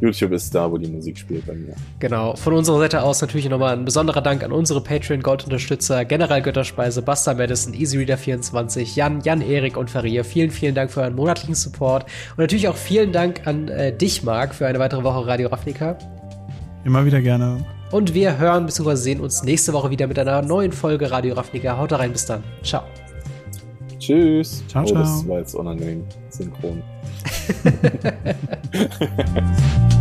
YouTube 0.00 0.32
ist 0.32 0.54
da, 0.54 0.70
wo 0.70 0.78
die 0.78 0.88
Musik 0.88 1.18
spielt 1.18 1.46
bei 1.46 1.54
mir. 1.54 1.74
Genau. 1.98 2.36
Von 2.36 2.54
unserer 2.54 2.78
Seite 2.78 3.02
aus 3.02 3.20
natürlich 3.20 3.48
nochmal 3.48 3.76
ein 3.76 3.84
besonderer 3.84 4.20
Dank 4.20 4.44
an 4.44 4.52
unsere 4.52 4.80
Patreon-Gold-Unterstützer, 4.80 6.04
General 6.04 6.40
Götterspeise, 6.40 7.02
Buster 7.02 7.34
Madison, 7.34 7.74
EasyReader24, 7.74 8.94
Jan, 8.94 9.20
Jan 9.22 9.40
Erik 9.40 9.76
und 9.76 9.90
Faria. 9.90 10.22
Vielen, 10.22 10.50
vielen 10.50 10.74
Dank 10.74 10.90
für 10.90 11.00
euren 11.00 11.14
monatlichen 11.14 11.54
Support. 11.54 12.04
Und 12.04 12.38
natürlich 12.38 12.68
auch 12.68 12.76
vielen 12.76 13.12
Dank 13.12 13.46
an 13.46 13.68
äh, 13.68 13.96
dich, 13.96 14.22
Marc, 14.22 14.54
für 14.54 14.66
eine 14.66 14.78
weitere 14.78 15.02
Woche 15.02 15.26
Radio 15.26 15.48
Ravnica. 15.48 15.98
Immer 16.84 17.04
wieder 17.04 17.20
gerne. 17.20 17.64
Und 17.90 18.14
wir 18.14 18.38
hören 18.38 18.66
bzw. 18.66 18.94
sehen 18.96 19.20
uns 19.20 19.42
nächste 19.42 19.72
Woche 19.72 19.90
wieder 19.90 20.06
mit 20.06 20.18
einer 20.18 20.42
neuen 20.42 20.72
Folge 20.72 21.10
Radio 21.10 21.34
Ravnica. 21.34 21.78
Haut 21.78 21.92
rein, 21.92 22.12
bis 22.12 22.26
dann. 22.26 22.42
Ciao. 22.62 22.82
Tschüss. 23.98 24.62
Ciao, 24.68 24.84
ciao. 24.84 24.96
Oh, 24.96 25.00
das 25.00 25.28
war 25.28 25.38
jetzt 25.38 25.54
unangenehm 25.54 26.04
synchron. 26.30 26.82